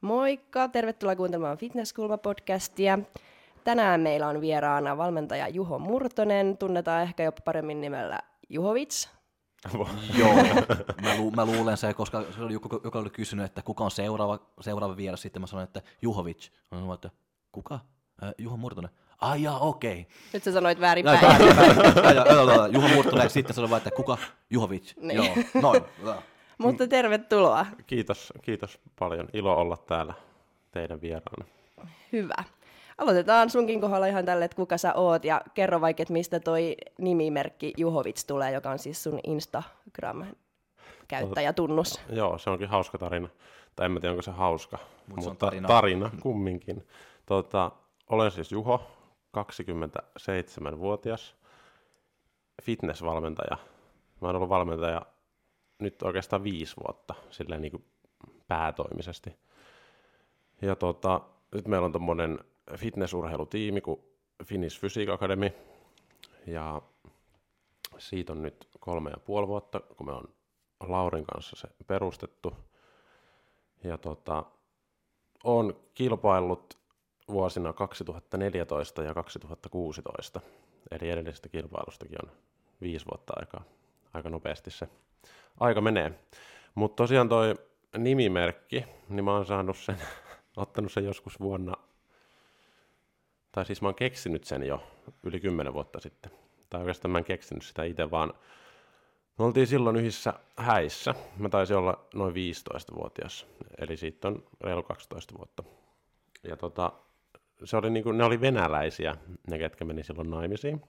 Moikka, 0.00 0.68
tervetuloa 0.68 1.16
kuuntelemaan 1.16 1.58
Fitnesskulma-podcastia. 1.58 2.98
Tänään 3.64 4.00
meillä 4.00 4.28
on 4.28 4.40
vieraana 4.40 4.96
valmentaja 4.96 5.48
Juho 5.48 5.78
Murtonen, 5.78 6.56
tunnetaan 6.56 7.02
ehkä 7.02 7.22
jopa 7.22 7.40
paremmin 7.44 7.80
nimellä 7.80 8.18
Juhovits. 8.48 9.17
Joo, 10.18 10.34
mä, 11.02 11.16
lu, 11.16 11.30
mä 11.30 11.44
luulen 11.46 11.76
se, 11.76 11.94
koska 11.94 12.24
se 12.36 12.42
oli 12.42 12.52
joku, 12.52 12.80
joka 12.84 12.98
oli 12.98 13.10
kysynyt, 13.10 13.44
että 13.44 13.62
kuka 13.62 13.84
on 13.84 13.90
seuraava, 13.90 14.38
seuraava 14.60 14.96
vieras. 14.96 15.22
Sitten 15.22 15.42
mä 15.42 15.46
sanoin, 15.46 15.64
että 15.64 15.82
Juhovic. 16.02 16.50
Mä 16.70 16.78
sanoin, 16.78 16.94
että 16.94 17.10
kuka? 17.52 17.74
Äh, 18.22 18.34
Juho 18.38 18.56
Murtonen. 18.56 18.90
Ai 19.20 19.42
jaa, 19.42 19.58
okei. 19.58 20.00
Okay. 20.00 20.12
Nyt 20.32 20.42
sä 20.44 20.52
sanoit 20.52 20.80
väärin 20.80 21.04
Näin, 21.04 21.20
päin. 21.20 21.56
väärin, 21.56 21.76
väärin. 21.76 22.16
Joo, 22.16 22.26
joo, 22.26 22.54
joo, 22.54 22.66
Juho 22.66 22.88
Murtonen. 22.88 23.30
Sitten 23.30 23.54
sanoin 23.54 23.70
vaan, 23.70 23.78
että 23.78 23.90
kuka? 23.90 24.18
Juhovic. 24.50 24.96
Niin. 24.96 25.16
Joo, 25.16 25.34
noin. 25.62 25.82
Mutta 26.58 26.86
tervetuloa. 26.86 27.66
Kiitos, 27.86 28.32
kiitos 28.42 28.80
paljon. 28.98 29.28
Ilo 29.32 29.56
olla 29.56 29.76
täällä 29.76 30.14
teidän 30.70 31.00
vieraana. 31.00 31.44
Hyvä. 32.12 32.44
Aloitetaan 32.98 33.50
sunkin 33.50 33.80
kohdalla 33.80 34.06
ihan 34.06 34.24
tälle, 34.24 34.44
että 34.44 34.56
kuka 34.56 34.78
sä 34.78 34.94
oot 34.94 35.24
ja 35.24 35.42
kerro 35.54 35.80
vaikka, 35.80 36.02
että 36.02 36.12
mistä 36.12 36.40
toi 36.40 36.76
nimimerkki 36.98 37.72
Juhovits 37.76 38.24
tulee, 38.24 38.52
joka 38.52 38.70
on 38.70 38.78
siis 38.78 39.02
sun 39.02 39.20
Instagram-käyttäjätunnus. 39.26 42.00
Joo, 42.10 42.38
se 42.38 42.50
onkin 42.50 42.68
hauska 42.68 42.98
tarina. 42.98 43.28
Tai 43.76 43.86
en 43.86 43.92
mä 43.92 44.00
tiedä, 44.00 44.12
onko 44.12 44.22
se 44.22 44.30
hauska, 44.30 44.78
Mut 45.06 45.22
se 45.22 45.28
on 45.28 45.32
mutta 45.32 45.46
tarina. 45.46 45.68
tarina 45.68 46.10
kumminkin. 46.22 46.86
Tota, 47.26 47.70
olen 48.10 48.30
siis 48.30 48.52
Juho, 48.52 48.80
27-vuotias 49.38 51.36
fitnessvalmentaja. 52.62 53.56
Mä 54.20 54.28
oon 54.28 54.36
ollut 54.36 54.48
valmentaja 54.48 55.02
nyt 55.78 56.02
oikeastaan 56.02 56.44
viisi 56.44 56.76
vuotta 56.86 57.14
silleen 57.30 57.62
niin 57.62 57.72
kuin 57.72 57.84
päätoimisesti. 58.48 59.36
Ja 60.62 60.76
tota, 60.76 61.20
nyt 61.54 61.68
meillä 61.68 61.84
on 61.84 61.92
tommonen 61.92 62.38
fitnessurheilutiimi 62.76 63.80
kuin 63.80 64.00
Finnish 64.44 64.80
Physique 64.80 65.14
Academy. 65.14 65.50
Ja 66.46 66.82
siitä 67.98 68.32
on 68.32 68.42
nyt 68.42 68.68
kolme 68.80 69.10
ja 69.10 69.16
puoli 69.24 69.48
vuotta, 69.48 69.80
kun 69.80 70.06
me 70.06 70.12
on 70.12 70.28
Laurin 70.80 71.24
kanssa 71.24 71.56
se 71.56 71.68
perustettu. 71.86 72.56
Ja 73.84 73.98
tota, 73.98 74.44
on 75.44 75.76
kilpaillut 75.94 76.78
vuosina 77.28 77.72
2014 77.72 79.02
ja 79.02 79.14
2016. 79.14 80.40
Eli 80.90 81.10
edellisestä 81.10 81.48
kilpailustakin 81.48 82.18
on 82.24 82.30
viisi 82.80 83.06
vuotta 83.06 83.32
aikaa. 83.36 83.64
Aika 84.14 84.30
nopeasti 84.30 84.70
se 84.70 84.88
aika 85.60 85.80
menee. 85.80 86.12
Mutta 86.74 87.02
tosiaan 87.02 87.28
toi 87.28 87.54
nimimerkki, 87.98 88.84
niin 89.08 89.24
mä 89.24 89.32
oon 89.32 89.46
saanut 89.46 89.76
sen, 89.76 89.96
ottanut 90.56 90.92
sen 90.92 91.04
joskus 91.04 91.40
vuonna, 91.40 91.74
tai 93.52 93.66
siis 93.66 93.82
mä 93.82 93.88
oon 93.88 93.94
keksinyt 93.94 94.44
sen 94.44 94.62
jo 94.62 94.82
yli 95.22 95.40
kymmenen 95.40 95.74
vuotta 95.74 96.00
sitten. 96.00 96.32
Tai 96.70 96.80
oikeastaan 96.80 97.12
mä 97.12 97.18
en 97.18 97.24
keksinyt 97.24 97.62
sitä 97.62 97.84
itse, 97.84 98.10
vaan 98.10 98.34
me 99.38 99.44
oltiin 99.44 99.66
silloin 99.66 99.96
yhdessä 99.96 100.34
häissä. 100.56 101.14
Mä 101.36 101.48
taisin 101.48 101.76
olla 101.76 102.04
noin 102.14 102.34
15-vuotias, 102.34 103.46
eli 103.78 103.96
siitä 103.96 104.28
on 104.28 104.44
reilu 104.60 104.82
12 104.82 105.34
vuotta. 105.38 105.62
Ja 106.48 106.56
tota, 106.56 106.92
se 107.64 107.76
oli 107.76 107.90
niinku, 107.90 108.12
ne 108.12 108.24
oli 108.24 108.40
venäläisiä, 108.40 109.16
ne 109.50 109.58
ketkä 109.58 109.84
meni 109.84 110.02
silloin 110.02 110.30
naimisiin. 110.30 110.82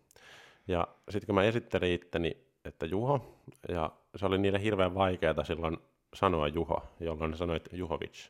Ja 0.67 0.87
sitten 1.09 1.25
kun 1.25 1.35
mä 1.35 1.43
esittelin 1.43 1.93
itteni, 1.93 2.37
että 2.65 2.85
Juho, 2.85 3.39
ja 3.69 3.91
se 4.15 4.25
oli 4.25 4.37
niille 4.37 4.61
hirveän 4.61 4.95
vaikeaa 4.95 5.43
silloin 5.43 5.77
sanoa 6.13 6.47
Juho, 6.47 6.83
jolloin 6.99 7.31
ne 7.31 7.37
sanoi, 7.37 7.55
että 7.55 7.75
Juhovic. 7.75 8.29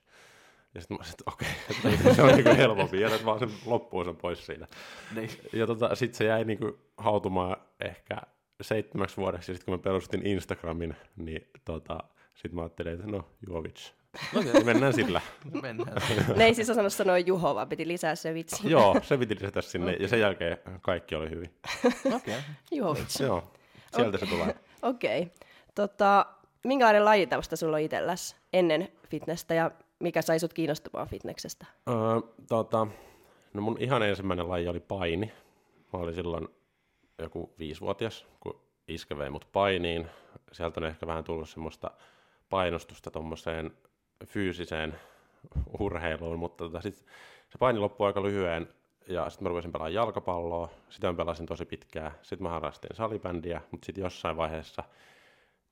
Ja 0.75 0.81
sitten 0.81 0.97
mä 0.97 1.03
että 1.11 1.23
okei, 1.27 1.47
että 1.69 2.13
se 2.13 2.21
on 2.21 2.29
niinku 2.29 2.55
helpompi, 2.57 3.01
jätät 3.01 3.25
vaan 3.25 3.39
sen 3.39 3.49
loppuun 3.65 4.05
sen 4.05 4.15
pois 4.15 4.45
siitä. 4.45 4.67
Niin. 5.15 5.29
Ja 5.53 5.67
tota, 5.67 5.95
sitten 5.95 6.17
se 6.17 6.25
jäi 6.25 6.45
niinku 6.45 6.77
hautumaan 6.97 7.57
ehkä 7.79 8.21
seitsemäksi 8.61 9.17
vuodeksi, 9.17 9.51
ja 9.51 9.55
sitten 9.55 9.65
kun 9.65 9.73
mä 9.79 9.83
perustin 9.83 10.27
Instagramin, 10.27 10.95
niin 11.15 11.49
tota, 11.65 11.97
sitten 12.33 12.55
mä 12.55 12.61
ajattelin, 12.61 12.93
että 12.93 13.07
no, 13.07 13.25
Juhovic. 13.47 13.91
Okei, 14.35 14.63
Mennään 14.63 14.93
sillä. 14.93 15.21
mennään. 15.61 16.01
Ne 16.35 16.45
ei 16.45 16.53
siis 16.53 16.69
osannut 16.69 16.93
sanoa 16.93 17.17
Juho, 17.17 17.55
vaan 17.55 17.69
piti 17.69 17.87
lisää 17.87 18.15
se 18.15 18.33
vitsi. 18.33 18.69
Joo, 18.69 18.95
se 19.03 19.17
piti 19.17 19.35
lisätä 19.35 19.61
sinne, 19.61 19.93
ja 19.93 20.07
sen 20.07 20.19
jälkeen 20.19 20.57
kaikki 20.81 21.15
oli 21.15 21.29
hyvin. 21.29 21.53
Okei. 22.15 22.35
Juhovits. 22.71 23.19
Joo, 23.19 23.51
sieltä 23.95 24.17
se 24.17 24.25
tulee. 24.25 24.55
Okei. 24.81 25.21
Okay. 25.21 25.33
Tota, 25.75 26.25
minkälainen 26.63 27.05
lajitausta 27.05 27.55
sulla 27.55 27.75
on 27.75 27.81
itselläs 27.81 28.35
ennen 28.53 28.89
fitnessä 29.09 29.53
ja 29.53 29.71
mikä 29.99 30.21
sai 30.21 30.39
sut 30.39 30.53
kiinnostumaan 30.53 31.07
fitneksestä? 31.07 31.65
Öö, 31.89 31.95
tota, 32.47 32.87
no 33.53 33.61
mun 33.61 33.77
ihan 33.79 34.03
ensimmäinen 34.03 34.49
laji 34.49 34.67
oli 34.67 34.79
paini. 34.79 35.31
Mä 35.93 35.99
olin 35.99 36.15
silloin 36.15 36.47
joku 37.17 37.53
viisivuotias, 37.59 38.25
kun 38.39 38.61
iskä 38.87 39.17
vei 39.17 39.29
mut 39.29 39.47
painiin. 39.51 40.07
Sieltä 40.51 40.79
on 40.79 40.87
ehkä 40.87 41.07
vähän 41.07 41.23
tullut 41.23 41.49
semmoista 41.49 41.91
painostusta 42.49 43.11
tuommoiseen 43.11 43.71
fyysiseen 44.25 44.99
urheiluun, 45.79 46.39
mutta 46.39 46.63
tota, 46.63 46.81
sit 46.81 47.05
se 47.49 47.57
paini 47.59 47.79
loppui 47.79 48.07
aika 48.07 48.23
lyhyen 48.23 48.67
ja 49.07 49.29
sitten 49.29 49.43
mä 49.43 49.49
rupesin 49.49 49.71
pelaamaan 49.71 49.93
jalkapalloa, 49.93 50.69
sitä 50.89 51.07
mä 51.07 51.17
pelasin 51.17 51.45
tosi 51.45 51.65
pitkään, 51.65 52.11
sitten 52.21 52.43
mä 52.43 52.49
harrastin 52.49 52.95
salibändiä, 52.95 53.61
mutta 53.71 53.85
sitten 53.85 54.01
jossain 54.03 54.37
vaiheessa 54.37 54.83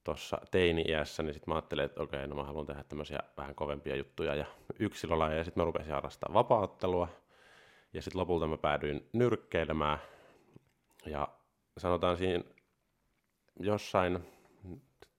tuossa 0.08 0.42
teini-iässä, 0.52 1.24
niin 1.24 1.34
sitten 1.34 1.52
mä 1.52 1.56
ajattelin, 1.56 1.86
että 1.86 2.04
okei, 2.04 2.28
no 2.28 2.36
mä 2.36 2.44
haluan 2.44 2.66
tehdä 2.66 2.84
tämmöisiä 2.84 3.20
vähän 3.38 3.56
kovempia 3.56 3.96
juttuja 3.96 4.36
ja 4.36 4.46
yksilölajeja, 4.80 5.38
ja 5.38 5.44
sitten 5.44 5.62
mä 5.62 5.66
rupesin 5.66 5.94
harrastaa 5.94 6.34
vapaaottelua, 6.34 7.08
ja 7.94 8.02
sitten 8.02 8.20
lopulta 8.20 8.48
mä 8.48 8.58
päädyin 8.58 9.10
nyrkkeilemään, 9.14 9.98
ja 11.06 11.28
sanotaan 11.78 12.18
siinä 12.18 12.44
jossain 13.60 14.20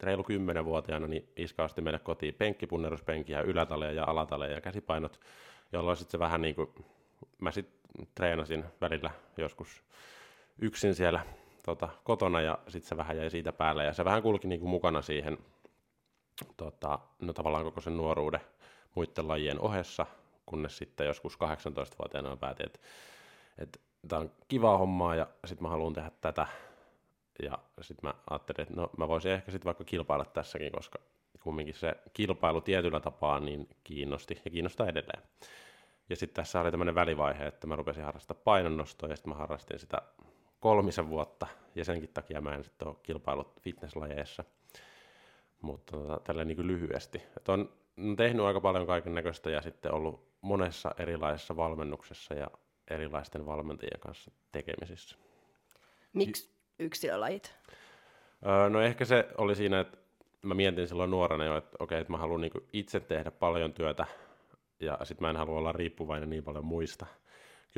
reilu 0.01 0.25
kymmenenvuotiaana, 0.25 1.07
niin 1.07 1.33
iskä 1.37 1.65
osti 1.65 1.81
meille 1.81 1.99
kotiin 1.99 2.35
penkkipunneruspenkiä, 2.35 3.41
ylätaleja 3.41 3.93
ja 3.93 4.05
alataleja 4.07 4.55
ja 4.55 4.61
käsipainot, 4.61 5.21
jolloin 5.73 5.97
sitten 5.97 6.13
se 6.13 6.19
vähän 6.19 6.43
niin 6.43 6.55
kuin, 6.55 6.75
mä 7.39 7.51
sitten 7.51 8.07
treenasin 8.15 8.65
välillä 8.81 9.11
joskus 9.37 9.83
yksin 10.59 10.95
siellä 10.95 11.21
tota, 11.69 11.89
kotona 12.05 12.41
ja 12.41 12.59
sitten 12.69 12.89
se 12.89 12.97
vähän 12.97 13.17
jäi 13.17 13.31
siitä 13.31 13.53
päälle 13.53 13.85
ja 13.85 13.93
se 13.93 14.05
vähän 14.05 14.23
kulki 14.23 14.49
niin 14.49 14.61
kuin 14.61 14.71
mukana 14.71 15.03
siihen 15.03 15.39
tota, 16.57 16.99
no 17.21 17.33
tavallaan 17.33 17.65
koko 17.65 17.81
sen 17.81 17.97
nuoruuden 17.97 18.41
muiden 18.95 19.29
lajien 19.29 19.61
ohessa, 19.61 20.07
kunnes 20.47 20.79
sitten 20.79 21.07
joskus 21.07 21.35
18-vuotiaana 21.35 22.31
mä 22.31 22.37
päätin, 22.37 22.67
että, 22.67 22.79
että 23.59 23.79
tämä 24.09 24.21
on 24.21 24.31
kivaa 24.49 24.79
hommaa 24.79 25.15
ja 25.15 25.27
sitten 25.45 25.63
mä 25.63 25.69
haluan 25.69 25.93
tehdä 25.93 26.11
tätä. 26.21 26.47
Ja 27.43 27.59
sitten 27.81 28.09
mä 28.09 28.15
ajattelin, 28.31 28.61
että 28.61 28.75
no 28.75 28.91
mä 28.99 29.09
voisin 29.09 29.33
ehkä 29.33 29.53
sitten 29.53 29.67
vaikka 29.67 29.85
kilpailla 29.85 30.25
tässäkin, 30.25 30.73
koska 30.73 30.99
kumminkin 31.41 31.75
se 31.75 31.97
kilpailu 32.13 32.61
tietyllä 32.61 33.01
tapaa 33.01 33.41
niin 33.41 33.69
kiinnosti 33.85 34.43
ja 34.45 34.51
kiinnostaa 34.51 34.89
edelleen. 34.89 35.23
Ja 36.11 36.17
sitten 36.17 36.37
tässä 36.43 36.61
oli 36.61 36.71
tämmöinen 36.71 36.95
välivaihe, 36.95 37.47
että 37.47 37.67
mä 37.67 37.77
rupesin 37.77 38.05
harrastaa 38.05 38.37
painonnostoa 38.45 39.09
ja 39.09 39.17
sitten 39.17 39.33
mä 39.33 39.39
harrastin 39.39 39.79
sitä 39.79 40.03
kolmisen 40.61 41.09
vuotta 41.09 41.47
ja 41.75 41.85
senkin 41.85 42.11
takia 42.15 42.41
mä 42.41 42.55
en 42.55 42.65
sitten 42.65 42.89
ole 42.89 42.97
kilpailut 43.03 43.61
fitnesslajeissa. 43.61 44.45
Mutta 45.61 45.97
tota, 45.97 46.21
tällä 46.25 46.45
niin 46.45 46.67
lyhyesti. 46.67 47.23
Et 47.37 47.49
on, 47.49 47.73
on 47.99 48.17
tehnyt 48.17 48.45
aika 48.45 48.61
paljon 48.61 48.87
kaiken 48.87 49.15
näköistä 49.15 49.51
ja 49.51 49.63
sitten 49.63 49.95
ollut 49.95 50.29
monessa 50.41 50.95
erilaisessa 50.99 51.57
valmennuksessa 51.57 52.35
ja 52.35 52.51
erilaisten 52.91 53.47
valmentajien 53.47 54.01
kanssa 54.01 54.31
tekemisissä. 54.53 55.17
Miksi 56.13 56.51
yksilölajit? 56.79 57.55
Öö, 58.47 58.69
no 58.71 58.81
ehkä 58.81 59.05
se 59.05 59.29
oli 59.39 59.55
siinä, 59.55 59.81
että 59.81 59.99
mä 60.43 60.55
mietin 60.55 60.89
silloin 60.89 61.11
nuorena 61.11 61.45
jo, 61.45 61.57
että 61.57 61.77
okei, 61.79 62.01
että 62.01 62.13
mä 62.13 62.19
haluan 62.19 62.41
niinku 62.41 62.61
itse 62.73 63.01
tehdä 63.01 63.31
paljon 63.31 63.73
työtä 63.73 64.07
ja 64.81 64.99
sitten 65.03 65.27
mä 65.27 65.31
en 65.31 65.37
halua 65.37 65.59
olla 65.59 65.73
riippuvainen 65.73 66.31
niin 66.31 66.45
paljon 66.45 66.65
muista. 66.65 67.07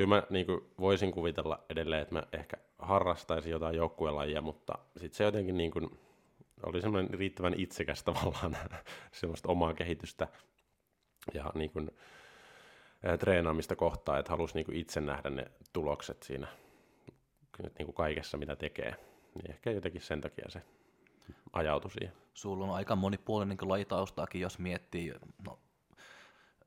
Kyllä 0.01 0.15
mä 0.15 0.23
niinku 0.29 0.71
voisin 0.79 1.11
kuvitella 1.11 1.63
edelleen, 1.69 2.01
että 2.01 2.15
mä 2.15 2.23
ehkä 2.33 2.57
harrastaisin 2.79 3.51
jotain 3.51 3.75
joukkuelajia, 3.75 4.41
mutta 4.41 4.73
sitten 4.97 5.17
se 5.17 5.23
jotenkin 5.23 5.57
niinku 5.57 5.99
oli 6.63 6.81
semmoinen 6.81 7.19
riittävän 7.19 7.53
itsekäs 7.57 8.03
tavallaan 8.13 8.57
semmoista 9.11 9.49
omaa 9.49 9.73
kehitystä 9.73 10.27
ja 11.33 11.51
niinku, 11.55 11.79
ää, 13.03 13.17
treenaamista 13.17 13.75
kohtaan, 13.75 14.19
että 14.19 14.31
halusi 14.31 14.53
niinku 14.53 14.71
itse 14.75 15.01
nähdä 15.01 15.29
ne 15.29 15.51
tulokset 15.73 16.23
siinä 16.23 16.47
niinku 17.77 17.93
kaikessa, 17.93 18.37
mitä 18.37 18.55
tekee. 18.55 18.95
Niin 19.35 19.51
ehkä 19.51 19.71
jotenkin 19.71 20.01
sen 20.01 20.21
takia 20.21 20.49
se 20.49 20.61
ajautui 21.53 21.91
siihen. 21.91 22.13
Sulla 22.33 22.65
on 22.65 22.75
aika 22.75 22.95
monipuolinen 22.95 23.57
niin 23.61 23.69
lajitaustaakin, 23.69 24.41
jos 24.41 24.59
miettii. 24.59 25.13
No, 25.45 25.59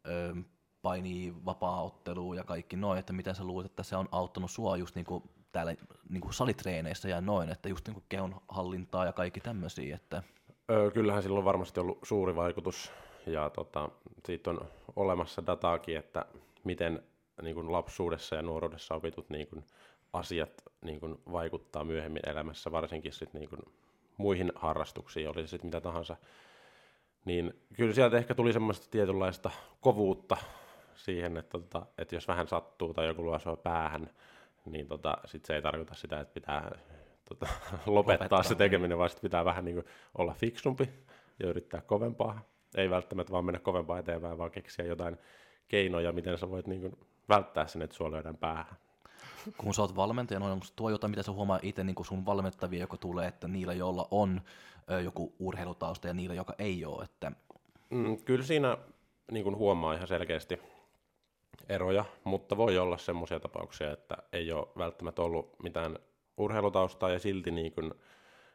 ö, 0.07 0.35
painii 0.85 1.35
vapaa-otteluun 1.45 2.37
ja 2.37 2.45
kaikki 2.45 2.77
noin, 2.77 2.99
että 2.99 3.13
miten 3.13 3.35
sä 3.35 3.45
luulet, 3.45 3.67
että 3.67 3.83
se 3.83 3.97
on 3.97 4.09
auttanut 4.13 4.51
sua 4.51 4.77
just 4.77 4.95
niinku 4.95 5.23
täällä 5.53 5.75
niinku 6.09 6.33
salitreeneissä 6.33 7.09
ja 7.09 7.21
noin, 7.21 7.51
että 7.51 7.69
just 7.69 7.89
niinku 7.89 8.03
kehon 8.09 8.41
hallintaa 8.49 9.05
ja 9.05 9.13
kaikki 9.13 9.41
tämmöisiä, 9.41 9.97
että 9.97 10.23
Öö, 10.71 10.91
kyllähän 10.91 11.23
sillä 11.23 11.39
on 11.39 11.45
varmasti 11.45 11.81
ollut 11.81 11.99
suuri 12.03 12.37
vaikutus 12.37 12.93
ja 13.27 13.51
tota, 13.51 13.89
siitä 14.27 14.51
on 14.51 14.61
olemassa 14.97 15.47
dataakin, 15.47 15.97
että 15.97 16.27
miten 16.65 17.03
niin 17.43 17.55
kuin 17.55 17.73
lapsuudessa 17.73 18.37
ja 18.37 18.43
nuoruudessa 18.43 18.95
opitut 18.95 19.31
niin 19.31 19.47
kuin, 19.47 19.65
asiat 20.13 20.63
niin 20.85 21.01
kuin, 21.01 21.19
vaikuttaa 21.33 21.85
myöhemmin 21.85 22.29
elämässä, 22.29 22.73
varsinkin 22.73 23.13
sit, 23.13 23.35
niin 23.35 23.49
kuin, 23.49 23.61
muihin 24.17 24.53
harrastuksiin, 24.55 25.29
oli 25.29 25.43
se 25.43 25.47
sitten 25.47 25.69
mitä 25.69 25.81
tahansa. 25.81 26.17
Niin 27.25 27.55
kyllä 27.77 27.95
sieltä 27.95 28.17
ehkä 28.17 28.35
tuli 28.35 28.53
semmoista 28.53 28.87
tietynlaista 28.91 29.51
kovuutta 29.81 30.37
siihen, 30.96 31.37
että, 31.37 31.58
tota, 31.58 31.87
että 31.99 32.14
jos 32.14 32.29
vähän 32.29 32.49
sattuu 32.49 32.94
tai 32.94 33.06
joku 33.06 33.25
luo 33.25 33.38
sua 33.38 33.56
päähän, 33.56 34.11
niin 34.64 34.87
tota, 34.87 35.19
sit 35.25 35.44
se 35.44 35.55
ei 35.55 35.62
tarkoita 35.62 35.94
sitä, 35.94 36.20
että 36.20 36.35
pitää 36.35 36.79
tota, 37.29 37.46
lopettaa, 37.70 37.93
lopettaa 37.94 38.43
se 38.43 38.55
tekeminen, 38.55 38.99
vaan 38.99 39.11
sit 39.11 39.20
pitää 39.20 39.44
vähän 39.44 39.64
niin 39.64 39.75
kuin 39.75 39.87
olla 40.19 40.35
fiksumpi 40.35 40.91
ja 41.38 41.49
yrittää 41.49 41.81
kovempaa. 41.81 42.41
Ei 42.76 42.91
välttämättä 42.91 43.32
vaan 43.32 43.44
mennä 43.44 43.58
kovempaa 43.58 43.99
eteenpäin, 43.99 44.38
vaan 44.38 44.50
keksiä 44.50 44.85
jotain 44.85 45.17
keinoja, 45.69 46.12
miten 46.12 46.38
sä 46.38 46.50
voit 46.50 46.67
niin 46.67 46.81
kuin 46.81 46.99
välttää 47.29 47.67
sen, 47.67 47.82
että 47.82 47.96
sua 47.96 48.11
lyödään 48.11 48.37
päähän. 48.37 48.76
kun 49.58 49.75
sä 49.75 49.82
oot 49.82 49.96
valmentaja, 49.96 50.41
no 50.41 50.52
onko 50.52 50.67
tuo 50.76 50.91
jotain, 50.91 51.11
mitä 51.11 51.23
sä 51.23 51.32
huomaa 51.32 51.58
itse 51.62 51.85
niin 51.85 52.05
sun 52.05 52.26
valmentavia, 52.26 52.81
joka 52.81 52.96
tulee, 52.96 53.29
että 53.29 53.49
niillä, 53.49 53.73
joilla 53.73 54.08
on 54.11 54.41
joku 55.05 55.35
urheilutausta 55.38 56.08
ja 56.08 56.14
niillä, 56.14 56.35
joka 56.35 56.55
ei 56.58 56.85
ole, 56.85 57.05
että 57.05 57.32
Mm, 57.91 58.17
kyllä 58.25 58.44
siinä 58.44 58.79
niin 59.31 59.44
kuin 59.44 59.56
huomaa 59.56 59.94
ihan 59.94 60.08
selkeästi 60.08 60.61
eroja, 61.69 62.05
mutta 62.25 62.57
voi 62.57 62.79
olla 62.79 62.99
semmoisia 62.99 63.41
tapauksia, 63.41 63.93
että 63.93 64.17
ei 64.33 64.53
ole 64.53 64.67
välttämättä 64.79 65.23
ollut 65.23 65.63
mitään 65.63 65.99
urheilutaustaa 66.37 67.11
ja 67.11 67.19
silti 67.19 67.51
niin 67.51 67.73
kuin 67.73 67.95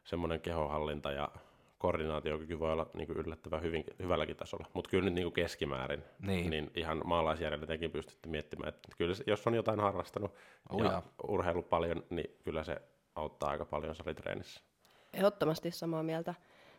semmoinen 0.03 0.41
kehohallinta 0.41 1.11
ja 1.11 1.29
koordinaatiokyky 1.77 2.59
voi 2.59 2.71
olla 2.71 2.89
niin 2.93 3.07
kuin 3.07 3.17
yllättävän 3.17 3.61
hyvin, 3.61 3.83
hyvälläkin 3.99 4.35
tasolla. 4.35 4.65
Mutta 4.73 4.89
kyllä 4.89 5.05
nyt 5.05 5.13
niin 5.13 5.25
kuin 5.25 5.33
keskimäärin, 5.33 6.03
Niin. 6.19 6.49
niin 6.49 6.71
ihan 6.75 7.01
maalaisjärjellä 7.05 7.65
tekin 7.67 7.91
pystytte 7.91 8.29
miettimään, 8.29 8.69
että 8.69 8.89
kyllä 8.97 9.15
se, 9.15 9.23
jos 9.27 9.47
on 9.47 9.53
jotain 9.53 9.79
harrastanut 9.79 10.35
Oh 10.69 10.83
ja 10.83 11.01
urheilu 11.27 11.63
paljon, 11.63 12.03
niin 12.09 12.35
kyllä 12.43 12.63
se 12.63 12.81
auttaa 13.15 13.49
aika 13.49 13.65
paljon 13.65 13.95
salitreenissä. 13.95 14.61
Ehdottomasti 15.13 15.71
samaa 15.71 16.03
mieltä. 16.03 16.33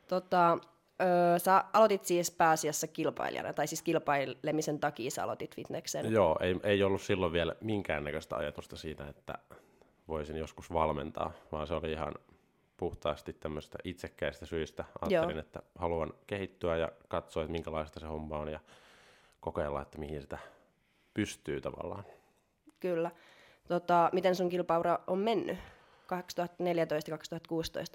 Tota, 0.08 0.58
öö, 1.00 1.38
sä 1.38 1.64
aloitit 1.72 2.04
siis 2.04 2.30
pääasiassa 2.30 2.86
kilpailijana, 2.86 3.52
tai 3.52 3.66
siis 3.66 3.82
kilpailemisen 3.82 4.80
takia 4.80 5.10
sä 5.10 5.24
aloitit 5.24 5.54
fitneksen. 5.54 6.12
Joo, 6.12 6.38
ei, 6.40 6.56
ei 6.62 6.82
ollut 6.82 7.02
silloin 7.02 7.32
vielä 7.32 7.54
minkäännäköistä 7.60 8.36
ajatusta 8.36 8.76
siitä, 8.76 9.08
että 9.08 9.34
voisin 10.08 10.36
joskus 10.36 10.72
valmentaa, 10.72 11.32
vaan 11.52 11.66
se 11.66 11.74
oli 11.74 11.92
ihan 11.92 12.14
puhtaasti 12.76 13.32
tämmöistä 13.32 13.78
itsekkäistä 13.84 14.46
syistä. 14.46 14.84
Ajattelin, 15.00 15.36
Joo. 15.36 15.40
että 15.40 15.62
haluan 15.78 16.12
kehittyä 16.26 16.76
ja 16.76 16.92
katsoa, 17.08 17.42
että 17.42 17.52
minkälaista 17.52 18.00
se 18.00 18.06
homma 18.06 18.38
on 18.38 18.48
ja 18.48 18.60
kokeilla, 19.40 19.82
että 19.82 19.98
mihin 19.98 20.20
sitä 20.22 20.38
pystyy 21.14 21.60
tavallaan. 21.60 22.04
Kyllä. 22.80 23.10
Tota, 23.68 24.10
miten 24.12 24.34
sun 24.34 24.48
kilpaura 24.48 24.98
on 25.06 25.18
mennyt? 25.18 25.58
2014-2016 26.10 26.14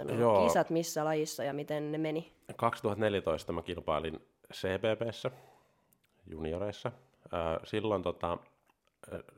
nuo 0.03 0.19
Joo. 0.19 0.43
kisat 0.47 0.69
missä 0.69 1.05
lajissa 1.05 1.43
ja 1.43 1.53
miten 1.53 1.91
ne 1.91 1.97
meni? 1.97 2.33
2014 2.55 3.53
mä 3.53 3.61
kilpailin 3.61 4.19
CPPssä, 4.53 5.31
junioreissa. 6.27 6.91
Silloin 7.63 8.03
tota, 8.03 8.37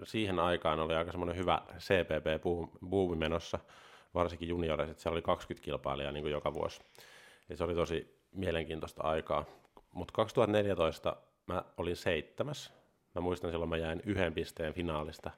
siihen 0.03 0.39
aikaan 0.39 0.79
oli 0.79 0.95
aika 0.95 1.11
semmoinen 1.11 1.37
hyvä 1.37 1.61
CPP-buumi 1.77 3.15
menossa, 3.15 3.59
varsinkin 4.13 4.49
junioreissa, 4.49 4.91
että 4.91 5.03
siellä 5.03 5.15
oli 5.15 5.21
20 5.21 5.65
kilpailijaa 5.65 6.11
niin 6.11 6.23
kuin 6.23 6.31
joka 6.31 6.53
vuosi. 6.53 6.81
Ja 7.49 7.57
se 7.57 7.63
oli 7.63 7.75
tosi 7.75 8.19
mielenkiintoista 8.31 9.03
aikaa. 9.03 9.45
Mutta 9.93 10.11
2014 10.11 11.15
mä 11.47 11.63
olin 11.77 11.95
seitsemäs. 11.95 12.73
Mä 13.15 13.21
muistan 13.21 13.51
silloin 13.51 13.69
mä 13.69 13.77
jäin 13.77 14.01
yhden 14.05 14.33
pisteen 14.33 14.73
finaalista. 14.73 15.31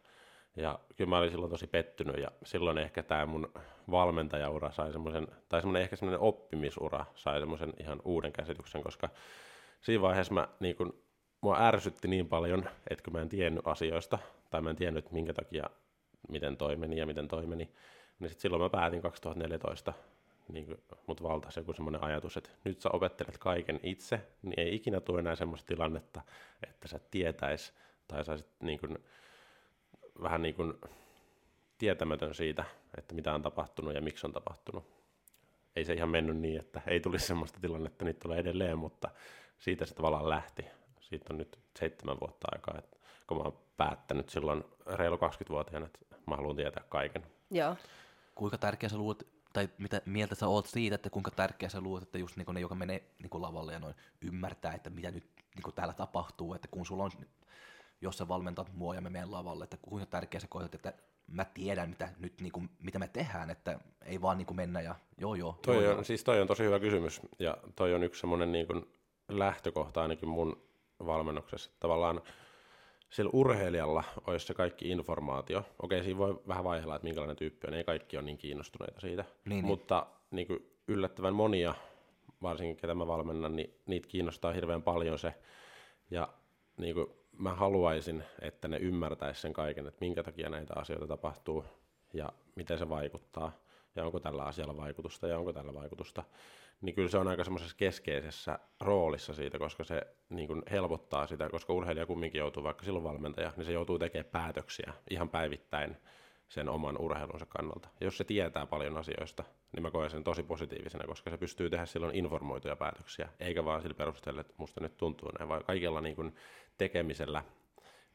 Ja 0.56 0.80
kyllä 0.96 1.10
mä 1.10 1.18
olin 1.18 1.31
silloin 1.31 1.51
tosi 1.51 1.68
pettynyt 1.68 2.18
ja 2.18 2.31
silloin 2.44 2.78
ehkä 2.78 3.04
tämä 3.04 3.25
mun 3.25 3.51
valmentajaura 3.92 4.72
sai 4.72 4.92
semmoisen, 4.92 5.28
tai 5.50 5.62
semmoinen 5.62 5.81
ehkä 5.81 5.96
semmoinen 5.96 6.19
oppimisura 6.19 7.06
sai 7.16 7.40
semmoisen 7.40 7.74
ihan 7.80 8.01
uuden 8.06 8.31
käsityksen, 8.31 8.84
koska 8.84 9.10
siinä 9.81 10.01
vaiheessa 10.01 10.34
mä 10.34 10.48
niin 10.60 10.75
kun, 10.75 11.04
mua 11.42 11.68
ärsytti 11.68 12.07
niin 12.07 12.28
paljon, 12.28 12.69
että 12.90 13.04
kun 13.04 13.13
mä 13.13 13.22
en 13.22 13.30
tiennyt 13.30 13.68
asioista, 13.68 14.19
tai 14.50 14.62
mä 14.62 14.69
en 14.69 14.75
tiennyt, 14.75 15.12
minkä 15.12 15.34
takia, 15.34 15.69
miten 16.30 16.57
toi 16.57 16.75
meni 16.75 16.98
ja 16.98 17.06
miten 17.06 17.28
toi 17.28 17.46
meni, 17.46 17.69
niin 18.19 18.30
sit 18.30 18.40
silloin 18.40 18.62
mä 18.62 18.69
päätin 18.69 19.01
2014, 19.01 19.94
niin 20.48 20.66
kuin 20.66 20.78
mut 21.07 21.24
valtaisi 21.24 21.60
joku 21.60 21.74
semmoinen 21.74 22.04
ajatus, 22.04 22.38
että 22.38 22.50
nyt 22.63 22.81
sä 22.81 22.90
opettelet 22.94 23.38
kaiken 23.38 23.80
itse, 23.84 24.22
niin 24.42 24.60
ei 24.60 24.75
ikinä 24.75 25.00
tule 25.00 25.19
enää 25.19 25.36
semmoista 25.36 25.68
tilannetta, 25.68 26.22
että 26.69 26.88
sä 26.88 27.00
tietäis, 27.12 27.74
tai 28.07 28.25
saisit 28.25 28.48
niin 28.60 28.80
kuin, 28.80 28.98
vähän 30.21 30.42
niin 30.42 30.56
kuin 30.56 30.74
tietämätön 31.77 32.36
siitä, 32.36 32.66
että 32.98 33.16
mitä 33.16 33.33
on 33.33 33.42
tapahtunut 33.42 33.94
ja 33.94 34.01
miksi 34.01 34.27
on 34.27 34.33
tapahtunut. 34.33 34.83
Ei 35.75 35.86
se 35.86 35.94
ihan 35.94 36.10
mennyt 36.10 36.38
niin, 36.38 36.60
että 36.60 36.81
ei 36.88 37.00
tulisi 37.00 37.27
semmoista 37.27 37.60
tilannetta, 37.60 38.06
niitä 38.06 38.19
tulee 38.19 38.39
edelleen, 38.39 38.77
mutta 38.77 39.10
siitä 39.57 39.86
se 39.86 39.95
tavallaan 39.95 40.30
lähti. 40.30 40.66
Siitä 41.00 41.25
on 41.30 41.38
nyt 41.38 41.60
seitsemän 41.80 42.19
vuotta 42.19 42.48
aikaa, 42.51 42.75
että 42.77 42.98
kun 43.27 43.38
mä 43.38 43.44
oon 43.44 43.60
päättänyt 43.77 44.30
silloin 44.30 44.63
reilu 44.86 45.16
20-vuotiaana, 45.16 45.86
että 45.86 46.16
mä 46.27 46.36
haluan 46.36 46.56
tietää 46.56 46.83
kaiken. 46.89 47.25
Joo. 47.51 47.75
kuinka 48.36 48.57
tärkeä 48.57 48.89
sä 48.89 48.98
luulet, 48.98 49.27
tai 49.54 49.69
mitä 49.77 50.01
mieltä 50.06 50.36
sä 50.36 50.48
oot 50.48 50.65
siitä, 50.65 50.95
että 50.95 51.10
kuinka 51.10 51.31
tärkeä 51.31 51.69
sä 51.69 51.81
luulet, 51.81 52.04
että 52.04 52.18
just 52.18 52.38
niin 52.38 52.48
ne, 52.54 52.60
joka 52.60 52.75
menee 52.75 53.04
niin 53.19 53.42
lavalle 53.42 53.74
ja 53.74 53.80
noin 53.80 53.95
ymmärtää, 54.22 54.74
että 54.74 54.89
mitä 54.89 55.12
nyt 55.12 55.30
niin 55.56 55.75
täällä 55.75 55.94
tapahtuu, 55.94 56.54
että 56.54 56.68
kun 56.72 56.86
sulla 56.86 57.04
on, 57.04 57.12
jos 58.01 58.18
sä 58.18 58.28
valmentat 58.28 58.74
mua 58.74 58.96
ja 58.96 59.01
me 59.01 59.10
menen 59.10 59.31
lavalle, 59.31 59.63
että 59.63 59.78
kuinka 59.81 60.06
tärkeä 60.06 60.40
sä 60.40 60.48
koetat, 60.50 60.75
että 60.75 60.94
mä 61.28 61.46
tiedän, 61.46 61.90
mitä, 61.90 62.10
nyt, 62.19 62.42
niin 62.42 62.51
kuin, 62.51 62.69
mitä 62.80 63.00
me 63.00 63.07
tehdään, 63.07 63.50
että 63.50 63.80
ei 64.06 64.22
vaan 64.22 64.38
niin 64.38 64.46
kuin 64.46 64.56
mennä 64.56 64.81
ja 64.81 64.96
joo 65.18 65.36
joo. 65.36 65.60
Toi 65.66 65.75
joo, 65.75 65.84
on, 65.84 65.96
joo. 65.96 66.04
siis 66.04 66.24
toi 66.24 66.42
on 66.42 66.48
tosi 66.48 66.63
hyvä 66.63 66.80
kysymys, 66.80 67.22
ja 67.40 67.57
toi 67.75 67.94
on 67.94 68.04
yksi 68.04 68.22
semmoinen 68.22 68.51
niin 68.51 68.68
kuin 68.68 68.86
lähtökohta 69.30 70.01
ainakin 70.01 70.30
mun 70.30 70.62
valmennuksessa. 71.06 71.69
että 71.69 71.80
Tavallaan 71.80 72.22
sillä 73.10 73.29
urheilijalla 73.34 74.03
olisi 74.27 74.46
se 74.46 74.53
kaikki 74.53 74.89
informaatio. 74.89 75.65
Okei, 75.84 76.03
siinä 76.03 76.18
voi 76.18 76.41
vähän 76.48 76.63
vaihella, 76.63 76.96
että 76.96 77.03
minkälainen 77.03 77.38
tyyppi 77.38 77.68
on, 77.68 77.74
ei 77.74 77.84
kaikki 77.84 78.18
ole 78.18 78.25
niin 78.25 78.38
kiinnostuneita 78.38 79.00
siitä. 79.00 79.25
niin. 79.46 79.65
Mutta 79.65 80.08
niin 80.32 80.48
kuin 80.48 80.72
yllättävän 80.88 81.36
monia, 81.36 81.75
varsinkin 82.41 82.77
ketä 82.77 82.96
mä 82.96 83.08
valmennan, 83.08 83.56
niin 83.56 83.74
niitä 83.86 84.08
kiinnostaa 84.08 84.53
hirveän 84.53 84.84
paljon 84.84 85.20
se. 85.20 85.34
Ja 86.12 86.27
niin 86.77 86.96
kuin 86.96 87.08
mä 87.39 87.55
haluaisin, 87.55 88.24
että 88.41 88.67
ne 88.67 88.77
ymmärtäisi 88.77 89.41
sen 89.41 89.53
kaiken, 89.53 89.88
että 89.88 89.98
minkä 90.01 90.24
takia 90.24 90.50
näitä 90.50 90.74
asioita 90.75 91.08
tapahtuu 91.08 91.65
ja 92.13 92.29
miten 92.55 92.77
se 92.77 92.89
vaikuttaa 92.89 93.51
ja 93.96 94.05
onko 94.05 94.19
tällä 94.19 94.43
asialla 94.43 94.77
vaikutusta 94.77 95.27
ja 95.27 95.38
onko 95.38 95.53
tällä 95.53 95.74
vaikutusta, 95.74 96.24
niin 96.81 96.96
kyllä 96.96 97.10
se 97.10 97.17
on 97.17 97.27
aika 97.27 97.43
semmoisessa 97.43 97.75
keskeisessä 97.77 98.60
roolissa 98.79 99.34
siitä, 99.34 99.60
koska 99.60 99.84
se 99.84 100.08
niin 100.29 100.48
kuin 100.48 100.63
helpottaa 100.72 101.27
sitä, 101.27 101.50
koska 101.50 101.74
urheilija 101.74 102.05
kumminkin 102.05 102.39
joutuu, 102.39 102.63
vaikka 102.63 102.86
silloin 102.86 103.03
valmentaja, 103.03 103.53
niin 103.58 103.65
se 103.65 103.72
joutuu 103.72 104.00
tekemään 104.00 104.31
päätöksiä 104.31 104.93
ihan 105.10 105.29
päivittäin 105.29 105.98
sen 106.50 106.70
oman 106.70 107.01
urheilunsa 107.01 107.46
kannalta. 107.46 107.89
Ja 108.00 108.08
jos 108.08 108.18
se 108.18 108.24
tietää 108.24 108.65
paljon 108.65 108.98
asioista, 108.98 109.44
niin 109.72 109.84
mä 109.84 109.91
koen 109.91 110.10
sen 110.10 110.24
tosi 110.24 110.44
positiivisena, 110.44 111.08
koska 111.08 111.29
se 111.29 111.38
pystyy 111.38 111.70
tehdä 111.70 111.86
silloin 111.86 112.15
informoituja 112.15 112.75
päätöksiä, 112.75 113.29
eikä 113.39 113.65
vaan 113.65 113.82
sillä 113.82 113.96
perusteella, 113.96 114.41
että 114.41 114.53
musta 114.58 114.82
nyt 114.82 114.98
tuntuu 114.98 115.29
näin, 115.39 115.50
vaan 115.50 115.63
kaikella 115.63 116.01
niin 116.01 116.15
kuin 116.15 116.36
tekemisellä, 116.77 117.44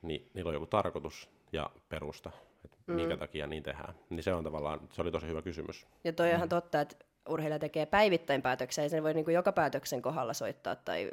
niin 0.03 0.31
niillä 0.35 0.49
on 0.49 0.55
joku 0.55 0.67
tarkoitus 0.67 1.31
ja 1.53 1.71
perusta, 1.89 2.31
että 2.65 2.77
mm. 2.87 2.95
minkä 2.95 3.17
takia 3.17 3.47
niin 3.47 3.63
tehdään. 3.63 3.95
Niin 4.11 4.23
se 4.23 4.35
on 4.35 4.45
tavallaan, 4.45 4.81
se 4.93 5.03
oli 5.03 5.11
tosi 5.11 5.27
hyvä 5.27 5.43
kysymys. 5.43 5.87
Ja 6.05 6.13
toi 6.13 6.31
on 6.31 6.37
ihan 6.37 6.49
totta, 6.49 6.81
että 6.81 6.97
urheilija 7.29 7.59
tekee 7.59 7.87
päivittäin 7.87 8.43
päätöksiä, 8.43 8.85
ei 8.85 8.91
sen 8.91 9.03
voi 9.03 9.15
niinku 9.15 9.31
joka 9.31 9.53
päätöksen 9.53 10.03
kohdalla 10.03 10.33
soittaa 10.33 10.77
tai 10.77 11.11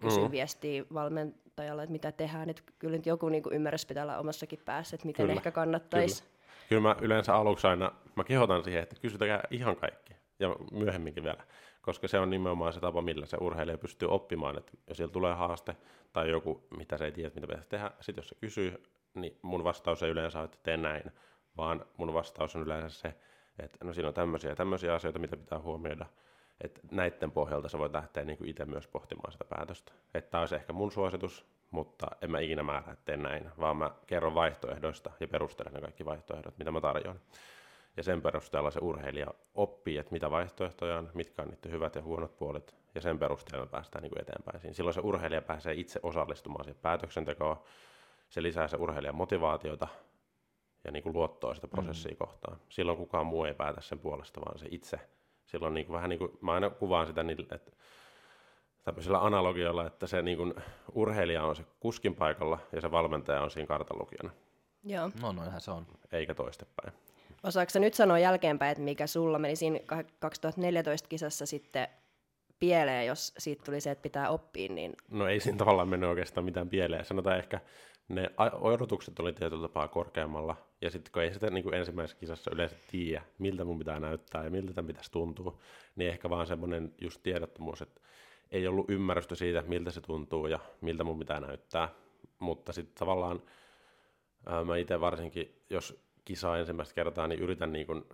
kysyä 0.00 0.30
viestiä 0.30 0.84
valmentajalle, 0.94 1.82
että 1.82 1.92
mitä 1.92 2.12
tehdään. 2.12 2.50
Et 2.50 2.62
kyllä 2.78 2.96
nyt 2.96 3.06
joku 3.06 3.28
niinku 3.28 3.50
ymmärrys 3.52 3.86
pitää 3.86 4.02
olla 4.02 4.18
omassakin 4.18 4.58
päässä, 4.64 4.94
että 4.94 5.06
miten 5.06 5.26
Kyllä, 5.26 5.36
ehkä 5.36 5.50
kannattaisi. 5.50 6.24
Kyllä. 6.80 6.94
Mä 6.94 6.96
yleensä 7.00 7.34
aluksi 7.34 7.66
aina, 7.66 7.92
mä 8.16 8.24
kehotan 8.24 8.64
siihen, 8.64 8.82
että 8.82 8.96
kysytäkää 9.00 9.42
ihan 9.50 9.76
kaikki 9.76 10.14
ja 10.38 10.56
myöhemminkin 10.72 11.24
vielä, 11.24 11.44
koska 11.82 12.08
se 12.08 12.18
on 12.18 12.30
nimenomaan 12.30 12.72
se 12.72 12.80
tapa, 12.80 13.02
millä 13.02 13.26
se 13.26 13.36
urheilija 13.40 13.78
pystyy 13.78 14.08
oppimaan, 14.08 14.58
että 14.58 14.72
jos 14.88 14.96
siellä 14.96 15.12
tulee 15.12 15.34
haaste 15.34 15.76
tai 16.12 16.30
joku, 16.30 16.66
mitä 16.76 16.98
se 16.98 17.04
ei 17.04 17.12
tiedä, 17.12 17.30
mitä 17.34 17.46
pitäisi 17.46 17.68
tehdä, 17.68 17.90
sitten 18.00 18.22
jos 18.22 18.28
se 18.28 18.34
kysyy, 18.34 18.82
niin 19.14 19.38
mun 19.42 19.64
vastaus 19.64 20.02
ei 20.02 20.10
yleensä 20.10 20.38
ole, 20.38 20.44
että 20.44 20.58
tee 20.62 20.76
näin, 20.76 21.12
vaan 21.56 21.84
mun 21.96 22.14
vastaus 22.14 22.56
on 22.56 22.62
yleensä 22.62 23.00
se, 23.00 23.14
että 23.58 23.84
no 23.84 23.92
siinä 23.92 24.08
on 24.08 24.14
tämmöisiä 24.14 24.50
ja 24.50 24.56
tämmöisiä 24.56 24.94
asioita, 24.94 25.18
mitä 25.18 25.36
pitää 25.36 25.58
huomioida, 25.58 26.06
että 26.60 26.80
näiden 26.90 27.30
pohjalta 27.30 27.68
sä 27.68 27.78
voit 27.78 27.92
lähteä 27.92 28.24
niin 28.24 28.48
itse 28.48 28.64
myös 28.64 28.86
pohtimaan 28.86 29.32
sitä 29.32 29.44
päätöstä. 29.44 29.92
Että 30.14 30.30
tämä 30.30 30.40
olisi 30.40 30.54
ehkä 30.54 30.72
mun 30.72 30.92
suositus, 30.92 31.46
mutta 31.72 32.06
en 32.22 32.30
mä 32.30 32.40
ikinä 32.40 32.62
määrä, 32.62 32.92
että 32.92 33.04
teen 33.04 33.22
näin, 33.22 33.50
vaan 33.60 33.76
mä 33.76 33.90
kerron 34.06 34.34
vaihtoehdoista 34.34 35.10
ja 35.20 35.28
perustelen 35.28 35.72
ne 35.72 35.80
kaikki 35.80 36.04
vaihtoehdot, 36.04 36.58
mitä 36.58 36.70
mä 36.70 36.80
tarjoan. 36.80 37.20
Ja 37.96 38.02
sen 38.02 38.22
perusteella 38.22 38.70
se 38.70 38.78
urheilija 38.82 39.26
oppii, 39.54 39.98
että 39.98 40.12
mitä 40.12 40.30
vaihtoehtoja 40.30 40.98
on, 40.98 41.10
mitkä 41.14 41.42
on 41.42 41.48
niiden 41.48 41.72
hyvät 41.72 41.94
ja 41.94 42.02
huonot 42.02 42.36
puolet, 42.36 42.74
ja 42.94 43.00
sen 43.00 43.18
perusteella 43.18 43.66
päästään 43.66 44.02
niin 44.02 44.20
eteenpäin. 44.20 44.60
Siinä. 44.60 44.74
Silloin 44.74 44.94
se 44.94 45.00
urheilija 45.00 45.42
pääsee 45.42 45.74
itse 45.74 46.00
osallistumaan 46.02 46.64
siihen 46.64 46.80
päätöksentekoon, 46.82 47.56
se 48.28 48.42
lisää 48.42 48.68
se 48.68 48.76
urheilijan 48.76 49.14
motivaatiota 49.14 49.88
ja 50.84 50.90
niin 50.90 51.02
kuin 51.02 51.12
luottoa 51.12 51.54
sitä 51.54 51.68
prosessia 51.68 52.12
mm. 52.12 52.16
kohtaan. 52.16 52.60
Silloin 52.68 52.98
kukaan 52.98 53.26
muu 53.26 53.44
ei 53.44 53.54
päätä 53.54 53.80
sen 53.80 53.98
puolesta, 53.98 54.40
vaan 54.40 54.58
se 54.58 54.66
itse. 54.70 55.00
Silloin 55.46 55.74
niin 55.74 55.86
kuin 55.86 55.94
vähän 55.94 56.10
niin 56.10 56.18
kuin, 56.18 56.38
mä 56.40 56.52
aina 56.52 56.70
kuvaan 56.70 57.06
sitä 57.06 57.22
niin, 57.22 57.46
että 57.54 57.72
tämmöisellä 58.84 59.18
analogialla, 59.18 59.86
että 59.86 60.06
se 60.06 60.22
niin 60.22 60.36
kuin 60.36 60.54
urheilija 60.94 61.44
on 61.44 61.56
se 61.56 61.64
kuskin 61.80 62.14
paikalla 62.14 62.58
ja 62.72 62.80
se 62.80 62.90
valmentaja 62.90 63.40
on 63.40 63.50
siinä 63.50 63.66
kartanlukijana. 63.66 64.30
Joo. 64.84 65.10
No 65.22 65.32
noinhan 65.32 65.60
se 65.60 65.70
on. 65.70 65.86
Eikä 66.12 66.34
toistepäin. 66.34 66.92
Osaatko 67.42 67.78
nyt 67.78 67.94
sanoa 67.94 68.18
jälkeenpäin, 68.18 68.72
että 68.72 68.84
mikä 68.84 69.06
sulla 69.06 69.38
meni 69.38 69.56
siinä 69.56 69.78
2014 70.18 71.08
kisassa 71.08 71.46
sitten 71.46 71.88
pieleen, 72.58 73.06
jos 73.06 73.34
siitä 73.38 73.64
tuli 73.64 73.80
se, 73.80 73.90
että 73.90 74.02
pitää 74.02 74.30
oppia, 74.30 74.72
niin... 74.72 74.92
No 75.10 75.26
ei 75.26 75.40
siinä 75.40 75.58
tavallaan 75.58 75.88
mennyt 75.88 76.10
oikeastaan 76.10 76.44
mitään 76.44 76.68
pieleen. 76.68 77.04
Sanotaan 77.04 77.38
ehkä, 77.38 77.60
ne 78.08 78.30
odotukset 78.60 79.20
oli 79.20 79.32
tietyllä 79.32 79.68
tapaa 79.68 79.88
korkeammalla, 79.88 80.56
ja 80.80 80.90
sitten 80.90 81.12
kun 81.12 81.22
ei 81.22 81.34
sitä 81.34 81.50
niin 81.50 81.64
kuin 81.64 81.74
ensimmäisessä 81.74 82.20
kisassa 82.20 82.50
yleensä 82.54 82.76
tiedä, 82.90 83.22
miltä 83.38 83.64
mun 83.64 83.78
pitää 83.78 84.00
näyttää 84.00 84.44
ja 84.44 84.50
miltä 84.50 84.72
tämän 84.72 84.86
pitäisi 84.86 85.12
tuntua, 85.12 85.58
niin 85.96 86.10
ehkä 86.10 86.30
vaan 86.30 86.46
semmoinen 86.46 86.94
just 87.00 87.22
tiedottomuus, 87.22 87.82
että 87.82 88.00
ei 88.52 88.68
ollut 88.68 88.90
ymmärrystä 88.90 89.34
siitä, 89.34 89.64
miltä 89.66 89.90
se 89.90 90.00
tuntuu 90.00 90.46
ja 90.46 90.58
miltä 90.80 91.04
mun 91.04 91.18
pitää 91.18 91.40
näyttää. 91.40 91.88
Mutta 92.38 92.72
sitten 92.72 92.94
tavallaan 92.94 93.42
ää, 94.46 94.64
mä 94.64 94.76
itse 94.76 95.00
varsinkin, 95.00 95.62
jos 95.70 96.02
kisaa 96.24 96.58
ensimmäistä 96.58 96.94
kertaa, 96.94 97.28
niin 97.28 97.40
yritän 97.40 97.72
niin 97.72 97.86
kuin 97.86 98.04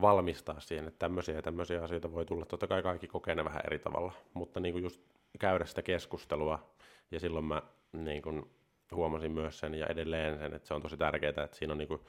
valmistaa 0.00 0.60
siihen, 0.60 0.88
että 0.88 0.98
tämmöisiä 0.98 1.34
ja 1.34 1.42
tämmöisiä 1.42 1.82
asioita 1.82 2.12
voi 2.12 2.24
tulla. 2.24 2.44
Totta 2.44 2.66
kai 2.66 2.82
kaikki 2.82 3.06
kokee 3.06 3.34
ne 3.34 3.44
vähän 3.44 3.62
eri 3.66 3.78
tavalla, 3.78 4.12
mutta 4.34 4.60
niin 4.60 4.82
just 4.82 5.00
käydä 5.38 5.64
sitä 5.64 5.82
keskustelua 5.82 6.58
ja 7.10 7.20
silloin 7.20 7.44
mä 7.44 7.62
niin 7.92 8.22
kuin 8.22 8.50
huomasin 8.92 9.32
myös 9.32 9.58
sen 9.58 9.74
ja 9.74 9.86
edelleen 9.86 10.38
sen, 10.38 10.54
että 10.54 10.68
se 10.68 10.74
on 10.74 10.82
tosi 10.82 10.96
tärkeää, 10.96 11.30
että 11.44 11.56
siinä 11.56 11.72
on 11.72 11.78
niin 11.78 12.00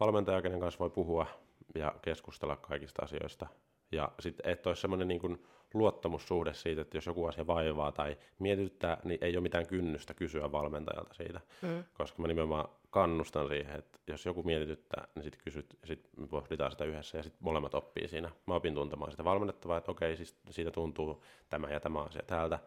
valmentaja, 0.00 0.42
kenen 0.42 0.60
kanssa 0.60 0.78
voi 0.78 0.90
puhua 0.90 1.26
ja 1.74 1.94
keskustella 2.02 2.56
kaikista 2.56 3.02
asioista. 3.02 3.46
Ja 3.92 4.12
sitten, 4.20 4.52
että 4.52 4.70
olisi 4.70 4.80
semmoinen 4.80 5.08
niin 5.08 5.46
luottamussuhde 5.74 6.54
siitä, 6.54 6.82
että 6.82 6.96
jos 6.96 7.06
joku 7.06 7.26
asia 7.26 7.46
vaivaa 7.46 7.92
tai 7.92 8.16
mietityttää, 8.38 9.00
niin 9.04 9.18
ei 9.20 9.36
ole 9.36 9.42
mitään 9.42 9.66
kynnystä 9.66 10.14
kysyä 10.14 10.52
valmentajalta 10.52 11.14
siitä, 11.14 11.40
mm. 11.62 11.84
koska 11.94 12.22
mä 12.22 12.28
nimenomaan 12.28 12.68
kannustan 12.90 13.48
siihen, 13.48 13.78
että 13.78 13.98
jos 14.06 14.26
joku 14.26 14.42
mietityttää, 14.42 15.08
niin 15.14 15.22
sitten 15.22 15.40
kysyt 15.44 15.78
ja 15.82 15.86
sitten 15.86 16.28
pohditaan 16.28 16.70
sitä 16.70 16.84
yhdessä 16.84 17.18
ja 17.18 17.22
sitten 17.22 17.44
molemmat 17.44 17.74
oppii 17.74 18.08
siinä. 18.08 18.30
Mä 18.46 18.54
opin 18.54 18.74
tuntemaan 18.74 19.10
sitä 19.10 19.24
valmennettavaa, 19.24 19.78
että 19.78 19.90
okei, 19.90 20.16
siis 20.16 20.36
siitä 20.50 20.70
tuntuu 20.70 21.24
tämä 21.50 21.68
ja 21.68 21.80
tämä 21.80 22.02
asia 22.02 22.22
täältä 22.26 22.58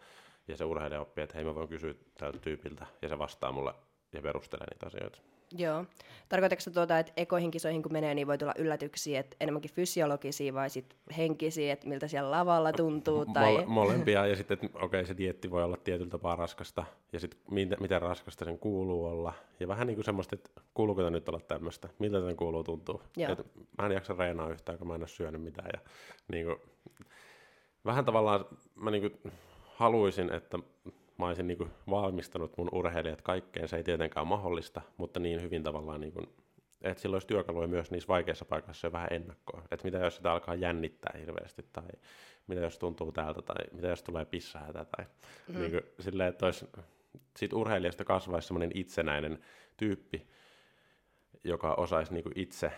ja 0.48 0.58
se 0.58 0.66
urheilija 0.66 1.02
oppii, 1.02 1.24
että 1.24 1.36
hei 1.36 1.46
mä 1.46 1.56
voin 1.56 1.68
kysyä 1.68 1.94
tältä 2.18 2.40
tyypiltä 2.40 2.86
ja 3.02 3.10
se 3.10 3.18
vastaa 3.18 3.52
mulle 3.52 3.74
ja 4.14 4.22
perustelee 4.22 4.68
niitä 4.74 4.88
asioita. 4.88 5.20
Joo. 5.51 5.86
Tarkoitatko 6.30 6.62
se 6.62 6.72
tuota, 6.72 7.00
että 7.00 7.13
ekoihin 7.18 7.51
kisoihin 7.51 7.84
kun 7.84 7.94
menee, 7.94 8.16
niin 8.16 8.27
voi 8.27 8.38
tulla 8.38 8.54
yllätyksiä, 8.58 9.20
että 9.20 9.38
enemmänkin 9.39 9.72
fysiologisia 9.72 10.54
vai 10.54 10.70
sit 10.70 10.96
henkisiä, 11.18 11.74
että 11.74 11.88
miltä 11.88 12.08
siellä 12.08 12.32
lavalla 12.32 12.72
tuntuu? 12.72 13.25
Tai... 13.34 13.54
Mole, 13.54 13.66
molempia, 13.66 14.27
ja 14.27 14.36
sitten, 14.36 14.56
että 14.56 14.77
okei, 14.77 14.86
okay, 14.86 15.06
se 15.06 15.18
dietti 15.18 15.51
voi 15.51 15.63
olla 15.63 15.77
tietyllä 15.77 16.10
tapaa 16.10 16.36
raskasta, 16.36 16.84
ja 17.13 17.20
sitten 17.20 17.39
miten, 17.51 17.77
miten 17.82 18.01
raskasta 18.01 18.46
sen 18.46 18.60
kuuluu 18.60 19.06
olla. 19.06 19.34
Ja 19.60 19.68
vähän 19.68 19.88
niin 19.88 19.96
kuin 19.96 20.06
semmoista, 20.06 20.36
että 20.36 20.62
kuuluuko 20.74 21.01
tämä 21.01 21.12
nyt 21.12 21.30
olla 21.30 21.39
tämmöistä, 21.39 21.89
miltä 22.00 22.22
sen 22.22 22.36
kuuluu 22.36 22.63
tuntuu. 22.63 23.01
Et 23.18 23.46
mä 23.77 23.86
en 23.86 23.92
jaksa 23.92 24.16
reenaa 24.18 24.50
yhtään, 24.50 24.77
kun 24.77 24.88
mä 24.88 24.96
en 24.96 25.01
ole 25.01 25.08
syönyt 25.08 25.42
mitään. 25.42 25.70
Ja 25.74 25.80
niin 26.27 26.46
kuin, 26.46 26.58
vähän 27.86 28.06
tavallaan 28.06 28.46
mä 28.75 28.92
niin 28.92 29.01
kuin 29.01 29.34
haluaisin, 29.75 30.34
että 30.34 30.60
mä 31.18 31.28
olisin 31.28 31.48
niin 31.48 31.58
kuin 31.58 31.72
valmistanut 31.90 32.58
mun 32.58 32.70
urheilijat 32.72 33.22
kaikkeen. 33.22 33.68
Se 33.68 33.78
ei 33.78 33.84
tietenkään 33.84 34.22
ole 34.22 34.30
mahdollista, 34.30 34.82
mutta 34.98 35.20
niin 35.20 35.42
hyvin 35.42 35.64
tavallaan, 35.64 36.02
niin 36.02 36.14
kuin, 36.14 36.28
että 36.82 37.02
sillä 37.02 37.16
olisi 37.16 37.28
työkaluja 37.28 37.68
myös 37.68 37.92
niissä 37.92 38.08
vaikeissa 38.08 38.46
paikoissa 38.46 38.88
jo 38.88 38.92
vähän 38.92 39.08
ennakkoa. 39.12 39.62
Että 39.72 39.86
mitä 39.86 39.98
jos 39.98 40.16
sitä 40.16 40.32
alkaa 40.32 40.56
jännittää 40.56 41.20
hirveästi, 41.20 41.66
tai 41.74 41.88
mitä 42.48 42.62
jos 42.62 42.78
tuntuu 42.78 43.12
täältä, 43.12 43.42
tai 43.42 43.66
mitä 43.72 43.88
jos 43.88 44.04
tulee 44.04 44.26
pissahätä, 44.26 44.86
tai 44.86 45.06
mm. 45.48 45.60
niin 45.60 45.72
kuin, 45.72 45.84
silleen, 46.00 46.30
että 46.30 46.46
olisi, 46.46 46.66
siitä 47.38 47.56
urheilijasta 47.56 48.06
kasvaisi 48.06 48.48
semmoinen 48.48 48.72
itsenäinen 48.74 49.40
tyyppi, 49.78 50.28
joka 51.44 51.74
osaisi 51.74 52.14
niin 52.14 52.24
kuin 52.24 52.40
itse, 52.40 52.72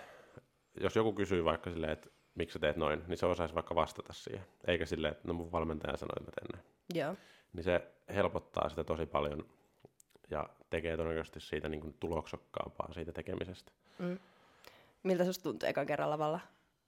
jos 0.80 0.96
joku 0.96 1.14
kysyy 1.14 1.46
vaikka 1.46 1.70
silleen, 1.70 1.92
että 1.92 2.10
miksi 2.36 2.54
sä 2.54 2.60
teet 2.60 2.78
noin, 2.78 3.02
niin 3.08 3.18
se 3.18 3.26
osaisi 3.26 3.56
vaikka 3.56 3.76
vastata 3.76 4.14
siihen. 4.14 4.46
Eikä 4.68 4.86
silleen, 4.86 5.12
että 5.12 5.28
no 5.28 5.34
mun 5.34 5.52
valmentaja 5.52 5.98
sanoi, 5.98 6.14
että 6.18 6.32
mä 6.32 6.32
teen 6.36 6.48
näin. 6.54 6.66
Joo 6.94 7.16
niin 7.54 7.64
se 7.64 7.92
helpottaa 8.14 8.70
sitä 8.70 8.84
tosi 8.84 9.06
paljon 9.06 9.46
ja 10.30 10.50
tekee 10.70 10.98
todennäköisesti 10.98 11.40
siitä 11.40 11.70
niin 11.70 11.82
kuin 11.82 11.96
tuloksokkaampaa 12.00 12.94
siitä 12.94 13.12
tekemisestä. 13.12 13.72
Mm. 14.00 14.20
Miltä 15.04 15.26
susta 15.26 15.44
tuntui 15.44 15.70
ekan 15.70 15.86
kerran 15.86 16.10
lavalla? 16.10 16.40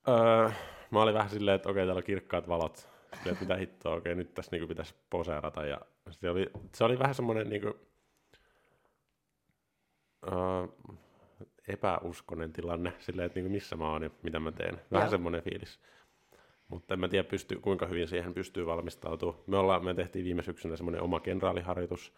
Öö, 0.08 0.50
mä 0.92 1.02
olin 1.02 1.14
vähän 1.14 1.30
silleen, 1.30 1.56
että 1.56 1.70
okei, 1.70 1.86
täällä 1.86 2.00
on 2.00 2.04
kirkkaat 2.04 2.48
valot. 2.48 2.78
Silleen, 2.78 3.34
että 3.34 3.46
mitä 3.46 3.56
hittoa, 3.56 3.96
okei, 3.96 4.16
nyt 4.16 4.34
tässä 4.34 4.52
niin 4.52 4.62
kuin 4.62 4.70
pitäisi 4.70 4.96
poseerata. 5.10 5.66
Ja 5.66 5.82
se 6.12 6.30
oli, 6.30 6.50
se 6.76 6.84
oli 6.84 7.00
vähän 7.00 7.16
semmoinen 7.16 7.50
niin 7.50 7.62
kuin, 7.62 7.74
öö, 10.32 10.68
epäuskonen 11.68 12.54
tilanne, 12.54 12.94
silleen, 13.00 13.26
että 13.26 13.38
niin 13.38 13.46
kuin 13.46 13.52
missä 13.52 13.76
mä 13.76 13.92
oon 13.92 14.04
ja 14.04 14.10
mitä 14.24 14.40
mä 14.40 14.52
teen. 14.52 14.82
Vähän 14.92 15.06
Joo. 15.06 15.12
semmoinen 15.12 15.44
fiilis. 15.44 15.80
Mutta 16.72 16.94
en 16.94 17.00
mä 17.00 17.08
tiedä, 17.08 17.24
pystyy, 17.24 17.60
kuinka 17.60 17.86
hyvin 17.86 18.08
siihen 18.08 18.34
pystyy 18.34 18.66
valmistautumaan. 18.66 19.44
Me, 19.48 19.58
ollaan, 19.58 19.86
me 19.86 19.94
tehtiin 19.94 20.26
viime 20.26 20.44
syksynä 20.44 20.76
semmoinen 20.76 21.02
oma 21.02 21.20
kenraaliharjoitus, 21.20 22.14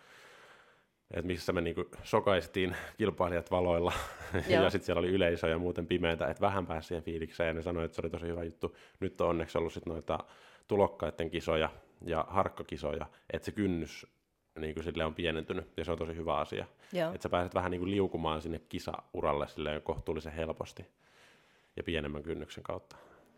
että 1.12 1.28
missä 1.28 1.54
me 1.54 1.62
niinku 1.62 1.86
sokaistiin 2.04 2.76
kilpailijat 2.98 3.52
valoilla 3.52 3.94
ja 4.50 4.70
sitten 4.70 4.86
siellä 4.86 5.00
oli 5.00 5.10
yleisö 5.10 5.48
ja 5.48 5.58
muuten 5.58 5.88
pimeätä, 5.88 6.28
että 6.28 6.42
vähän 6.42 6.68
pääsi 6.68 6.88
siihen 6.88 7.04
fiilikseen 7.04 7.48
ja 7.48 7.54
ne 7.54 7.62
sanoi, 7.62 7.86
että 7.86 7.96
se 7.96 8.02
oli 8.02 8.10
tosi 8.10 8.28
hyvä 8.28 8.44
juttu. 8.44 8.76
Nyt 9.00 9.22
on 9.22 9.30
onneksi 9.30 9.58
ollut 9.58 9.74
sit 9.74 9.86
noita 9.86 10.20
tulokkaiden 10.68 11.30
kisoja 11.30 11.70
ja 12.06 12.26
harkkakisoja, 12.30 13.06
että 13.34 13.46
se 13.46 13.52
kynnys 13.52 14.08
niin 14.60 14.74
kuin 14.74 14.84
sille 14.84 15.06
on 15.06 15.16
pienentynyt 15.16 15.78
ja 15.78 15.86
se 15.86 15.92
on 15.92 15.98
tosi 15.98 16.16
hyvä 16.16 16.38
asia. 16.38 16.66
Että 17.14 17.24
sä 17.24 17.30
pääset 17.30 17.56
vähän 17.56 17.72
niin 17.72 17.82
kuin 17.82 17.92
liukumaan 17.92 18.42
sinne 18.42 18.62
kisauralle 18.70 19.48
silleen 19.48 19.82
kohtuullisen 19.82 20.34
helposti 20.34 20.86
ja 21.76 21.84
pienemmän 21.84 22.24
kynnyksen 22.24 22.64
kautta. 22.64 22.96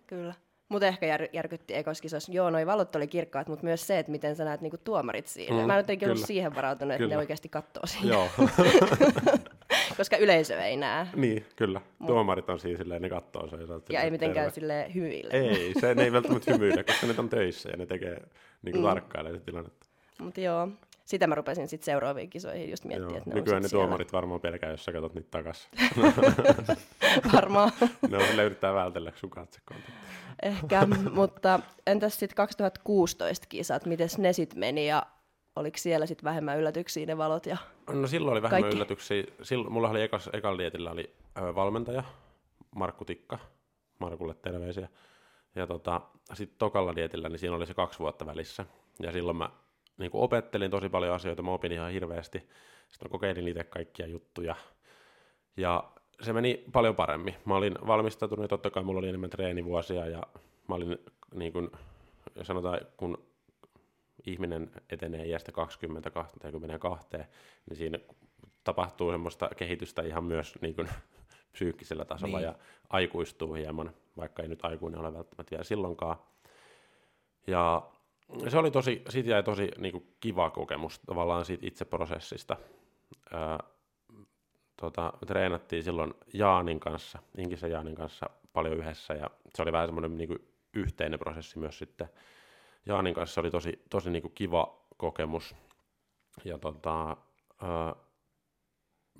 Kyllä. 0.07 0.33
Mutta 0.69 0.87
ehkä 0.87 1.05
jär, 1.05 1.27
järkytti 1.33 1.75
ekoskisossa. 1.75 2.31
Joo, 2.31 2.49
noi 2.49 2.65
valot 2.65 2.95
oli 2.95 3.07
kirkkaat, 3.07 3.47
mutta 3.47 3.65
myös 3.65 3.87
se, 3.87 3.99
että 3.99 4.11
miten 4.11 4.35
sä 4.35 4.45
näet 4.45 4.61
niinku 4.61 4.77
tuomarit 4.77 5.27
siinä. 5.27 5.61
Mm, 5.61 5.67
mä 5.67 5.73
en 5.73 5.79
jotenkin 5.79 6.09
ollut 6.09 6.25
siihen 6.25 6.55
varautunut, 6.55 6.91
että 6.91 6.97
kyllä. 6.97 7.13
ne 7.13 7.17
oikeasti 7.17 7.49
katsoo 7.49 7.85
siinä. 7.85 8.13
Joo. 8.13 8.29
Koska 9.97 10.17
yleisö 10.17 10.63
ei 10.63 10.77
näe. 10.77 11.07
Niin, 11.15 11.45
kyllä. 11.55 11.81
Tuomarit 12.07 12.49
on 12.49 12.59
siinä 12.59 12.77
silleen, 12.77 13.01
ne 13.01 13.09
katsoo 13.09 13.47
sen. 13.47 13.59
Ja 13.89 14.01
ei 14.01 14.11
mitenkään 14.11 14.51
sille 14.51 14.91
hymyille. 14.95 15.33
Ei, 15.33 15.73
se 15.79 15.95
ne 15.95 16.03
ei 16.03 16.11
välttämättä 16.11 16.53
hymyile, 16.53 16.83
koska 16.83 17.07
ne 17.07 17.13
on 17.17 17.29
töissä 17.29 17.69
ja 17.69 17.77
ne 17.77 17.85
tekee 17.85 18.21
niinku 18.61 18.79
mm. 18.79 18.85
tarkkailee 18.85 19.39
tilannetta. 19.39 19.85
Mutta 20.19 20.41
joo, 20.41 20.67
sitä 21.05 21.27
mä 21.27 21.35
rupesin 21.35 21.67
sitten 21.67 21.85
seuraaviin 21.85 22.29
kisoihin 22.29 22.69
just 22.69 22.85
miettimään. 22.85 23.17
Että 23.17 23.29
ne 23.29 23.35
Nykyään 23.35 23.61
ne 23.63 23.67
siellä. 23.67 23.83
tuomarit 23.83 24.13
varmaan 24.13 24.41
pelkää, 24.41 24.71
jos 24.71 24.85
sä 24.85 24.91
katsot 24.91 25.13
niitä 25.13 25.31
takas. 25.31 25.69
varmaan. 27.33 27.71
ne 28.09 28.17
on 28.17 28.45
yrittää 28.45 28.73
vältellä 28.73 29.11
sun 29.15 29.29
katsekontaktia. 29.29 29.95
Ehkä, 30.43 30.87
mutta 31.13 31.59
entäs 31.87 32.19
sitten 32.19 32.35
2016 32.35 33.45
kisat, 33.49 33.85
miten 33.85 34.09
ne 34.17 34.33
sitten 34.33 34.59
meni 34.59 34.87
ja 34.87 35.03
oliko 35.55 35.77
siellä 35.77 36.05
sitten 36.05 36.23
vähemmän 36.23 36.59
yllätyksiä 36.59 37.05
ne 37.05 37.17
valot? 37.17 37.45
Ja 37.45 37.57
no 37.93 38.07
silloin 38.07 38.31
oli 38.31 38.41
vähemmän 38.41 38.61
kaikki. 38.61 38.75
yllätyksiä. 38.75 39.23
Silloin, 39.41 39.73
mulla 39.73 39.89
oli 39.89 40.01
ekas, 40.01 40.29
ekalla 40.33 40.57
lietillä 40.57 40.91
oli 40.91 41.15
ö, 41.37 41.55
valmentaja, 41.55 42.03
Markku 42.75 43.05
Tikka, 43.05 43.39
Markulle 43.99 44.33
terveisiä. 44.33 44.89
Ja 45.55 45.67
tota, 45.67 46.01
sitten 46.33 46.57
tokalla 46.57 46.93
lietillä, 46.95 47.29
niin 47.29 47.39
siinä 47.39 47.55
oli 47.55 47.65
se 47.67 47.73
kaksi 47.73 47.99
vuotta 47.99 48.25
välissä. 48.25 48.65
Ja 48.99 49.11
silloin 49.11 49.37
mä 49.37 49.49
niin 49.97 50.11
opettelin 50.13 50.71
tosi 50.71 50.89
paljon 50.89 51.15
asioita, 51.15 51.41
mä 51.41 51.51
opin 51.51 51.71
ihan 51.71 51.91
hirveästi. 51.91 52.39
Sitten 52.89 53.07
mä 53.07 53.11
kokeilin 53.11 53.47
itse 53.47 53.63
kaikkia 53.63 54.07
juttuja. 54.07 54.55
Ja 55.57 55.83
se 56.21 56.33
meni 56.33 56.63
paljon 56.71 56.95
paremmin. 56.95 57.35
Mä 57.45 57.55
olin 57.55 57.75
valmistautunut 57.87 58.43
ja 58.43 58.47
totta 58.47 58.69
kai 58.69 58.83
mulla 58.83 58.99
oli 58.99 59.09
enemmän 59.09 59.29
treenivuosia 59.29 60.07
ja 60.07 60.23
mä 60.67 60.75
olin 60.75 60.97
niin 61.33 61.53
kuin, 61.53 61.71
sanotaan, 62.41 62.79
kun 62.97 63.17
ihminen 64.25 64.71
etenee 64.89 65.25
iästä 65.25 65.51
20 65.51 66.11
22, 66.11 67.07
niin 67.69 67.77
siinä 67.77 67.99
tapahtuu 68.63 69.11
semmoista 69.11 69.49
kehitystä 69.57 70.01
ihan 70.01 70.23
myös 70.23 70.57
niin 70.61 70.75
kuin, 70.75 70.89
psyykkisellä 71.53 72.05
tasolla 72.05 72.37
niin. 72.37 72.45
ja 72.45 72.55
aikuistuu 72.89 73.53
hieman, 73.53 73.91
vaikka 74.17 74.43
ei 74.43 74.49
nyt 74.49 74.65
aikuinen 74.65 74.99
ole 74.99 75.13
välttämättä 75.13 75.51
vielä 75.51 75.63
silloinkaan. 75.63 76.17
Ja 77.47 77.91
se 78.47 78.57
oli 78.57 78.71
tosi, 78.71 79.01
siitä 79.09 79.29
jäi 79.29 79.43
tosi 79.43 79.71
niin 79.77 79.91
kuin 79.91 80.15
kiva 80.19 80.49
kokemus 80.49 80.99
tavallaan 80.99 81.45
siitä 81.45 81.67
itse 81.67 81.85
prosessista. 81.85 82.57
Ää, 83.31 83.59
tota, 84.81 85.13
treenattiin 85.27 85.83
silloin 85.83 86.13
Jaanin 86.33 86.79
kanssa, 86.79 87.19
Inkisen 87.37 87.71
Jaanin 87.71 87.95
kanssa 87.95 88.29
paljon 88.53 88.77
yhdessä 88.77 89.13
ja 89.13 89.29
se 89.55 89.61
oli 89.61 89.71
vähän 89.71 89.87
semmoinen 89.87 90.17
niin 90.17 90.27
kuin 90.27 90.47
yhteinen 90.73 91.19
prosessi 91.19 91.59
myös 91.59 91.79
sitten. 91.79 92.09
Jaanin 92.85 93.13
kanssa 93.13 93.41
oli 93.41 93.51
tosi, 93.51 93.81
tosi 93.89 94.09
niin 94.09 94.21
kuin 94.21 94.33
kiva 94.35 94.85
kokemus. 94.97 95.55
Ja 96.45 96.57
tota, 96.57 97.17
ää, 97.61 97.95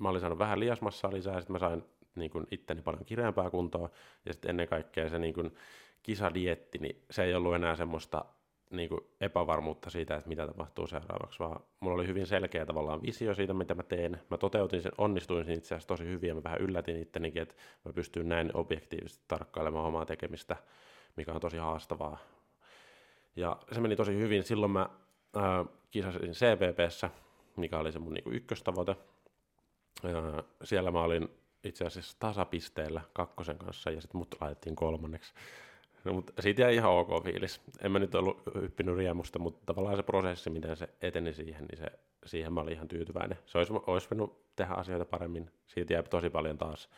mä 0.00 0.08
olin 0.08 0.20
saanut 0.20 0.38
vähän 0.38 0.60
liasmassaa 0.60 1.12
lisää 1.12 1.40
sitten 1.40 1.54
mä 1.54 1.58
sain 1.58 1.84
niin 2.14 2.30
kuin 2.30 2.46
itteni 2.50 2.82
paljon 2.82 3.04
kireämpää 3.04 3.50
kuntoa 3.50 3.90
ja 4.24 4.32
sitten 4.32 4.50
ennen 4.50 4.68
kaikkea 4.68 5.08
se 5.08 5.18
niin 5.18 5.34
kuin 5.34 5.54
kisadietti, 6.02 6.78
niin 6.78 7.02
se 7.10 7.24
ei 7.24 7.34
ollut 7.34 7.54
enää 7.54 7.76
semmoista 7.76 8.24
niin 8.70 8.88
kuin 8.88 9.00
epävarmuutta 9.20 9.90
siitä, 9.90 10.16
että 10.16 10.28
mitä 10.28 10.46
tapahtuu 10.46 10.86
seuraavaksi, 10.86 11.38
vaan 11.38 11.60
mulla 11.80 11.94
oli 11.94 12.06
hyvin 12.06 12.26
selkeä 12.26 12.66
tavallaan 12.66 13.02
visio 13.02 13.34
siitä, 13.34 13.54
mitä 13.54 13.74
mä 13.74 13.82
teen. 13.82 14.20
Mä 14.30 14.38
toteutin 14.38 14.82
sen, 14.82 14.92
onnistuin 14.98 15.44
sen 15.44 15.54
itse 15.54 15.74
asiassa 15.74 15.88
tosi 15.88 16.04
hyvin 16.04 16.28
ja 16.28 16.34
mä 16.34 16.42
vähän 16.42 16.60
yllätin 16.60 16.96
ittenikin, 16.96 17.42
että 17.42 17.54
mä 17.84 17.92
pystyn 17.92 18.28
näin 18.28 18.50
objektiivisesti 18.54 19.24
tarkkailemaan 19.28 19.86
omaa 19.86 20.06
tekemistä, 20.06 20.56
mikä 21.16 21.32
on 21.32 21.40
tosi 21.40 21.56
haastavaa. 21.56 22.18
Ja 23.36 23.56
se 23.72 23.80
meni 23.80 23.96
tosi 23.96 24.14
hyvin. 24.14 24.42
Silloin 24.42 24.72
mä 24.72 24.88
ää, 25.36 25.64
kisasin 25.90 26.32
CPPssä, 26.32 27.10
mikä 27.56 27.78
oli 27.78 27.92
se 27.92 27.98
mun 27.98 28.14
niin 28.14 28.24
kuin 28.24 28.36
ykköstavoite. 28.36 28.96
Ää, 30.04 30.42
siellä 30.64 30.90
mä 30.90 31.02
olin 31.02 31.28
itse 31.64 31.84
asiassa 31.84 32.16
tasapisteellä 32.20 33.00
kakkosen 33.12 33.58
kanssa 33.58 33.90
ja 33.90 34.00
sitten 34.00 34.18
mut 34.18 34.34
laitettiin 34.40 34.76
kolmanneksi. 34.76 35.34
No, 36.06 36.12
mutta 36.12 36.42
siitä 36.42 36.62
jäi 36.62 36.74
ihan 36.74 36.90
ok 36.90 37.24
fiilis. 37.24 37.60
En 37.80 37.92
mä 37.92 37.98
nyt 37.98 38.14
ollut 38.14 38.42
hyppinyt 38.54 38.96
riemusta, 38.96 39.38
mutta 39.38 39.60
tavallaan 39.66 39.96
se 39.96 40.02
prosessi, 40.02 40.50
miten 40.50 40.76
se 40.76 40.88
eteni 41.02 41.32
siihen, 41.32 41.64
niin 41.64 41.78
se, 41.78 41.86
siihen 42.26 42.52
mä 42.52 42.60
olin 42.60 42.72
ihan 42.72 42.88
tyytyväinen. 42.88 43.38
Se 43.46 43.58
olisi, 43.58 43.72
olisi 43.86 44.10
voinut 44.10 44.56
tehdä 44.56 44.74
asioita 44.74 45.04
paremmin. 45.04 45.50
Siitä 45.66 45.92
jäi 45.92 46.02
tosi 46.02 46.30
paljon 46.30 46.58
taas 46.58 46.88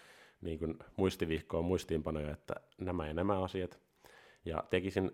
niin 0.41 0.59
kuin 0.59 0.79
muistivihkoon, 0.97 1.65
muistiinpanoja, 1.65 2.31
että 2.31 2.55
nämä 2.79 3.07
ja 3.07 3.15
nämä 3.15 3.43
asiat. 3.43 3.79
Ja 4.45 4.65
tekisin 4.71 5.11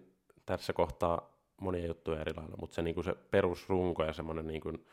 tässä 0.46 0.72
kohtaa 0.72 1.38
monia 1.60 1.86
juttuja 1.86 2.20
eri 2.20 2.34
lailla, 2.36 2.56
mutta 2.60 2.74
se, 2.74 2.82
niin 2.82 2.94
kuin 2.94 3.04
se 3.04 3.14
perusrunko 3.30 4.04
ja 4.04 4.12
semmoinen 4.12 4.46
niin 4.46 4.60
kuin 4.60 4.86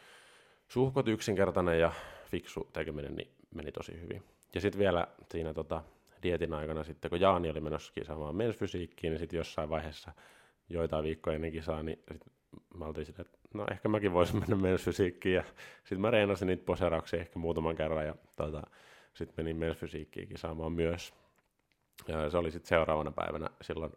suhkot 0.68 1.08
yksinkertainen 1.08 1.80
ja 1.80 1.92
fiksu 2.26 2.70
tekeminen 2.74 3.16
niin 3.16 3.32
meni 3.56 3.72
tosi 3.72 4.02
hyvin. 4.02 4.24
Ja 4.56 4.62
sitten 4.62 4.80
vielä 4.80 5.08
siinä 5.32 5.54
tota, 5.54 5.84
dietin 6.24 6.54
aikana 6.54 6.84
sitten, 6.84 7.10
kun 7.10 7.22
Jaani 7.22 7.50
oli 7.50 7.62
menossa 7.62 7.94
kisaamaan 7.94 8.36
mensfysiikkiin, 8.36 9.12
niin 9.12 9.20
sitten 9.20 9.38
jossain 9.38 9.70
vaiheessa 9.70 10.12
joitain 10.70 11.04
viikkoja 11.04 11.36
ennen 11.36 11.52
kisaa, 11.52 11.84
niin 11.84 12.00
sit 12.12 12.34
mä 12.76 12.86
oltiin 12.86 13.06
silleen, 13.06 13.26
että 13.26 13.40
no 13.54 13.66
ehkä 13.72 13.90
mäkin 13.90 14.14
voisin 14.14 14.40
mennä 14.40 14.56
mensfysiikkiin. 14.56 15.36
Ja 15.36 15.44
sitten 15.78 16.02
mä 16.02 16.12
reenasin 16.12 16.48
niitä 16.48 16.66
poserauksia 16.66 17.20
ehkä 17.20 17.40
muutaman 17.40 17.76
kerran 17.76 18.06
ja 18.06 18.16
tota, 18.36 18.62
sitten 19.14 19.34
menin 19.38 19.58
mensfysiikkiin 19.58 20.28
kisaamaan 20.28 20.72
myös. 20.72 21.14
Ja 22.08 22.30
se 22.30 22.38
oli 22.38 22.52
sitten 22.52 22.70
seuraavana 22.70 23.12
päivänä 23.12 23.50
silloin 23.62 23.92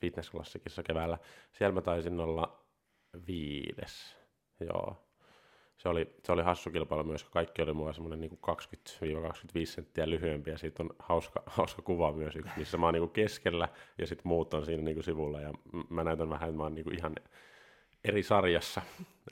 fitnessklassikissa 0.00 0.82
keväällä. 0.82 1.18
Siellä 1.52 1.74
mä 1.74 1.80
taisin 1.80 2.20
olla 2.20 2.60
viides. 3.26 4.16
Joo, 4.60 5.03
se 5.76 5.88
oli, 5.88 6.14
se 6.24 6.32
oli 6.32 6.42
hassu 6.42 6.70
kilpailu 6.70 7.04
myös, 7.04 7.22
kun 7.22 7.32
kaikki 7.32 7.62
oli 7.62 7.72
mua 7.72 7.92
semmoinen 7.92 8.20
niin 8.20 8.38
20-25 9.62 9.66
senttiä 9.66 10.10
lyhyempi, 10.10 10.50
ja 10.50 10.58
siitä 10.58 10.82
on 10.82 10.90
hauska, 10.98 11.42
hauska 11.56 11.82
kuva 11.82 12.12
myös 12.12 12.36
yksi, 12.36 12.52
missä 12.56 12.78
mä 12.78 12.86
oon 12.86 12.94
niin 12.94 13.10
keskellä, 13.10 13.68
ja 13.98 14.06
sitten 14.06 14.28
muut 14.28 14.54
on 14.54 14.66
siinä 14.66 14.82
niin 14.82 15.02
sivulla, 15.02 15.40
ja 15.40 15.52
mä 15.88 16.04
näytän 16.04 16.30
vähän, 16.30 16.48
että 16.48 16.56
mä 16.56 16.62
oon 16.62 16.74
niin 16.74 16.94
ihan 16.94 17.14
eri 18.04 18.22
sarjassa. 18.22 18.82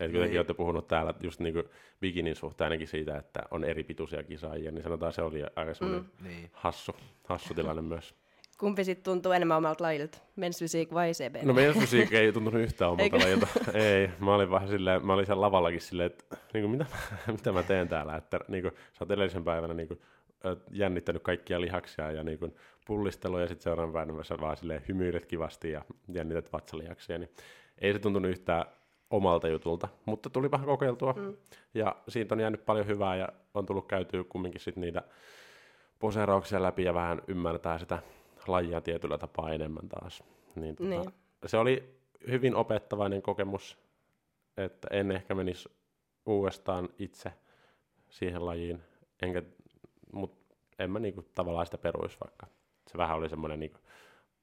Että 0.00 0.12
kuitenkin 0.12 0.38
olette 0.38 0.54
puhunut 0.54 0.88
täällä 0.88 1.14
just 1.20 1.40
niin 1.40 1.54
kuin 1.54 1.64
bikinin 2.00 2.36
suhteen 2.36 2.66
ainakin 2.66 2.88
siitä, 2.88 3.16
että 3.16 3.42
on 3.50 3.64
eri 3.64 3.84
pituisia 3.84 4.22
kisaajia, 4.22 4.72
niin 4.72 4.82
sanotaan 4.82 5.12
se 5.12 5.22
oli 5.22 5.42
aika 5.56 5.74
semmoinen 5.74 6.10
mm. 6.20 6.28
Niin. 6.28 6.50
hassu, 6.52 6.92
hassu 7.24 7.54
tilanne 7.54 7.82
myös. 7.82 8.14
Kumpi 8.58 8.84
sitten 8.84 9.04
tuntuu 9.04 9.32
enemmän 9.32 9.56
omalta 9.56 9.84
lajilta, 9.84 10.18
mensfysiik 10.36 10.92
vai 10.94 11.12
CB? 11.12 11.36
No 11.42 11.52
mensfysiik 11.52 12.12
ei 12.12 12.32
tuntunut 12.32 12.60
yhtään 12.60 12.90
omalta 12.90 13.18
lajilta. 13.18 13.46
ei, 13.74 14.10
mä 14.20 14.34
olin 14.34 14.50
vähän 14.50 14.68
silleen, 14.68 15.06
mä 15.06 15.12
olin 15.12 15.26
siellä 15.26 15.40
lavallakin 15.40 15.80
silleen, 15.80 16.06
että 16.06 16.36
niin 16.54 16.62
kuin, 16.62 16.70
mitä, 16.70 16.86
mitä 17.36 17.52
mä 17.52 17.62
teen 17.62 17.88
täällä, 17.88 18.16
että 18.16 18.40
niin 18.48 18.62
kuin, 18.62 18.74
sä 18.74 19.04
oot 19.04 19.10
edellisen 19.10 19.44
päivänä 19.44 19.74
niin 19.74 19.88
kuin, 19.88 20.00
jännittänyt 20.70 21.22
kaikkia 21.22 21.60
lihaksia 21.60 22.12
ja 22.12 22.24
niin 22.24 22.38
kuin, 22.38 22.54
pullistelua 22.86 23.40
ja 23.40 23.48
sitten 23.48 23.62
seuraavan 23.62 23.92
päivänä 23.92 24.24
sä 24.24 24.40
vaan 24.40 24.56
silleen 24.56 24.82
hymyilet 24.88 25.26
kivasti 25.26 25.70
ja 25.70 25.84
jännität 26.12 26.52
vatsalihaksia, 26.52 27.18
niin 27.18 27.30
ei 27.78 27.92
se 27.92 27.98
tuntunut 27.98 28.30
yhtään 28.30 28.64
omalta 29.10 29.48
jutulta, 29.48 29.88
mutta 30.06 30.30
tuli 30.30 30.50
vähän 30.50 30.66
kokeiltua 30.66 31.12
mm. 31.12 31.36
ja 31.74 31.96
siitä 32.08 32.34
on 32.34 32.40
jäänyt 32.40 32.66
paljon 32.66 32.86
hyvää 32.86 33.16
ja 33.16 33.28
on 33.54 33.66
tullut 33.66 33.88
käytyä 33.88 34.24
kumminkin 34.24 34.60
sit 34.60 34.76
niitä 34.76 35.02
poseerauksia 35.98 36.62
läpi 36.62 36.84
ja 36.84 36.94
vähän 36.94 37.22
ymmärtää 37.26 37.78
sitä 37.78 37.98
lajia 38.46 38.80
tietyllä 38.80 39.18
tapaa 39.18 39.52
enemmän 39.52 39.88
taas. 39.88 40.24
Niin, 40.54 40.76
tota, 40.76 40.90
niin. 40.90 41.12
Se 41.46 41.56
oli 41.56 41.96
hyvin 42.30 42.54
opettavainen 42.54 43.22
kokemus, 43.22 43.78
että 44.56 44.88
en 44.90 45.12
ehkä 45.12 45.34
menisi 45.34 45.68
uudestaan 46.26 46.88
itse 46.98 47.32
siihen 48.10 48.46
lajiin, 48.46 48.82
enkä, 49.22 49.42
mutta 50.12 50.54
en 50.78 50.90
mä 50.90 50.98
niinku 50.98 51.22
tavallaan 51.34 51.66
sitä 51.66 51.78
peruisi 51.78 52.16
vaikka. 52.24 52.46
Se 52.86 52.98
vähän 52.98 53.16
oli 53.16 53.28
semmoinen 53.28 53.60
niinku 53.60 53.78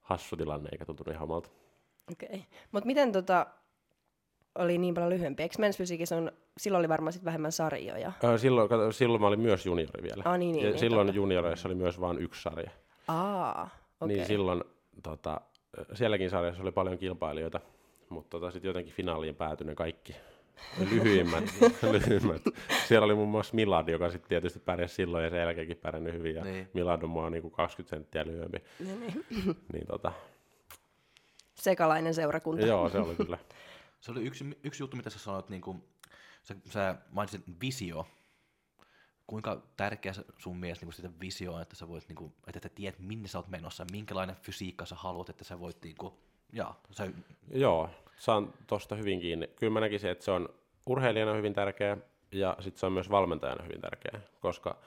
hassu 0.01 0.37
tilanne, 0.37 0.69
eikä 0.71 0.85
tuntunut 0.85 1.13
ihan 1.13 1.23
omalta. 1.23 1.49
Okei, 2.11 2.29
okay. 2.29 2.41
mutta 2.71 2.87
miten 2.87 3.11
tota, 3.11 3.45
oli 4.55 4.77
niin 4.77 4.93
paljon 4.93 5.09
lyhyempi? 5.09 5.43
Eikö 5.43 5.55
mensfysiikissä 5.59 6.17
on, 6.17 6.31
silloin 6.57 6.79
oli 6.79 6.89
varmaan 6.89 7.13
sit 7.13 7.25
vähemmän 7.25 7.51
sarjoja? 7.51 8.11
Öö, 8.23 8.37
silloin, 8.37 8.69
kato, 8.69 8.91
silloin 8.91 9.21
mä 9.21 9.27
olin 9.27 9.39
myös 9.39 9.65
juniori 9.65 10.03
vielä. 10.03 10.23
Ah, 10.25 10.39
niin, 10.39 10.53
niin, 10.53 10.65
ja 10.65 10.69
niin, 10.69 10.79
silloin 10.79 11.07
totta. 11.07 11.17
junioreissa 11.17 11.67
oli 11.67 11.75
myös 11.75 11.99
vain 11.99 12.17
yksi 12.17 12.41
sarja. 12.41 12.71
Aa, 13.07 13.69
Okay. 14.01 14.15
Niin 14.15 14.25
silloin 14.25 14.63
tota, 15.03 15.41
sielläkin 15.93 16.29
sarjassa 16.29 16.63
oli 16.63 16.71
paljon 16.71 16.97
kilpailijoita, 16.97 17.59
mutta 18.09 18.29
tota, 18.29 18.51
sitten 18.51 18.69
jotenkin 18.69 18.93
finaaliin 18.93 19.35
päätyi 19.35 19.67
ne 19.67 19.75
kaikki 19.75 20.15
lyhyimmät, 20.91 21.43
lyhyimmät. 21.91 22.41
Siellä 22.87 23.05
oli 23.05 23.15
muun 23.15 23.29
muassa 23.29 23.55
Milad, 23.55 23.87
joka 23.87 24.11
sitten 24.11 24.29
tietysti 24.29 24.59
pärjäsi 24.59 24.95
silloin 24.95 25.23
ja 25.23 25.29
sen 25.29 25.39
jälkeenkin 25.39 25.77
pärjännyt 25.77 26.13
hyvin. 26.13 26.35
Ja 26.35 26.43
niin. 26.43 26.69
Milad 26.73 27.01
on 27.01 27.09
mua 27.09 27.29
niinku 27.29 27.49
20 27.49 27.95
senttiä 27.95 28.25
lyhyempi. 28.25 28.63
Niin, 28.79 28.99
niin. 28.99 29.25
niin, 29.73 29.87
tota... 29.87 30.11
Sekalainen 31.55 32.13
seurakunta. 32.13 32.65
Joo, 32.65 32.89
se 32.89 32.99
oli 32.99 33.15
kyllä. 33.15 33.37
se 34.01 34.11
oli 34.11 34.23
yksi, 34.23 34.57
yksi 34.63 34.83
juttu, 34.83 34.97
mitä 34.97 35.09
sä 35.09 35.19
sanoit, 35.19 35.49
niin 35.49 35.61
kuin, 35.61 35.83
sä, 36.43 36.55
sä 36.69 36.95
mainitsit 37.11 37.41
visio, 37.61 38.07
kuinka 39.29 39.61
tärkeä 39.77 40.13
sun 40.37 40.57
mielestä 40.57 40.85
niin 40.85 40.93
sitä 40.93 41.09
visio 41.21 41.59
että 41.59 41.75
sä 41.75 41.87
voit, 41.87 42.07
niin 42.07 42.15
kuin, 42.15 42.33
että 42.47 42.59
sä 42.63 42.69
tiedät, 42.69 42.99
minne 42.99 43.27
sä 43.27 43.37
oot 43.37 43.47
menossa, 43.47 43.85
minkälainen 43.91 44.35
fysiikka 44.35 44.85
sä 44.85 44.95
haluat, 44.95 45.29
että 45.29 45.43
sä 45.43 45.59
voit, 45.59 45.77
niin 45.83 45.95
kuin, 45.99 46.13
ja, 46.53 46.73
sä... 46.91 47.11
Joo, 47.51 47.89
saan 48.17 48.53
tosta 48.67 48.95
hyvin 48.95 49.19
kiinni. 49.19 49.47
Kyllä 49.47 49.73
mä 49.73 49.79
näkisin, 49.79 50.09
että 50.09 50.25
se 50.25 50.31
on 50.31 50.49
urheilijana 50.87 51.33
hyvin 51.33 51.53
tärkeä, 51.53 51.97
ja 52.31 52.57
sitten 52.59 52.79
se 52.79 52.85
on 52.85 52.93
myös 52.93 53.09
valmentajana 53.09 53.63
hyvin 53.63 53.81
tärkeä, 53.81 54.19
koska 54.39 54.77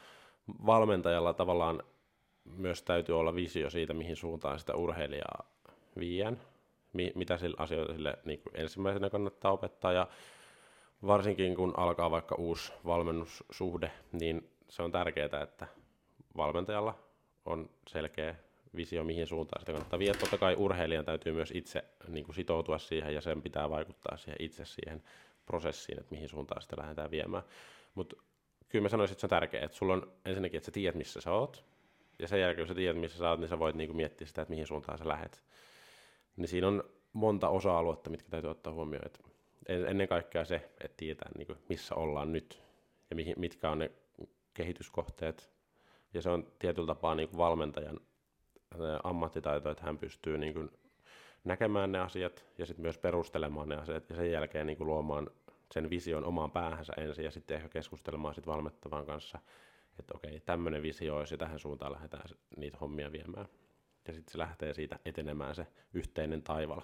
valmentajalla 0.67 1.33
tavallaan 1.35 1.83
myös 2.45 2.83
täytyy 2.83 3.19
olla 3.19 3.35
visio 3.35 3.71
siitä, 3.71 3.95
mihin 3.95 4.17
suuntaan 4.17 4.59
sitä 4.59 4.75
urheilijaa 4.75 5.45
viiän, 5.99 6.41
mi- 6.93 7.13
mitä 7.15 7.39
sille 7.39 7.57
asioita 7.59 7.93
sille 7.93 8.19
niin 8.25 8.43
ensimmäisenä 8.55 9.11
kannattaa 9.11 9.53
opettaa, 9.53 9.93
ja 9.93 10.09
varsinkin 11.07 11.55
kun 11.55 11.75
alkaa 11.77 12.11
vaikka 12.11 12.35
uusi 12.35 12.73
valmennussuhde, 12.87 13.93
niin 14.13 14.51
se 14.69 14.83
on 14.83 14.93
tärkeää, 14.93 15.43
että 15.43 15.67
valmentajalla 16.37 16.99
on 17.45 17.71
selkeä 17.89 18.35
visio, 18.77 19.05
mihin 19.05 19.27
suuntaan 19.27 19.63
sitä 19.63 19.73
kannattaa 19.73 19.99
viedä. 19.99 20.19
Totta 20.19 20.39
kai 20.39 20.55
urheilijan 20.59 21.05
täytyy 21.05 21.33
myös 21.33 21.53
itse 21.55 21.85
niin 22.09 22.25
kuin 22.25 22.35
sitoutua 22.35 22.79
siihen 22.79 23.15
ja 23.15 23.21
sen 23.21 23.43
pitää 23.43 23.71
vaikuttaa 23.71 24.17
siihen 24.17 24.37
itse 24.41 24.65
siihen 24.65 25.03
prosessiin, 25.47 26.01
että 26.01 26.15
mihin 26.15 26.29
suuntaan 26.29 26.63
sitä 26.63 26.77
lähdetään 26.79 27.11
viemään. 27.11 27.43
Mutta 27.95 28.17
kyllä 28.69 28.83
mä 28.83 28.89
sanoisin, 28.89 29.13
että 29.13 29.21
se 29.21 29.27
on 29.27 29.31
tärkeää, 29.31 29.65
että 29.65 29.77
sulla 29.77 29.93
on 29.93 30.13
ensinnäkin, 30.25 30.57
että 30.57 30.67
sä 30.67 30.73
tiedät, 30.73 30.95
missä 30.95 31.21
sä 31.21 31.33
oot, 31.33 31.65
ja 32.19 32.29
sen 32.29 32.41
jälkeen, 32.41 32.67
kun 32.67 32.75
sä 32.75 32.75
tiedät, 32.75 33.01
missä 33.01 33.19
sä 33.19 33.31
oot, 33.31 33.41
niin 33.41 33.49
sä 33.49 33.59
voit 33.59 33.77
niin 33.77 33.89
kuin 33.89 33.97
miettiä 33.97 34.27
sitä, 34.27 34.43
että 34.43 34.51
mihin 34.51 34.67
suuntaan 34.67 34.99
sä 34.99 35.09
lähet. 35.09 35.43
Niin 36.37 36.49
siinä 36.49 36.69
on 36.69 36.85
monta 37.13 37.49
osa-aluetta, 37.49 38.11
mitkä 38.11 38.31
täytyy 38.31 38.51
ottaa 38.51 38.73
huomioon. 38.73 39.07
Että 39.07 39.32
ennen 39.69 40.09
kaikkea 40.09 40.45
se, 40.45 40.57
että 40.57 40.97
tietää 40.97 41.31
niin 41.39 41.47
kuin, 41.47 41.59
missä 41.69 41.95
ollaan 41.95 42.33
nyt 42.33 42.63
ja 43.11 43.17
mihin, 43.17 43.35
mitkä 43.39 43.71
on 43.71 43.79
ne 43.79 43.91
kehityskohteet. 44.55 45.51
Ja 46.15 46.23
se 46.23 46.31
on 46.31 46.53
tietyllä 46.59 46.87
tapaa 46.87 47.15
niin 47.15 47.29
kuin 47.29 47.39
valmentajan 47.39 48.01
ammattitaito, 49.05 49.71
että 49.71 49.85
hän 49.85 49.99
pystyy 49.99 50.39
niin 50.39 50.55
kuin, 50.55 50.71
näkemään 51.45 51.93
ne 51.93 51.99
asiat 51.99 52.45
ja 52.59 52.67
sitten 52.67 52.83
myös 52.83 52.99
perustelemaan 52.99 53.69
ne 53.69 53.77
asiat 53.77 54.11
ja 54.11 54.17
sen 54.17 54.31
jälkeen 54.31 54.67
niin 54.67 54.77
kuin, 54.77 54.87
luomaan 54.87 55.31
sen 55.75 55.91
vision 55.91 56.25
omaan 56.25 56.51
päähänsä 56.51 56.93
ensin 56.97 57.25
ja 57.25 57.31
sitten 57.31 57.57
ehkä 57.57 57.69
keskustelemaan 57.69 58.35
sit 58.35 58.47
valmettavan 58.47 59.07
kanssa, 59.07 59.39
että 59.99 60.15
okei, 60.17 60.41
tämmöinen 60.41 60.83
visio 60.83 61.17
olisi 61.17 61.35
ja 61.35 61.39
tähän 61.39 61.59
suuntaan 61.59 61.93
lähdetään 61.93 62.25
niitä 62.57 62.79
hommia 62.81 63.13
viemään. 63.13 63.47
Ja 64.07 64.13
sitten 64.13 64.33
se 64.33 64.39
lähtee 64.39 64.75
siitä 64.75 64.99
etenemään 65.05 65.55
se 65.55 65.67
yhteinen 65.95 66.43
taival. 66.43 66.81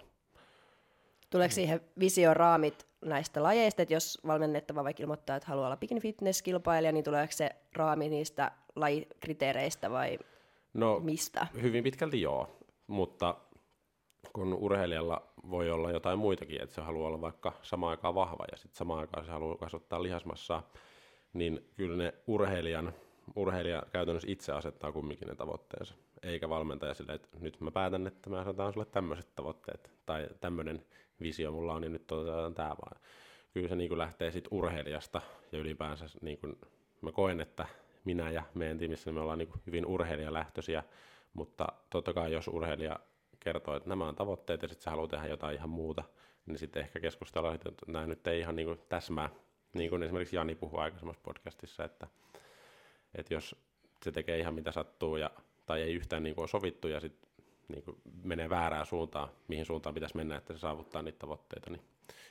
Tuleeko 1.30 1.54
siihen 1.54 1.80
visioraamit 1.98 2.86
näistä 3.04 3.42
lajeista, 3.42 3.82
että 3.82 3.94
jos 3.94 4.18
valmennettava 4.26 4.84
vaikka 4.84 5.02
ilmoittaa, 5.02 5.36
että 5.36 5.48
haluaa 5.48 5.66
olla 5.66 5.76
bikini 5.76 6.00
fitness-kilpailija, 6.00 6.92
niin 6.92 7.04
tuleeko 7.04 7.32
se 7.32 7.50
raami 7.72 8.08
niistä 8.08 8.52
lajikriteereistä 8.76 9.90
vai 9.90 10.18
No 10.74 11.00
mistä? 11.00 11.46
hyvin 11.62 11.84
pitkälti 11.84 12.20
joo, 12.20 12.58
mutta 12.86 13.34
kun 14.32 14.54
urheilijalla 14.54 15.22
voi 15.50 15.70
olla 15.70 15.90
jotain 15.90 16.18
muitakin, 16.18 16.62
että 16.62 16.74
se 16.74 16.80
haluaa 16.80 17.08
olla 17.08 17.20
vaikka 17.20 17.52
samaan 17.62 17.90
aikaan 17.90 18.14
vahva 18.14 18.44
ja 18.50 18.56
sitten 18.56 18.78
samaan 18.78 19.00
aikaan 19.00 19.24
se 19.24 19.30
haluaa 19.30 19.56
kasvattaa 19.56 20.02
lihasmassaa, 20.02 20.70
niin 21.32 21.70
kyllä 21.76 21.96
ne 21.96 22.14
urheilijan, 22.26 22.92
urheilija 23.36 23.82
käytännössä 23.92 24.30
itse 24.30 24.52
asettaa 24.52 24.92
kumminkin 24.92 25.28
ne 25.28 25.34
tavoitteensa, 25.34 25.94
eikä 26.22 26.48
valmentaja 26.48 26.94
sille, 26.94 27.12
että 27.12 27.28
nyt 27.40 27.60
mä 27.60 27.70
päätän, 27.70 28.06
että 28.06 28.30
mä 28.30 28.40
asetan 28.40 28.72
sulle 28.72 28.86
tämmöiset 28.86 29.34
tavoitteet 29.34 29.90
tai 30.06 30.28
tämmöinen 30.40 30.84
visio 31.20 31.52
mulla 31.52 31.74
on, 31.74 31.82
niin 31.82 31.92
nyt 31.92 32.06
toteutetaan 32.06 32.54
tämä 32.54 32.68
vaan. 32.68 33.00
Kyllä 33.54 33.68
se 33.68 33.76
niin 33.76 33.88
kuin 33.88 33.98
lähtee 33.98 34.30
siitä 34.30 34.48
urheilijasta 34.52 35.20
ja 35.52 35.58
ylipäänsä 35.58 36.06
niin 36.20 36.38
kuin 36.38 36.58
mä 37.00 37.12
koen, 37.12 37.40
että 37.40 37.66
minä 38.04 38.30
ja 38.30 38.42
meidän 38.54 38.78
tiimissä 38.78 39.12
me 39.12 39.20
ollaan 39.20 39.38
niin 39.38 39.48
kuin 39.48 39.62
hyvin 39.66 39.86
urheilijalähtöisiä, 39.86 40.84
mutta 41.34 41.66
totta 41.90 42.12
kai 42.12 42.32
jos 42.32 42.48
urheilija 42.48 43.00
kertoo, 43.40 43.76
että 43.76 43.88
nämä 43.88 44.08
on 44.08 44.16
tavoitteet 44.16 44.62
ja 44.62 44.68
sitten 44.68 44.84
se 44.84 44.90
haluaa 44.90 45.08
tehdä 45.08 45.26
jotain 45.26 45.54
ihan 45.56 45.70
muuta, 45.70 46.04
niin 46.46 46.58
sitten 46.58 46.82
ehkä 46.82 47.00
keskustellaan, 47.00 47.54
että 47.54 47.70
nämä 47.86 48.06
nyt 48.06 48.26
ei 48.26 48.40
ihan 48.40 48.56
niin 48.56 48.66
kuin 48.66 48.80
täsmää, 48.88 49.30
niin 49.74 49.90
kuin 49.90 50.02
esimerkiksi 50.02 50.36
Jani 50.36 50.54
puhui 50.54 50.80
aikaisemmassa 50.80 51.22
podcastissa, 51.24 51.84
että, 51.84 52.06
että 53.14 53.34
jos 53.34 53.56
se 54.02 54.12
tekee 54.12 54.38
ihan 54.38 54.54
mitä 54.54 54.72
sattuu 54.72 55.16
ja, 55.16 55.30
tai 55.66 55.82
ei 55.82 55.94
yhtään 55.94 56.22
niin 56.22 56.34
kuin 56.34 56.42
ole 56.42 56.48
sovittu 56.48 56.88
ja 56.88 57.00
sitten 57.00 57.27
niin 57.68 57.82
kuin 57.82 57.96
menee 58.22 58.50
väärään 58.50 58.86
suuntaan, 58.86 59.28
mihin 59.48 59.66
suuntaan 59.66 59.94
pitäisi 59.94 60.16
mennä, 60.16 60.36
että 60.36 60.52
se 60.52 60.58
saavuttaa 60.58 61.02
niitä 61.02 61.18
tavoitteita, 61.18 61.70
niin 61.70 61.82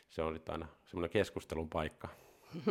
se 0.09 0.21
on 0.21 0.33
sitten 0.33 0.53
aina 0.53 0.67
semmoinen 0.85 1.09
keskustelun 1.09 1.69
paikka. 1.69 2.07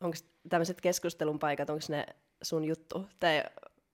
Onko 0.00 0.16
tämmöiset 0.48 0.80
keskustelun 0.80 1.38
paikat, 1.38 1.70
onko 1.70 1.84
ne 1.88 2.06
sun 2.42 2.64
juttu? 2.64 3.06
Tai 3.20 3.42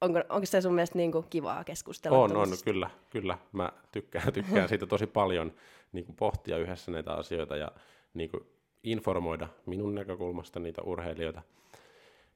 onko, 0.01 0.23
onko 0.29 0.47
se 0.47 0.61
sun 0.61 0.75
mielestä 0.75 0.99
niin 0.99 1.13
kuin 1.13 1.27
kivaa 1.31 1.65
keskustella? 1.65 2.19
On, 2.19 2.37
on, 2.37 2.49
kyllä, 2.65 2.91
kyllä. 3.11 3.39
Mä 3.53 3.73
tykkään, 3.93 4.33
tykkään 4.33 4.69
siitä 4.69 4.87
tosi 4.87 5.07
paljon 5.07 5.53
niin 5.93 6.05
kuin 6.05 6.17
pohtia 6.17 6.59
yhdessä 6.59 6.91
näitä 6.91 7.13
asioita 7.13 7.57
ja 7.57 7.73
niin 8.15 8.31
kuin 8.31 8.47
informoida 8.83 9.49
minun 9.67 9.95
näkökulmasta 9.95 10.61
niitä 10.61 10.83
urheilijoita 10.83 11.43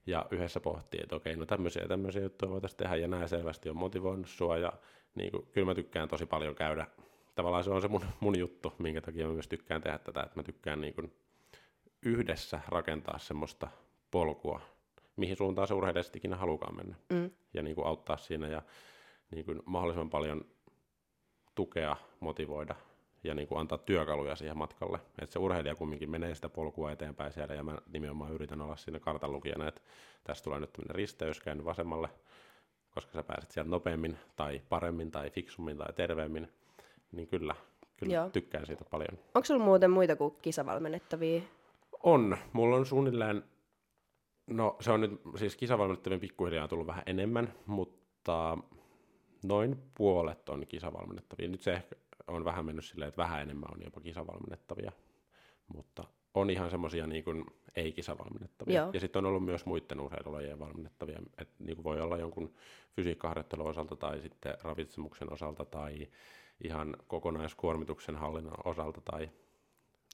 ja 0.07 0.27
yhdessä 0.31 0.61
pohtia, 0.61 1.01
että 1.03 1.17
okei, 1.17 1.37
no 1.37 1.47
tämmöisiä 1.47 1.89
tämmöisiä 1.89 2.23
juttuja 2.23 2.51
voitaisiin 2.51 2.79
tehdä 2.79 2.97
ja 2.97 3.09
nämä 3.09 3.27
selvästi 3.27 3.69
on 3.69 3.77
motivoinut 3.77 4.29
sua 4.29 4.59
ja 4.59 4.73
niin 5.15 5.31
kuin, 5.31 5.47
kyllä 5.53 5.67
mä 5.67 5.75
tykkään 5.75 6.09
tosi 6.09 6.27
paljon 6.27 6.55
käydä. 6.55 6.87
Tavallaan 7.35 7.65
se 7.65 7.71
on 7.71 7.83
se 7.83 7.89
mun, 7.89 8.05
mun 8.21 8.39
juttu, 8.39 8.73
minkä 8.79 9.01
takia 9.01 9.27
mä 9.27 9.33
myös 9.33 9.49
tykkään 9.49 9.83
tehdä 9.83 9.99
tätä, 9.99 10.23
että 10.23 10.37
mä 10.37 10.43
tykkään 10.43 10.81
niin 10.81 10.95
kuin 10.95 11.13
yhdessä 12.03 12.61
rakentaa 12.69 13.19
semmoista 13.19 13.69
polkua, 14.11 14.61
mihin 15.17 15.37
suuntaan 15.37 15.69
se 15.69 15.75
urheilija 15.75 16.05
ikinä 16.17 16.37
halukaan 16.37 16.77
mennä 16.77 16.97
Mm. 17.13 17.31
ja 17.55 17.63
niin 17.63 17.75
kuin 17.75 17.87
auttaa 17.87 18.17
siinä 18.17 18.49
ja 18.49 18.63
niin 19.31 19.45
kuin 19.45 19.63
mahdollisimman 19.65 20.11
paljon 20.11 20.45
tukea, 21.55 21.97
motivoida 22.21 22.75
ja 23.25 23.35
niin 23.35 23.49
kuin 23.49 23.61
antaa 23.61 23.79
työkaluja 23.79 24.37
siihen 24.37 24.59
matkalle. 24.59 24.99
Että 25.23 25.33
se 25.33 25.39
urheilija 25.39 25.75
kumminkin 25.75 26.11
menee 26.11 26.35
sitä 26.35 26.49
polkua 26.49 26.93
eteenpäin 26.93 27.33
siellä 27.33 27.55
ja 27.55 27.63
mä 27.63 27.79
nimenomaan 27.93 28.33
yritän 28.33 28.61
olla 28.61 28.77
siinä 28.77 29.01
kartanlukijana, 29.01 29.69
että 29.69 29.81
tässä 30.25 30.45
tulee 30.45 30.61
nyt 30.61 30.73
tämmöinen 30.73 30.95
risteys, 30.95 31.41
käänny 31.41 31.65
vasemmalle, 31.65 32.09
koska 32.95 33.13
sä 33.13 33.23
pääset 33.23 33.51
sieltä 33.51 33.71
nopeammin 33.71 34.19
tai 34.37 34.63
paremmin 34.69 35.11
tai 35.11 35.31
fiksummin 35.31 35.77
tai 35.77 35.93
terveemmin, 35.93 36.53
niin 37.13 37.29
kyllä, 37.29 37.55
kyllä 37.97 38.15
Joo. 38.15 38.31
tykkään 38.31 38.67
siitä 38.67 38.85
paljon. 38.85 39.19
Onko 39.35 39.47
sulla 39.47 39.65
muuten 39.65 39.91
muita 39.91 40.17
kuin 40.17 40.35
kisavalmennettavia? 40.43 41.43
On. 42.03 42.37
Mulla 42.53 42.77
on 42.77 42.87
suunnilleen, 42.87 43.45
no 44.47 44.77
se 44.81 44.91
on 44.91 45.01
nyt 45.01 45.21
siis 45.37 45.57
kisavalmennettavien 45.57 46.21
pikkuhiljaa 46.21 46.69
tullut 46.69 46.87
vähän 46.87 47.03
enemmän, 47.07 47.55
mutta 47.67 48.59
noin 49.43 49.83
puolet 49.95 50.49
on 50.49 50.67
kisavalmennettavia. 50.67 51.49
Nyt 51.49 51.63
se 51.63 51.73
ehkä 51.73 51.97
on 52.27 52.45
vähän 52.45 52.67
mennyt 52.67 52.85
silleen, 52.85 53.09
että 53.09 53.23
vähän 53.23 53.43
enemmän 53.43 53.71
on 53.75 53.83
jopa 53.85 54.01
kisavalmennettavia, 54.01 54.93
mutta 55.75 56.05
on 56.35 56.51
ihan 56.51 56.71
semmoisia 56.71 57.07
niin 57.07 57.25
kuin 57.25 57.45
ei-kisavalmennettavia. 57.77 58.81
Joo. 58.81 58.91
Ja 58.93 59.01
sitten 59.01 59.25
on 59.25 59.29
ollut 59.29 59.45
myös 59.45 59.67
muiden 59.67 60.01
urheilulajien 60.01 60.59
valmennettavia, 60.59 61.19
että 61.39 61.55
niin 61.59 61.77
kuin 61.77 61.85
voi 61.85 62.01
olla 62.01 62.17
jonkun 62.17 62.55
fysiikkaharjoittelun 62.97 63.71
osalta 63.71 63.97
tai 63.97 64.21
sitten 64.21 64.55
ravitsemuksen 64.63 65.33
osalta 65.33 65.65
tai 65.65 66.09
ihan 66.65 66.97
kokonaiskuormituksen 67.07 68.17
hallinnan 68.17 68.55
osalta 68.65 69.01
tai 69.01 69.31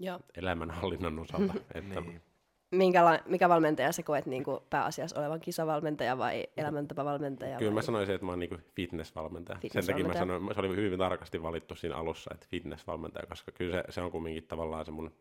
Joo. 0.01 0.21
elämänhallinnan 0.37 1.19
osalta. 1.19 1.55
että 1.75 2.01
Niin. 2.01 2.23
Minkäla- 2.71 3.23
mikä 3.27 3.49
valmentaja 3.49 3.93
sä 3.93 4.03
koet 4.03 4.27
niin 4.27 4.45
kuin 4.45 4.61
pääasiassa 4.71 5.21
olevan 5.21 5.41
kisavalmentaja 5.41 6.19
vai 6.19 6.47
elämäntapavalmentaja? 6.57 7.59
Kyllä 7.59 7.71
vai? 7.71 7.75
mä 7.75 7.83
sanoisin, 7.83 8.15
että 8.15 8.25
mä 8.25 8.33
oon 8.33 8.39
niinku 8.39 8.57
fitnessvalmentaja. 8.75 9.59
Sen 9.61 9.71
takia 9.71 9.81
mä 9.81 9.83
Fitnessvalmentaja. 9.83 10.39
sanoin, 10.39 10.55
se 10.55 10.61
oli 10.61 10.77
hyvin 10.77 10.99
tarkasti 10.99 11.43
valittu 11.43 11.75
siinä 11.75 11.97
alussa, 11.97 12.31
että 12.35 12.47
fitnessvalmentaja, 12.51 13.27
koska 13.27 13.53
kyllä 13.53 13.73
se, 13.73 13.85
se 13.93 14.01
on 14.01 14.11
kumminkin 14.11 14.47
tavallaan 14.47 14.85
se 14.85 14.91
mun... 14.91 15.13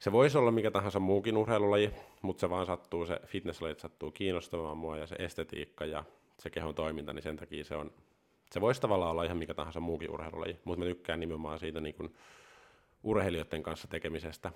Se 0.00 0.12
voisi 0.12 0.38
olla 0.38 0.50
mikä 0.50 0.70
tahansa 0.70 1.00
muukin 1.00 1.36
urheilulaji, 1.36 1.90
mutta 2.22 2.40
se 2.40 2.50
vaan 2.50 2.66
sattuu, 2.66 3.06
se 3.06 3.20
fitnesslaji 3.26 3.74
sattuu 3.78 4.10
kiinnostamaan 4.10 4.78
mua 4.78 4.96
ja 4.96 5.06
se 5.06 5.16
estetiikka 5.18 5.84
ja 5.84 6.04
se 6.38 6.50
kehon 6.50 6.74
toiminta, 6.74 7.12
niin 7.12 7.22
sen 7.22 7.36
takia 7.36 7.64
se 7.64 7.76
on... 7.76 7.92
Se 8.50 8.60
voisi 8.60 8.80
tavallaan 8.80 9.10
olla 9.10 9.24
ihan 9.24 9.36
mikä 9.36 9.54
tahansa 9.54 9.80
muukin 9.80 10.10
urheilulaji, 10.10 10.58
mutta 10.64 10.78
mä 10.78 10.84
tykkään 10.84 11.20
nimenomaan 11.20 11.58
siitä 11.58 11.80
niin 11.80 11.94
kuin 11.94 12.14
urheilijoiden 13.02 13.62
kanssa 13.62 13.88
tekemisestä, 13.88 14.52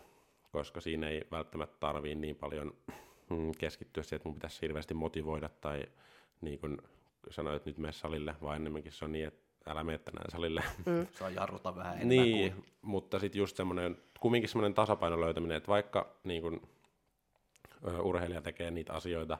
koska 0.52 0.80
siinä 0.80 1.09
ei 1.09 1.22
välttämättä 1.30 1.76
tarvii 1.80 2.14
niin 2.14 2.37
paljon 2.37 2.74
mm, 3.30 3.52
keskittyä 3.59 4.02
siihen, 4.02 4.16
että 4.16 4.28
mun 4.28 4.35
pitäisi 4.35 4.62
hirveästi 4.62 4.94
motivoida 4.94 5.48
tai 5.48 5.87
niin 6.40 6.59
kuin 6.59 6.78
sanoit, 7.30 7.66
nyt 7.66 7.78
mene 7.78 7.92
salille, 7.92 8.35
vaan 8.42 8.57
enemmänkin 8.57 8.92
se 8.92 9.04
on 9.04 9.12
niin, 9.12 9.26
että 9.26 9.43
älä 9.66 9.85
mene 9.85 9.98
tänään 9.98 10.31
salille. 10.31 10.62
Mm. 10.87 11.07
Saa 11.11 11.31
jarruta 11.31 11.77
vähän 11.77 11.94
enemmän 11.94 12.16
niin, 12.16 12.53
kuin... 12.53 12.64
mutta 12.83 13.18
sitten 13.18 13.38
just 13.38 13.57
semmoinen, 13.57 13.96
kumminkin 14.20 14.48
semmoinen 14.48 14.74
tasapainon 14.74 15.20
löytäminen, 15.20 15.57
että 15.57 15.68
vaikka 15.68 16.16
niin 16.24 16.42
kuin, 16.42 16.61
ö, 17.88 18.03
urheilija 18.03 18.42
tekee 18.42 18.70
niitä 18.70 18.92
asioita 18.92 19.38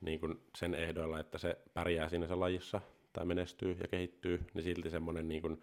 niin 0.00 0.20
kuin 0.20 0.40
sen 0.54 0.74
ehdoilla, 0.74 1.20
että 1.20 1.38
se 1.38 1.58
pärjää 1.74 2.08
siinä 2.08 2.26
se 2.26 2.34
lajissa 2.34 2.80
tai 3.12 3.24
menestyy 3.24 3.76
ja 3.80 3.88
kehittyy, 3.88 4.44
niin 4.54 4.64
silti 4.64 4.90
semmoinen 4.90 5.28
niin 5.28 5.42
kuin, 5.42 5.62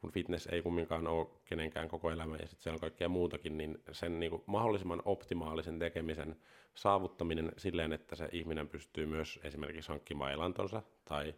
kun 0.00 0.12
fitness 0.12 0.46
ei 0.46 0.62
kumminkaan 0.62 1.06
ole 1.06 1.26
kenenkään 1.44 1.88
koko 1.88 2.10
elämä 2.10 2.36
ja 2.36 2.46
sitten 2.46 2.62
siellä 2.62 2.76
on 2.76 2.80
kaikkea 2.80 3.08
muutakin, 3.08 3.58
niin 3.58 3.78
sen 3.92 4.20
niin 4.20 4.30
kuin 4.30 4.42
mahdollisimman 4.46 5.02
optimaalisen 5.04 5.78
tekemisen 5.78 6.36
saavuttaminen 6.74 7.52
silleen, 7.56 7.92
että 7.92 8.16
se 8.16 8.28
ihminen 8.32 8.68
pystyy 8.68 9.06
myös 9.06 9.40
esimerkiksi 9.42 9.88
hankkimaan 9.88 10.32
elantonsa 10.32 10.82
tai 11.04 11.34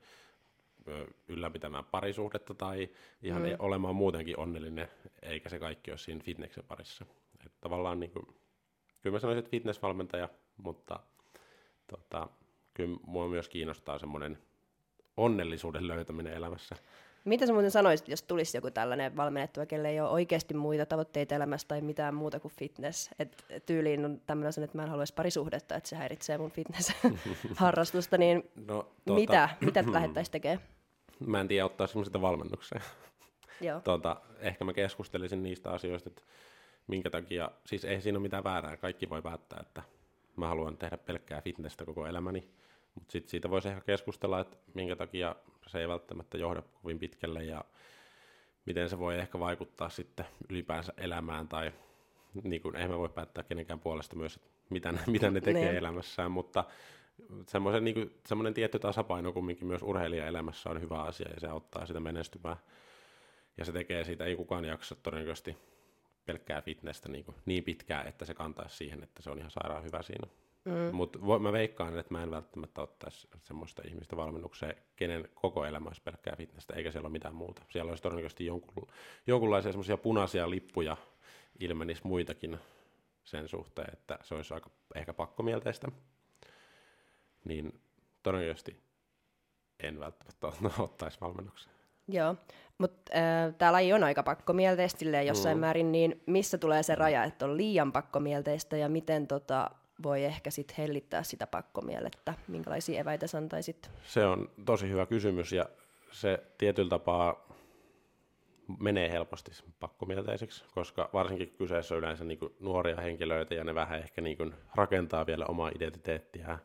ylläpitämään 1.29 1.85
parisuhdetta 1.85 2.55
tai 2.55 2.88
ihan 3.22 3.42
Mm. 3.42 3.48
mm. 3.48 3.57
olemaan 3.59 3.94
muutenkin 3.94 4.38
onnellinen, 4.38 4.88
eikä 5.22 5.48
se 5.48 5.59
kaikki 5.59 5.90
ole 5.90 5.98
siinä 5.98 6.20
fitneksen 6.24 6.64
parissa. 6.68 7.05
Että 7.46 7.59
tavallaan 7.61 8.00
niin 8.00 8.11
kuin, 8.11 8.26
kyllä 9.03 9.14
mä 9.16 9.20
sanoisin, 9.20 9.38
että 9.38 9.50
fitnessvalmentaja, 9.50 10.29
mutta 10.57 11.00
tota, 11.87 12.29
kyllä 12.74 12.98
mua 13.07 13.29
myös 13.29 13.48
kiinnostaa 13.48 13.98
semmoinen 13.98 14.38
onnellisuuden 15.16 15.88
löytäminen 15.88 16.33
elämässä. 16.35 16.76
Mitä 17.24 17.46
sä 17.46 17.53
muuten 17.53 17.70
sanoisit, 17.70 18.09
jos 18.09 18.22
tulisi 18.22 18.57
joku 18.57 18.70
tällainen 18.70 19.16
valmennettava, 19.16 19.66
kelle 19.66 19.88
ei 19.88 20.00
ole 20.00 20.09
oikeasti 20.11 20.55
muita 20.55 20.87
tavoitteita 20.87 21.35
elämässä 21.35 21.68
tai 21.68 21.81
mitään 21.81 22.14
muuta 22.14 22.40
kuin 22.40 22.55
fitness? 22.59 23.11
Et 23.18 23.44
tyyliin 23.66 24.05
on 24.05 24.20
tämmöinen, 24.26 24.64
että 24.64 24.79
mä 24.79 24.83
en 24.83 24.88
haluaisi 24.88 25.14
parisuhdetta, 25.14 25.74
että 25.74 25.88
se 25.88 25.96
häiritsee 25.96 26.38
mun 26.38 26.50
fitness-harrastusta, 26.50 28.18
niin 28.18 28.50
No, 28.66 28.88
mitä, 29.07 29.48
mitä 29.61 29.85
lähettäisiin 29.92 30.33
tekemään? 30.33 30.61
Mä 31.26 31.40
en 31.40 31.48
tiedä, 31.48 31.64
ottaisimme 31.64 32.04
sitä 32.04 32.20
valmennukseen. 32.20 32.83
Joo. 33.61 33.80
tota, 33.90 34.16
ehkä 34.38 34.64
mä 34.64 34.72
keskustelisin 34.72 35.42
niistä 35.42 35.70
asioista, 35.70 36.11
että 36.11 36.22
minkä 36.87 37.11
takia, 37.11 37.50
siis 37.66 37.85
ei 37.85 38.00
siinä 38.00 38.18
ole 38.18 38.22
mitään 38.22 38.44
väärää, 38.44 38.76
kaikki 38.76 39.11
voi 39.11 39.22
päättää, 39.22 39.59
että 39.61 39.83
mä 40.37 40.48
haluan 40.48 40.76
tehdä 40.76 40.96
pelkkää 40.96 41.40
fitnessä 41.40 41.85
koko 41.85 42.06
elämäni, 42.06 42.48
mutta 42.94 43.12
sitten 43.12 43.30
siitä 43.30 43.50
voisi 43.50 43.68
ehkä 43.68 43.80
keskustella, 43.80 44.40
että 44.40 44.56
minkä 44.74 44.96
takia 44.96 45.37
se 45.66 45.80
ei 45.80 45.88
välttämättä 45.88 46.38
johda 46.38 46.62
kovin 46.83 46.98
pitkälle 46.98 47.44
ja 47.44 47.64
miten 48.66 48.90
se 48.90 48.98
voi 48.98 49.18
ehkä 49.18 49.38
vaikuttaa 49.38 49.88
sitten 49.88 50.26
ylipäänsä 50.48 50.92
elämään 50.96 51.48
tai 51.48 51.72
niin 52.42 52.62
kuin, 52.62 52.76
eihän 52.76 52.90
mä 52.90 52.98
voi 52.98 53.09
päättää 53.09 53.44
kenenkään 53.44 53.80
puolesta 53.80 54.16
myös, 54.16 54.37
että 54.37 54.48
mitä, 54.70 54.92
ne- 54.92 55.00
mitä 55.06 55.30
ne 55.30 55.40
tekee 55.40 55.64
Niin. 55.64 55.76
elämässään, 55.76 56.30
mutta 56.30 56.64
semmoisen, 57.48 57.85
niin 57.85 57.94
kuin, 57.94 58.20
semmoinen 58.26 58.54
tietty 58.54 58.78
tasapaino 58.78 59.33
kumminkin 59.33 59.66
myös 59.66 59.83
urheilijaelämässä 59.83 60.70
on 60.70 60.80
hyvä 60.80 61.02
asia 61.02 61.28
ja 61.35 61.40
se 61.40 61.46
auttaa 61.46 61.87
sitä 61.87 62.00
menestymään. 62.00 62.56
Ja 63.56 63.64
se 63.64 63.72
tekee 63.72 64.04
siitä, 64.04 64.24
ei 64.24 64.37
kukaan 64.37 64.64
jaksa 64.64 64.94
todennäköisesti 64.94 65.56
pelkkää 66.26 66.62
fitnessä 66.62 67.09
niin, 67.09 67.24
kuin, 67.24 67.37
niin 67.46 67.64
pitkään, 67.64 68.06
että 68.06 68.24
se 68.24 68.35
kantaisi 68.35 68.76
siihen, 68.76 69.02
että 69.02 69.22
se 69.22 69.30
on 69.30 69.38
ihan 69.38 69.50
sairaan 69.50 69.85
hyvä 69.85 70.02
siinä. 70.02 70.28
Mm. 70.64 70.96
Mutta 70.96 71.18
mä 71.18 71.52
veikkaan, 71.52 71.98
että 71.98 72.14
mä 72.14 72.22
en 72.22 72.30
välttämättä 72.30 72.83
ottaisi 72.83 73.28
semmoista 73.42 73.83
ihmistä 73.87 74.16
valmennukseen, 74.16 74.76
kenen 74.96 75.28
koko 75.35 75.64
elämä 75.64 75.88
olisi 75.88 76.02
pelkkää 76.02 76.37
fitnessä, 76.37 76.74
eikä 76.76 76.90
siellä 76.90 77.06
ole 77.06 77.12
mitään 77.12 77.35
muuta. 77.35 77.62
Siellä 77.68 77.90
olisi 77.90 78.02
todennäköisesti 78.02 78.46
jonkun, 78.46 78.87
jonkunlaisia 79.26 79.72
semmoisia 79.72 79.96
punaisia 79.96 80.50
lippuja 80.50 80.96
ilmenisi 81.59 82.02
muitakin 82.04 82.59
sen 83.24 83.48
suhteen, 83.48 83.92
että 83.92 84.18
se 84.22 84.35
olisi 84.35 84.54
aika 84.54 84.70
ehkä 84.94 85.12
pakkomielteistä. 85.12 85.88
Niin 87.44 87.81
todennäköisesti 88.22 88.76
en 89.83 90.00
välttämättä 90.00 90.46
ottaisi 90.83 91.20
valmennukseen. 91.20 91.74
Joo, 92.09 92.37
mutta 92.79 93.12
äh, 93.14 93.55
tämä 93.59 93.72
laji 93.72 93.92
on 93.92 94.05
aika 94.05 94.22
pakkomielteistä 94.22 95.22
jossain 95.22 95.57
mm. 95.57 95.61
määrin, 95.61 95.92
niin 95.92 96.22
missä 96.26 96.59
tulee 96.59 96.83
se 96.83 96.94
raja, 96.94 97.24
että 97.24 97.44
on 97.44 97.57
liian 97.57 97.92
pakkomielteistä 97.92 98.76
ja 98.76 98.88
miten 98.88 99.26
tota, 99.26 99.70
voi 100.03 100.24
ehkä 100.24 100.50
sitten 100.50 100.76
hellittää 100.79 101.22
sitä 101.22 101.46
pakkomielettä? 101.46 102.35
Minkälaisia 102.48 103.00
eväitä 103.00 103.26
sä 103.26 103.38
antaisit? 103.38 103.90
Se 104.05 104.26
on 104.26 104.50
tosi 104.64 104.88
hyvä 104.88 105.07
kysymys 105.07 105.53
ja 105.53 105.66
se 106.12 106.42
tietyllä 106.59 106.90
tapaa 106.90 107.50
menee 108.79 109.11
helposti 109.11 109.50
pakkomielteiseksi, 109.81 110.64
koska 110.74 111.11
varsinkin 111.12 111.55
kyseessä 111.59 111.94
on 111.94 111.98
yleensä 111.98 112.24
niin 112.24 112.38
nuoria 112.61 113.00
henkilöitä 113.00 113.55
ja 113.55 113.64
ne 113.64 113.74
vähän 113.74 113.98
ehkä 113.98 114.20
niin 114.20 114.55
rakentaa 114.74 115.26
vielä 115.26 115.46
omaa 115.46 115.70
identiteettiä. 115.74 116.59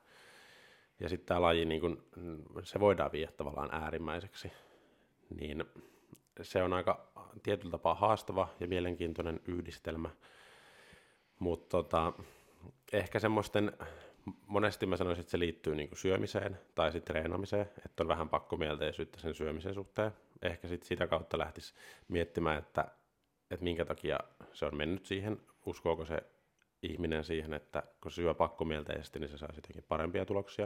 Ja 0.99 1.10
sitten 1.10 1.27
tämä 1.27 1.41
laji, 1.41 1.65
niin 1.65 1.81
kuin, 1.81 2.03
se 2.63 2.79
voidaan 2.79 3.12
viedä 3.12 3.31
tavallaan 3.31 3.69
äärimmäiseksi. 3.71 4.51
Niin 5.39 5.65
se 6.41 6.63
on 6.63 6.73
aika 6.73 7.08
tietyllä 7.43 7.71
tapaa 7.71 7.95
haastava 7.95 8.47
ja 8.60 8.67
mielenkiintoinen 8.67 9.41
yhdistelmä. 9.47 10.10
Mutta 11.39 11.69
tota, 11.69 12.13
ehkä 12.93 13.19
semmoisten, 13.19 13.71
monesti 14.47 14.86
mä 14.86 14.97
sanoisin, 14.97 15.21
että 15.21 15.31
se 15.31 15.39
liittyy 15.39 15.75
niin 15.75 15.89
syömiseen 15.93 16.60
tai 16.75 16.91
sitten 16.91 17.13
treenaamiseen, 17.13 17.69
että 17.86 18.03
on 18.03 18.08
vähän 18.08 18.29
pakkomielteisyyttä 18.29 19.19
sen 19.19 19.36
syömisen 19.36 19.73
suhteen. 19.73 20.12
Ehkä 20.41 20.67
sitten 20.67 20.88
sitä 20.88 21.08
kautta 21.08 21.38
lähtisi 21.38 21.73
miettimään, 22.08 22.58
että, 22.58 22.86
että 23.51 23.63
minkä 23.63 23.86
takia 23.86 24.19
se 24.53 24.65
on 24.65 24.77
mennyt 24.77 25.05
siihen, 25.05 25.41
uskooko 25.65 26.05
se 26.05 26.23
ihminen 26.82 27.24
siihen, 27.24 27.54
että 27.54 27.84
kun 28.02 28.12
syö 28.12 28.34
pakkomielteisesti, 28.34 29.20
niin 29.20 29.30
se 29.30 29.38
saa 29.38 29.54
sittenkin 29.54 29.84
parempia 29.88 30.26
tuloksia. 30.26 30.66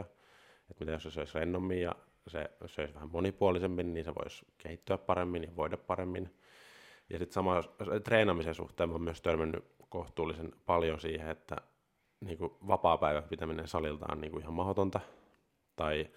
Että 0.70 0.84
mitä 0.84 0.92
jos 0.92 1.02
se 1.02 1.10
söisi 1.10 1.38
rennommin 1.38 1.82
ja 1.82 1.94
se 2.26 2.50
söisi 2.66 2.94
vähän 2.94 3.10
monipuolisemmin, 3.10 3.94
niin 3.94 4.04
se 4.04 4.14
voisi 4.14 4.46
kehittyä 4.58 4.98
paremmin 4.98 5.42
ja 5.42 5.56
voida 5.56 5.76
paremmin. 5.76 6.34
Ja 7.10 7.18
sitten 7.18 7.34
sama 7.34 7.62
treenaamisen 8.04 8.54
suhteen 8.54 8.88
mä 8.88 8.94
oon 8.94 9.02
myös 9.02 9.22
törmännyt 9.22 9.64
kohtuullisen 9.88 10.52
paljon 10.66 11.00
siihen, 11.00 11.28
että 11.28 11.56
niin 12.20 12.38
vapaa-päivän 12.40 13.24
pitäminen 13.24 13.68
salilta 13.68 14.06
on 14.12 14.20
niin 14.20 14.40
ihan 14.40 14.52
mahdotonta. 14.52 15.00
Tai 15.76 16.08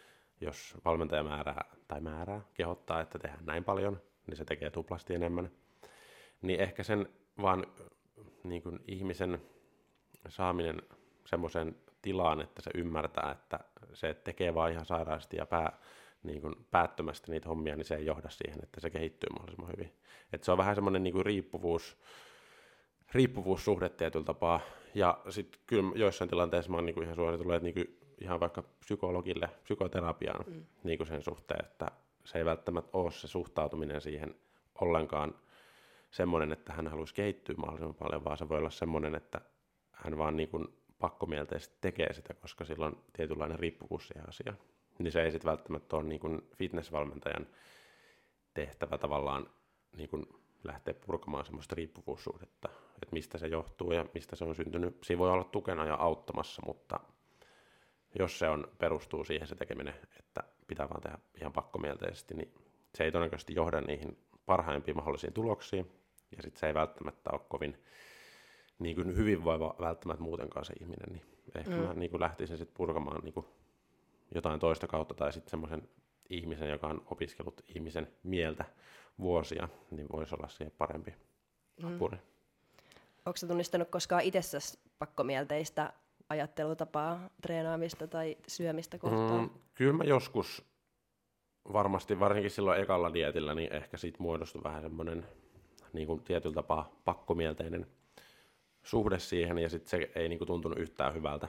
jos 0.41 0.77
valmentaja 0.85 1.23
määrää, 1.23 1.65
tai 1.87 2.01
määrää, 2.01 2.41
kehottaa, 2.53 3.01
että 3.01 3.19
tehdään 3.19 3.45
näin 3.45 3.63
paljon, 3.63 4.01
niin 4.27 4.37
se 4.37 4.45
tekee 4.45 4.69
tuplasti 4.69 5.13
enemmän. 5.13 5.51
Niin 6.41 6.59
ehkä 6.59 6.83
sen 6.83 7.09
vaan 7.41 7.65
niin 8.43 8.63
ihmisen 8.87 9.41
saaminen 10.29 10.81
semmoiseen 11.25 11.75
tilaan, 12.01 12.41
että 12.41 12.61
se 12.61 12.71
ymmärtää, 12.75 13.31
että 13.31 13.59
se 13.93 14.13
tekee 14.13 14.55
vaan 14.55 14.71
ihan 14.71 14.85
sairaasti 14.85 15.37
ja 15.37 15.45
pää, 15.45 15.77
niin 16.23 16.41
kuin 16.41 16.55
päättömästi 16.71 17.31
niitä 17.31 17.49
hommia, 17.49 17.75
niin 17.75 17.85
se 17.85 17.95
ei 17.95 18.05
johda 18.05 18.29
siihen, 18.29 18.59
että 18.63 18.81
se 18.81 18.89
kehittyy 18.89 19.29
mahdollisimman 19.33 19.71
hyvin. 19.71 19.93
Et 20.33 20.43
se 20.43 20.51
on 20.51 20.57
vähän 20.57 20.75
semmoinen 20.75 21.03
niin 21.03 21.13
kuin 21.13 21.25
riippuvuus, 21.25 21.97
riippuvuussuhde 23.11 23.89
tietyllä 23.89 24.25
tapaa. 24.25 24.59
Ja 24.95 25.21
sitten 25.29 25.61
kyllä 25.67 25.91
joissain 25.95 26.29
tilanteissa 26.29 26.71
mä 26.71 26.77
oon 26.77 26.85
niin 26.85 26.93
kuin 26.93 27.03
ihan 27.03 27.15
suositellut, 27.15 27.55
että 27.55 27.63
niin 27.63 27.73
kuin 27.73 27.99
ihan 28.21 28.39
vaikka 28.39 28.63
psykologille, 28.79 29.49
psykoterapiaan 29.63 30.45
mm. 30.47 30.65
niin 30.83 30.97
kuin 30.97 31.07
sen 31.07 31.23
suhteen, 31.23 31.65
että 31.65 31.91
se 32.25 32.37
ei 32.37 32.45
välttämättä 32.45 32.97
ole 32.97 33.11
se 33.11 33.27
suhtautuminen 33.27 34.01
siihen 34.01 34.35
ollenkaan 34.81 35.35
semmoinen, 36.11 36.51
että 36.51 36.73
hän 36.73 36.87
haluaisi 36.87 37.13
kehittyä 37.13 37.55
mahdollisimman 37.57 37.95
paljon, 37.95 38.23
vaan 38.23 38.37
se 38.37 38.49
voi 38.49 38.57
olla 38.57 38.69
semmoinen, 38.69 39.15
että 39.15 39.41
hän 39.93 40.17
vaan 40.17 40.35
niin 40.35 40.49
kuin 40.49 40.67
pakkomielteisesti 40.99 41.77
tekee 41.81 42.13
sitä, 42.13 42.33
koska 42.33 42.65
sillä 42.65 42.85
on 42.85 43.03
tietynlainen 43.13 43.59
riippuvuus 43.59 44.07
siihen 44.07 44.29
asiaan. 44.29 44.57
Niin 44.99 45.11
se 45.11 45.23
ei 45.23 45.31
sitten 45.31 45.49
välttämättä 45.49 45.95
ole 45.95 46.03
niin 46.03 46.19
kuin 46.19 46.41
fitnessvalmentajan 46.55 47.47
tehtävä 48.53 48.97
tavallaan 48.97 49.49
niin 49.97 50.09
kuin 50.09 50.25
lähteä 50.63 50.93
purkamaan 50.93 51.45
semmoista 51.45 51.75
riippuvuussuhdetta, 51.75 52.69
että 52.69 53.07
mistä 53.11 53.37
se 53.37 53.47
johtuu 53.47 53.91
ja 53.91 54.05
mistä 54.13 54.35
se 54.35 54.45
on 54.45 54.55
syntynyt. 54.55 54.97
Siinä 55.03 55.19
voi 55.19 55.31
olla 55.31 55.43
tukena 55.43 55.85
ja 55.85 55.95
auttamassa, 55.95 56.61
mutta 56.65 56.99
jos 58.19 58.39
se 58.39 58.49
on, 58.49 58.67
perustuu 58.77 59.23
siihen 59.23 59.47
se 59.47 59.55
tekeminen, 59.55 59.93
että 60.19 60.43
pitää 60.67 60.89
vaan 60.89 61.01
tehdä 61.01 61.19
ihan 61.41 61.53
pakkomielteisesti, 61.53 62.33
niin 62.33 62.53
se 62.95 63.03
ei 63.03 63.11
todennäköisesti 63.11 63.55
johda 63.55 63.81
niihin 63.81 64.17
parhaimpiin 64.45 64.97
mahdollisiin 64.97 65.33
tuloksiin, 65.33 65.91
ja 66.37 66.43
sitten 66.43 66.59
se 66.59 66.67
ei 66.67 66.73
välttämättä 66.73 67.29
ole 67.31 67.41
kovin 67.49 67.83
niin 68.79 68.95
kuin 68.95 69.17
hyvinvoiva 69.17 69.75
välttämättä 69.79 70.23
muutenkaan 70.23 70.65
se 70.65 70.73
ihminen, 70.81 71.09
niin 71.09 71.21
ehkä 71.55 71.71
mm. 71.71 71.83
mä 71.83 71.93
niin 71.93 72.11
kuin 72.11 72.21
lähtisin 72.21 72.57
sitten 72.57 72.77
purkamaan 72.77 73.21
niin 73.23 73.33
kuin 73.33 73.45
jotain 74.35 74.59
toista 74.59 74.87
kautta, 74.87 75.13
tai 75.13 75.33
sitten 75.33 75.51
semmoisen 75.51 75.89
ihmisen, 76.29 76.69
joka 76.69 76.87
on 76.87 77.01
opiskellut 77.05 77.61
ihmisen 77.75 78.07
mieltä 78.23 78.65
vuosia, 79.19 79.69
niin 79.91 80.07
voisi 80.11 80.35
olla 80.35 80.47
siihen 80.47 80.73
parempi 80.77 81.13
mm. 81.83 81.95
apuri. 81.95 82.17
Onko 83.25 83.37
se 83.37 83.47
tunnistanut 83.47 83.89
koskaan 83.89 84.23
itsessä 84.23 84.79
pakkomielteistä 84.99 85.93
ajattelutapaa, 86.29 87.29
treenaamista 87.41 88.07
tai 88.07 88.37
syömistä 88.47 88.97
kohtaan? 88.97 89.41
Mm, 89.41 89.49
kyllä 89.73 89.93
mä 89.93 90.03
joskus 90.03 90.65
varmasti, 91.73 92.19
varsinkin 92.19 92.51
silloin 92.51 92.81
ekalla 92.81 93.13
dietillä, 93.13 93.55
niin 93.55 93.73
ehkä 93.73 93.97
siitä 93.97 94.17
muodostui 94.19 94.63
vähän 94.63 94.81
semmoinen 94.81 95.25
niin 95.93 96.07
kuin 96.07 96.23
tietyllä 96.23 96.55
tapaa 96.55 96.99
pakkomielteinen 97.05 97.87
suhde 98.83 99.19
siihen, 99.19 99.57
ja 99.57 99.69
sitten 99.69 99.89
se 99.89 100.11
ei 100.15 100.29
niin 100.29 100.39
kuin 100.39 100.47
tuntunut 100.47 100.77
yhtään 100.77 101.13
hyvältä. 101.13 101.47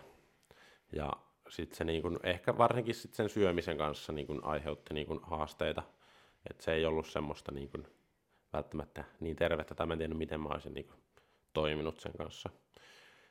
Ja 0.92 1.12
sitten 1.48 1.76
se 1.76 1.84
niin 1.84 2.02
kuin, 2.02 2.18
ehkä 2.22 2.58
varsinkin 2.58 2.94
sit 2.94 3.14
sen 3.14 3.28
syömisen 3.28 3.78
kanssa 3.78 4.12
niin 4.12 4.26
kuin 4.26 4.44
aiheutti 4.44 4.94
niin 4.94 5.06
kuin 5.06 5.20
haasteita, 5.22 5.82
että 6.50 6.64
se 6.64 6.72
ei 6.72 6.84
ollut 6.84 7.06
semmoista 7.06 7.52
niin 7.52 7.70
kuin 7.70 7.86
välttämättä 8.52 9.04
niin 9.20 9.36
tervettä, 9.36 9.74
tai 9.74 9.86
mä 9.86 9.92
en 9.92 9.98
tiedä 9.98 10.14
miten 10.14 10.40
mä 10.40 10.48
olisin 10.48 10.74
niin 10.74 10.86
kuin 10.86 10.98
toiminut 11.52 12.00
sen 12.00 12.12
kanssa. 12.18 12.50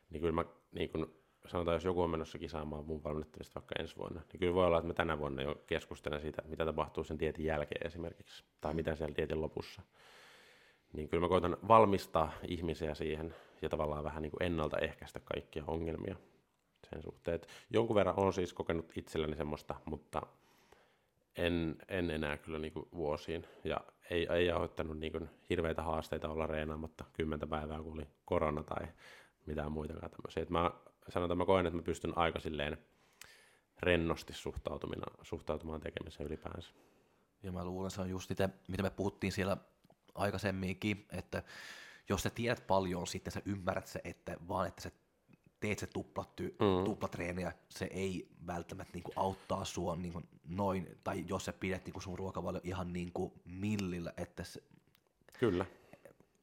Niin 0.09 0.21
kyllä 0.21 0.33
mä 0.33 0.45
niin 0.71 0.89
kuin, 0.89 1.05
sanotaan, 1.47 1.75
jos 1.75 1.85
joku 1.85 2.01
on 2.01 2.09
menossa 2.09 2.37
kisaamaan 2.37 2.85
mun 2.85 3.03
valmennettavista 3.03 3.59
vaikka 3.59 3.75
ensi 3.79 3.97
vuonna, 3.97 4.21
niin 4.31 4.39
kyllä 4.39 4.53
voi 4.53 4.65
olla, 4.65 4.77
että 4.77 4.87
mä 4.87 4.93
tänä 4.93 5.19
vuonna 5.19 5.41
jo 5.41 5.55
keskustelen 5.67 6.21
siitä, 6.21 6.41
mitä 6.45 6.65
tapahtuu 6.65 7.03
sen 7.03 7.19
dietin 7.19 7.45
jälkeen 7.45 7.87
esimerkiksi, 7.87 8.43
tai 8.61 8.73
mitä 8.73 8.95
siellä 8.95 9.15
dietin 9.15 9.41
lopussa. 9.41 9.81
Niin 10.93 11.09
kyllä 11.09 11.21
mä 11.21 11.27
koitan 11.27 11.57
valmistaa 11.67 12.31
ihmisiä 12.47 12.93
siihen 12.93 13.35
ja 13.63 13.69
tavallaan 13.69 14.03
vähän 14.03 14.21
niin 14.21 14.31
kuin 14.31 14.43
ennaltaehkäistä 14.43 15.19
kaikkia 15.19 15.63
ongelmia 15.67 16.15
sen 16.89 17.03
suhteen. 17.03 17.35
Että 17.35 17.47
jonkun 17.69 17.95
verran 17.95 18.19
on 18.19 18.33
siis 18.33 18.53
kokenut 18.53 18.91
itselläni 18.97 19.35
semmoista, 19.35 19.75
mutta 19.85 20.21
en, 21.35 21.75
en 21.87 22.11
enää 22.11 22.37
kyllä 22.37 22.59
niin 22.59 22.73
kuin 22.73 22.87
vuosiin. 22.95 23.45
Ja 23.63 23.77
ei, 24.09 24.27
ei 24.29 24.51
aiheuttanut 24.51 24.99
niin 24.99 25.11
kuin 25.11 25.29
hirveitä 25.49 25.83
haasteita 25.83 26.29
olla 26.29 26.47
reenaamatta 26.47 27.05
kymmentä 27.13 27.47
päivää, 27.47 27.81
kun 27.81 27.93
oli 27.93 28.07
korona 28.25 28.63
tai 28.63 28.87
mitään 29.45 29.71
muitakaan 29.71 30.11
tämmöisiä. 30.11 30.43
Että 30.43 30.53
mä 30.53 30.71
sanotaan, 31.09 31.37
mä 31.37 31.45
koen, 31.45 31.65
että 31.65 31.77
mä 31.77 31.83
pystyn 31.83 32.17
aika 32.17 32.39
silleen 32.39 32.77
rennosti 33.81 34.33
suhtautumaan 35.21 35.81
tekemiseen 35.81 36.27
ylipäänsä. 36.27 36.73
Ja 37.43 37.51
mä 37.51 37.65
luulen, 37.65 37.91
se 37.91 38.01
on 38.01 38.09
just 38.09 38.27
sitä, 38.27 38.49
mitä 38.67 38.83
me 38.83 38.89
puhuttiin 38.89 39.31
siellä 39.31 39.57
aikaisemminkin, 40.15 41.05
että 41.11 41.43
jos 42.09 42.23
sä 42.23 42.29
tiedät 42.29 42.67
paljon, 42.67 43.07
sitten 43.07 43.33
sä 43.33 43.41
ymmärrät 43.45 43.87
se, 43.87 44.01
että 44.03 44.37
vaan 44.47 44.67
että 44.67 44.81
sä 44.81 44.91
teet 45.59 45.79
se 45.79 45.87
tuplatty, 45.87 46.55
mm. 46.59 46.83
tuplatreeniä, 46.85 47.51
se 47.69 47.85
ei 47.91 48.27
välttämättä 48.47 48.93
niin 48.93 49.03
kuin 49.03 49.13
auttaa 49.15 49.65
sua 49.65 49.95
niin 49.95 50.13
kuin 50.13 50.27
noin, 50.47 50.97
tai 51.03 51.23
jos 51.27 51.45
sä 51.45 51.53
pidät 51.53 51.85
niin 51.85 51.93
kuin 51.93 52.03
sun 52.03 52.17
ruokavalio 52.17 52.61
ihan 52.63 52.93
niin 52.93 53.11
kuin 53.13 53.33
millillä, 53.45 54.13
että 54.17 54.43
se, 54.43 54.63
Kyllä. 55.39 55.65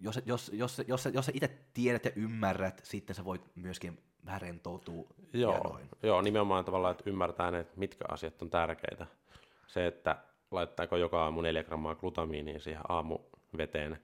Jos, 0.01 0.21
jos, 0.27 0.51
jos, 0.55 0.83
jos, 0.87 1.09
jos 1.13 1.27
sä 1.27 1.33
itse 1.35 1.51
tiedät 1.75 2.05
ja 2.05 2.11
ymmärrät, 2.17 2.81
sitten 2.85 3.17
sä 3.17 3.25
voit 3.25 3.43
myöskin 3.55 3.99
vähän 4.27 4.41
rentoutua 4.41 5.09
joo, 5.33 5.55
ja 5.55 5.61
noin. 5.61 5.89
Joo, 6.03 6.23
nimenomaan 6.23 6.65
tavallaan, 6.65 6.93
että 6.93 7.11
ymmärtää 7.11 7.51
ne, 7.51 7.67
mitkä 7.77 8.05
asiat 8.09 8.43
on 8.43 8.51
tärkeitä. 8.51 9.07
Se, 9.67 9.87
että 9.87 10.17
laittaako 10.51 10.97
joka 10.97 11.23
aamu 11.23 11.41
neljä 11.41 11.65
grammaa 11.65 11.95
glutamiinia 11.95 12.61
siihen 12.61 12.83
aamuveteen, 12.89 13.99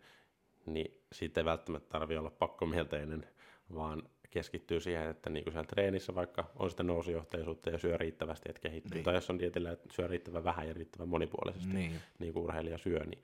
niin 0.66 0.95
siitä 1.12 1.40
ei 1.40 1.44
välttämättä 1.44 1.88
tarvitse 1.88 2.18
olla 2.18 2.30
pakkomielteinen, 2.30 3.26
vaan 3.74 4.02
keskittyy 4.30 4.80
siihen, 4.80 5.10
että 5.10 5.30
niin 5.30 5.44
kuin 5.44 5.52
siellä 5.52 5.66
treenissä 5.66 6.14
vaikka 6.14 6.50
on 6.56 6.70
sitä 6.70 6.82
nousujohteisuutta 6.82 7.70
ja 7.70 7.78
syö 7.78 7.96
riittävästi, 7.96 8.48
että 8.48 8.60
kehittyy. 8.60 8.94
Niin. 8.94 9.04
Tai 9.04 9.14
jos 9.14 9.30
on 9.30 9.38
dietillä, 9.38 9.70
että 9.72 9.88
syö 9.92 10.06
riittävän 10.06 10.44
vähän 10.44 10.68
ja 10.68 10.74
riittävän 10.74 11.08
monipuolisesti, 11.08 11.74
niin. 11.74 12.00
niin 12.18 12.32
kuin 12.32 12.44
urheilija 12.44 12.78
syö, 12.78 13.00
niin 13.04 13.22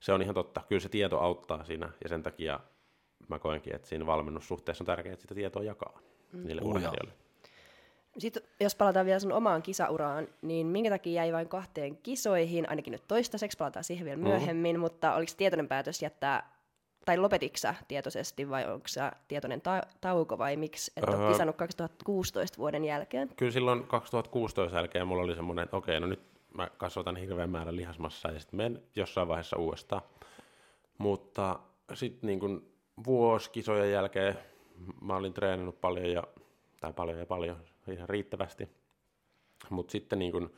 se 0.00 0.12
on 0.12 0.22
ihan 0.22 0.34
totta. 0.34 0.62
Kyllä 0.68 0.80
se 0.80 0.88
tieto 0.88 1.18
auttaa 1.18 1.64
siinä 1.64 1.90
ja 2.02 2.08
sen 2.08 2.22
takia 2.22 2.60
mä 3.28 3.38
koenkin, 3.38 3.74
että 3.74 3.88
siinä 3.88 4.06
valmennussuhteessa 4.06 4.82
on 4.82 4.86
tärkeää, 4.86 5.12
että 5.12 5.22
sitä 5.22 5.34
tietoa 5.34 5.62
jakaa 5.62 6.00
mm. 6.32 6.46
niille 6.46 6.62
uh, 6.62 6.68
urheilijoille. 6.68 7.12
Sitten 8.18 8.42
jos 8.60 8.74
palataan 8.74 9.06
vielä 9.06 9.18
sun 9.18 9.32
omaan 9.32 9.62
kisauraan, 9.62 10.28
niin 10.42 10.66
minkä 10.66 10.90
takia 10.90 11.12
jäi 11.12 11.32
vain 11.32 11.48
kahteen 11.48 11.96
kisoihin, 11.96 12.70
ainakin 12.70 12.92
nyt 12.92 13.08
toistaiseksi, 13.08 13.58
palataan 13.58 13.84
siihen 13.84 14.04
vielä 14.04 14.22
myöhemmin, 14.22 14.76
mm. 14.76 14.80
mutta 14.80 15.14
oliko 15.14 15.32
tietoinen 15.36 15.68
päätös 15.68 16.02
jättää, 16.02 16.57
tai 17.08 17.18
lopetitko 17.18 17.58
sä 17.58 17.74
tietoisesti 17.88 18.50
vai 18.50 18.64
onko 18.72 18.88
se 18.88 19.00
tietoinen 19.28 19.60
ta- 19.60 19.82
tauko 20.00 20.38
vai 20.38 20.56
miksi 20.56 20.92
et 20.96 21.04
ole 21.04 21.16
Öö. 21.16 21.32
kisannut 21.32 21.56
2016 21.56 22.58
vuoden 22.58 22.84
jälkeen? 22.84 23.30
Kyllä 23.36 23.52
silloin 23.52 23.86
2016 23.86 24.76
jälkeen 24.76 25.06
mulla 25.06 25.22
oli 25.22 25.34
semmoinen, 25.34 25.62
että 25.62 25.76
okei, 25.76 26.00
no 26.00 26.06
nyt 26.06 26.20
mä 26.54 26.68
kasvatan 26.76 27.16
hirveän 27.16 27.50
määrän 27.50 27.76
lihasmassaa 27.76 28.32
ja 28.32 28.40
sitten 28.40 28.56
menen 28.56 28.82
jossain 28.96 29.28
vaiheessa 29.28 29.56
uudestaan. 29.56 30.02
Mutta 30.98 31.58
sitten 31.94 32.26
niin 32.26 32.40
kuin 32.40 32.72
vuosi 33.06 33.50
kisojen 33.50 33.92
jälkeen 33.92 34.38
mä 35.00 35.16
olin 35.16 35.32
treenannut 35.32 35.80
paljon 35.80 36.12
ja, 36.12 36.22
tai 36.80 36.92
paljon 36.92 37.18
ja 37.18 37.26
paljon, 37.26 37.56
ihan 37.92 38.08
riittävästi. 38.08 38.68
Mutta 39.70 39.92
sitten 39.92 40.18
niin 40.18 40.32
kuin 40.32 40.54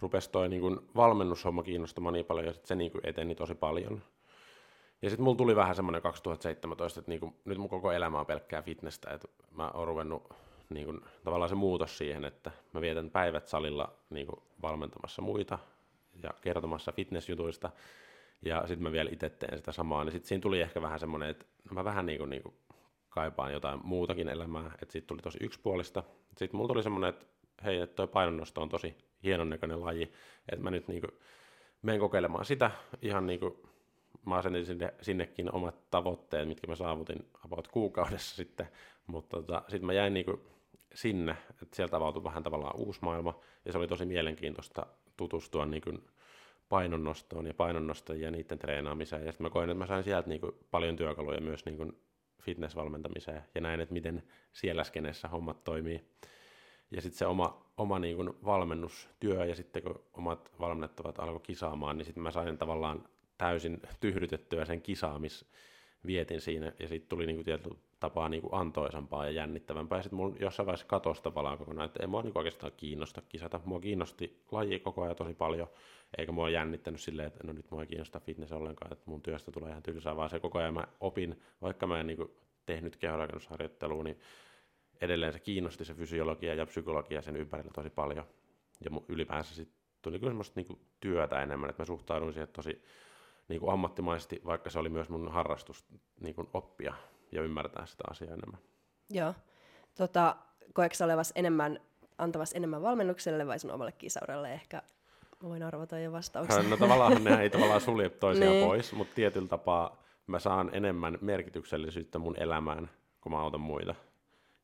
rupesi 0.00 0.30
toi 0.30 0.48
niin 0.48 0.62
kuin 0.62 0.80
valmennushomma 0.96 1.62
kiinnostamaan 1.62 2.12
niin 2.12 2.26
paljon 2.26 2.46
ja 2.46 2.52
sit 2.52 2.66
se 2.66 2.74
niin 2.74 2.92
kuin 2.92 3.06
eteni 3.06 3.34
tosi 3.34 3.54
paljon. 3.54 4.02
Ja 5.04 5.10
sitten 5.10 5.24
mulla 5.24 5.36
tuli 5.36 5.56
vähän 5.56 5.76
semmoinen 5.76 6.02
2017, 6.02 7.00
että 7.00 7.10
niinku, 7.10 7.34
nyt 7.44 7.58
mun 7.58 7.68
koko 7.68 7.92
elämä 7.92 8.20
on 8.20 8.26
pelkkää 8.26 8.62
fitnessä, 8.62 9.10
että 9.10 9.28
mä 9.50 9.70
oon 9.70 9.86
ruvennut 9.86 10.32
niinku, 10.68 11.00
tavallaan 11.24 11.48
se 11.48 11.54
muutos 11.54 11.98
siihen, 11.98 12.24
että 12.24 12.50
mä 12.72 12.80
vietän 12.80 13.10
päivät 13.10 13.48
salilla 13.48 13.92
niinku, 14.10 14.42
valmentamassa 14.62 15.22
muita 15.22 15.58
ja 16.22 16.30
kertomassa 16.40 16.92
fitnessjutuista, 16.92 17.70
ja 18.42 18.60
sitten 18.66 18.82
mä 18.82 18.92
vielä 18.92 19.10
itse 19.12 19.30
teen 19.30 19.56
sitä 19.56 19.72
samaa, 19.72 20.04
niin 20.04 20.12
sitten 20.12 20.28
siinä 20.28 20.42
tuli 20.42 20.60
ehkä 20.60 20.82
vähän 20.82 21.00
semmoinen, 21.00 21.28
että 21.28 21.46
mä 21.70 21.84
vähän 21.84 22.06
niinku, 22.06 22.26
niinku, 22.26 22.54
kaipaan 23.08 23.52
jotain 23.52 23.80
muutakin 23.82 24.28
elämää, 24.28 24.70
että 24.82 24.92
siitä 24.92 25.06
tuli 25.06 25.22
tosi 25.22 25.38
yksipuolista. 25.40 26.02
Sitten 26.36 26.56
mulla 26.56 26.68
tuli 26.68 26.82
semmoinen, 26.82 27.08
että 27.08 27.26
hei, 27.64 27.80
että 27.80 27.96
toi 27.96 28.08
painonnosto 28.08 28.62
on 28.62 28.68
tosi 28.68 28.96
hienon 29.24 29.50
näköinen 29.50 29.84
laji, 29.84 30.12
että 30.48 30.62
mä 30.62 30.70
nyt 30.70 30.88
niinku, 30.88 31.08
menen 31.82 32.00
kokeilemaan 32.00 32.44
sitä 32.44 32.70
ihan 33.02 33.26
niinku, 33.26 33.73
mä 34.26 34.36
asetin 34.36 34.66
sinne, 34.66 34.94
sinnekin 35.00 35.54
omat 35.54 35.90
tavoitteet, 35.90 36.48
mitkä 36.48 36.66
mä 36.66 36.76
saavutin 36.76 37.28
about 37.44 37.68
kuukaudessa 37.68 38.36
sitten, 38.36 38.68
mutta 39.06 39.36
tota, 39.36 39.62
sitten 39.68 39.86
mä 39.86 39.92
jäin 39.92 40.14
niinku 40.14 40.40
sinne, 40.94 41.36
että 41.62 41.76
sieltä 41.76 41.96
avautui 41.96 42.24
vähän 42.24 42.42
tavallaan 42.42 42.76
uusi 42.76 43.00
maailma, 43.02 43.40
ja 43.64 43.72
se 43.72 43.78
oli 43.78 43.88
tosi 43.88 44.04
mielenkiintoista 44.04 44.86
tutustua 45.16 45.66
niinku 45.66 45.92
painonnostoon 46.68 47.46
ja 47.46 47.54
painonnostajien 47.54 48.24
ja 48.24 48.30
niiden 48.30 48.58
treenaamiseen, 48.58 49.26
ja 49.26 49.32
sitten 49.32 49.44
mä 49.44 49.50
koin, 49.50 49.70
että 49.70 49.78
mä 49.78 49.86
sain 49.86 50.04
sieltä 50.04 50.28
niinku 50.28 50.58
paljon 50.70 50.96
työkaluja 50.96 51.40
myös 51.40 51.64
niinku 51.64 51.92
fitnessvalmentamiseen, 52.42 53.42
ja 53.54 53.60
näin, 53.60 53.80
että 53.80 53.92
miten 53.92 54.22
siellä 54.52 54.84
skenessä 54.84 55.28
hommat 55.28 55.64
toimii. 55.64 56.04
Ja 56.90 57.02
sitten 57.02 57.18
se 57.18 57.26
oma, 57.26 57.66
oma 57.76 57.98
niin 57.98 58.44
valmennustyö 58.44 59.44
ja 59.44 59.54
sitten 59.54 59.82
kun 59.82 60.04
omat 60.12 60.52
valmennettavat 60.60 61.18
alkoi 61.18 61.40
kisaamaan, 61.40 61.96
niin 61.98 62.06
sitten 62.06 62.22
mä 62.22 62.30
sain 62.30 62.58
tavallaan 62.58 63.08
täysin 63.44 63.80
tyhdytettyä 64.00 64.64
sen 64.64 64.82
kisaamisvietin 64.82 66.40
siinä 66.40 66.72
ja 66.78 66.88
sitten 66.88 67.08
tuli 67.08 67.26
niin 67.26 67.36
kuin 67.36 67.44
tietyllä 67.44 67.76
tapaa 68.00 68.28
niin 68.28 68.42
kuin 68.42 68.54
antoisampaa 68.54 69.24
ja 69.24 69.30
jännittävämpää. 69.30 69.98
Ja 69.98 70.02
sitten 70.02 70.16
mulla 70.16 70.36
jossain 70.40 70.66
vaiheessa 70.66 70.86
katosi 70.86 71.22
tavallaan 71.22 71.58
kokonaan, 71.58 71.86
että 71.86 72.02
ei 72.02 72.06
mua 72.06 72.22
niin 72.22 72.38
oikeastaan 72.38 72.72
kiinnosta 72.76 73.22
kisata. 73.28 73.60
Mua 73.64 73.80
kiinnosti 73.80 74.42
laji 74.50 74.80
koko 74.80 75.02
ajan 75.02 75.16
tosi 75.16 75.34
paljon, 75.34 75.68
eikä 76.18 76.32
mua 76.32 76.50
jännittänyt 76.50 77.00
silleen, 77.00 77.26
että 77.26 77.46
no 77.46 77.52
nyt 77.52 77.70
mua 77.70 77.80
ei 77.80 77.86
kiinnosta 77.86 78.20
fitness 78.20 78.52
ollenkaan, 78.52 78.92
että 78.92 79.04
mun 79.06 79.22
työstä 79.22 79.52
tulee 79.52 79.70
ihan 79.70 79.82
tylsää, 79.82 80.16
vaan 80.16 80.30
se 80.30 80.40
koko 80.40 80.58
ajan 80.58 80.74
mä 80.74 80.84
opin, 81.00 81.42
vaikka 81.62 81.86
mä 81.86 82.00
en 82.00 82.06
niin 82.06 82.16
kuin 82.16 82.30
tehnyt 82.66 82.96
kehonrakennusharjoittelua, 82.96 84.04
niin 84.04 84.18
edelleen 85.00 85.32
se 85.32 85.38
kiinnosti 85.38 85.84
se 85.84 85.94
fysiologia 85.94 86.54
ja 86.54 86.66
psykologia 86.66 87.22
sen 87.22 87.36
ympärillä 87.36 87.70
tosi 87.74 87.90
paljon. 87.90 88.26
Ja 88.84 88.90
ylipäänsä 89.08 89.54
sitten 89.54 89.76
tuli 90.02 90.18
kyllä 90.18 90.30
semmoista 90.30 90.60
niinku 90.60 90.78
työtä 91.00 91.42
enemmän, 91.42 91.70
että 91.70 91.82
mä 91.82 91.86
suhtauduin 91.86 92.32
siihen 92.32 92.48
tosi 92.48 92.82
niinku 93.48 93.70
ammattimaisesti, 93.70 94.40
vaikka 94.46 94.70
se 94.70 94.78
oli 94.78 94.88
myös 94.88 95.08
mun 95.08 95.32
harrastus 95.32 95.84
niinku 96.20 96.50
oppia 96.54 96.94
ja 97.32 97.42
ymmärtää 97.42 97.86
sitä 97.86 98.04
asiaa 98.10 98.34
enemmän. 98.34 98.60
Joo. 99.10 99.34
Tota, 99.94 100.36
koetko 100.72 101.04
olevas 101.04 101.32
enemmän, 101.34 101.80
antavas 102.18 102.52
enemmän 102.52 102.82
valmennukselle 102.82 103.46
vai 103.46 103.58
sun 103.58 103.70
omalle 103.70 103.92
kisauralle 103.92 104.52
ehkä? 104.52 104.82
Mä 105.42 105.48
voin 105.48 105.62
arvata 105.62 105.98
jo 105.98 106.12
vastauksen. 106.12 106.70
No 106.70 106.76
tavallaan 106.76 107.24
ne 107.24 107.40
ei 107.42 107.50
tavallaan 107.50 107.80
sulje 107.90 108.08
toisiaan 108.08 108.52
Niin. 108.52 108.66
pois, 108.66 108.92
mutta 108.92 109.14
tietyllä 109.14 109.48
tapaa 109.48 110.02
mä 110.26 110.38
saan 110.38 110.70
enemmän 110.72 111.18
merkityksellisyyttä 111.20 112.18
mun 112.18 112.36
elämään, 112.38 112.90
kun 113.20 113.32
mä 113.32 113.40
autan 113.40 113.60
muita. 113.60 113.94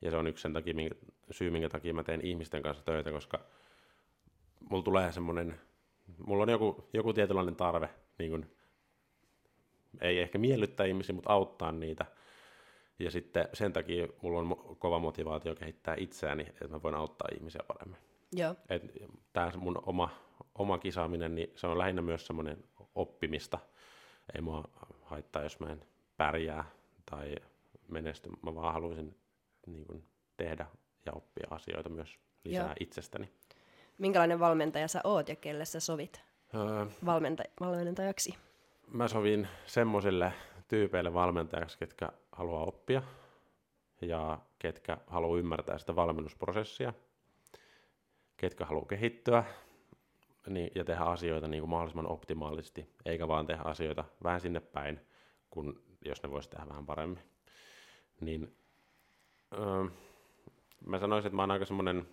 Ja 0.01 0.11
se 0.11 0.17
on 0.17 0.27
yksi 0.27 0.41
sen 0.41 0.53
takia, 0.53 0.73
minkä, 0.73 0.95
syy, 1.31 1.49
minkä 1.49 1.69
takia 1.69 1.93
mä 1.93 2.03
teen 2.03 2.25
ihmisten 2.25 2.61
kanssa 2.61 2.85
töitä, 2.85 3.11
koska 3.11 3.39
mulla 4.69 4.83
tulee 4.83 5.11
semmoinen, 5.11 5.59
mulla 6.27 6.43
on 6.43 6.49
joku, 6.49 6.89
joku 6.93 7.13
tietynlainen 7.13 7.55
tarve, 7.55 7.89
niin 8.19 8.31
kun, 8.31 8.45
ei 10.01 10.19
ehkä 10.19 10.37
miellyttää 10.37 10.85
ihmisiä, 10.85 11.15
mutta 11.15 11.33
auttaa 11.33 11.71
niitä. 11.71 12.05
Ja 12.99 13.11
sitten 13.11 13.49
sen 13.53 13.73
takia 13.73 14.07
mulla 14.21 14.39
on 14.39 14.75
kova 14.79 14.99
motivaatio 14.99 15.55
kehittää 15.55 15.95
itseäni, 15.97 16.43
että 16.43 16.67
mä 16.67 16.83
voin 16.83 16.95
auttaa 16.95 17.27
ihmisiä 17.35 17.61
paremmin. 17.67 17.99
Joo. 18.33 18.55
Tämä 19.33 19.51
mun 19.55 19.83
oma, 19.85 20.09
oma 20.55 20.77
kisaaminen, 20.77 21.35
niin 21.35 21.51
se 21.55 21.67
on 21.67 21.77
lähinnä 21.77 22.01
myös 22.01 22.27
semmoinen 22.27 22.63
oppimista. 22.95 23.59
Ei 24.35 24.41
mua 24.41 24.63
haittaa, 25.01 25.43
jos 25.43 25.59
mä 25.59 25.69
en 25.69 25.85
pärjää 26.17 26.63
tai 27.11 27.35
menesty. 27.87 28.29
Mä 28.41 28.55
vaan 28.55 28.73
haluaisin 28.73 29.15
niin 29.67 29.85
kuin, 29.85 30.03
tehdä 30.37 30.65
ja 31.05 31.13
oppia 31.13 31.47
asioita 31.49 31.89
myös 31.89 32.19
lisää 32.43 32.65
Joo. 32.65 32.75
itsestäni. 32.79 33.29
Minkälainen 33.97 34.39
valmentaja 34.39 34.87
sä 34.87 35.01
oot 35.03 35.29
ja 35.29 35.35
kelle 35.35 35.65
sä 35.65 35.79
sovit 35.79 36.21
Öö, 36.55 36.85
valmenta- 37.05 37.51
valmentajaksi? 37.59 38.35
Mä 38.93 39.07
sovin 39.07 39.47
semmoisille 39.65 40.33
tyypeille 40.67 41.13
valmentajaksi, 41.13 41.77
ketkä 41.77 42.09
haluaa 42.31 42.63
oppia 42.63 43.01
ja 44.01 44.39
ketkä 44.59 44.97
haluaa 45.07 45.39
ymmärtää 45.39 45.77
sitä 45.77 45.95
valmennusprosessia, 45.95 46.93
ketkä 48.37 48.65
haluaa 48.65 48.85
kehittyä 48.85 49.43
niin, 50.47 50.71
ja 50.75 50.83
tehdä 50.83 51.03
asioita 51.03 51.47
niin 51.47 51.61
kuin 51.61 51.69
mahdollisimman 51.69 52.11
optimaalisesti, 52.11 52.89
eikä 53.05 53.27
vaan 53.27 53.47
tehdä 53.47 53.61
asioita 53.65 54.05
vähän 54.23 54.41
sinne 54.41 54.59
päin, 54.59 54.99
kun 55.49 55.81
jos 56.05 56.23
ne 56.23 56.31
voisi 56.31 56.49
tehdä 56.49 56.67
vähän 56.69 56.85
paremmin. 56.85 57.23
Niin, 58.21 58.55
öö, 59.53 59.85
mä 60.85 60.99
sanoisin, 60.99 61.27
että 61.27 61.35
mä 61.35 61.41
oon 61.41 61.51
aika 61.51 61.65
semmoinen, 61.65 62.07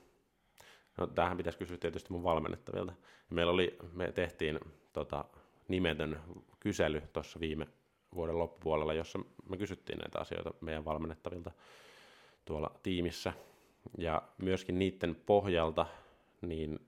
no 0.99 1.07
tämähän 1.07 1.37
pitäisi 1.37 1.59
kysyä 1.59 1.79
tietysti 1.79 2.13
mun 2.13 2.23
valmennettavilta. 2.23 2.93
Meillä 3.31 3.53
oli, 3.53 3.79
me 3.93 4.13
tehtiin 4.13 4.61
tota, 4.93 5.25
nimetön 5.69 6.21
kysely 6.69 7.03
tuossa 7.13 7.41
viime 7.41 7.67
vuoden 8.15 8.39
loppupuolella, 8.39 8.95
jossa 8.95 9.19
me 9.49 9.57
kysyttiin 9.57 9.99
näitä 9.99 10.19
asioita 10.19 10.55
meidän 10.61 10.85
valmennettavilta 10.85 11.51
tuolla 12.45 12.71
tiimissä. 12.83 13.33
Ja 13.99 14.23
myöskin 14.39 14.79
niiden 14.79 15.15
pohjalta, 15.27 15.87
niin 16.41 16.79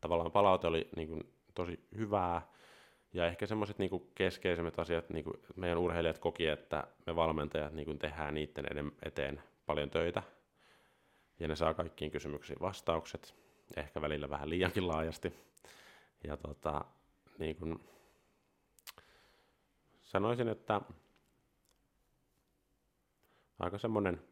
tavallaan 0.00 0.32
palaute 0.32 0.66
oli 0.66 0.88
niin 0.96 1.08
kuin 1.08 1.24
tosi 1.54 1.80
hyvää. 1.96 2.48
Ja 3.12 3.26
ehkä 3.26 3.46
semmoiset 3.46 3.78
niin 3.78 4.10
keskeisimmät 4.14 4.78
asiat, 4.78 5.10
niin 5.10 5.24
kuin 5.24 5.36
meidän 5.56 5.78
urheilijat 5.78 6.18
koki, 6.18 6.46
että 6.46 6.86
me 7.06 7.16
valmentajat 7.16 7.72
niin 7.72 7.86
kuin 7.86 7.98
tehdään 7.98 8.34
niiden 8.34 8.92
eteen 9.02 9.42
paljon 9.66 9.90
töitä. 9.90 10.22
Ja 11.40 11.48
ne 11.48 11.56
saa 11.56 11.74
kaikkiin 11.74 12.10
kysymyksiin 12.10 12.60
vastaukset, 12.60 13.34
ehkä 13.76 14.00
välillä 14.00 14.30
vähän 14.30 14.50
liiankin 14.50 14.88
laajasti. 14.88 15.32
Ja 16.24 16.36
tota, 16.36 16.84
niin 17.38 17.56
kuin, 17.56 17.80
sanoisin, 20.16 20.48
että 20.48 20.80
aika 23.58 23.78
semmoinen 23.78 24.22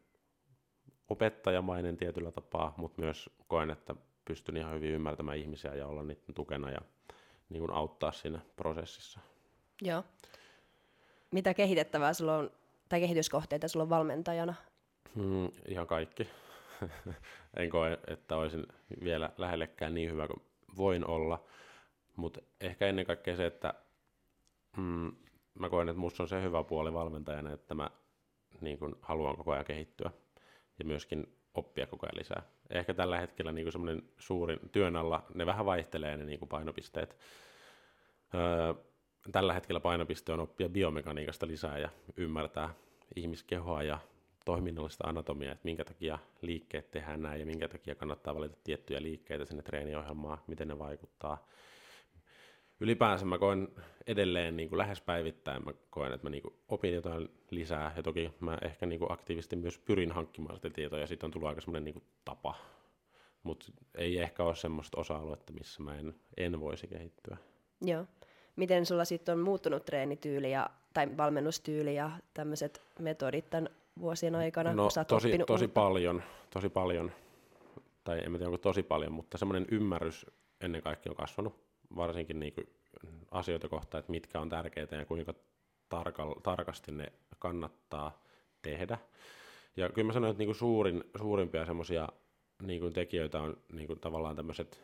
opettajamainen 1.09 1.97
tietyllä 1.97 2.31
tapaa, 2.31 2.73
mutta 2.77 3.01
myös 3.01 3.29
koen, 3.47 3.69
että 3.69 3.95
pystyn 4.25 4.57
ihan 4.57 4.73
hyvin 4.73 4.91
ymmärtämään 4.91 5.37
ihmisiä 5.37 5.75
ja 5.75 5.87
olla 5.87 6.03
niiden 6.03 6.35
tukena 6.35 6.71
ja 6.71 6.81
niin 7.49 7.59
kuin 7.59 7.71
auttaa 7.71 8.11
siinä 8.11 8.39
prosessissa. 8.55 9.19
Joo. 9.81 10.03
Mitä 11.31 11.53
kehitettävää 11.53 12.13
sulla 12.13 12.37
on, 12.37 12.51
tai 12.89 12.99
kehityskohteita 12.99 13.67
sulla 13.67 13.83
on 13.83 13.89
valmentajana? 13.89 14.53
Hmm, 15.15 15.49
ihan 15.67 15.87
kaikki. 15.87 16.29
en 17.59 17.69
koe, 17.69 17.99
että 18.07 18.37
olisin 18.37 18.65
vielä 19.03 19.29
lähellekään 19.37 19.93
niin 19.93 20.11
hyvä 20.11 20.27
kuin 20.27 20.41
voin 20.77 21.07
olla, 21.07 21.43
mutta 22.15 22.41
ehkä 22.61 22.87
ennen 22.87 23.05
kaikkea 23.05 23.35
se, 23.35 23.45
että 23.45 23.73
mm, 24.77 25.11
mä 25.59 25.69
koen, 25.69 25.89
että 25.89 25.99
musta 25.99 26.23
on 26.23 26.29
se 26.29 26.41
hyvä 26.41 26.63
puoli 26.63 26.93
valmentajana, 26.93 27.51
että 27.53 27.75
mä 27.75 27.89
niin 28.61 28.79
kun, 28.79 28.97
haluan 29.01 29.37
koko 29.37 29.51
ajan 29.51 29.65
kehittyä 29.65 30.11
ja 30.79 30.85
myöskin 30.85 31.35
oppia 31.53 31.87
koko 31.87 32.05
ajan 32.05 32.19
lisää. 32.19 32.43
Ehkä 32.69 32.93
tällä 32.93 33.19
hetkellä 33.19 33.51
niin 33.51 33.71
semmoinen 33.71 34.03
suurin 34.17 34.59
työn 34.71 34.95
alla, 34.95 35.25
ne 35.33 35.45
vähän 35.45 35.65
vaihtelee 35.65 36.17
ne 36.17 36.25
niin 36.25 36.39
painopisteet. 36.49 37.17
Öö, 38.35 38.73
tällä 39.31 39.53
hetkellä 39.53 39.79
painopiste 39.79 40.33
on 40.33 40.39
oppia 40.39 40.69
biomekaniikasta 40.69 41.47
lisää 41.47 41.77
ja 41.77 41.89
ymmärtää 42.17 42.73
ihmiskehoa 43.15 43.83
ja 43.83 43.99
toiminnallista 44.45 45.07
anatomiaa, 45.07 45.53
että 45.53 45.65
minkä 45.65 45.85
takia 45.85 46.19
liikkeet 46.41 46.91
tehdään 46.91 47.21
näin 47.21 47.39
ja 47.39 47.45
minkä 47.45 47.67
takia 47.67 47.95
kannattaa 47.95 48.35
valita 48.35 48.57
tiettyjä 48.63 49.01
liikkeitä 49.01 49.45
sinne 49.45 49.63
treeniohjelmaan, 49.63 50.37
miten 50.47 50.67
ne 50.67 50.79
vaikuttaa. 50.79 51.47
Ylipäänsä 52.79 53.25
mä 53.25 53.37
koen 53.37 53.67
edelleen 54.07 54.57
niin 54.57 54.69
kuin 54.69 54.77
lähes 54.77 55.01
päivittäin, 55.01 55.65
mä 55.65 55.71
koen, 55.89 56.13
että 56.13 56.25
mä 56.25 56.29
niin 56.29 56.41
kuin 56.41 56.53
opin 56.67 56.93
jotain 56.93 57.29
lisää 57.49 57.93
ja 57.97 58.03
toki 58.03 58.31
mä 58.39 58.57
ehkä 58.61 58.85
niin 58.85 58.99
kuin 58.99 59.11
aktiivisesti 59.11 59.55
myös 59.55 59.77
pyrin 59.77 60.11
hankkimaan 60.11 60.55
sitä 60.55 60.69
tietoa 60.69 60.99
ja 60.99 61.07
sitten 61.07 61.27
on 61.27 61.31
tullut 61.31 61.49
aika 61.49 61.61
semmoinen 61.61 61.83
niin 61.83 61.93
kuin 61.93 62.03
tapa. 62.25 62.55
Mutta 63.43 63.65
ei 63.97 64.19
ehkä 64.19 64.43
ole 64.43 64.55
semmoista 64.55 64.99
osa-aluetta, 64.99 65.53
missä 65.53 65.83
mä 65.83 65.95
en, 65.95 66.15
en 66.37 66.59
voisi 66.59 66.87
kehittyä. 66.87 67.37
Joo. 67.81 68.05
Miten 68.55 68.85
sulla 68.85 69.05
sitten 69.05 69.33
on 69.33 69.39
muuttunut 69.39 69.85
treenityyli 69.85 70.51
ja, 70.51 70.69
tai 70.93 71.17
valmennustyyli 71.17 71.95
ja 71.95 72.11
tämmöiset 72.33 72.81
metodit 72.99 73.49
tämän 73.49 73.69
vuosien 73.99 74.35
aikana, 74.35 74.73
No 74.73 74.87
tosi, 75.07 75.37
tosi 75.47 75.65
uutta? 75.65 75.73
paljon, 75.73 76.23
tosi 76.49 76.69
paljon, 76.69 77.11
tai 78.03 78.19
en 78.25 78.31
mä 78.31 78.37
tiedä 78.37 78.49
onko 78.49 78.57
tosi 78.57 78.83
paljon, 78.83 79.11
mutta 79.11 79.37
semmoinen 79.37 79.65
ymmärrys 79.71 80.25
ennen 80.61 80.81
kaikkea 80.81 81.11
on 81.11 81.15
kasvanut, 81.15 81.64
varsinkin 81.95 82.39
niin 82.39 82.53
kuin 82.53 82.67
asioita 83.31 83.69
kohtaan, 83.69 83.99
että 83.99 84.11
mitkä 84.11 84.39
on 84.39 84.49
tärkeitä 84.49 84.95
ja 84.95 85.05
kuinka 85.05 85.33
tarkal, 85.89 86.33
tarkasti 86.33 86.91
ne 86.91 87.11
kannattaa 87.39 88.23
tehdä. 88.61 88.97
Ja 89.77 89.89
kyllä 89.89 90.05
mä 90.05 90.13
sanoin, 90.13 90.31
että 90.31 90.39
niin 90.39 90.47
kuin 90.47 90.55
suurin, 90.55 91.03
suurimpia 91.17 91.65
semmoisia 91.65 92.09
niin 92.61 92.93
tekijöitä 92.93 93.41
on 93.41 93.57
niin 93.73 93.87
kuin 93.87 93.99
tavallaan 93.99 94.35
tämmöiset 94.35 94.81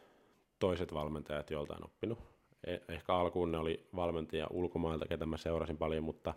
toiset 0.59 0.93
valmentajat, 0.93 1.51
joilta 1.51 1.75
on 1.75 1.85
oppinut. 1.85 2.19
E- 2.67 2.77
ehkä 2.89 3.15
alkuun 3.15 3.51
ne 3.51 3.57
oli 3.57 3.87
valmentajia 3.95 4.47
ulkomailta, 4.49 5.05
ketä 5.05 5.25
mä 5.25 5.37
seurasin 5.37 5.77
paljon, 5.77 6.03
mutta 6.03 6.33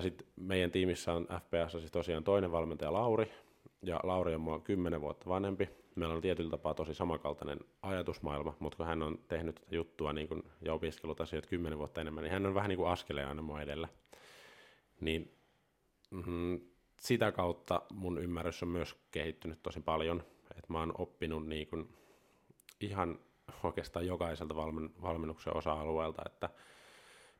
sitten 0.00 0.26
meidän 0.36 0.70
tiimissä 0.70 1.12
on 1.12 1.26
FPS 1.40 1.72
siis 1.72 1.92
tosiaan 1.92 2.24
toinen 2.24 2.52
valmentaja 2.52 2.92
Lauri, 2.92 3.32
ja 3.82 4.00
Lauri 4.02 4.34
on 4.34 4.40
mua 4.40 4.60
10 4.60 5.00
vuotta 5.00 5.30
vanhempi. 5.30 5.68
Meillä 5.94 6.14
on 6.14 6.20
tietyllä 6.20 6.50
tapaa 6.50 6.74
tosi 6.74 6.94
samankaltainen 6.94 7.60
ajatusmaailma, 7.82 8.56
mutta 8.58 8.76
kun 8.76 8.86
hän 8.86 9.02
on 9.02 9.18
tehnyt 9.28 9.54
tätä 9.54 9.74
juttua 9.74 10.12
niin 10.12 10.28
kun, 10.28 10.44
ja 10.60 10.72
opiskellut 10.74 11.20
asioita 11.20 11.48
10 11.48 11.78
vuotta 11.78 12.00
enemmän, 12.00 12.24
niin 12.24 12.32
hän 12.32 12.46
on 12.46 12.54
vähän 12.54 12.68
niin 12.68 12.78
kuin 12.78 12.90
askeleen 12.90 13.28
aina 13.28 13.42
mua 13.42 13.62
edellä. 13.62 13.88
Niin 15.00 15.34
mm, 16.10 16.60
sitä 17.00 17.32
kautta 17.32 17.82
mun 17.92 18.18
ymmärrys 18.18 18.62
on 18.62 18.68
myös 18.68 18.96
kehittynyt 19.10 19.62
tosi 19.62 19.80
paljon, 19.80 20.22
että 20.50 20.72
mä 20.72 20.78
oon 20.78 20.92
oppinut 20.98 21.46
niin 21.46 21.66
kun, 21.66 21.88
ihan 22.80 23.18
oikeastaan 23.62 24.06
jokaiselta 24.06 24.56
valmen, 24.56 24.90
valmennuksen 25.02 25.56
osa-alueelta, 25.56 26.22
että 26.26 26.50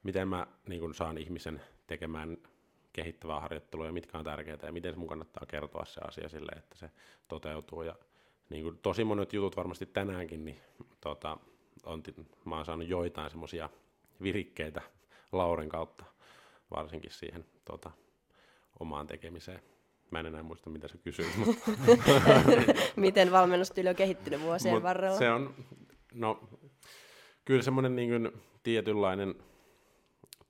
miten 0.03 0.29
mä 0.29 0.47
niin 0.69 0.81
kun, 0.81 0.95
saan 0.95 1.19
ihmisen 1.19 1.61
tekemään 1.87 2.37
kehittävää 2.93 3.41
harjoittelua 3.41 3.87
ja 3.87 3.93
mitkä 3.93 4.19
on 4.19 4.25
tärkeää 4.25 4.59
ja 4.63 4.73
miten 4.73 4.99
mun 4.99 5.09
kannattaa 5.09 5.47
kertoa 5.47 5.85
se 5.85 6.01
asia 6.09 6.29
sille, 6.29 6.53
että 6.57 6.79
se 6.79 6.91
toteutuu. 7.29 7.83
Ja 7.83 7.97
niin 8.51 8.63
kuin 8.63 8.79
tosi 8.79 9.05
monet 9.05 9.33
jutut 9.33 9.57
varmasti 9.57 9.87
tänäänkin, 9.87 10.45
niin 10.45 10.61
tota, 11.01 11.39
on, 11.85 12.03
mä 12.45 12.57
oon 12.57 12.65
saanut 12.65 12.89
joitain 12.89 13.31
semmoisia 13.31 13.71
virikkeitä 14.23 14.83
Lauren 15.33 15.69
kautta 15.69 16.05
varsinkin 16.71 17.11
siihen 17.11 17.45
tota, 17.65 17.91
omaan 18.81 19.07
tekemiseen. 19.07 19.63
Mä 20.11 20.21
en 20.21 20.27
enää 20.27 20.43
muista, 20.43 20.71
mitä 20.71 20.89
sä 20.89 20.99
kysyit, 20.99 21.37
mutta 21.39 21.71
Miten 22.97 23.33
valmennustyyli 23.33 23.89
on 23.89 23.97
kehittynyt 23.97 24.41
vuosien 24.41 24.75
Mut 24.75 24.83
varrella? 24.83 25.19
Se 25.19 25.31
on, 25.31 25.55
no, 26.15 26.49
kyllä 27.45 27.63
semmoinen 27.63 27.97
niin 27.97 28.11
kuin 28.11 28.43
tietynlainen 28.63 29.35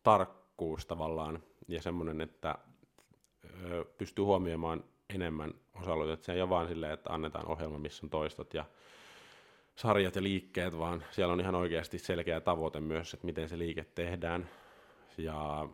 tarkkuus 0.02 0.86
tavallaan 0.86 1.42
ja 1.68 1.82
semmoinen, 1.82 2.20
että 2.20 2.58
ö, 3.64 3.84
pystyy 3.98 4.24
huomioimaan 4.24 4.84
enemmän 5.14 5.54
osa 5.74 6.12
että 6.12 6.26
se 6.26 6.32
ei 6.32 6.40
ole 6.40 6.50
vaan 6.50 6.68
silleen, 6.68 6.92
että 6.92 7.12
annetaan 7.12 7.48
ohjelma, 7.48 7.78
missä 7.78 8.06
on 8.06 8.10
toistot 8.10 8.54
ja 8.54 8.64
sarjat 9.76 10.16
ja 10.16 10.22
liikkeet, 10.22 10.78
vaan 10.78 11.04
siellä 11.10 11.32
on 11.32 11.40
ihan 11.40 11.54
oikeasti 11.54 11.98
selkeä 11.98 12.40
tavoite 12.40 12.80
myös, 12.80 13.14
että 13.14 13.26
miten 13.26 13.48
se 13.48 13.58
liike 13.58 13.86
tehdään. 13.94 14.48
Ja 15.18 15.68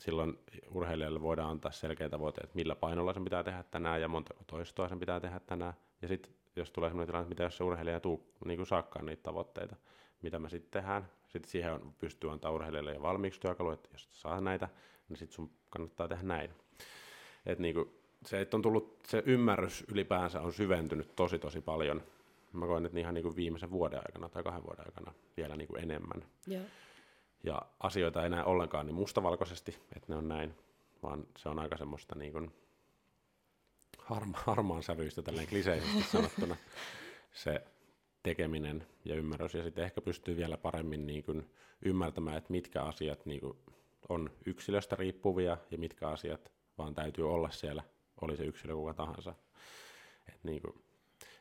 silloin 0.00 0.38
urheilijalle 0.70 1.22
voidaan 1.22 1.50
antaa 1.50 1.72
selkeä 1.72 2.08
tavoite, 2.08 2.40
että 2.40 2.56
millä 2.56 2.74
painolla 2.74 3.14
sen 3.14 3.24
pitää 3.24 3.44
tehdä 3.44 3.64
tänään 3.70 4.00
ja 4.00 4.08
monta 4.08 4.34
toistoa 4.46 4.88
sen 4.88 5.00
pitää 5.00 5.20
tehdä 5.20 5.40
tänään. 5.40 5.74
Ja 6.02 6.08
sitten 6.08 6.34
jos 6.56 6.70
tulee 6.70 6.90
sellainen 6.90 7.06
tilanne, 7.06 7.22
että 7.22 7.28
mitä 7.28 7.42
jos 7.42 7.56
se 7.56 7.64
urheilija 7.64 7.94
ei 7.94 8.00
tuu 8.00 8.32
niin 8.44 8.56
kuin 8.56 8.66
saakkaan 8.66 9.06
niitä 9.06 9.22
tavoitteita, 9.22 9.76
mitä 10.22 10.38
me 10.38 10.48
sitten 10.48 10.82
tehdään. 10.82 11.08
Sitten 11.28 11.50
siihen 11.50 11.72
on, 11.72 11.94
pystyy 11.98 12.32
antaa 12.32 12.50
urheilijalle 12.50 12.94
jo 12.94 13.02
valmiiksi 13.02 13.40
työkalu, 13.40 13.70
että 13.70 13.88
jos 13.92 14.20
saa 14.20 14.40
näitä, 14.40 14.68
niin 15.08 15.16
sitten 15.16 15.34
sun 15.34 15.50
kannattaa 15.70 16.08
tehdä 16.08 16.22
näin. 16.22 16.50
Et 17.46 17.58
niin 17.58 17.74
kuin, 17.74 18.01
se, 18.26 18.40
että 18.40 18.56
on 18.56 18.62
tullut, 18.62 18.98
se 19.08 19.22
ymmärrys 19.26 19.84
ylipäänsä 19.88 20.40
on 20.40 20.52
syventynyt 20.52 21.16
tosi 21.16 21.38
tosi 21.38 21.60
paljon. 21.60 22.02
Mä 22.52 22.66
koen, 22.66 22.86
että 22.86 22.98
ihan 22.98 23.14
niin 23.14 23.22
kuin 23.22 23.36
viimeisen 23.36 23.70
vuoden 23.70 23.98
aikana 23.98 24.28
tai 24.28 24.42
kahden 24.42 24.64
vuoden 24.64 24.84
aikana 24.86 25.12
vielä 25.36 25.56
niin 25.56 25.68
kuin 25.68 25.82
enemmän. 25.82 26.24
Joo. 26.46 26.62
Ja 27.44 27.62
asioita 27.80 28.22
ei 28.22 28.30
näe 28.30 28.44
ollenkaan 28.44 28.86
niin 28.86 28.94
mustavalkoisesti, 28.94 29.78
että 29.96 30.06
ne 30.08 30.16
on 30.16 30.28
näin, 30.28 30.54
vaan 31.02 31.26
se 31.38 31.48
on 31.48 31.58
aika 31.58 31.76
semmoista 31.76 32.14
niin 32.14 32.32
kuin 32.32 32.52
harma, 33.98 34.38
harmaan 34.46 34.82
sävyistä 34.82 35.22
tälleen 35.22 35.48
kliseisesti 35.48 36.02
sanottuna 36.02 36.56
se 37.32 37.62
tekeminen 38.22 38.86
ja 39.04 39.14
ymmärrys. 39.14 39.54
Ja 39.54 39.62
sitten 39.62 39.84
ehkä 39.84 40.00
pystyy 40.00 40.36
vielä 40.36 40.56
paremmin 40.56 41.06
niin 41.06 41.24
kuin 41.24 41.50
ymmärtämään, 41.84 42.36
että 42.36 42.52
mitkä 42.52 42.82
asiat 42.82 43.26
niin 43.26 43.40
kuin 43.40 43.58
on 44.08 44.30
yksilöstä 44.46 44.96
riippuvia 44.96 45.56
ja 45.70 45.78
mitkä 45.78 46.08
asiat 46.08 46.52
vaan 46.78 46.94
täytyy 46.94 47.34
olla 47.34 47.50
siellä, 47.50 47.82
oli 48.22 48.36
se 48.36 48.44
yksilö 48.44 48.74
kuka 48.74 48.94
tahansa. 48.94 49.34
Et 50.28 50.44
niin 50.44 50.62
kuin, 50.62 50.74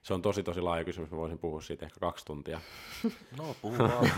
se 0.02 0.14
on 0.14 0.22
tosi 0.22 0.44
tosi 0.44 0.62
laaja 0.62 0.84
kysymys, 0.84 1.12
mä 1.12 1.18
voisin 1.18 1.40
puhua 1.40 1.62
siitä 1.62 1.86
ehkä 1.86 2.00
kaksi 2.00 2.26
tuntia. 2.26 2.62
No, 3.38 3.56
puhu 3.62 3.78
vaan. 3.78 4.12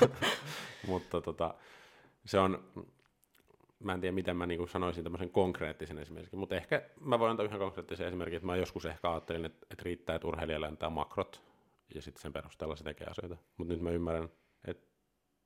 Mutta 0.86 1.20
tota, 1.20 1.54
se 2.24 2.38
on, 2.38 2.64
mä 3.78 3.92
en 3.94 4.00
tiedä 4.00 4.14
miten 4.14 4.36
mä 4.36 4.46
niinku 4.46 4.66
sanoisin 4.66 5.04
tämmöisen 5.04 5.30
konkreettisen 5.30 5.98
esimerkin, 5.98 6.38
mutta 6.38 6.56
ehkä 6.56 6.82
mä 7.00 7.18
voin 7.18 7.30
antaa 7.30 7.46
yhden 7.46 7.58
konkreettisen 7.58 8.06
esimerkin, 8.06 8.36
että 8.36 8.46
mä 8.46 8.56
joskus 8.56 8.86
ehkä 8.86 9.10
ajattelin, 9.10 9.44
että, 9.44 9.66
että 9.70 9.82
riittää, 9.84 10.16
että 10.16 10.28
urheilijalle 10.28 10.66
antaa 10.66 10.90
makrot 10.90 11.42
ja 11.94 12.02
sitten 12.02 12.22
sen 12.22 12.32
perusteella 12.32 12.76
se 12.76 12.84
tekee 12.84 13.06
asioita. 13.06 13.36
Mutta 13.56 13.72
nyt 13.72 13.82
mä 13.82 13.90
ymmärrän, 13.90 14.28
että 14.64 14.86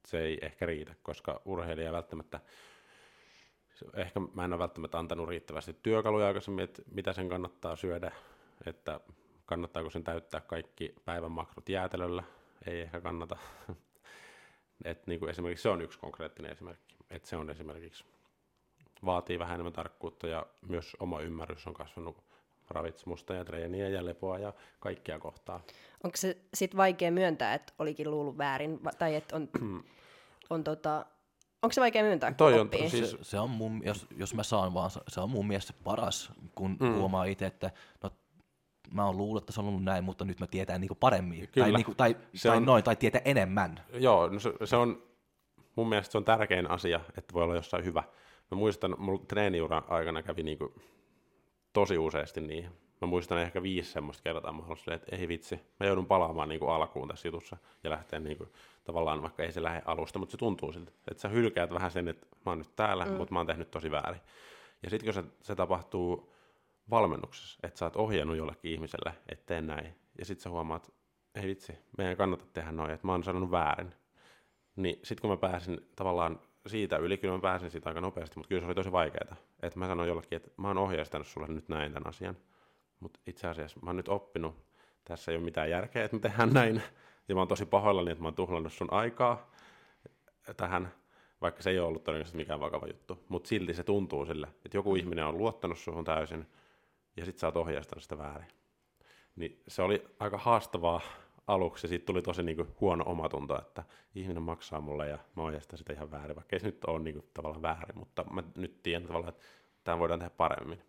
se 0.07 0.21
ei 0.21 0.39
ehkä 0.43 0.67
riitä, 0.67 0.95
koska 1.03 1.41
urheilija 1.45 1.93
välttämättä, 1.93 2.41
ehkä 3.95 4.21
mä 4.35 4.45
en 4.45 4.53
ole 4.53 4.59
välttämättä 4.59 4.99
antanut 4.99 5.29
riittävästi 5.29 5.77
työkaluja 5.83 6.27
aikaisemmin, 6.27 6.65
että 6.65 6.83
mitä 6.91 7.13
sen 7.13 7.29
kannattaa 7.29 7.77
syödä, 7.77 8.13
että 8.67 9.01
kannattaako 9.47 9.91
sen 9.91 10.05
täyttää 10.05 10.41
kaikki 10.41 10.95
päivän 11.05 11.33
makrot 11.33 11.69
jäätelöllä, 11.69 12.23
ei 12.67 12.81
ehkä 12.81 13.01
kannata. 13.01 13.37
Et 14.85 15.07
niin 15.07 15.21
kuin 15.21 15.31
esimerkiksi 15.31 15.63
se 15.63 15.69
on 15.69 15.83
yksi 15.83 15.99
konkreettinen 15.99 16.53
esimerkki, 16.53 16.97
että 17.11 17.29
se 17.29 17.37
on 17.37 17.51
esimerkiksi 17.51 18.05
vaatii 19.05 19.39
vähän 19.39 19.55
enemmän 19.55 19.73
tarkkuutta 19.73 20.27
ja 20.27 20.47
myös 20.69 20.97
oma 21.01 21.21
ymmärrys 21.21 21.67
on 21.67 21.75
kasvanut 21.75 22.17
ravitsemusta 22.71 23.35
ja 23.35 23.45
treeniä 23.45 23.89
ja 23.89 24.05
lepoa 24.05 24.39
ja 24.39 24.53
kaikkia 24.81 25.19
kohtaa. 25.19 25.61
Onko 26.05 26.17
se 26.17 26.37
sitten 26.55 26.79
vaikea 26.79 27.11
myöntää, 27.11 27.55
että 27.55 27.73
olikin 27.79 28.11
luullut 28.11 28.39
väärin, 28.39 28.81
tai 28.99 29.15
että 29.15 29.37
on, 29.37 29.49
on 30.51 30.65
tota, 30.65 31.07
onko 31.65 31.73
se 31.73 31.81
vaikea 31.81 32.03
myöntää, 32.03 32.31
kun 32.31 32.37
Toi 32.37 32.55
on 32.55 32.61
oppii? 32.61 32.83
tosi- 32.83 33.07
se, 33.07 33.17
se 33.23 33.39
on 33.41 33.51
mun, 33.51 33.83
jos, 33.85 34.07
jos 34.17 34.35
mä 34.35 34.43
saan 34.43 34.75
vaan, 34.75 34.91
se 35.09 35.21
on 35.21 35.31
mun 35.31 35.47
mielestä 35.47 35.73
paras, 35.85 36.33
kun 36.55 36.77
mm. 36.81 36.95
huomaa 36.95 37.25
itse, 37.25 37.47
että 37.47 37.71
no, 38.03 38.11
mä 38.91 39.07
oon 39.07 39.17
luullut, 39.17 39.43
että 39.43 39.53
se 39.53 39.61
on 39.61 39.67
ollut 39.69 39.85
näin, 39.85 40.05
mutta 40.05 40.25
nyt 40.25 40.41
mä 40.41 40.47
tietää 40.47 40.79
niinku 40.79 40.95
paremmin. 40.95 41.49
Kyllä. 41.49 41.65
Tai, 41.67 41.73
niinku, 41.73 41.95
tai, 41.95 42.17
Se 42.35 42.49
tai 42.49 42.57
on- 42.57 42.65
noin, 42.65 42.85
tai 42.85 42.97
tietää 42.97 43.23
enemmän. 43.25 43.81
Joo, 43.93 44.29
no 44.29 44.39
se, 44.41 44.53
se 44.65 44.77
on 44.77 45.03
mun 45.77 45.89
mielestä 45.89 46.13
se 46.13 46.19
on 46.19 46.25
tärkein 46.25 46.71
asia, 46.71 47.01
että 47.19 47.35
voi 47.35 47.43
olla 47.43 47.55
jossain 47.55 47.85
hyvä. 47.85 48.03
Mä 48.51 48.57
muistan, 48.57 48.95
mulla 48.99 49.23
treeniura 49.29 49.83
aikana 49.89 50.23
kävi 50.23 50.43
niinku 50.43 50.75
tosi 51.73 51.99
useasti 51.99 52.41
niin. 52.41 52.71
Mä 53.05 53.09
muistan 53.09 53.39
ehkä 53.39 53.63
viisi 53.63 53.93
semmoista 53.93 54.23
kertaa, 54.23 54.53
mä 54.53 54.63
olin 54.67 54.77
silleen, 54.77 55.01
että 55.03 55.17
ei 55.17 55.29
vitsi, 55.29 55.61
mä 55.81 55.87
joudun 55.87 56.07
palaamaan 56.07 56.49
niinku 56.49 56.67
alkuun 56.67 57.09
tässä 57.09 57.29
jutussa 57.29 57.57
ja 57.85 57.91
lähteä 57.91 58.21
niinku, 58.21 58.49
tavallaan, 58.85 59.23
vaikka 59.23 59.43
ei 59.43 59.53
se 59.53 59.63
lähde 59.63 59.83
alusta, 59.85 60.19
mutta 60.19 60.33
se 60.33 60.39
tuntuu 60.39 60.73
siltä, 60.73 60.93
että 61.11 61.21
sä 61.21 61.29
hylkäät 61.29 61.71
vähän 61.71 61.91
sen, 61.91 62.09
että 62.09 62.27
mä 62.47 62.53
oon 62.53 62.59
nyt 62.59 62.77
täällä, 62.77 63.05
mm. 63.05 63.13
mutta 63.13 63.35
mä 63.35 63.39
oon 63.39 63.47
tehnyt 63.47 63.71
tosi 63.71 63.91
väärin. 63.91 64.21
Ja 64.83 64.91
sitten 64.91 65.15
kun 65.15 65.23
se, 65.23 65.31
se 65.43 65.55
tapahtuu 65.55 66.33
valmennuksessa, 66.91 67.59
että 67.63 67.79
sä 67.79 67.85
oot 67.85 67.97
ohjannut 67.97 68.37
jollekin 68.37 68.73
ihmiselle, 68.73 69.15
että 69.29 69.47
tee 69.47 69.63
näin, 69.63 69.95
ja 70.19 70.25
sitten 70.25 70.43
sä 70.43 70.51
huomaat, 70.51 70.93
ei 71.35 71.47
vitsi, 71.47 71.79
meidän 71.99 72.11
ei 72.11 72.17
kannata 72.17 72.45
tehdä 72.53 72.73
noin, 72.73 72.91
että 72.91 73.07
mä 73.07 73.13
oon 73.13 73.25
sanonut 73.25 73.51
väärin. 73.51 73.95
Niin 74.77 74.97
sitten 75.03 75.21
kun 75.21 75.31
mä 75.31 75.37
pääsin 75.37 75.89
tavallaan 75.97 76.41
siitä 76.67 76.97
yli, 76.97 77.17
kyllä 77.17 77.35
mä 77.35 77.41
pääsin 77.41 77.71
siitä 77.71 77.91
aika 77.91 78.01
nopeasti, 78.01 78.37
mutta 78.37 78.49
kyllä 78.49 78.61
se 78.61 78.67
oli 78.67 78.75
tosi 78.75 78.93
vaikeaa. 78.93 79.37
Että 79.63 79.79
mä 79.79 79.87
sanoin 79.87 80.09
jollekin, 80.09 80.37
että 80.37 80.51
mä 80.57 80.69
oon 80.69 80.79
ohjeistanut 80.79 81.27
sulle 81.27 81.47
nyt 81.47 81.69
näin 81.69 81.93
tämän 81.93 82.09
asian. 82.09 82.37
Mutta 83.05 83.21
itse 83.27 83.49
asiassa 83.49 83.81
mä 83.83 83.91
oon 83.91 83.97
nyt 83.97 84.09
oppinut, 84.09 84.55
tässä 85.05 85.33
ei 85.33 85.37
ole 85.37 85.45
mitään 85.45 85.71
järkeä, 85.71 86.05
että 86.05 86.17
me 86.17 86.21
tehdään 86.21 86.53
näin. 86.53 86.83
Ja 87.29 87.35
mä 87.35 87.41
oon 87.41 87.49
tosi 87.49 87.67
pahoillani, 87.67 88.11
että 88.11 88.23
mä 88.23 88.29
oon 88.29 88.35
tuhlannut 88.35 88.73
sun 88.73 88.93
aikaa 88.93 89.51
tähän. 90.57 90.93
vaikka 91.41 91.63
se 91.63 91.71
ei 91.71 91.79
ole 91.79 91.89
ollut 91.89 92.05
todennäköisesti 92.05 92.37
mikään 92.37 92.61
vakava 92.61 92.87
juttu. 92.87 93.25
Mutta 93.29 93.49
silti 93.49 93.75
se 93.75 93.85
tuntuu 93.85 94.27
sille, 94.27 94.47
että 94.65 94.77
joku 94.77 94.97
ihminen 94.97 95.27
on 95.27 95.39
luottanut 95.39 95.79
suhun 95.79 96.05
täysin, 96.05 96.47
ja 97.17 97.25
sit 97.25 97.39
sä 97.39 97.47
oot 97.47 97.57
ohjeistanut 97.57 98.03
sitä 98.03 98.19
väärin. 98.19 98.49
Niin 99.37 99.63
se 99.69 99.83
oli 99.83 100.05
aika 100.19 100.39
haastavaa 100.39 101.01
aluksi, 101.47 101.87
ja 101.87 101.89
siitä 101.89 102.07
tuli 102.07 102.23
tosi 102.23 102.43
niinku 102.43 102.67
huono 102.81 103.05
omatunto, 103.07 103.59
että 103.59 103.85
ihminen 104.15 104.43
maksaa 104.43 104.81
mulle 104.81 105.09
ja 105.09 105.19
mä 105.37 105.43
ohjeistan 105.43 105.79
sitä 105.79 105.93
ihan 105.93 106.11
väärin, 106.11 106.37
vaikka 106.37 106.57
ei 106.57 106.61
se 106.61 106.67
nyt 106.67 106.85
ole 106.85 106.99
niinku 106.99 107.25
tavallaan 107.35 107.63
väärin, 107.63 107.99
mutta 107.99 108.25
mä 108.31 108.43
nyt 108.57 108.83
tiedän 108.83 109.07
tavallaan, 109.07 109.33
että 109.35 109.45
tämä 109.85 109.99
voidaan 109.99 110.21
tehdä 110.21 110.35
paremmin. 110.37 110.83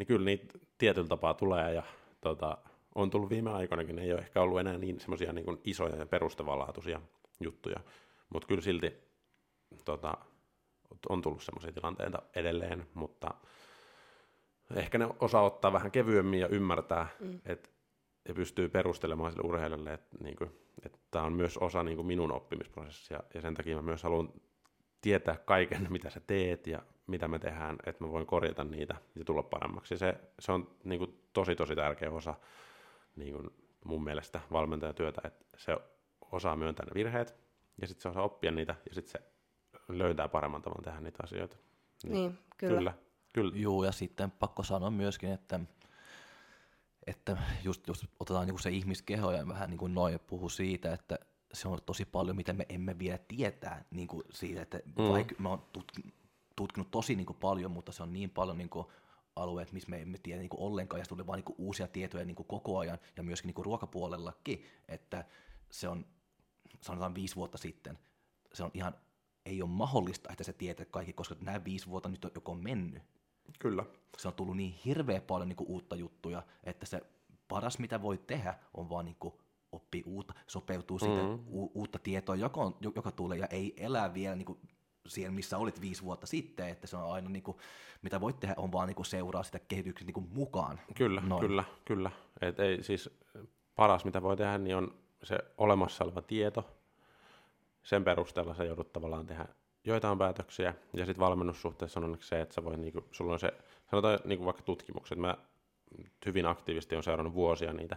Niin 0.00 0.06
kyllä 0.06 0.24
niitä 0.24 0.58
tietyllä 0.78 1.08
tapaa 1.08 1.34
tulee, 1.34 1.74
ja 1.74 1.82
tota, 2.20 2.58
on 2.94 3.10
tullut 3.10 3.30
viime 3.30 3.50
aikoinakin, 3.50 3.96
ne 3.96 4.02
ei 4.02 4.12
ole 4.12 4.20
ehkä 4.20 4.42
ollut 4.42 4.60
enää 4.60 4.78
niin 4.78 5.00
semmoisia 5.00 5.32
niin 5.32 5.60
isoja 5.64 5.96
ja 5.96 6.06
perustavanlaatuisia 6.06 7.00
juttuja, 7.40 7.80
mutta 8.30 8.48
kyllä 8.48 8.60
silti 8.60 8.92
tota, 9.84 10.14
on 11.08 11.22
tullut 11.22 11.42
semmoisia 11.42 11.72
tilanteita 11.72 12.22
edelleen, 12.34 12.86
mutta 12.94 13.34
ehkä 14.74 14.98
ne 14.98 15.08
osaa 15.20 15.42
ottaa 15.42 15.72
vähän 15.72 15.90
kevyemmin 15.90 16.40
ja 16.40 16.48
ymmärtää, 16.48 17.08
mm. 17.20 17.40
että 17.46 17.68
ja 18.28 18.34
pystyy 18.34 18.68
perustelemaan 18.68 19.32
sille 19.32 19.48
urheilijalle, 19.48 19.92
että, 19.92 20.16
niin 20.20 20.36
kuin, 20.36 20.50
että 20.84 20.98
tämä 21.10 21.24
on 21.24 21.32
myös 21.32 21.58
osa 21.58 21.82
niin 21.82 21.96
kuin 21.96 22.06
minun 22.06 22.32
oppimisprosessia, 22.32 23.20
ja 23.34 23.40
sen 23.40 23.54
takia 23.54 23.76
mä 23.76 23.82
myös 23.82 24.02
haluan 24.02 24.32
tietää 25.00 25.36
kaiken, 25.44 25.86
mitä 25.92 26.10
sä 26.10 26.20
teet 26.26 26.66
ja 26.66 26.82
mitä 27.10 27.28
me 27.28 27.38
tehdään, 27.38 27.76
että 27.86 28.04
mä 28.04 28.10
voin 28.12 28.26
korjata 28.26 28.64
niitä 28.64 28.94
ja 29.14 29.24
tulla 29.24 29.42
paremmaksi. 29.42 29.98
Se, 29.98 30.20
se 30.38 30.52
on 30.52 30.70
niin 30.84 30.98
kuin, 30.98 31.20
tosi, 31.32 31.56
tosi 31.56 31.76
tärkeä 31.76 32.10
osa 32.10 32.34
niin 33.16 33.32
kuin 33.32 33.50
mun 33.84 34.04
mielestä 34.04 34.40
valmentajatyötä, 34.52 35.20
että 35.24 35.44
se 35.56 35.76
osaa 36.32 36.56
myöntää 36.56 36.86
ne 36.86 36.94
virheet, 36.94 37.36
ja 37.80 37.86
sitten 37.86 38.02
se 38.02 38.08
osaa 38.08 38.22
oppia 38.22 38.50
niitä, 38.50 38.74
ja 38.88 38.94
sitten 38.94 39.12
se 39.12 39.32
löytää 39.88 40.28
paremman 40.28 40.62
tavan 40.62 40.82
tehdä 40.82 41.00
niitä 41.00 41.18
asioita. 41.22 41.56
Niin, 42.02 42.12
niin 42.12 42.38
kyllä. 42.58 42.76
kyllä. 42.76 42.94
Kyllä. 43.32 43.52
Joo, 43.54 43.84
ja 43.84 43.92
sitten 43.92 44.30
pakko 44.30 44.62
sanoa 44.62 44.90
myöskin, 44.90 45.32
että, 45.32 45.60
että 47.06 47.36
just, 47.64 47.88
just 47.88 48.04
otetaan 48.20 48.46
niin 48.46 48.54
kuin 48.54 48.62
se 48.62 48.70
ihmiskeho 48.70 49.32
ja 49.32 49.48
vähän 49.48 49.70
niin 49.70 49.78
kuin 49.78 49.94
noin 49.94 50.20
puhu 50.26 50.48
siitä, 50.48 50.92
että 50.92 51.18
se 51.52 51.68
on 51.68 51.78
tosi 51.86 52.04
paljon, 52.04 52.36
mitä 52.36 52.52
me 52.52 52.66
emme 52.68 52.98
vielä 52.98 53.18
tietää 53.28 53.84
niin 53.90 54.08
kuin 54.08 54.22
siitä, 54.30 54.62
että 54.62 54.80
mm. 54.84 55.08
vaikka 55.08 55.34
mä 55.38 55.48
oon 55.48 55.62
tutkinut, 55.72 56.14
tutkinut 56.60 56.90
tosi 56.90 57.16
niin 57.16 57.26
kuin 57.26 57.36
paljon, 57.36 57.70
mutta 57.70 57.92
se 57.92 58.02
on 58.02 58.12
niin 58.12 58.30
paljon 58.30 58.58
niin 58.58 58.70
kuin 58.70 58.86
alueet, 59.36 59.72
missä 59.72 59.90
me 59.90 60.02
emme 60.02 60.18
tiedä 60.18 60.40
niin 60.40 60.48
kuin 60.48 60.60
ollenkaan, 60.60 61.00
ja 61.00 61.06
tulee 61.06 61.26
vaan 61.26 61.36
niin 61.36 61.44
kuin 61.44 61.56
uusia 61.58 61.88
tietoja 61.88 62.24
niin 62.24 62.34
kuin 62.34 62.46
koko 62.46 62.78
ajan, 62.78 62.98
ja 63.16 63.22
myöskin 63.22 63.48
niin 63.48 63.54
kuin 63.54 63.64
ruokapuolellakin, 63.64 64.64
että 64.88 65.24
se 65.70 65.88
on, 65.88 66.06
sanotaan 66.80 67.14
viisi 67.14 67.36
vuotta 67.36 67.58
sitten, 67.58 67.98
se 68.52 68.64
on 68.64 68.70
ihan, 68.74 68.94
ei 69.46 69.62
ole 69.62 69.70
mahdollista, 69.70 70.30
että 70.32 70.44
se 70.44 70.52
tietää 70.52 70.86
kaikki, 70.86 71.12
koska 71.12 71.34
nämä 71.40 71.64
viisi 71.64 71.86
vuotta 71.86 72.08
nyt 72.08 72.24
on 72.24 72.30
joko 72.34 72.54
mennyt. 72.54 73.02
Kyllä. 73.58 73.84
Se 74.18 74.28
on 74.28 74.34
tullut 74.34 74.56
niin 74.56 74.74
hirveän 74.84 75.22
paljon 75.22 75.48
niin 75.48 75.56
kuin 75.56 75.70
uutta 75.70 75.96
juttuja, 75.96 76.42
että 76.64 76.86
se 76.86 77.00
paras, 77.48 77.78
mitä 77.78 78.02
voi 78.02 78.18
tehdä, 78.18 78.58
on 78.74 78.88
vaan 78.88 79.04
niin 79.04 79.16
kuin 79.20 79.34
oppii 79.72 80.02
uutta, 80.06 80.34
sopeutuu 80.46 80.98
mm-hmm. 80.98 81.44
u- 81.48 81.70
uutta 81.74 81.98
tietoa, 81.98 82.36
joka, 82.36 82.60
on, 82.60 82.76
joka 82.96 83.10
tulee, 83.10 83.38
ja 83.38 83.46
ei 83.46 83.74
elää 83.76 84.14
vielä 84.14 84.36
niin 84.36 84.46
kuin 84.46 84.58
siellä, 85.06 85.34
missä 85.34 85.58
olit 85.58 85.80
viisi 85.80 86.02
vuotta 86.02 86.26
sitten, 86.26 86.68
että 86.68 86.86
se 86.86 86.96
on 86.96 87.12
aina, 87.12 87.28
niin 87.28 87.42
kuin, 87.42 87.56
mitä 88.02 88.20
voit 88.20 88.40
tehdä, 88.40 88.54
on 88.56 88.72
vaan 88.72 88.88
niin 88.88 88.96
kuin 88.96 89.06
seuraa 89.06 89.42
sitä 89.42 89.58
kehityksen 89.58 90.06
niin 90.06 90.14
kuin 90.14 90.28
mukaan. 90.32 90.80
Kyllä, 90.94 91.20
Noin. 91.20 91.40
kyllä, 91.40 91.64
kyllä. 91.84 92.10
Et 92.40 92.60
ei, 92.60 92.82
siis 92.82 93.10
paras, 93.76 94.04
mitä 94.04 94.22
voi 94.22 94.36
tehdä, 94.36 94.58
niin 94.58 94.76
on 94.76 94.94
se 95.22 95.38
olemassa 95.58 96.04
oleva 96.04 96.22
tieto. 96.22 96.76
Sen 97.82 98.04
perusteella 98.04 98.54
sä 98.54 98.64
joudut 98.64 98.92
tavallaan 98.92 99.26
tehdä 99.26 99.46
joitain 99.84 100.18
päätöksiä, 100.18 100.74
ja 100.92 101.06
sitten 101.06 101.20
valmennussuhteessa 101.20 102.00
on 102.00 102.18
se, 102.20 102.40
että 102.40 102.54
sä 102.54 102.64
voi, 102.64 102.76
niinku, 102.76 103.04
sulla 103.10 103.32
on 103.32 103.38
se, 103.38 103.52
sanotaan 103.90 104.18
niinku 104.24 104.44
vaikka 104.44 104.62
tutkimukset, 104.62 105.18
mä 105.18 105.36
hyvin 106.26 106.46
aktiivisesti 106.46 106.96
on 106.96 107.02
seurannut 107.02 107.34
vuosia 107.34 107.72
niitä, 107.72 107.96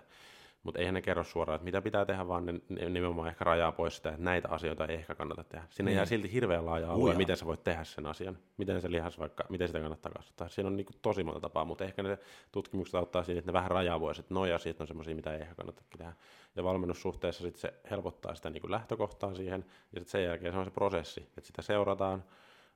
mutta 0.64 0.80
eihän 0.80 0.94
ne 0.94 1.02
kerro 1.02 1.24
suoraan, 1.24 1.56
että 1.56 1.66
mitä 1.66 1.82
pitää 1.82 2.06
tehdä, 2.06 2.28
vaan 2.28 2.46
ne, 2.46 2.54
nimenomaan 2.90 3.28
ehkä 3.28 3.44
rajaa 3.44 3.72
pois 3.72 3.96
sitä, 3.96 4.10
että 4.10 4.24
näitä 4.24 4.50
asioita 4.50 4.86
ei 4.86 4.96
ehkä 4.96 5.16
kannata 5.16 5.44
tehdä. 5.44 5.66
Sinne 5.70 5.92
mm. 5.92 5.96
jää 5.96 6.06
silti 6.06 6.34
hirveän 6.34 6.66
laaja 6.66 6.92
alue, 6.92 7.10
Uja. 7.10 7.18
miten 7.18 7.38
sä 7.38 7.46
voit 7.46 7.64
tehdä 7.64 7.84
sen 7.84 8.06
asian, 8.06 8.38
miten 8.58 8.82
se 8.82 8.92
lihas 8.92 9.20
vaikka, 9.20 9.46
miten 9.50 9.68
sitä 9.68 9.80
kannattaa 9.80 10.12
kasvattaa. 10.12 10.50
Siinä 10.50 10.68
on 10.68 10.76
niin 10.76 10.86
kuin 10.86 10.96
tosi 11.02 11.24
monta 11.24 11.40
tapaa, 11.40 11.66
mutta 11.66 11.84
ehkä 11.84 12.04
ne 12.04 12.18
tutkimukset 12.52 12.96
auttaa 12.96 13.24
siinä, 13.24 13.40
että 13.40 13.50
ne 13.50 13.54
vähän 13.54 13.72
rajaa 13.72 14.00
pois, 14.00 14.20
että 14.20 14.34
noi 14.34 14.54
asiat 14.54 14.82
on 14.82 14.88
semmoisia, 14.88 15.16
mitä 15.16 15.34
ei 15.34 15.42
ehkä 15.42 15.56
kannata 15.56 15.84
tehdä. 15.98 16.14
Ja 16.56 16.64
valmennussuhteessa 16.64 17.44
sitten 17.44 17.62
se 17.62 17.74
helpottaa 17.92 18.36
sitä 18.36 18.50
niin 18.50 18.62
kuin 18.62 18.72
lähtökohtaa 18.72 19.36
siihen, 19.36 19.66
ja 19.68 20.00
sitten 20.00 20.12
sen 20.12 20.24
jälkeen 20.24 20.54
se 20.54 20.60
on 20.60 20.66
se 20.66 20.72
prosessi, 20.72 21.22
että 21.22 21.48
sitä 21.48 21.62
seurataan, 21.62 22.24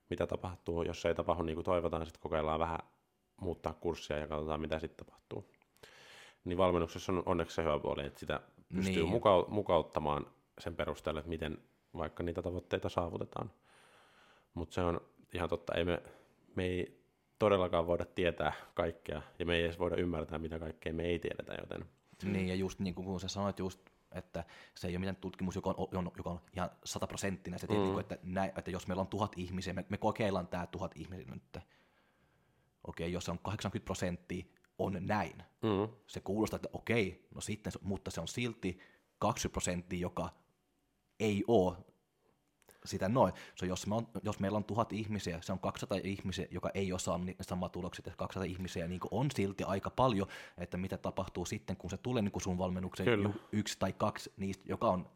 mitä 0.10 0.28
tapahtuu, 0.28 0.84
jos 0.84 1.02
se 1.02 1.08
ei 1.08 1.16
tapahdu 1.16 1.44
niin 1.44 1.56
kuin 1.56 1.66
toivotaan, 1.66 2.06
sitten 2.06 2.22
kokeillaan 2.22 2.60
vähän 2.60 2.80
muuttaa 3.42 3.74
kurssia 3.74 4.18
ja 4.18 4.28
katsotaan, 4.28 4.62
mitä 4.62 4.80
sitten 4.80 5.06
tapahtuu 5.06 5.57
niin 6.48 6.58
valmennuksessa 6.58 7.12
on 7.12 7.24
onneksi 7.26 7.56
se 7.56 7.64
hyvä 7.64 7.80
puoli, 7.80 8.06
että 8.06 8.20
sitä 8.20 8.40
pystyy 8.76 9.04
niin. 9.04 9.10
muka- 9.10 9.46
mukauttamaan 9.48 10.28
sen 10.60 10.76
perusteella, 10.76 11.20
että 11.20 11.30
miten 11.30 11.58
vaikka 11.98 12.24
niitä 12.24 12.42
tavoitteita 12.42 12.90
saavutetaan. 12.90 13.52
Mutta 14.54 14.76
se 14.76 14.82
on 14.82 15.02
ihan 15.34 15.50
totta, 15.50 15.74
ei 15.74 15.86
me, 15.86 16.04
me 16.56 16.64
ei 16.64 17.02
todellakaan 17.40 17.88
voida 17.88 18.06
tietää 18.06 18.54
kaikkea, 18.74 19.22
ja 19.40 19.46
me 19.46 19.56
ei 19.56 19.64
edes 19.64 19.80
voida 19.80 19.96
ymmärtää, 19.96 20.40
mitä 20.40 20.60
kaikkea 20.60 20.94
me 20.94 21.04
ei 21.04 21.20
tiedetä, 21.20 21.54
joten... 21.54 21.86
Niin, 22.24 22.48
ja 22.48 22.56
just 22.56 22.80
niin 22.80 22.96
kuin 22.96 23.20
sä 23.20 23.28
sanoit 23.28 23.60
just, 23.60 23.80
että 24.12 24.44
se 24.76 24.88
ei 24.88 24.94
ole 24.94 25.00
mitään 25.00 25.16
tutkimus, 25.16 25.56
joka 25.56 25.76
on, 25.78 26.12
joka 26.18 26.30
on 26.30 26.40
ihan 26.56 26.70
sataprosenttinen, 26.84 27.60
se 27.60 27.68
mm. 27.68 27.74
Niin 27.74 28.00
että, 28.00 28.18
näin, 28.24 28.52
että 28.58 28.72
jos 28.72 28.88
meillä 28.88 29.02
on 29.02 29.08
tuhat 29.08 29.34
ihmisiä, 29.36 29.74
me, 29.74 29.86
me 29.90 29.98
kokeillaan 29.98 30.48
tämä 30.48 30.68
tuhat 30.68 30.92
ihmisiä 30.96 31.26
nyt, 31.34 31.64
okei, 32.88 33.14
jos 33.14 33.26
se 33.26 33.32
on 33.32 33.40
80 33.40 33.86
prosenttia, 33.86 34.46
on 34.80 34.98
näin. 35.02 35.44
Mm. 35.62 35.96
Se 36.08 36.20
kuulostaa, 36.20 36.56
että 36.56 36.70
okei, 36.74 37.28
no 37.36 37.42
sitten, 37.42 37.74
mutta 37.82 38.12
se 38.12 38.22
on 38.22 38.28
silti 38.28 38.80
20 39.20 39.52
prosenttia, 39.52 40.00
joka 40.00 40.30
ei 41.20 41.44
ole 41.48 41.78
sitä 42.86 43.10
noin. 43.10 43.34
So, 43.56 43.66
jos, 43.66 43.88
me 43.88 43.96
on, 43.96 44.08
jos 44.24 44.40
meillä 44.40 44.58
on 44.58 44.64
tuhat 44.64 44.94
ihmisiä, 44.94 45.40
se 45.42 45.52
on 45.52 45.60
200 45.60 46.00
ihmisiä, 46.04 46.48
joka 46.52 46.72
ei 46.74 46.94
osaa 46.94 47.20
samaa 47.42 47.70
tulokset, 47.70 48.06
ja 48.06 48.14
200 48.18 48.44
ihmisiä 48.44 48.88
niin 48.88 49.00
on 49.12 49.32
silti 49.32 49.64
aika 49.64 49.90
paljon, 49.90 50.28
että 50.58 50.78
mitä 50.78 50.98
tapahtuu 50.98 51.46
sitten, 51.46 51.78
kun 51.78 51.90
se 51.90 51.98
tulee 51.98 52.22
niin 52.22 52.42
sun 52.42 52.58
valmennukseen 52.58 53.10
Kyllä. 53.10 53.30
yksi 53.52 53.80
tai 53.80 53.94
kaksi 53.94 54.34
niistä, 54.38 54.64
joka 54.68 54.90
on 54.90 55.10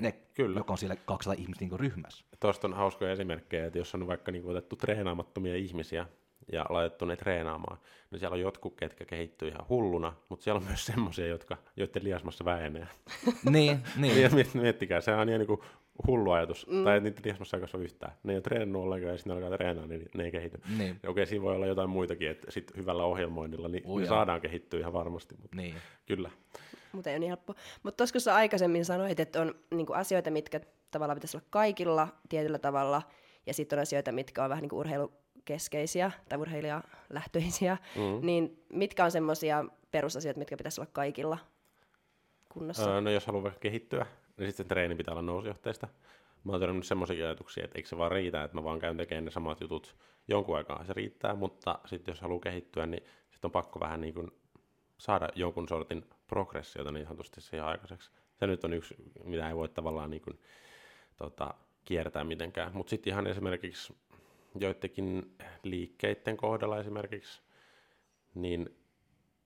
ne, 0.00 0.12
Kyllä. 0.12 0.60
joka 0.60 0.72
on 0.72 0.78
siellä 0.78 0.96
200 0.96 1.42
ihmistä 1.42 1.64
niin 1.64 1.80
ryhmässä. 1.80 2.24
Tuosta 2.40 2.66
on 2.66 2.74
hauskoja 2.74 3.12
esimerkkejä, 3.12 3.66
että 3.66 3.78
jos 3.78 3.94
on 3.94 4.06
vaikka 4.06 4.32
niin 4.32 4.46
otettu 4.46 4.76
treenaamattomia 4.76 5.56
ihmisiä, 5.56 6.06
ja 6.52 6.66
laitettu 6.68 7.04
ne 7.04 7.16
treenaamaan. 7.16 7.78
No 8.10 8.18
siellä 8.18 8.34
on 8.34 8.40
jotkut, 8.40 8.76
ketkä 8.76 9.04
kehittyy 9.04 9.48
ihan 9.48 9.68
hulluna, 9.68 10.12
mutta 10.28 10.44
siellä 10.44 10.58
on 10.58 10.66
myös 10.66 10.86
semmoisia, 10.86 11.26
jotka, 11.26 11.56
joiden 11.76 12.04
liasmassa 12.04 12.44
vähenee. 12.44 12.88
niin, 13.50 13.78
niin. 13.96 14.30
Miettikää, 14.54 15.00
se 15.00 15.10
on 15.10 15.14
ihan 15.14 15.26
niin 15.26 15.46
kuin 15.46 15.60
hullu 16.06 16.30
ajatus, 16.30 16.66
mm. 16.66 16.84
tai 16.84 17.00
niiden 17.00 17.24
liasmassa 17.24 17.56
ei 17.56 17.60
kasva 17.60 17.78
yhtään. 17.78 18.12
Ne 18.22 18.32
ei 18.32 18.36
ole 18.36 18.42
treenannut 18.42 18.82
ollenkaan 18.82 19.12
ja 19.12 19.16
sitten 19.18 19.36
ne 19.36 19.44
alkaa 19.44 19.58
treenaa, 19.58 19.86
niin 19.86 20.08
ne 20.14 20.24
ei 20.24 20.30
kehity. 20.30 20.60
Niin. 20.78 21.00
Ja 21.02 21.10
okei, 21.10 21.26
siinä 21.26 21.42
voi 21.42 21.56
olla 21.56 21.66
jotain 21.66 21.90
muitakin, 21.90 22.30
että 22.30 22.50
sit 22.50 22.76
hyvällä 22.76 23.04
ohjelmoinnilla 23.04 23.68
niin 23.68 23.86
Uja. 23.86 24.06
saadaan 24.06 24.40
kehittyä 24.40 24.80
ihan 24.80 24.92
varmasti. 24.92 25.34
Mutta 25.42 25.56
niin. 25.56 25.74
Kyllä. 26.06 26.30
Mutta 26.92 27.10
ei 27.10 27.14
ole 27.14 27.20
niin 27.20 27.30
helppo. 27.30 27.54
Mutta 27.82 28.06
tuossa 28.06 28.34
aikaisemmin 28.34 28.84
sanoit, 28.84 29.20
että 29.20 29.40
on 29.40 29.54
niinku 29.70 29.92
asioita, 29.92 30.30
mitkä 30.30 30.60
tavallaan 30.90 31.16
pitäisi 31.16 31.36
olla 31.36 31.46
kaikilla 31.50 32.08
tietyllä 32.28 32.58
tavalla, 32.58 33.02
ja 33.46 33.54
sitten 33.54 33.78
on 33.78 33.82
asioita, 33.82 34.12
mitkä 34.12 34.44
on 34.44 34.50
vähän 34.50 34.62
niin 34.62 34.70
kuin 34.70 34.80
urheilu 34.80 35.12
keskeisiä 35.46 36.10
tai 36.28 36.38
urheilijalähtöisiä, 36.38 37.76
mm. 37.96 38.26
niin 38.26 38.64
mitkä 38.72 39.04
on 39.04 39.10
semmoisia 39.10 39.64
perusasiat, 39.90 40.36
mitkä 40.36 40.56
pitäisi 40.56 40.80
olla 40.80 40.90
kaikilla 40.92 41.38
kunnossa? 42.48 42.94
Öö, 42.94 43.00
no 43.00 43.10
jos 43.10 43.26
haluaa 43.26 43.52
kehittyä, 43.60 44.06
niin 44.36 44.46
sitten 44.46 44.68
treeni 44.68 44.94
pitää 44.94 45.12
olla 45.12 45.22
nousujohteista. 45.22 45.88
Mä 46.44 46.52
oon 46.52 46.60
törmännyt 46.60 46.86
semmoisia 46.86 47.26
ajatuksia, 47.26 47.64
että 47.64 47.78
eikö 47.78 47.88
se 47.88 47.98
vaan 47.98 48.12
riitä, 48.12 48.44
että 48.44 48.56
mä 48.56 48.64
vaan 48.64 48.78
käyn 48.78 48.96
tekemään 48.96 49.24
ne 49.24 49.30
samat 49.30 49.60
jutut 49.60 49.96
jonkun 50.28 50.56
aikaa, 50.56 50.84
se 50.84 50.92
riittää, 50.92 51.34
mutta 51.34 51.78
sitten 51.84 52.12
jos 52.12 52.20
haluaa 52.20 52.40
kehittyä, 52.40 52.86
niin 52.86 53.02
sitten 53.30 53.48
on 53.48 53.52
pakko 53.52 53.80
vähän 53.80 54.00
niin 54.00 54.14
kuin 54.14 54.30
saada 54.98 55.28
jonkun 55.34 55.68
sortin 55.68 56.04
progressiota 56.26 56.92
niin 56.92 57.06
sanotusti 57.06 57.40
siihen 57.40 57.64
aikaiseksi. 57.64 58.10
Se 58.40 58.46
nyt 58.46 58.64
on 58.64 58.72
yksi, 58.72 58.94
mitä 59.24 59.48
ei 59.48 59.56
voi 59.56 59.68
tavallaan 59.68 60.10
niin 60.10 60.22
kuin, 60.22 60.38
tota, 61.16 61.54
kiertää 61.84 62.24
mitenkään. 62.24 62.72
Mutta 62.74 62.90
sitten 62.90 63.10
ihan 63.10 63.26
esimerkiksi 63.26 63.94
joidenkin 64.60 65.36
liikkeiden 65.62 66.36
kohdalla 66.36 66.78
esimerkiksi, 66.78 67.42
niin 68.34 68.76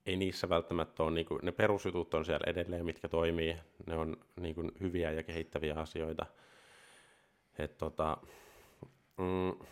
ei 0.06 0.16
niissä 0.16 0.48
välttämättä 0.48 1.02
ole, 1.02 1.10
niin 1.10 1.26
kuin, 1.26 1.40
ne 1.42 1.52
perusjutut 1.52 2.14
on 2.14 2.24
siellä 2.24 2.44
edelleen, 2.46 2.84
mitkä 2.84 3.08
toimii, 3.08 3.56
ne 3.86 3.96
on 3.96 4.16
niin 4.40 4.54
kuin, 4.54 4.72
hyviä 4.80 5.12
ja 5.12 5.22
kehittäviä 5.22 5.74
asioita. 5.74 6.26
Et, 7.58 7.78
tota, 7.78 8.16
mm, 9.18 9.66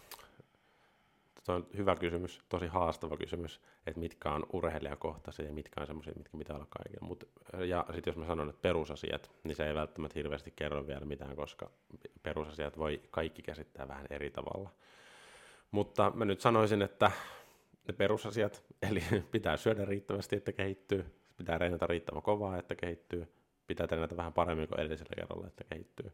Tuo 1.48 1.54
on 1.54 1.66
hyvä 1.76 1.96
kysymys, 1.96 2.40
tosi 2.48 2.66
haastava 2.66 3.16
kysymys, 3.16 3.60
että 3.86 4.00
mitkä 4.00 4.32
on 4.32 4.46
urheilijakohtaisia 4.52 5.46
ja 5.46 5.52
mitkä 5.52 5.80
on 5.80 5.86
semmoisia, 5.86 6.12
mitkä 6.16 6.38
pitää 6.38 6.56
olla 6.56 6.66
kaikilla. 6.70 7.06
Mut, 7.06 7.28
ja 7.66 7.86
sitten 7.94 8.10
jos 8.10 8.16
mä 8.16 8.26
sanon, 8.26 8.48
että 8.48 8.62
perusasiat, 8.62 9.30
niin 9.44 9.56
se 9.56 9.66
ei 9.66 9.74
välttämättä 9.74 10.18
hirveästi 10.18 10.52
kerro 10.56 10.86
vielä 10.86 11.04
mitään, 11.04 11.36
koska 11.36 11.70
perusasiat 12.22 12.78
voi 12.78 13.00
kaikki 13.10 13.42
käsittää 13.42 13.88
vähän 13.88 14.06
eri 14.10 14.30
tavalla. 14.30 14.70
Mutta 15.70 16.12
mä 16.14 16.24
nyt 16.24 16.40
sanoisin, 16.40 16.82
että 16.82 17.10
ne 17.88 17.94
perusasiat, 17.94 18.64
eli 18.90 19.02
pitää 19.30 19.56
syödä 19.56 19.84
riittävästi, 19.84 20.36
että 20.36 20.52
kehittyy, 20.52 21.04
pitää 21.36 21.58
reenata 21.58 21.86
riittävän 21.86 22.22
kovaa, 22.22 22.58
että 22.58 22.74
kehittyy, 22.74 23.32
pitää 23.66 23.86
treenata 23.86 24.16
vähän 24.16 24.32
paremmin 24.32 24.68
kuin 24.68 24.80
edellisellä 24.80 25.14
kerralla, 25.16 25.46
että 25.46 25.64
kehittyy. 25.64 26.12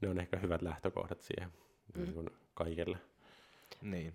Ne 0.00 0.08
on 0.08 0.20
ehkä 0.20 0.36
hyvät 0.36 0.62
lähtökohdat 0.62 1.20
siihen 1.20 1.52
mm. 1.94 2.02
niin 2.02 2.30
kaikille. 2.54 2.98
Niin. 3.82 4.14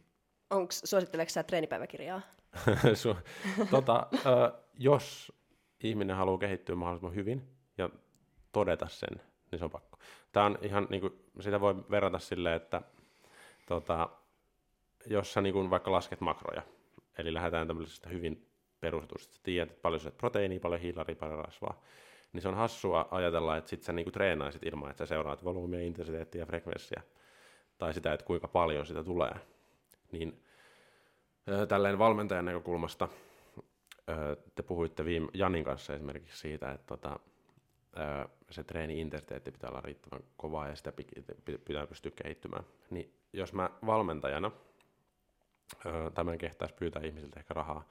Onks, 0.49 0.81
suositteleeko 0.85 1.29
sä 1.29 1.43
treenipäiväkirjaa? 1.43 2.21
tota, 3.71 4.07
ö, 4.13 4.51
jos 4.73 5.31
ihminen 5.83 6.15
haluaa 6.15 6.37
kehittyä 6.37 6.75
mahdollisimman 6.75 7.15
hyvin 7.15 7.47
ja 7.77 7.89
todeta 8.51 8.87
sen, 8.87 9.21
niin 9.51 9.59
se 9.59 9.65
on 9.65 9.71
pakko. 9.71 9.99
Tämä 10.31 10.45
on 10.45 10.57
ihan, 10.61 10.87
niin 10.89 11.01
kuin, 11.01 11.13
sitä 11.39 11.61
voi 11.61 11.75
verrata 11.91 12.19
silleen, 12.19 12.55
että 12.55 12.81
tota, 13.67 14.09
jos 15.09 15.33
sä 15.33 15.41
niin 15.41 15.69
vaikka 15.69 15.91
lasket 15.91 16.21
makroja, 16.21 16.61
eli 17.17 17.33
lähdetään 17.33 17.67
tämmöisestä 17.67 18.09
hyvin 18.09 18.47
perustetusta, 18.79 19.39
tiedät, 19.43 19.69
että 19.69 19.81
paljon 19.81 19.99
syöt 19.99 20.17
proteiinia, 20.17 20.59
paljon 20.59 20.81
hiilaria, 20.81 21.15
paljon 21.15 21.45
rasvaa, 21.45 21.81
niin 22.33 22.41
se 22.41 22.47
on 22.47 22.55
hassua 22.55 23.07
ajatella, 23.11 23.57
että 23.57 23.69
sit 23.69 23.83
sä 23.83 23.93
niinku 23.93 24.11
treenaisit 24.11 24.65
ilman, 24.65 24.89
että 24.89 25.05
sä 25.05 25.09
seuraat 25.09 25.43
volyymia, 25.43 25.81
intensiteettiä 25.81 26.41
ja 26.41 26.45
frekvenssiä, 26.45 27.01
tai 27.77 27.93
sitä, 27.93 28.13
että 28.13 28.25
kuinka 28.25 28.47
paljon 28.47 28.85
sitä 28.85 29.03
tulee. 29.03 29.35
Niin 30.11 30.43
tälleen 31.67 31.99
valmentajan 31.99 32.45
näkökulmasta 32.45 33.07
te 34.55 34.63
puhuitte 34.63 35.05
viime 35.05 35.27
Janin 35.33 35.63
kanssa 35.63 35.93
esimerkiksi 35.93 36.37
siitä, 36.37 36.71
että 36.71 36.87
tota, 36.87 37.19
se 38.49 38.63
treeni-intensiteetti 38.63 39.51
pitää 39.51 39.69
olla 39.69 39.81
riittävän 39.81 40.23
kovaa 40.37 40.67
ja 40.67 40.75
sitä 40.75 40.93
pitää 41.65 41.87
pystyä 41.87 42.11
kehittymään. 42.23 42.63
Niin 42.89 43.13
jos 43.33 43.53
mä 43.53 43.69
valmentajana, 43.85 44.51
tämän 46.13 46.37
kehtaisi 46.37 46.75
pyytää 46.75 47.01
ihmisiltä 47.01 47.39
ehkä 47.39 47.53
rahaa, 47.53 47.87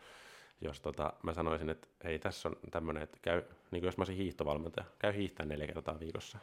jos 0.60 0.80
tota, 0.80 1.12
mä 1.22 1.34
sanoisin, 1.34 1.70
että 1.70 1.88
hei, 2.04 2.18
tässä 2.18 2.48
on 2.48 2.56
tämmöinen, 2.70 3.02
että 3.02 3.18
käy, 3.22 3.42
niin 3.70 3.84
jos 3.84 3.96
mä 3.96 4.00
olisin 4.00 4.16
hiihtovalmentaja, 4.16 4.86
käy 4.98 5.14
hiihtää 5.14 5.46
neljä 5.46 5.66
kertaa 5.66 6.00
viikossa. 6.00 6.38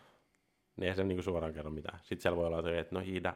Niin 0.78 0.90
ei 0.90 0.96
se 0.96 1.04
niin 1.04 1.24
suoraan 1.24 1.54
kerro 1.54 1.72
mitään. 1.72 2.00
Sitten 2.00 2.22
siellä 2.22 2.38
voi 2.38 2.46
olla, 2.46 2.80
että 2.80 2.96
no 2.96 3.02
hiidä 3.02 3.34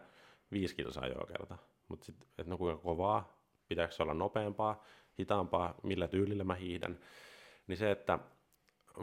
viisi 0.52 0.76
kilsaa 0.76 1.08
joka 1.08 1.26
kerta. 1.26 1.58
Mutta 1.88 2.06
sitten, 2.06 2.28
että 2.38 2.50
no 2.50 2.58
kuinka 2.58 2.82
kovaa, 2.82 3.38
pitääkö 3.68 3.93
se 3.93 4.04
olla 4.04 4.14
nopeampaa, 4.14 4.84
hitaampaa, 5.20 5.76
millä 5.84 6.08
tyylillä 6.08 6.43
mä 6.43 6.56
hiihdän. 6.56 7.00
Niin 7.68 7.78
se, 7.78 7.91
että 7.91 8.20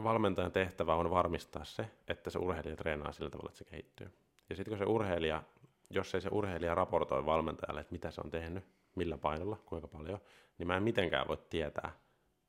valmentajan 0.03 0.51
tehtävä 0.51 0.95
on 0.95 1.09
varmistaa 1.09 1.65
se, 1.65 1.85
että 2.07 2.29
se 2.29 2.39
urheilija 2.39 2.75
treenaa 2.75 3.11
sillä 3.11 3.29
tavalla, 3.29 3.49
että 3.49 3.57
se 3.57 3.65
kehittyy. 3.65 4.11
Ja 4.49 4.55
sitten 4.55 4.71
kun 4.71 4.77
se 4.77 4.85
urheilija, 4.85 5.43
jos 5.89 6.15
ei 6.15 6.21
se 6.21 6.29
urheilija 6.31 6.75
raportoi 6.75 7.25
valmentajalle, 7.25 7.81
että 7.81 7.93
mitä 7.93 8.11
se 8.11 8.21
on 8.23 8.31
tehnyt, 8.31 8.63
millä 8.95 9.17
painolla, 9.17 9.57
kuinka 9.65 9.87
paljon, 9.87 10.19
niin 10.57 10.67
mä 10.67 10.77
en 10.77 10.83
mitenkään 10.83 11.27
voi 11.27 11.37
tietää, 11.49 11.91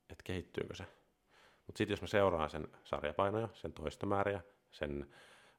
että 0.09 0.25
kehittyykö 0.25 0.75
se. 0.75 0.85
Mutta 1.67 1.79
sitten 1.79 1.93
jos 1.93 2.01
mä 2.01 2.07
seuraan 2.07 2.51
sen 2.51 2.69
sarjapainoja, 2.85 3.49
sen 3.53 3.73
toistomääriä, 3.73 4.41
sen 4.71 5.07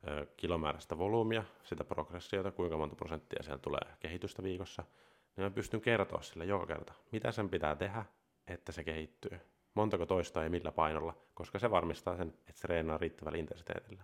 ö, 0.08 0.28
kilomääräistä 0.38 0.98
volyymia, 0.98 1.44
sitä 1.64 1.84
progressiota, 1.84 2.52
kuinka 2.52 2.78
monta 2.78 2.96
prosenttia 2.96 3.44
siellä 3.44 3.60
tulee 3.60 3.96
kehitystä 4.00 4.44
viikossa, 4.44 4.84
niin 5.36 5.44
mä 5.44 5.50
pystyn 5.50 5.82
kertoa 5.82 6.22
sille 6.22 6.46
joka 6.46 6.66
kerta, 6.66 6.94
mitä 7.12 7.32
sen 7.32 7.50
pitää 7.50 7.76
tehdä, 7.76 8.06
että 8.48 8.72
se 8.72 8.84
kehittyy. 8.84 9.40
Montako 9.74 10.06
toista 10.06 10.44
ja 10.44 10.50
millä 10.50 10.72
painolla, 10.72 11.14
koska 11.34 11.60
se 11.60 11.72
varmistaa 11.72 12.18
sen, 12.18 12.28
että 12.30 12.54
se 12.54 12.62
treenaa 12.62 12.98
riittävällä 12.98 13.38
intensiteetillä. 13.38 14.04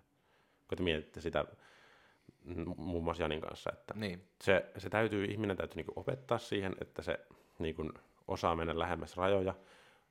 Kun 0.67 0.77
te 0.77 0.83
mietitte 0.83 1.21
sitä 1.21 1.45
muun 2.77 3.03
muassa 3.03 3.23
Janin 3.23 3.41
kanssa, 3.41 3.69
että 3.73 3.93
niin. 3.97 4.27
se, 4.43 4.71
se 4.77 4.89
täytyy, 4.89 5.25
ihminen 5.25 5.57
täytyy 5.57 5.75
niinku 5.75 5.93
opettaa 5.95 6.37
siihen, 6.37 6.75
että 6.81 7.01
se 7.01 7.19
niinku 7.59 7.91
osaa 8.27 8.55
mennä 8.55 8.79
lähemmäs 8.79 9.17
rajoja, 9.17 9.55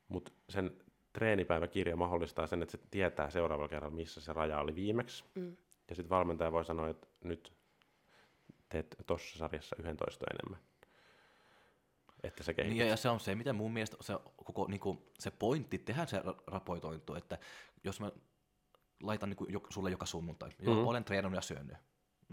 mutta 0.07 0.31
sen 0.49 0.71
treenipäiväkirja 1.13 1.95
mahdollistaa 1.95 2.47
sen, 2.47 2.61
että 2.63 2.71
se 2.71 2.83
tietää 2.91 3.29
seuraavalla 3.29 3.69
kerralla, 3.69 3.95
missä 3.95 4.21
se 4.21 4.33
raja 4.33 4.59
oli 4.59 4.75
viimeksi. 4.75 5.23
Mm. 5.35 5.57
Ja 5.89 5.95
sitten 5.95 6.09
valmentaja 6.09 6.51
voi 6.51 6.65
sanoa, 6.65 6.89
että 6.89 7.07
nyt 7.23 7.53
teet 8.69 8.95
tuossa 9.05 9.37
sarjassa 9.37 9.75
11 9.79 10.25
enemmän. 10.33 10.59
Että 12.23 12.43
se 12.43 12.53
niin, 12.57 12.77
ja 12.87 12.97
se 12.97 13.09
on 13.09 13.19
se, 13.19 13.35
mitä 13.35 13.53
mun 13.53 13.73
mielestä 13.73 13.97
se, 14.01 14.13
koko, 14.35 14.67
niin 14.67 14.79
kuin, 14.79 14.99
se 15.19 15.31
pointti 15.31 15.77
tehdä 15.77 16.05
se 16.05 16.21
raportointu, 16.47 17.15
että 17.15 17.37
jos 17.83 17.99
mä 17.99 18.11
laitan 19.03 19.29
niin 19.29 19.37
kuin, 19.37 19.61
sulle 19.69 19.91
joka 19.91 20.05
sunnuntai, 20.05 20.49
mm-hmm. 20.49 20.87
olen 20.87 21.03
treenannut 21.03 21.37
ja 21.37 21.41
syönyt, 21.41 21.77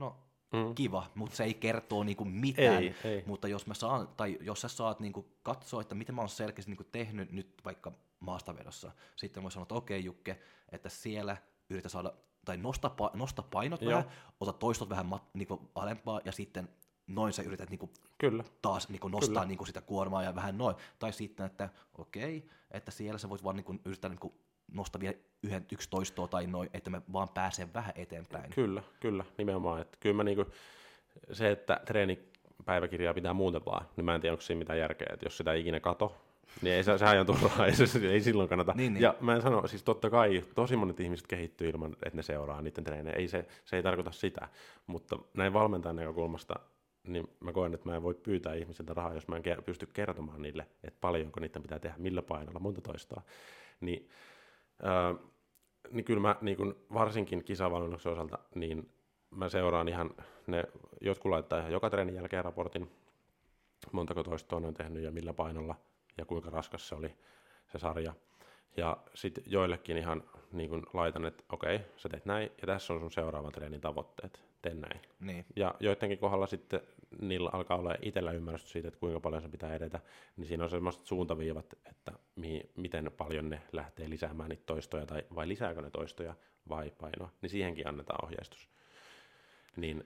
no 0.01 0.17
mm. 0.53 0.75
kiva, 0.75 1.07
mutta 1.15 1.37
se 1.37 1.45
ei 1.45 1.55
kertoo 1.55 2.05
niinku 2.05 2.25
mitään. 2.25 2.83
Ei, 2.83 2.95
ei. 3.05 3.23
Mutta 3.27 3.49
jos 3.49 3.67
mä 3.67 3.75
saan, 3.75 4.09
tai 4.09 4.39
jos 4.41 4.61
sä 4.61 4.69
saat 4.69 5.01
niinku 5.01 5.29
katsoa, 5.43 5.81
että 5.81 5.95
miten 5.95 6.15
mä 6.15 6.21
oon 6.21 6.29
selkeästi 6.29 6.71
niinku 6.71 6.85
tehnyt 6.85 7.33
nyt 7.33 7.61
vaikka 7.65 7.93
maastavedossa, 8.21 8.93
sitten 9.17 9.43
mä 9.43 9.51
sanoa, 9.51 9.63
että 9.63 9.75
okei 9.75 9.99
okay, 9.99 10.07
Jukke, 10.07 10.41
että 10.73 10.89
siellä 10.89 11.37
yritä 11.71 11.89
saada, 11.89 12.13
tai 12.45 12.57
nosta, 12.57 12.91
nosta 13.15 13.43
painot 13.43 13.83
Joo. 13.83 13.91
vähän, 13.91 14.11
ota 14.41 14.53
toistot 14.53 14.89
vähän 14.89 15.07
mat, 15.07 15.23
niinku 15.35 15.71
alempaa, 15.75 16.21
ja 16.25 16.33
sitten 16.33 16.69
noin 17.07 17.33
sä 17.33 17.43
yrität 17.43 17.71
niinku 17.71 17.91
Kyllä. 18.19 18.45
taas 18.63 18.89
niinku 18.89 19.09
nostaa 19.09 19.35
Kyllä. 19.35 19.47
niinku 19.47 19.65
sitä 19.65 19.81
kuormaa 19.81 20.23
ja 20.23 20.35
vähän 20.35 20.59
noin. 20.59 20.77
Tai 20.99 21.13
sitten, 21.13 21.47
että 21.47 21.69
okei, 21.99 22.39
okay, 22.39 22.51
että 22.71 22.91
siellä 22.91 23.19
sä 23.19 23.29
voit 23.29 23.45
vaan 23.45 23.57
niinku 23.57 23.75
yrittää 23.85 24.09
niinku 24.09 24.35
nosta 24.73 25.01
vielä 25.01 25.17
yhden, 25.43 25.67
yksi 25.73 25.91
toistoa 25.91 26.29
tai 26.29 26.47
noin, 26.47 26.71
että 26.75 26.91
me 26.91 27.03
vaan 27.13 27.29
pääsen 27.29 27.75
vähän 27.75 27.93
eteenpäin. 27.97 28.51
Kyllä, 28.51 28.83
kyllä, 29.01 29.25
nimenomaan. 29.39 29.81
Että 29.81 29.99
kyllä 30.01 30.17
mä 30.17 30.25
niinku, 30.25 30.47
se, 31.33 31.51
että 31.51 31.81
treenipäiväkirjaa 31.85 33.15
pitää 33.15 33.35
muuten 33.35 33.65
vaan, 33.67 33.87
niin 33.97 34.05
mä 34.05 34.15
en 34.15 34.21
tiedä, 34.21 34.33
onko 34.33 34.43
siinä 34.43 34.59
mitään 34.59 34.79
järkeä, 34.79 35.07
että 35.13 35.27
jos 35.27 35.37
sitä 35.37 35.53
ei 35.53 35.61
ikinä 35.61 35.81
kato, 35.81 36.17
niin 36.63 36.75
ei, 36.75 36.85
se, 36.85 36.99
sehän 36.99 37.21
on 37.21 37.27
turhaa, 37.27 37.67
ei, 37.67 37.87
se, 37.87 38.09
ei 38.09 38.21
silloin 38.21 38.49
kannata. 38.49 38.73
Niin, 38.77 38.95
niin. 38.95 39.03
Ja 39.03 39.15
mä 39.21 39.35
en 39.35 39.43
sano, 39.43 39.67
siis 39.67 39.83
totta 39.83 40.11
kai 40.11 40.45
tosi 40.55 40.77
monet 40.77 41.01
ihmiset 41.01 41.27
kehittyy 41.27 41.69
ilman, 41.69 41.93
että 41.93 42.17
ne 42.17 42.23
seuraa 42.23 42.63
niiden 42.63 42.85
treenejä, 42.85 43.17
ei 43.17 43.29
se, 43.29 43.47
se 43.65 43.77
ei 43.77 43.83
tarkoita 43.83 44.13
sitä, 44.13 44.49
mutta 44.87 45.19
näin 45.35 45.53
valmentajan 45.53 45.97
näkökulmasta, 45.97 46.55
niin 47.05 47.29
mä 47.41 47.53
koen, 47.53 47.75
että 47.75 47.89
mä 47.89 47.97
en 47.97 48.03
voi 48.03 48.15
pyytää 48.15 48.55
ihmisiltä 48.55 48.95
rahaa, 48.95 49.15
jos 49.15 49.29
mä 49.29 49.37
en 49.37 49.43
pysty 49.65 49.87
kertomaan 49.87 50.43
niille, 50.43 50.67
että 50.85 50.99
paljonko 51.01 51.41
niitä 51.41 51.61
pitää 51.61 51.79
tehdä, 51.79 51.97
millä 51.99 52.23
painolla, 52.23 52.61
monta 52.61 52.81
toistoa. 52.81 53.23
Niin 53.81 54.09
Öö, 54.85 55.31
niin 55.91 56.05
kyllä 56.05 56.21
mä 56.21 56.37
niin 56.41 56.57
kun 56.57 56.77
varsinkin 56.95 57.45
kisavalmennuksen 57.45 58.13
osalta, 58.13 58.39
niin 58.55 58.91
mä 59.31 59.49
seuraan 59.49 59.89
ihan, 59.89 60.11
ne, 60.47 60.65
jotkut 61.01 61.31
laittaa 61.31 61.59
ihan 61.59 61.73
joka 61.73 61.91
treenin 61.91 62.15
jälkeen 62.15 62.45
raportin, 62.45 62.91
montako 63.93 64.23
toistoa 64.23 64.61
ne 64.61 64.67
on 64.67 64.75
tehnyt 64.75 65.03
ja 65.03 65.11
millä 65.11 65.33
painolla 65.33 65.75
ja 66.19 66.25
kuinka 66.25 66.51
raskas 66.51 66.89
se 66.89 66.95
oli 66.95 67.15
se 67.73 67.79
sarja. 67.79 68.15
Ja 68.81 68.97
sitten 69.15 69.45
joillekin 69.47 69.97
ihan 69.97 70.23
niin 70.53 70.71
kun 70.71 70.87
laitan, 70.93 71.27
että 71.27 71.45
okei, 71.53 71.81
sä 71.97 72.09
teet 72.09 72.27
näin 72.27 72.51
ja 72.61 72.67
tässä 72.67 72.93
on 72.93 73.01
sun 73.01 73.13
seuraavan 73.13 73.53
treenin 73.53 73.81
tavoitteet, 73.81 74.43
tee 74.63 74.75
näin. 74.75 75.01
Niin. 75.21 75.47
Ja 75.57 75.75
joidenkin 75.81 76.19
kohdalla 76.19 76.47
sitten 76.47 76.81
niillä 77.21 77.51
alkaa 77.53 77.79
olla 77.79 77.95
itsellä 78.03 78.33
ymmärrys 78.33 78.73
siitä, 78.73 78.89
että 78.89 79.01
kuinka 79.01 79.21
paljon 79.21 79.43
se 79.43 79.49
pitää 79.49 79.75
edetä, 79.75 80.01
niin 80.37 80.47
siinä 80.47 80.65
on 80.65 80.71
sellaiset 80.71 81.07
suuntaviivat, 81.07 81.75
että 81.91 82.13
mihin, 82.37 82.71
miten 82.77 83.11
paljon 83.17 83.51
ne 83.51 83.63
lähtee 83.73 84.11
lisäämään 84.11 84.49
niitä 84.49 84.63
toistoja, 84.67 85.07
tai 85.07 85.23
vai 85.35 85.49
lisääkö 85.49 85.83
ne 85.83 85.91
toistoja 85.91 86.35
vai 86.69 86.93
painoa, 87.01 87.31
niin 87.43 87.51
siihenkin 87.51 87.89
annetaan 87.89 88.25
ohjeistus. 88.25 88.69
Niin, 89.77 90.05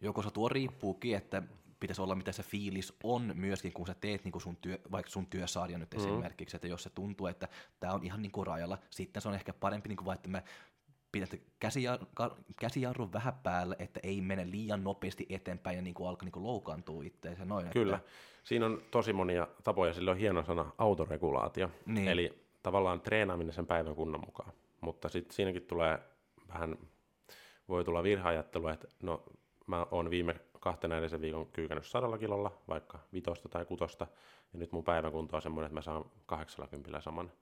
Joko 0.00 0.22
se 0.22 0.30
tuo 0.30 0.48
riippuukin, 0.48 1.16
että 1.16 1.42
pitäisi 1.82 2.02
olla 2.02 2.14
mitä 2.14 2.32
se 2.32 2.42
fiilis 2.42 2.94
on 3.04 3.32
myöskin, 3.34 3.72
kun 3.72 3.86
sä 3.86 3.94
teet 3.94 4.24
niin 4.24 4.32
kuin 4.32 4.42
sun 4.42 4.56
työ, 4.56 4.78
vaikka 4.92 5.10
sun 5.10 5.26
työsarja 5.26 5.78
nyt 5.78 5.94
mm-hmm. 5.94 6.08
esimerkiksi, 6.08 6.56
että 6.56 6.68
jos 6.68 6.82
se 6.82 6.90
tuntuu, 6.90 7.26
että 7.26 7.48
tämä 7.80 7.92
on 7.92 8.04
ihan 8.04 8.22
niin 8.22 8.32
kuin 8.32 8.46
rajalla, 8.46 8.78
sitten 8.90 9.22
se 9.22 9.28
on 9.28 9.34
ehkä 9.34 9.52
parempi, 9.52 9.88
niin 9.88 9.96
kuin 9.96 10.06
vaan, 10.06 10.14
että 10.14 10.28
mä 10.28 10.42
pidät 11.12 11.40
käsijarrun 12.56 13.12
vähän 13.12 13.34
päällä, 13.42 13.76
että 13.78 14.00
ei 14.02 14.20
mene 14.20 14.50
liian 14.50 14.84
nopeasti 14.84 15.26
eteenpäin 15.28 15.76
ja 15.76 15.82
niin 15.82 15.94
kuin 15.94 16.08
alkaa 16.08 16.24
niin 16.24 16.32
kuin 16.32 16.44
loukaantua 16.44 17.02
itseensä. 17.02 17.44
Noin, 17.44 17.70
Kyllä. 17.70 17.96
Että... 17.96 18.10
Siinä 18.44 18.66
on 18.66 18.82
tosi 18.90 19.12
monia 19.12 19.48
tapoja, 19.64 19.94
sillä 19.94 20.10
on 20.10 20.16
hieno 20.16 20.44
sana 20.44 20.72
autoregulaatio, 20.78 21.70
niin. 21.86 22.08
eli 22.08 22.44
tavallaan 22.62 23.00
treenaaminen 23.00 23.54
sen 23.54 23.66
päivän 23.66 23.94
kunnon 23.94 24.20
mukaan. 24.26 24.52
Mutta 24.80 25.08
sitten 25.08 25.34
siinäkin 25.34 25.62
tulee 25.62 25.98
vähän, 26.48 26.78
voi 27.68 27.84
tulla 27.84 28.02
virheajattelua, 28.02 28.72
että 28.72 28.88
no 29.02 29.22
mä 29.66 29.86
oon 29.90 30.10
viime 30.10 30.40
kahtena 30.62 30.94
edellisen 30.94 31.20
viikon 31.20 31.46
kyykännyt 31.46 31.86
sadalla 31.86 32.18
kilolla, 32.18 32.52
vaikka 32.68 32.98
vitosta 33.12 33.48
tai 33.48 33.64
kutosta, 33.64 34.06
ja 34.52 34.58
nyt 34.58 34.72
mun 34.72 34.84
päivän 34.84 35.12
kunto 35.12 35.36
on 35.36 35.42
semmoinen, 35.42 35.66
että 35.66 35.74
mä 35.74 35.82
saan 35.82 36.04
80 36.26 37.00
saman 37.00 37.32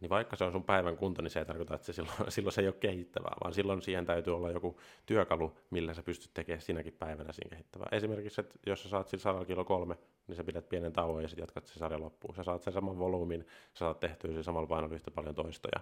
niin 0.00 0.10
vaikka 0.10 0.36
se 0.36 0.44
on 0.44 0.52
sun 0.52 0.64
päivän 0.64 0.96
kunto, 0.96 1.22
niin 1.22 1.30
se 1.30 1.38
ei 1.38 1.44
tarkoita, 1.44 1.74
että 1.74 1.86
se 1.86 1.92
silloin, 1.92 2.16
silloin 2.32 2.52
se 2.52 2.60
ei 2.60 2.68
ole 2.68 2.74
kehittävää, 2.80 3.34
vaan 3.44 3.54
silloin 3.54 3.82
siihen 3.82 4.06
täytyy 4.06 4.36
olla 4.36 4.50
joku 4.50 4.80
työkalu, 5.06 5.52
millä 5.70 5.94
sä 5.94 6.02
pystyt 6.02 6.30
tekemään 6.34 6.60
sinäkin 6.60 6.92
päivänä 6.92 7.32
siinä 7.32 7.50
kehittävää. 7.50 7.88
Esimerkiksi, 7.92 8.40
että 8.40 8.58
jos 8.66 8.82
sä 8.82 8.88
saat 8.88 9.08
sillä 9.08 9.22
100 9.22 9.44
kilo 9.44 9.64
kolme, 9.64 9.98
niin 10.26 10.36
sä 10.36 10.44
pidät 10.44 10.68
pienen 10.68 10.92
tauon 10.92 11.22
ja 11.22 11.28
sitten 11.28 11.42
jatkat 11.42 11.66
se 11.66 11.78
sarja 11.78 12.00
loppuun. 12.00 12.34
Sä 12.34 12.42
saat 12.42 12.62
sen 12.62 12.72
saman 12.72 12.98
volyymin, 12.98 13.46
sä 13.72 13.78
saat 13.78 14.00
tehtyä 14.00 14.32
sen 14.32 14.44
samalla 14.44 14.66
painolla 14.66 14.94
yhtä 14.94 15.10
paljon 15.10 15.34
toistoja. 15.34 15.80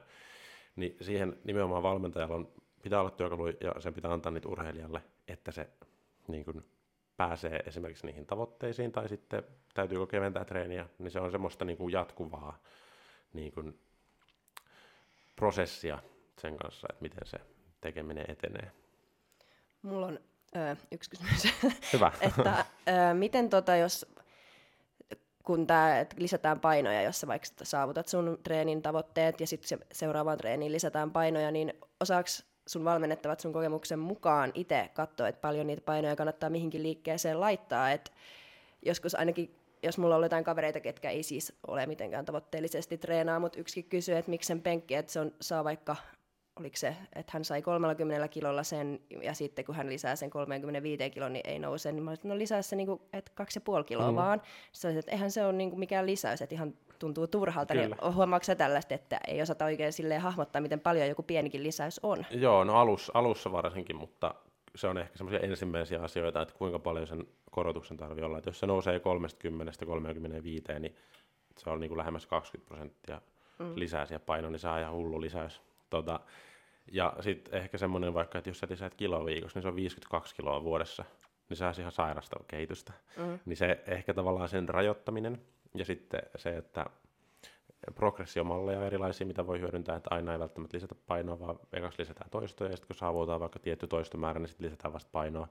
Niin 0.76 0.96
siihen 1.00 1.38
nimenomaan 1.44 1.82
valmentajalla 1.82 2.34
on, 2.34 2.48
pitää 2.82 3.00
olla 3.00 3.10
työkalu 3.10 3.46
ja 3.46 3.80
sen 3.80 3.94
pitää 3.94 4.12
antaa 4.12 4.32
niitä 4.32 4.48
urheilijalle, 4.48 5.02
että 5.28 5.52
se 5.52 5.68
niin 6.28 6.44
kuin, 6.44 6.64
pääsee 7.16 7.56
esimerkiksi 7.56 8.06
niihin 8.06 8.26
tavoitteisiin 8.26 8.92
tai 8.92 9.08
sitten 9.08 9.42
täytyykö 9.74 10.06
keventää 10.06 10.44
treeniä, 10.44 10.88
niin 10.98 11.10
se 11.10 11.20
on 11.20 11.30
semmoista 11.30 11.64
niin 11.64 11.78
kuin 11.78 11.92
jatkuvaa 11.92 12.58
niin 13.32 13.52
kuin, 13.52 13.78
prosessia 15.36 15.98
sen 16.38 16.56
kanssa, 16.56 16.86
että 16.90 17.02
miten 17.02 17.26
se 17.26 17.38
tekeminen 17.80 18.24
etenee. 18.28 18.72
Mulla 19.82 20.06
on 20.06 20.20
ö, 20.56 20.76
yksi 20.92 21.10
kysymys. 21.10 21.54
Hyvä. 21.92 22.12
että 22.20 22.64
ö, 22.88 23.14
miten 23.14 23.50
tota, 23.50 23.76
jos 23.76 24.06
kun 25.44 25.66
tää, 25.66 26.06
lisätään 26.16 26.60
painoja, 26.60 27.02
jos 27.02 27.20
sä 27.20 27.26
vaikka 27.26 27.48
saavutat 27.62 28.08
sun 28.08 28.38
treenin 28.42 28.82
tavoitteet 28.82 29.40
ja 29.40 29.46
sitten 29.46 29.68
se, 29.68 29.78
seuraavaan 29.92 30.38
treeniin 30.38 30.72
lisätään 30.72 31.10
painoja, 31.10 31.50
niin 31.50 31.72
osaaks 32.00 32.51
sun 32.66 32.84
valmennettavat 32.84 33.40
sun 33.40 33.52
kokemuksen 33.52 33.98
mukaan 33.98 34.52
itse 34.54 34.90
katsoa, 34.94 35.28
että 35.28 35.40
paljon 35.40 35.66
niitä 35.66 35.82
painoja 35.84 36.16
kannattaa 36.16 36.50
mihinkin 36.50 36.82
liikkeeseen 36.82 37.40
laittaa, 37.40 37.90
että 37.90 38.10
joskus 38.82 39.14
ainakin 39.14 39.62
jos 39.82 39.98
mulla 39.98 40.16
on 40.16 40.22
jotain 40.22 40.44
kavereita, 40.44 40.80
ketkä 40.80 41.10
ei 41.10 41.22
siis 41.22 41.52
ole 41.66 41.86
mitenkään 41.86 42.24
tavoitteellisesti 42.24 42.98
treenaa, 42.98 43.38
mutta 43.38 43.60
yksikin 43.60 43.90
kysyy, 43.90 44.16
että 44.16 44.30
miksi 44.30 44.46
sen 44.46 44.62
penkki, 44.62 44.94
että 44.94 45.12
se 45.12 45.20
on, 45.20 45.32
saa 45.40 45.64
vaikka, 45.64 45.96
oliko 46.56 46.76
se, 46.76 46.96
että 47.14 47.30
hän 47.32 47.44
sai 47.44 47.62
30 47.62 48.28
kilolla 48.28 48.62
sen, 48.62 49.00
ja 49.22 49.34
sitten 49.34 49.64
kun 49.64 49.74
hän 49.74 49.88
lisää 49.88 50.16
sen 50.16 50.30
35 50.30 51.10
kilon, 51.10 51.32
niin 51.32 51.48
ei 51.50 51.58
nouse, 51.58 51.92
niin 51.92 52.02
mä 52.02 52.10
olisin, 52.10 52.28
no 52.28 52.38
lisää 52.38 52.62
se 52.62 52.76
niinku, 52.76 53.02
että 53.12 53.32
2,5 53.78 53.84
kiloa 53.84 54.10
mm. 54.10 54.16
vaan. 54.16 54.42
Sitten 54.72 54.98
että 54.98 55.12
eihän 55.12 55.30
se 55.30 55.44
ole 55.44 55.52
niinku 55.52 55.76
mikään 55.76 56.06
lisäys, 56.06 56.42
että 56.42 56.54
ihan 56.54 56.74
tuntuu 57.02 57.26
turhalta, 57.26 57.74
niin 57.74 57.82
Kyllä. 57.84 57.96
niin 58.02 58.14
huomaatko 58.14 58.44
sä 58.44 58.54
tällaista, 58.54 58.94
että 58.94 59.20
ei 59.26 59.42
osata 59.42 59.64
oikein 59.64 59.92
silleen 59.92 60.20
hahmottaa, 60.20 60.62
miten 60.62 60.80
paljon 60.80 61.08
joku 61.08 61.22
pienikin 61.22 61.62
lisäys 61.62 62.00
on? 62.02 62.26
Joo, 62.30 62.64
no 62.64 62.74
alus, 62.74 63.10
alussa 63.14 63.52
varsinkin, 63.52 63.96
mutta 63.96 64.34
se 64.74 64.88
on 64.88 64.98
ehkä 64.98 65.18
semmoisia 65.18 65.40
ensimmäisiä 65.40 66.02
asioita, 66.02 66.42
että 66.42 66.54
kuinka 66.54 66.78
paljon 66.78 67.06
sen 67.06 67.26
korotuksen 67.50 67.96
tarvii 67.96 68.24
olla. 68.24 68.38
Että 68.38 68.50
jos 68.50 68.60
se 68.60 68.66
nousee 68.66 69.00
30-35, 70.76 70.78
niin 70.78 70.96
se 71.58 71.70
on 71.70 71.80
niin 71.80 71.88
kuin 71.88 71.98
lähemmäs 71.98 72.26
20 72.26 72.68
prosenttia 72.68 73.20
mm. 73.58 73.72
lisää 73.74 74.06
siihen 74.06 74.20
painoon, 74.20 74.52
niin 74.52 74.60
se 74.60 74.68
on 74.68 74.80
ihan 74.80 74.94
hullu 74.94 75.20
lisäys. 75.20 75.62
Tota, 75.90 76.20
ja 76.92 77.16
sitten 77.20 77.54
ehkä 77.54 77.78
semmoinen 77.78 78.14
vaikka, 78.14 78.38
että 78.38 78.50
jos 78.50 78.58
sä 78.58 78.66
lisäät 78.70 78.94
kiloa 78.94 79.24
viikossa, 79.24 79.58
niin 79.58 79.62
se 79.62 79.68
on 79.68 79.76
52 79.76 80.34
kiloa 80.34 80.64
vuodessa, 80.64 81.04
niin 81.48 81.56
se 81.56 81.64
on 81.64 81.74
ihan 81.78 81.92
sairasta 81.92 82.36
kehitystä. 82.48 82.92
Mm. 83.16 83.38
Niin 83.46 83.56
se 83.56 83.82
ehkä 83.86 84.14
tavallaan 84.14 84.48
sen 84.48 84.68
rajoittaminen 84.68 85.42
ja 85.74 85.84
sitten 85.84 86.22
se, 86.36 86.56
että 86.56 86.86
progressiomalleja 87.94 88.86
erilaisia, 88.86 89.26
mitä 89.26 89.46
voi 89.46 89.60
hyödyntää, 89.60 89.96
että 89.96 90.14
aina 90.14 90.32
ei 90.32 90.38
välttämättä 90.38 90.76
lisätä 90.76 90.94
painoa, 91.06 91.40
vaan 91.40 91.58
ekaksi 91.72 92.02
lisätään 92.02 92.30
toistoja, 92.30 92.70
ja 92.70 92.76
sitten 92.76 92.86
kun 92.86 92.96
saavutaan 92.96 93.40
vaikka 93.40 93.58
tietty 93.58 93.86
toistomäärä, 93.86 94.40
niin 94.40 94.48
sitten 94.48 94.64
lisätään 94.66 94.92
vasta 94.92 95.10
painoa. 95.12 95.48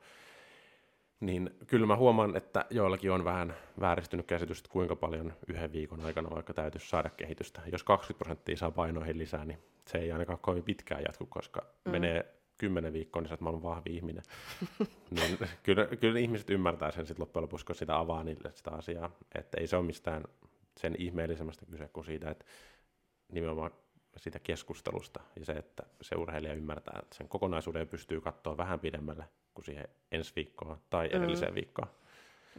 Niin 1.19 1.49
kyllä 1.67 1.85
mä 1.85 1.95
huomaan, 1.95 2.35
että 2.35 2.65
joillakin 2.69 3.11
on 3.11 3.23
vähän 3.23 3.53
vääristynyt 3.79 4.25
käsitys, 4.25 4.57
että 4.57 4.69
kuinka 4.69 4.95
paljon 4.95 5.33
yhden 5.47 5.71
viikon 5.71 6.01
aikana 6.01 6.29
vaikka 6.29 6.53
täytyisi 6.53 6.89
saada 6.89 7.09
kehitystä. 7.09 7.61
Jos 7.71 7.83
20 7.83 8.23
prosenttia 8.23 8.57
saa 8.57 8.71
painoihin 8.71 9.17
lisää, 9.17 9.45
niin 9.45 9.59
se 9.87 9.97
ei 9.97 10.11
ainakaan 10.11 10.39
kovin 10.41 10.63
pitkään 10.63 11.03
jatku, 11.07 11.25
koska 11.25 11.65
mm. 11.85 11.91
menee 11.91 12.40
kymmenen 12.61 12.93
viikkoa, 12.93 13.21
niin 13.21 13.29
sä 13.29 13.33
oot 13.33 13.41
maailman 13.41 13.63
vahvi 13.63 13.95
ihminen. 13.95 14.23
niin 15.11 15.37
kyllä, 15.63 15.87
kyllä 15.87 16.19
ihmiset 16.19 16.49
ymmärtää 16.49 16.91
sen 16.91 17.05
sitten 17.05 17.21
loppujen 17.21 17.43
lopuksi, 17.43 17.65
kun 17.65 17.75
sitä 17.75 17.97
avaa 17.97 18.23
niille 18.23 18.51
sitä 18.53 18.71
asiaa. 18.71 19.11
Että 19.35 19.57
ei 19.59 19.67
se 19.67 19.75
ole 19.77 19.85
mistään 19.85 20.23
sen 20.77 20.95
ihmeellisemmästä 20.97 21.65
kyse 21.65 21.87
kuin 21.87 22.05
siitä, 22.05 22.31
että 22.31 22.45
nimenomaan 23.31 23.71
siitä 24.17 24.39
keskustelusta 24.39 25.19
ja 25.39 25.45
se, 25.45 25.51
että 25.51 25.83
se 26.01 26.15
urheilija 26.15 26.53
ymmärtää, 26.53 26.99
että 27.03 27.15
sen 27.15 27.27
kokonaisuuden 27.27 27.87
pystyy 27.87 28.21
katsoa 28.21 28.57
vähän 28.57 28.79
pidemmälle 28.79 29.25
kuin 29.53 29.65
siihen 29.65 29.87
ensi 30.11 30.33
viikkoon 30.35 30.77
tai 30.89 31.07
mm. 31.07 31.17
edelliseen 31.17 31.51
mm. 31.51 31.55
viikkoon. 31.55 31.87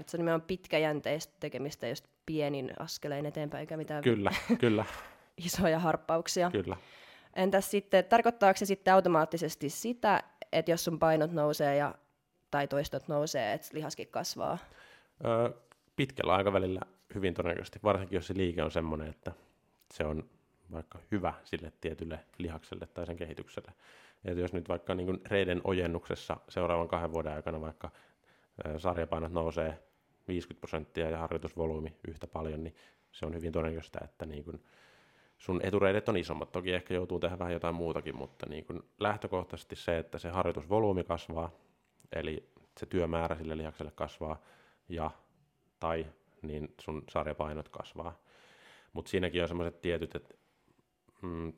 Että 0.01 0.11
se 0.11 0.17
on 0.17 0.19
nimenomaan 0.19 0.47
pitkäjänteistä 0.47 1.35
tekemistä 1.41 1.89
just 1.89 2.05
pienin 2.27 2.71
askelein 2.79 3.27
eteenpäin, 3.27 3.61
eikä 3.61 3.77
mitään 3.77 4.03
kyllä, 4.05 4.33
kyllä. 4.59 4.85
isoja 5.47 5.79
harppauksia. 5.79 6.51
Kyllä. 6.51 6.77
Entäs 7.37 7.71
sitten, 7.71 8.05
tarkoittaako 8.05 8.57
se 8.57 8.67
sitten 8.67 8.95
automaattisesti 8.95 9.71
sitä, 9.71 10.23
että 10.53 10.71
jos 10.71 10.85
sun 10.85 10.99
painot 10.99 11.33
nousee 11.33 11.77
ja, 11.77 11.95
tai 12.51 12.69
toistot 12.69 13.09
nousee, 13.09 13.53
että 13.53 13.69
lihaskin 13.73 14.09
kasvaa? 14.09 14.59
Öö, 15.25 15.51
pitkällä 15.97 16.35
aikavälillä 16.35 16.81
hyvin 17.15 17.35
todennäköisesti, 17.35 17.79
varsinkin 17.83 18.17
jos 18.17 18.27
se 18.27 18.35
liike 18.37 18.63
on 18.63 18.71
semmoinen, 18.71 19.09
että 19.09 19.33
se 19.93 20.05
on 20.05 20.25
vaikka 20.73 20.99
hyvä 21.11 21.35
sille 21.45 21.73
tietylle 21.81 22.21
lihakselle 22.39 22.87
tai 22.87 23.07
sen 23.07 23.17
kehitykselle. 23.17 23.73
Et 24.25 24.39
jos 24.39 24.53
nyt 24.53 24.69
vaikka 24.69 24.95
niin 24.95 25.21
reiden 25.27 25.61
ojennuksessa 25.65 26.37
seuraavan 26.49 26.89
kahden 26.89 27.13
vuoden 27.13 27.33
aikana 27.33 27.61
vaikka 27.61 27.91
sarjapainot 28.79 29.33
nousee 29.33 29.79
50 30.29 30.61
prosenttia 30.61 31.11
ja 31.11 31.19
harjoitusvolyymi 31.19 31.97
yhtä 32.09 32.27
paljon, 32.27 32.65
niin 32.65 32.75
se 33.13 33.27
on 33.27 33.35
hyvin 33.35 33.53
todennäköistä, 33.53 33.99
että 34.05 34.27
niin 34.27 34.45
kuin 34.45 34.65
sun 35.43 35.61
etureidet 35.63 36.09
on 36.09 36.17
isommat. 36.17 36.53
Toki 36.53 36.73
ehkä 36.73 36.95
joutuu 36.95 37.21
tehdä 37.21 37.39
vähän 37.39 37.53
jotain 37.53 37.75
muutakin, 37.75 38.17
mutta 38.17 38.47
niin 38.49 38.65
kuin 38.65 38.83
lähtökohtaisesti 39.01 39.77
se, 39.77 39.99
että 39.99 40.19
se 40.19 40.29
harjoitusvolyymi 40.29 41.05
kasvaa, 41.05 41.51
eli 42.13 42.49
se 42.79 42.87
työmäärä 42.87 43.37
sille 43.37 43.57
lihakselle 43.57 43.93
kasvaa, 43.95 44.43
ja 44.89 45.11
tai 45.81 46.07
niin 46.43 46.75
sun 46.81 47.05
sarjapainot 47.11 47.69
kasvaa. 47.69 48.19
Mutta 48.93 49.11
siinäkin 49.11 49.43
on 49.43 49.49
semmoiset 49.49 49.81
tietyt, 49.81 50.15
että 50.15 50.35
mm, 51.23 51.53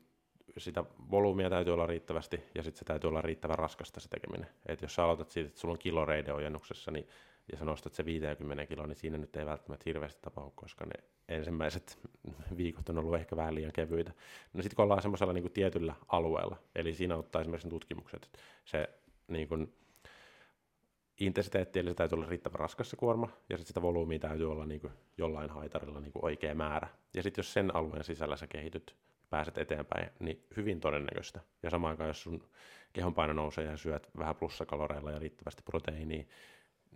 sitä 0.57 0.83
volyymia 1.11 1.49
täytyy 1.49 1.73
olla 1.73 1.87
riittävästi 1.87 2.43
ja 2.55 2.63
sitten 2.63 2.79
se 2.79 2.85
täytyy 2.85 3.07
olla 3.07 3.21
riittävän 3.21 3.59
raskasta 3.59 3.99
se 3.99 4.09
tekeminen. 4.09 4.49
Et 4.65 4.81
jos 4.81 4.95
sä 4.95 5.03
aloitat 5.03 5.31
siitä, 5.31 5.47
että 5.47 5.59
sulla 5.59 5.71
on 5.71 5.79
kilo 5.79 6.05
reideojennuksessa 6.05 6.91
niin, 6.91 7.07
ja 7.51 7.57
sä 7.57 7.65
nostat 7.65 7.93
se 7.93 8.05
50 8.05 8.65
kiloa, 8.65 8.87
niin 8.87 8.95
siinä 8.95 9.17
nyt 9.17 9.35
ei 9.35 9.45
välttämättä 9.45 9.83
hirveästi 9.85 10.21
tapahdu, 10.21 10.51
koska 10.55 10.85
ne 10.85 11.03
ensimmäiset 11.27 11.99
viikot 12.57 12.89
on 12.89 12.97
ollut 12.97 13.15
ehkä 13.15 13.35
vähän 13.35 13.55
liian 13.55 13.71
kevyitä. 13.71 14.11
No 14.53 14.61
sitten 14.61 14.75
kun 14.75 14.83
ollaan 14.83 15.01
semmoisella 15.01 15.33
niin 15.33 15.51
tietyllä 15.51 15.95
alueella, 16.07 16.57
eli 16.75 16.93
siinä 16.93 17.15
ottaa 17.15 17.41
esimerkiksi 17.41 17.69
tutkimukset, 17.69 18.23
että 18.23 18.39
se 18.65 18.89
niin 19.27 19.47
kuin, 19.47 19.73
intensiteetti, 21.19 21.79
eli 21.79 21.89
se 21.89 21.95
täytyy 21.95 22.15
olla 22.15 22.27
riittävän 22.27 22.59
raskas 22.59 22.89
se 22.89 22.95
kuorma, 22.95 23.29
ja 23.49 23.57
sitten 23.57 23.67
sitä 23.67 23.81
volyymia 23.81 24.19
täytyy 24.19 24.51
olla 24.51 24.65
niin 24.65 24.81
kuin 24.81 24.93
jollain 25.17 25.49
haitarilla 25.49 25.99
niin 25.99 26.11
kuin 26.11 26.25
oikea 26.25 26.55
määrä. 26.55 26.87
Ja 27.13 27.23
sitten 27.23 27.39
jos 27.39 27.53
sen 27.53 27.75
alueen 27.75 28.03
sisällä 28.03 28.37
sä 28.37 28.47
kehityt, 28.47 28.95
pääset 29.29 29.57
eteenpäin, 29.57 30.09
niin 30.19 30.45
hyvin 30.57 30.79
todennäköistä. 30.79 31.39
Ja 31.63 31.69
samaan 31.69 31.91
aikaan, 31.91 32.07
jos 32.07 32.23
sun 32.23 32.43
kehonpaino 32.93 33.33
nousee 33.33 33.65
ja 33.65 33.77
syöt 33.77 34.09
vähän 34.17 34.35
plussakaloreilla 34.35 35.11
ja 35.11 35.19
riittävästi 35.19 35.61
proteiiniä, 35.61 36.25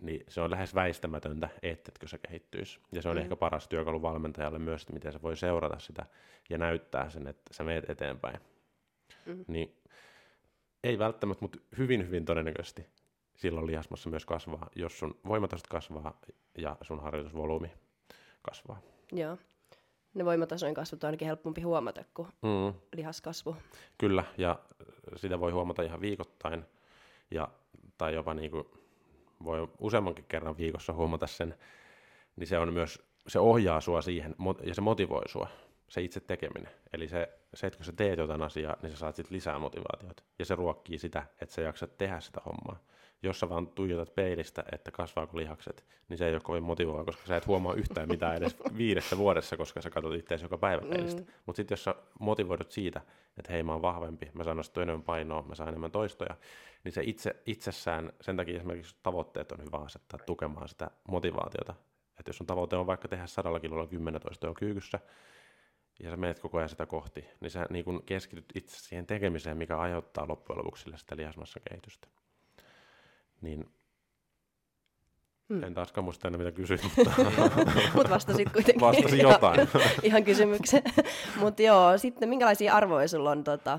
niin 0.00 0.24
se 0.28 0.40
on 0.40 0.50
lähes 0.50 0.74
väistämätöntä, 0.74 1.48
ettetkö 1.62 2.08
se 2.08 2.18
kehittyisi. 2.18 2.80
Ja 2.92 3.02
se 3.02 3.08
on 3.08 3.16
mm. 3.16 3.22
ehkä 3.22 3.36
paras 3.36 3.68
työkalu 3.68 4.02
valmentajalle 4.02 4.58
myös, 4.58 4.82
että 4.82 4.92
miten 4.92 5.12
se 5.12 5.22
voi 5.22 5.36
seurata 5.36 5.78
sitä 5.78 6.06
ja 6.50 6.58
näyttää 6.58 7.10
sen, 7.10 7.26
että 7.26 7.54
sä 7.54 7.64
meet 7.64 7.90
eteenpäin. 7.90 8.40
Mm. 9.26 9.44
Niin 9.48 9.76
ei 10.84 10.98
välttämättä, 10.98 11.44
mutta 11.44 11.58
hyvin, 11.78 12.06
hyvin 12.06 12.24
todennäköisesti 12.24 12.86
silloin 13.36 13.66
lihasmassa 13.66 14.10
myös 14.10 14.26
kasvaa, 14.26 14.70
jos 14.76 14.98
sun 14.98 15.20
voimatasot 15.28 15.66
kasvaa 15.66 16.20
ja 16.58 16.76
sun 16.82 17.02
harjoitusvolyymi 17.02 17.72
kasvaa. 18.42 18.80
Joo. 19.12 19.38
Ne 20.14 20.24
voimatasojen 20.24 20.74
kasvut 20.74 21.04
on 21.04 21.08
ainakin 21.08 21.26
helpompi 21.26 21.62
huomata 21.62 22.04
kuin 22.14 22.28
mm. 22.42 22.80
lihaskasvu. 22.96 23.56
Kyllä, 23.98 24.24
ja 24.38 24.58
sitä 25.16 25.40
voi 25.40 25.52
huomata 25.52 25.82
ihan 25.82 26.00
viikoittain, 26.00 26.64
ja, 27.30 27.48
tai 27.98 28.14
jopa 28.14 28.34
niin 28.34 28.50
kuin 28.50 28.66
voi 29.44 29.68
useammankin 29.78 30.24
kerran 30.28 30.56
viikossa 30.56 30.92
huomata 30.92 31.26
sen, 31.26 31.54
niin 32.36 32.46
se 32.46 32.58
on 32.58 32.72
myös, 32.72 33.02
se 33.26 33.38
ohjaa 33.38 33.80
sua 33.80 34.02
siihen, 34.02 34.34
ja 34.62 34.74
se 34.74 34.80
motivoi 34.80 35.28
sua, 35.28 35.48
se 35.88 36.02
itse 36.02 36.20
tekeminen. 36.20 36.72
Eli 36.92 37.08
se, 37.08 37.28
se 37.54 37.66
että 37.66 37.76
kun 37.76 37.86
sä 37.86 37.92
teet 37.92 38.18
jotain 38.18 38.42
asiaa, 38.42 38.76
niin 38.82 38.90
sä 38.92 38.96
saat 38.96 39.16
sitten 39.16 39.36
lisää 39.36 39.58
motivaatiota, 39.58 40.22
ja 40.38 40.44
se 40.44 40.54
ruokkii 40.54 40.98
sitä, 40.98 41.26
että 41.40 41.54
sä 41.54 41.62
jaksat 41.62 41.98
tehdä 41.98 42.20
sitä 42.20 42.40
hommaa 42.46 42.78
jos 43.22 43.40
sä 43.40 43.48
vaan 43.48 43.66
tuijotat 43.66 44.14
peilistä, 44.14 44.64
että 44.72 44.90
kasvaako 44.90 45.36
lihakset, 45.36 45.84
niin 46.08 46.18
se 46.18 46.26
ei 46.26 46.32
ole 46.32 46.40
kovin 46.40 46.62
motivoivaa, 46.62 47.04
koska 47.04 47.26
sä 47.26 47.36
et 47.36 47.46
huomaa 47.46 47.74
yhtään 47.74 48.08
mitään 48.08 48.36
edes 48.36 48.56
viidessä 48.78 49.18
vuodessa, 49.18 49.56
koska 49.56 49.82
sä 49.82 49.90
katsot 49.90 50.14
itseäsi 50.14 50.44
joka 50.44 50.58
päivä 50.58 50.82
peilistä. 50.88 51.20
Mm. 51.20 51.26
Mutta 51.46 51.56
sitten 51.56 51.72
jos 51.72 51.84
sä 51.84 51.94
motivoidut 52.20 52.70
siitä, 52.70 53.00
että 53.38 53.52
hei 53.52 53.62
mä 53.62 53.72
oon 53.72 53.82
vahvempi, 53.82 54.30
mä 54.34 54.44
saan 54.44 54.56
nostaa 54.56 54.82
enemmän 54.82 55.02
painoa, 55.02 55.42
mä 55.42 55.54
saan 55.54 55.68
enemmän 55.68 55.90
toistoja, 55.90 56.36
niin 56.84 56.92
se 56.92 57.02
itse, 57.04 57.36
itsessään, 57.46 58.12
sen 58.20 58.36
takia 58.36 58.56
esimerkiksi 58.56 58.96
tavoitteet 59.02 59.52
on 59.52 59.64
hyvä 59.64 59.78
asettaa 59.78 60.20
tukemaan 60.26 60.68
sitä 60.68 60.90
motivaatiota. 61.08 61.74
Että 62.18 62.28
jos 62.28 62.36
sun 62.36 62.46
tavoite 62.46 62.76
on 62.76 62.86
vaikka 62.86 63.08
tehdä 63.08 63.26
sadalla 63.26 63.60
kilolla 63.60 63.86
10 63.86 64.20
toistoa 64.20 64.54
kyykyssä, 64.54 64.98
ja 66.02 66.10
sä 66.10 66.16
menet 66.16 66.38
koko 66.38 66.58
ajan 66.58 66.68
sitä 66.68 66.86
kohti, 66.86 67.24
niin 67.40 67.50
sä 67.50 67.66
niin 67.70 67.84
kun 67.84 68.02
keskityt 68.02 68.44
itse 68.54 68.76
siihen 68.76 69.06
tekemiseen, 69.06 69.56
mikä 69.56 69.78
aiheuttaa 69.78 70.28
loppujen 70.28 70.58
lopuksi 70.58 70.92
sitä 70.96 71.16
lihasmassa 71.16 71.60
kehitystä. 71.68 72.08
Niin 73.40 73.66
Hmm. 75.48 75.62
en 75.62 75.74
taaskaan 75.74 76.04
muista 76.04 76.28
enää 76.28 76.38
mitä 76.38 76.52
kysyit, 76.52 76.82
mutta 76.96 77.10
Mutta 77.94 78.10
vastasit 78.10 78.52
kuitenkin 78.52 78.80
vastasin 78.80 79.18
jotain. 79.18 79.68
ihan 80.02 80.24
kysymykseen. 80.24 80.82
Mutta 81.40 81.62
joo, 81.62 81.98
sitten 81.98 82.28
minkälaisia 82.28 82.74
arvoja 82.74 83.08
sulla 83.08 83.30
on 83.30 83.44
tota, 83.44 83.78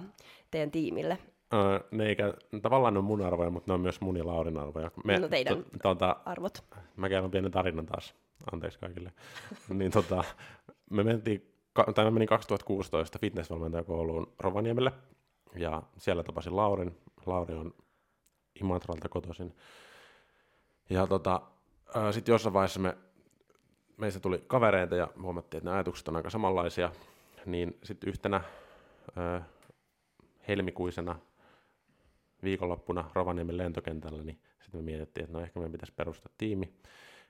teidän 0.52 0.72
tiimille? 0.72 1.18
Öö, 1.54 1.80
ne 1.92 2.06
eikä, 2.06 2.34
tavallaan 2.62 2.94
ne 2.94 2.98
on 2.98 3.04
mun 3.06 3.22
arvoja, 3.22 3.50
mutta 3.50 3.70
ne 3.72 3.74
on 3.74 3.82
myös 3.82 4.02
mun 4.02 4.18
ja 4.18 4.28
Laurin 4.28 4.58
arvoja. 4.58 4.92
Me, 5.06 5.20
No 5.20 5.28
teidän. 5.28 5.58
To, 5.58 5.64
tuota, 5.82 6.16
Arvot. 6.26 6.64
mä 6.96 7.10
kerron 7.10 7.32
pienen 7.32 7.52
tarinan 7.52 7.86
taas. 7.86 8.16
Anteeksi 8.54 8.80
kaikille. 8.80 9.12
niin 9.70 9.92
tota, 9.92 10.24
me 10.90 11.04
mentiin, 11.04 11.54
tai 11.96 12.06
mä 12.06 12.12
menin 12.12 12.28
2016 12.28 13.20
fitnessvalmentajakouluun 13.20 14.34
Rovaniemelle, 14.40 14.92
ja 15.56 15.84
siellä 15.98 16.24
tapasin 16.24 16.56
Laurin. 16.56 16.98
Lauri 17.26 17.56
on 17.56 17.74
Imatralta 18.56 19.10
kotoisin. 19.10 19.56
Ja 20.90 21.08
tota, 21.08 21.42
sitten 22.12 22.34
jossain 22.34 22.54
vaiheessa 22.54 22.80
me, 22.80 22.98
meistä 23.98 24.20
tuli 24.20 24.44
kavereita 24.48 24.96
ja 24.96 25.08
huomattiin, 25.22 25.60
että 25.60 25.70
ne 25.70 25.76
ajatukset 25.76 26.08
on 26.08 26.16
aika 26.16 26.30
samanlaisia. 26.30 26.92
Niin 27.46 27.80
sitten 27.84 28.10
yhtenä 28.10 28.42
ö, 29.18 29.42
helmikuisena 30.48 31.20
viikonloppuna 32.44 33.12
Rovaniemen 33.14 33.58
lentokentällä, 33.58 34.24
niin 34.24 34.40
sitten 34.62 34.82
me 34.82 34.86
mietittiin, 34.86 35.24
että 35.24 35.38
no 35.38 35.44
ehkä 35.44 35.60
meidän 35.60 35.72
pitäisi 35.72 35.94
perustaa 35.96 36.34
tiimi. 36.38 36.74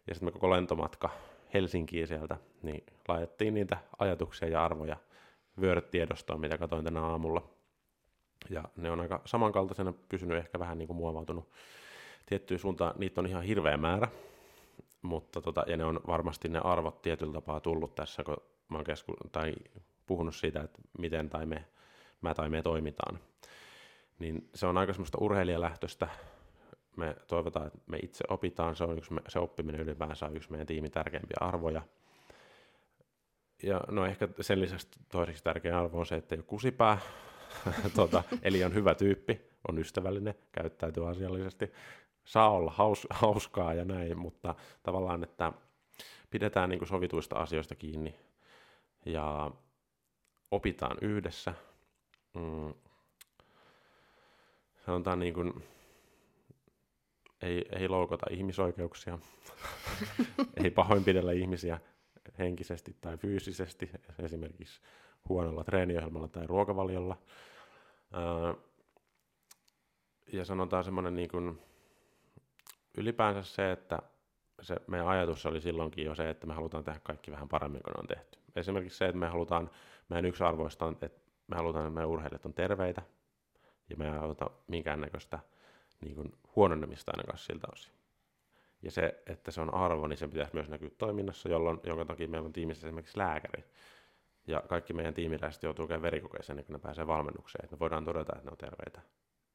Ja 0.07 0.15
sitten 0.15 0.28
me 0.28 0.32
koko 0.32 0.49
lentomatka 0.49 1.09
Helsinkiin 1.53 2.07
sieltä, 2.07 2.38
niin 2.61 2.86
laitettiin 3.07 3.53
niitä 3.53 3.78
ajatuksia 3.99 4.47
ja 4.47 4.65
arvoja 4.65 4.97
vyörytiedostoon, 5.61 6.39
mitä 6.39 6.57
katsoin 6.57 6.86
tänä 6.86 7.01
aamulla. 7.01 7.49
Ja 8.49 8.63
ne 8.75 8.91
on 8.91 8.99
aika 8.99 9.21
samankaltaisena 9.25 9.93
pysynyt, 10.09 10.37
ehkä 10.37 10.59
vähän 10.59 10.77
niin 10.77 10.87
kuin 10.87 10.97
muovautunut 10.97 11.49
tiettyyn 12.25 12.59
suuntaan. 12.59 12.93
Niitä 12.97 13.21
on 13.21 13.27
ihan 13.27 13.43
hirveä 13.43 13.77
määrä, 13.77 14.07
mutta 15.01 15.41
tota, 15.41 15.63
ja 15.67 15.77
ne 15.77 15.85
on 15.85 15.99
varmasti 16.07 16.49
ne 16.49 16.59
arvot 16.63 17.01
tietyllä 17.01 17.33
tapaa 17.33 17.59
tullut 17.59 17.95
tässä, 17.95 18.23
kun 18.23 18.37
mä 18.69 18.77
oon 18.77 18.85
kesku- 18.85 19.29
tai 19.31 19.53
puhunut 20.05 20.35
siitä, 20.35 20.61
että 20.61 20.81
miten 20.97 21.29
tai 21.29 21.45
me, 21.45 21.65
mä 22.21 22.33
tai 22.33 22.49
me 22.49 22.61
toimitaan. 22.61 23.19
Niin 24.19 24.49
se 24.55 24.67
on 24.67 24.77
aika 24.77 24.93
semmoista 24.93 25.17
urheilijalähtöistä. 25.21 26.07
Me 26.95 27.15
toivotaan, 27.27 27.67
että 27.67 27.79
me 27.87 27.97
itse 27.97 28.23
opitaan. 28.29 28.75
Se, 28.75 28.83
on 28.83 28.97
yksi, 28.97 29.13
se 29.27 29.39
oppiminen 29.39 29.81
ylipäänsä 29.81 30.25
on 30.25 30.37
yksi 30.37 30.51
meidän 30.51 30.67
tiimin 30.67 30.91
tärkeimpiä 30.91 31.37
arvoja. 31.39 31.81
Ja 33.63 33.81
no 33.87 34.05
ehkä 34.05 34.27
sen 34.41 34.61
lisäksi 34.61 34.87
toiseksi 35.11 35.43
tärkeä 35.43 35.79
arvo 35.79 35.99
on 35.99 36.05
se, 36.05 36.15
että 36.15 36.35
ei 36.35 36.39
ole 36.39 36.45
kusipää. 36.45 36.97
tota, 37.95 38.23
eli 38.41 38.63
on 38.63 38.73
hyvä 38.73 38.95
tyyppi, 38.95 39.41
on 39.69 39.79
ystävällinen, 39.79 40.35
käyttäytyy 40.51 41.09
asiallisesti, 41.09 41.71
saa 42.25 42.49
olla 42.49 42.71
haus, 42.71 43.07
hauskaa 43.09 43.73
ja 43.73 43.85
näin, 43.85 44.17
mutta 44.17 44.55
tavallaan, 44.83 45.23
että 45.23 45.53
pidetään 46.29 46.69
niin 46.69 46.79
kuin 46.79 46.89
sovituista 46.89 47.35
asioista 47.35 47.75
kiinni 47.75 48.15
ja 49.05 49.51
opitaan 50.51 50.97
yhdessä. 51.01 51.53
Mm. 52.33 52.73
Sanotaan 54.85 55.19
niin 55.19 55.33
kuin, 55.33 55.63
ei, 57.41 57.65
ei 57.71 57.87
loukata 57.87 58.25
ihmisoikeuksia, 58.29 59.19
ei 60.63 60.71
pahoinpidellä 60.71 61.31
ihmisiä 61.31 61.79
henkisesti 62.39 62.95
tai 63.01 63.17
fyysisesti, 63.17 63.89
esimerkiksi 64.19 64.81
huonolla 65.30 65.63
treeniohjelmalla 65.63 66.28
tai 66.28 66.47
ruokavaliolla. 66.47 67.17
Ää, 68.13 68.55
ja 70.34 70.45
sanotaan 70.45 70.84
semmoinen 70.84 71.15
niin 71.15 71.30
kuin, 71.30 71.61
ylipäänsä 72.97 73.43
se, 73.43 73.72
että 73.72 73.99
se 74.61 74.76
meidän 74.88 75.07
ajatus 75.07 75.45
oli 75.45 75.61
silloinkin 75.61 76.05
jo 76.05 76.15
se, 76.15 76.30
että 76.30 76.47
me 76.47 76.53
halutaan 76.53 76.84
tehdä 76.84 76.99
kaikki 77.03 77.32
vähän 77.32 77.49
paremmin 77.49 77.84
kuin 77.84 77.99
on 77.99 78.07
tehty. 78.07 78.39
Esimerkiksi 78.55 78.97
se, 78.97 79.05
että 79.05 79.17
me 79.19 79.28
halutaan, 79.28 79.69
meidän 80.09 80.26
yksi 80.26 80.43
arvoista 80.43 80.86
on, 80.86 80.97
että 81.01 81.22
me 81.47 81.55
halutaan, 81.55 81.86
että 81.86 81.93
meidän 81.93 82.09
urheilijat 82.09 82.45
on 82.45 82.53
terveitä, 82.53 83.01
ja 83.89 83.97
me 83.97 84.05
ei 84.05 84.11
haluta 84.11 84.49
minkäännäköistä 84.67 85.39
niin 86.01 86.15
kuin 86.15 86.34
huononemista 86.55 87.11
ainakaan 87.11 87.38
siltä 87.38 87.67
osin. 87.74 87.93
Ja 88.82 88.91
se, 88.91 89.24
että 89.26 89.51
se 89.51 89.61
on 89.61 89.74
arvo, 89.74 90.07
niin 90.07 90.17
sen 90.17 90.30
pitäisi 90.30 90.53
myös 90.53 90.69
näkyä 90.69 90.89
toiminnassa, 90.97 91.49
jolloin, 91.49 91.80
jonka 91.84 92.05
takia 92.05 92.28
meillä 92.28 92.45
on 92.45 92.53
tiimissä 92.53 92.88
esimerkiksi 92.88 93.17
lääkäri. 93.17 93.63
Ja 94.47 94.63
kaikki 94.69 94.93
meidän 94.93 95.13
tiimiläiset 95.13 95.63
joutuu 95.63 95.87
käymään 95.87 96.01
verikokeeseen 96.01 96.53
ennen 96.53 96.65
kuin 96.65 96.73
ne 96.73 96.79
pääsee 96.79 97.07
valmennukseen. 97.07 97.63
Että 97.65 97.75
me 97.75 97.79
voidaan 97.79 98.05
todeta, 98.05 98.33
että 98.35 98.45
ne 98.45 98.51
on 98.51 98.57
terveitä. 98.57 99.01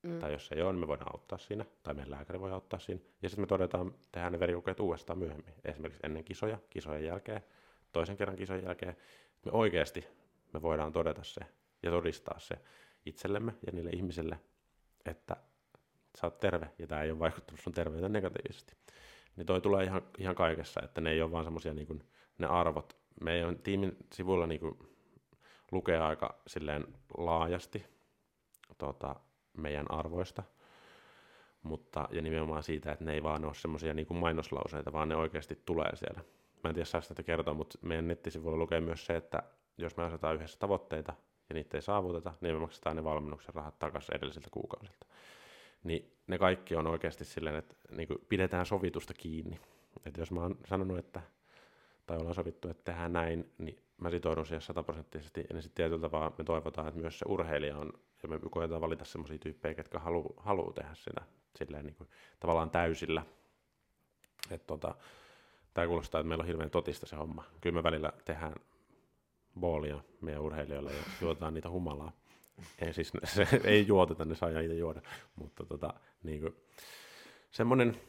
Mm. 0.02 0.18
Tai 0.18 0.32
jos 0.32 0.52
ei 0.52 0.62
ole, 0.62 0.72
niin 0.72 0.80
me 0.80 0.86
voidaan 0.86 1.12
auttaa 1.12 1.38
siinä. 1.38 1.64
Tai 1.82 1.94
meidän 1.94 2.10
lääkäri 2.10 2.40
voi 2.40 2.52
auttaa 2.52 2.78
siinä. 2.78 3.00
Ja 3.22 3.28
sitten 3.28 3.42
me 3.42 3.46
todetaan, 3.46 3.94
tehdään 4.12 4.32
ne 4.32 4.40
verikokeet 4.40 4.80
uudestaan 4.80 5.18
myöhemmin. 5.18 5.54
Esimerkiksi 5.64 6.00
ennen 6.02 6.24
kisoja, 6.24 6.58
kisojen 6.70 7.04
jälkeen, 7.04 7.44
toisen 7.92 8.16
kerran 8.16 8.36
kisojen 8.36 8.64
jälkeen. 8.64 8.96
Me 9.44 9.52
oikeasti 9.52 10.06
me 10.52 10.62
voidaan 10.62 10.92
todeta 10.92 11.24
se 11.24 11.40
ja 11.82 11.90
todistaa 11.90 12.38
se 12.38 12.58
itsellemme 13.06 13.54
ja 13.66 13.72
niille 13.72 13.90
ihmisille, 13.90 14.40
että 15.04 15.36
sä 16.20 16.26
oot 16.26 16.40
terve 16.40 16.70
ja 16.78 16.86
tämä 16.86 17.02
ei 17.02 17.10
ole 17.10 17.18
vaikuttanut 17.18 17.60
sun 17.60 17.72
terveyteen 17.72 18.12
negatiivisesti. 18.12 18.76
Niin 19.36 19.46
toi 19.46 19.60
tulee 19.60 19.84
ihan, 19.84 20.02
ihan 20.18 20.34
kaikessa, 20.34 20.80
että 20.84 21.00
ne 21.00 21.10
ei 21.10 21.22
ole 21.22 21.32
vaan 21.32 21.44
semmoisia 21.44 21.74
niin 21.74 22.04
ne 22.38 22.46
arvot. 22.46 22.96
Meidän 23.20 23.58
tiimin 23.58 23.96
sivuilla 24.12 24.46
niin 24.46 24.60
kuin, 24.60 24.78
lukee 25.72 25.98
aika 25.98 26.38
silleen 26.46 26.84
laajasti 27.18 27.86
tota, 28.78 29.16
meidän 29.56 29.90
arvoista, 29.90 30.42
mutta 31.62 32.08
ja 32.10 32.22
nimenomaan 32.22 32.62
siitä, 32.62 32.92
että 32.92 33.04
ne 33.04 33.14
ei 33.14 33.22
vaan 33.22 33.44
ole 33.44 33.54
semmoisia 33.54 33.94
niin 33.94 34.06
kuin 34.06 34.18
mainoslauseita, 34.18 34.92
vaan 34.92 35.08
ne 35.08 35.16
oikeasti 35.16 35.62
tulee 35.64 35.96
siellä. 35.96 36.20
Mä 36.64 36.68
en 36.70 36.74
tiedä, 36.74 36.84
saako 36.84 37.06
tätä 37.08 37.22
kertoa, 37.22 37.54
mutta 37.54 37.78
meidän 37.82 38.08
nettisivuilla 38.08 38.58
lukee 38.58 38.80
myös 38.80 39.06
se, 39.06 39.16
että 39.16 39.42
jos 39.78 39.96
me 39.96 40.02
asetetaan 40.04 40.34
yhdessä 40.34 40.58
tavoitteita 40.58 41.14
ja 41.48 41.54
niitä 41.54 41.76
ei 41.76 41.82
saavuteta, 41.82 42.34
niin 42.40 42.54
me 42.54 42.60
maksetaan 42.60 42.96
ne 42.96 43.04
valmennuksen 43.04 43.54
rahat 43.54 43.78
takaisin 43.78 44.16
edellisiltä 44.16 44.48
kuukausilta. 44.50 45.06
Niin 45.84 46.12
ne 46.26 46.38
kaikki 46.38 46.76
on 46.76 46.86
oikeasti 46.86 47.24
silleen, 47.24 47.56
että 47.56 47.74
niin 47.90 48.08
kuin 48.08 48.18
pidetään 48.28 48.66
sovitusta 48.66 49.14
kiinni. 49.14 49.60
Että 50.06 50.20
jos 50.20 50.30
mä 50.30 50.40
oon 50.40 50.58
sanonut, 50.64 50.98
että 50.98 51.20
tai 52.06 52.16
ollaan 52.16 52.34
sovittu, 52.34 52.68
että 52.68 52.92
tehdään 52.92 53.12
näin, 53.12 53.52
niin 53.58 53.78
mä 53.98 54.10
sitoudun 54.10 54.46
siihen 54.46 54.60
sataprosenttisesti, 54.60 55.44
ja 55.54 55.62
sitten 55.62 55.76
tietyllä 55.76 56.00
tapaa 56.00 56.32
me 56.38 56.44
toivotaan, 56.44 56.88
että 56.88 57.00
myös 57.00 57.18
se 57.18 57.24
urheilija 57.28 57.78
on, 57.78 57.92
ja 58.22 58.28
me 58.28 58.38
koetaan 58.50 58.80
valita 58.80 59.04
sellaisia 59.04 59.38
tyyppejä, 59.38 59.74
jotka 59.78 59.98
haluaa 59.98 60.32
haluu 60.36 60.72
tehdä 60.72 60.94
sitä 60.94 61.20
silleen 61.56 61.86
niin 61.86 61.96
kuin, 61.96 62.08
tavallaan 62.40 62.70
täysillä. 62.70 63.22
Että 64.50 64.66
tota, 64.66 64.94
tämä 65.74 65.86
kuulostaa, 65.86 66.20
että 66.20 66.28
meillä 66.28 66.42
on 66.42 66.46
hirveän 66.46 66.70
totista 66.70 67.06
se 67.06 67.16
homma. 67.16 67.44
Kyllä 67.60 67.74
me 67.74 67.82
välillä 67.82 68.12
tehdään 68.24 68.54
boolia 69.60 70.00
meidän 70.20 70.42
urheilijoille 70.42 70.92
ja 70.92 71.02
juotaan 71.20 71.54
niitä 71.54 71.70
humalaa. 71.70 72.12
Ei, 72.78 72.92
siis, 72.92 73.12
se, 73.34 73.48
ei 73.64 73.86
juoteta, 73.86 74.24
ne 74.24 74.34
saa 74.34 74.48
itse 74.48 74.74
juoda, 74.74 75.02
mutta 75.36 75.66
tota, 75.66 75.94
niin 76.22 76.40
kuin, 76.40 76.56
semmoinen, 77.50 78.00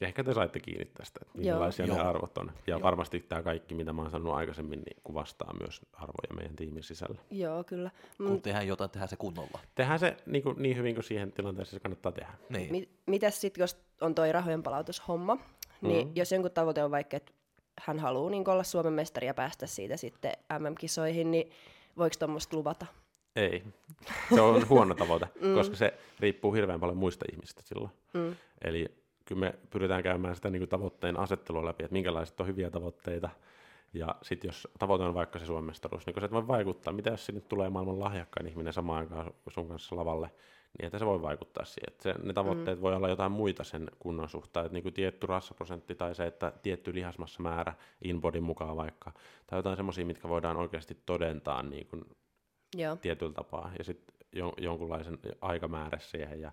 ehkä 0.00 0.24
te 0.24 0.34
saitte 0.34 0.60
kiinni 0.60 0.84
tästä, 0.84 1.20
että 1.22 1.38
minkälaisia 1.38 1.86
Joo. 1.86 1.96
ne 1.96 2.02
arvot 2.02 2.38
on. 2.38 2.46
Ja 2.46 2.52
Joo. 2.66 2.82
varmasti 2.82 3.20
tämä 3.28 3.42
kaikki, 3.42 3.74
mitä 3.74 3.92
mä 3.92 4.02
oon 4.02 4.10
sanonut 4.10 4.34
aikaisemmin, 4.34 4.82
niin 4.86 4.96
kuvastaa 5.04 5.54
myös 5.60 5.80
arvoja 5.92 6.34
meidän 6.36 6.56
tiimin 6.56 6.82
sisällä. 6.82 7.18
Joo, 7.30 7.64
kyllä. 7.64 7.90
Kun 8.16 8.30
Mm, 8.30 8.42
tehdään 8.42 8.66
jotain, 8.66 8.90
tehdään 8.90 9.08
se 9.08 9.16
kunnolla. 9.16 9.60
Tehdään 9.74 9.98
se 9.98 10.16
niin, 10.26 10.42
kuin, 10.42 10.62
niin 10.62 10.76
hyvin 10.76 10.94
kuin 10.94 11.04
siihen 11.04 11.32
tilanteeseen 11.32 11.74
se 11.74 11.80
kannattaa 11.80 12.12
tehdä. 12.12 12.32
Niin. 12.48 12.70
mi- 12.70 12.88
mitäs 13.06 13.40
sitten, 13.40 13.62
jos 13.62 13.76
on 14.00 14.14
toi 14.14 14.32
rahojen 14.32 14.62
palautushomma, 14.62 15.38
niin 15.80 16.06
Mm. 16.08 16.12
jos 16.16 16.32
jonkun 16.32 16.50
tavoite 16.50 16.84
on 16.84 16.90
vaikka, 16.90 17.16
että 17.16 17.32
hän 17.80 17.98
haluaa 17.98 18.30
niin 18.30 18.48
olla 18.50 18.62
Suomen 18.64 18.92
mestari 18.92 19.26
ja 19.26 19.34
päästä 19.34 19.66
siitä 19.66 19.96
sitten 19.96 20.32
MM-kisoihin, 20.58 21.30
niin 21.30 21.50
voiko 21.98 22.16
tuommoista 22.18 22.56
luvata? 22.56 22.86
Ei. 23.36 23.62
Se 24.34 24.40
on 24.40 24.68
huono 24.68 24.94
tavoite, 24.94 25.28
mm. 25.40 25.54
koska 25.54 25.76
se 25.76 25.94
riippuu 26.20 26.52
hirveän 26.52 26.80
paljon 26.80 26.96
muista 26.96 27.24
ihmisistä 27.32 27.62
silloin. 27.64 27.90
Mm. 28.12 28.36
Eli 28.64 28.86
kyllä 29.24 29.40
me 29.40 29.54
pyritään 29.70 30.02
käymään 30.02 30.36
sitä 30.36 30.50
niin 30.50 30.60
kuin 30.60 30.68
tavoitteen 30.68 31.18
asettelua 31.18 31.64
läpi, 31.64 31.84
että 31.84 31.92
minkälaiset 31.92 32.40
on 32.40 32.46
hyviä 32.46 32.70
tavoitteita. 32.70 33.30
Ja 33.94 34.14
sitten 34.22 34.48
jos 34.48 34.68
tavoite 34.78 35.04
on 35.04 35.14
vaikka 35.14 35.38
se 35.38 35.46
Suomen 35.46 35.64
mestaruus, 35.64 36.06
niin 36.06 36.14
kun 36.14 36.20
sä 36.20 36.24
et 36.26 36.32
voi 36.32 36.48
vaikuttaa, 36.48 36.92
mitä 36.92 37.10
jos 37.10 37.26
sinne 37.26 37.40
tulee 37.40 37.70
maailman 37.70 38.00
lahjakkain 38.00 38.46
ihminen 38.46 38.72
samaan 38.72 38.98
aikaan 38.98 39.34
sun 39.48 39.68
kanssa 39.68 39.96
lavalle, 39.96 40.30
niin 40.78 40.86
että 40.86 40.98
se 40.98 41.06
voi 41.06 41.22
vaikuttaa 41.22 41.64
siihen. 41.64 41.92
Että 41.92 42.02
se, 42.02 42.14
ne 42.22 42.32
tavoitteet 42.32 42.78
mm. 42.78 42.82
voi 42.82 42.94
olla 42.94 43.08
jotain 43.08 43.32
muita 43.32 43.64
sen 43.64 43.90
kunnon 43.98 44.28
suhteen, 44.28 44.66
että 44.66 44.74
niin 44.74 44.82
kuin 44.82 44.94
tietty 44.94 45.26
rassaprosentti 45.26 45.94
tai 45.94 46.14
se, 46.14 46.26
että 46.26 46.52
tietty 46.62 46.94
lihasmassa 46.94 47.42
määrä 47.42 47.74
inbodin 48.04 48.42
mukaan 48.42 48.76
vaikka, 48.76 49.12
tai 49.46 49.58
jotain 49.58 49.76
semmoisia, 49.76 50.06
mitkä 50.06 50.28
voidaan 50.28 50.56
oikeasti 50.56 50.98
todentaa 51.06 51.62
niin 51.62 51.86
kuin 51.86 52.04
Joo. 52.76 52.96
tietyllä 52.96 53.32
tapaa 53.32 53.70
ja 53.78 53.84
sitten 53.84 54.14
jon, 54.32 54.52
jonkunlaisen 54.58 55.18
aikamäärä 55.40 55.98
siihen 55.98 56.40
ja 56.40 56.52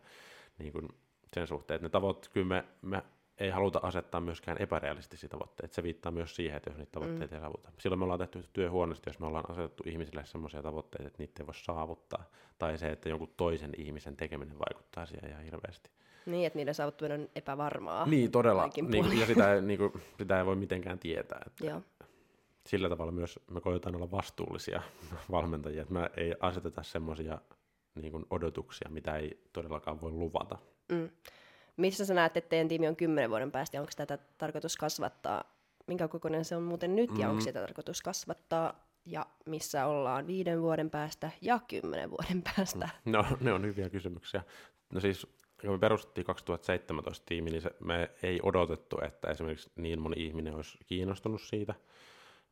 niin 0.57 0.73
kuin 0.73 0.87
sen 1.33 1.47
suhteen, 1.47 1.75
että 1.75 1.85
ne 1.85 1.89
tavoitteet, 1.89 2.33
kyllä 2.33 2.47
me, 2.47 2.63
me 2.81 3.03
ei 3.37 3.49
haluta 3.49 3.79
asettaa 3.83 4.21
myöskään 4.21 4.57
epärealistisia 4.61 5.29
tavoitteita. 5.29 5.75
Se 5.75 5.83
viittaa 5.83 6.11
myös 6.11 6.35
siihen, 6.35 6.57
että 6.57 6.69
jos 6.69 6.77
niitä 6.77 6.91
tavoitteita 6.91 7.35
mm. 7.35 7.35
ei 7.35 7.41
saavuta. 7.41 7.71
Silloin 7.77 7.99
me 7.99 8.03
ollaan 8.03 8.19
tehty 8.19 8.43
työ 8.53 8.69
huonosti, 8.69 9.09
jos 9.09 9.19
me 9.19 9.25
ollaan 9.25 9.51
asetettu 9.51 9.83
ihmisille 9.85 10.25
sellaisia 10.25 10.61
tavoitteita, 10.61 11.07
että 11.07 11.17
niitä 11.17 11.43
ei 11.43 11.47
voi 11.47 11.55
saavuttaa. 11.55 12.23
Tai 12.59 12.77
se, 12.77 12.89
että 12.89 13.09
jonkun 13.09 13.33
toisen 13.37 13.71
ihmisen 13.77 14.17
tekeminen 14.17 14.59
vaikuttaa 14.59 15.05
siihen 15.05 15.29
ihan 15.29 15.43
hirveästi. 15.43 15.89
Niin, 16.25 16.47
että 16.47 16.59
niiden 16.59 16.75
saavuttaminen 16.75 17.21
on 17.21 17.29
epävarmaa. 17.35 18.05
Niin, 18.05 18.31
todella. 18.31 18.69
Niin, 18.87 19.19
ja 19.19 19.25
sitä 19.25 19.53
ei, 19.53 19.61
niin 19.61 19.77
kuin, 19.77 19.93
sitä 20.17 20.39
ei 20.39 20.45
voi 20.45 20.55
mitenkään 20.55 20.99
tietää. 20.99 21.41
Että 21.47 21.65
Joo. 21.65 21.81
Sillä 22.67 22.89
tavalla 22.89 23.11
myös 23.11 23.39
me 23.51 23.61
koetaan 23.61 23.95
olla 23.95 24.11
vastuullisia 24.11 24.81
valmentajia, 25.31 25.81
että 25.81 25.93
me 25.93 26.09
ei 26.17 26.35
aseteta 26.39 26.83
semmoisia 26.83 27.41
niin 27.95 28.25
odotuksia, 28.29 28.89
mitä 28.89 29.17
ei 29.17 29.43
todellakaan 29.53 30.01
voi 30.01 30.11
luvata. 30.11 30.57
Mm. 30.91 31.09
Missä 31.77 32.05
sä 32.05 32.13
näet, 32.13 32.37
että 32.37 32.49
teidän 32.49 32.67
tiimi 32.67 32.87
on 32.87 32.95
kymmenen 32.95 33.29
vuoden 33.29 33.51
päästä 33.51 33.79
onko 33.79 33.91
tätä 33.95 34.17
tarkoitus 34.37 34.77
kasvattaa? 34.77 35.43
Minkä 35.87 36.07
kokoinen 36.07 36.45
se 36.45 36.55
on 36.55 36.63
muuten 36.63 36.95
nyt 36.95 37.17
ja 37.17 37.25
mm. 37.25 37.29
onko 37.29 37.41
sitä 37.41 37.59
tarkoitus 37.59 38.01
kasvattaa? 38.01 38.91
Ja 39.05 39.25
missä 39.45 39.85
ollaan 39.85 40.27
viiden 40.27 40.61
vuoden 40.61 40.89
päästä 40.89 41.31
ja 41.41 41.59
kymmenen 41.67 42.09
vuoden 42.09 42.41
päästä? 42.41 42.89
No, 43.05 43.25
ne 43.39 43.53
on 43.53 43.65
hyviä 43.65 43.89
kysymyksiä. 43.89 44.43
No 44.93 44.99
siis, 44.99 45.27
kun 45.61 45.71
me 45.71 45.79
perustettiin 45.79 46.25
2017 46.25 47.25
tiimi, 47.25 47.49
niin 47.49 47.61
se, 47.61 47.71
me 47.79 48.11
ei 48.23 48.39
odotettu, 48.43 48.97
että 49.05 49.29
esimerkiksi 49.29 49.71
niin 49.75 50.01
moni 50.01 50.25
ihminen 50.25 50.55
olisi 50.55 50.77
kiinnostunut 50.87 51.41
siitä. 51.41 51.75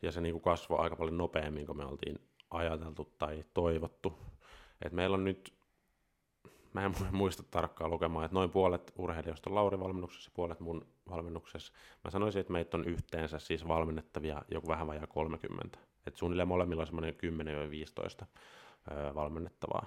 Ja 0.01 0.11
se 0.11 0.21
niin 0.21 0.33
kuin 0.33 0.41
kasvoi 0.41 0.79
aika 0.79 0.95
paljon 0.95 1.17
nopeammin 1.17 1.65
kuin 1.65 1.77
me 1.77 1.85
oltiin 1.85 2.19
ajateltu 2.51 3.13
tai 3.17 3.43
toivottu. 3.53 4.13
Et 4.82 4.93
meillä 4.93 5.13
on 5.13 5.23
nyt 5.23 5.59
mä 6.73 6.86
en 6.86 6.93
muista 7.11 7.43
tarkkaan 7.51 7.91
lukemaan, 7.91 8.25
että 8.25 8.36
noin 8.36 8.49
puolet 8.49 8.93
urheilijoista 8.97 9.49
on 9.49 9.55
Lauri 9.55 9.80
valmennuksessa 9.80 10.32
puolet 10.34 10.59
mun 10.59 10.88
valmennuksessa. 11.09 11.73
Mä 12.03 12.11
sanoisin, 12.11 12.39
että 12.39 12.53
meitä 12.53 12.77
on 12.77 12.86
yhteensä 12.86 13.39
siis 13.39 13.67
valmennettavia 13.67 14.41
joku 14.51 14.67
vähän 14.67 14.88
vajaa 14.88 15.07
30. 15.07 15.80
Et 16.07 16.15
suunnilleen 16.15 16.47
molemmilla 16.47 16.82
on 16.82 16.88
semmoinen 16.88 17.15
10-15 18.23 18.25
valmennettavaa. 19.15 19.86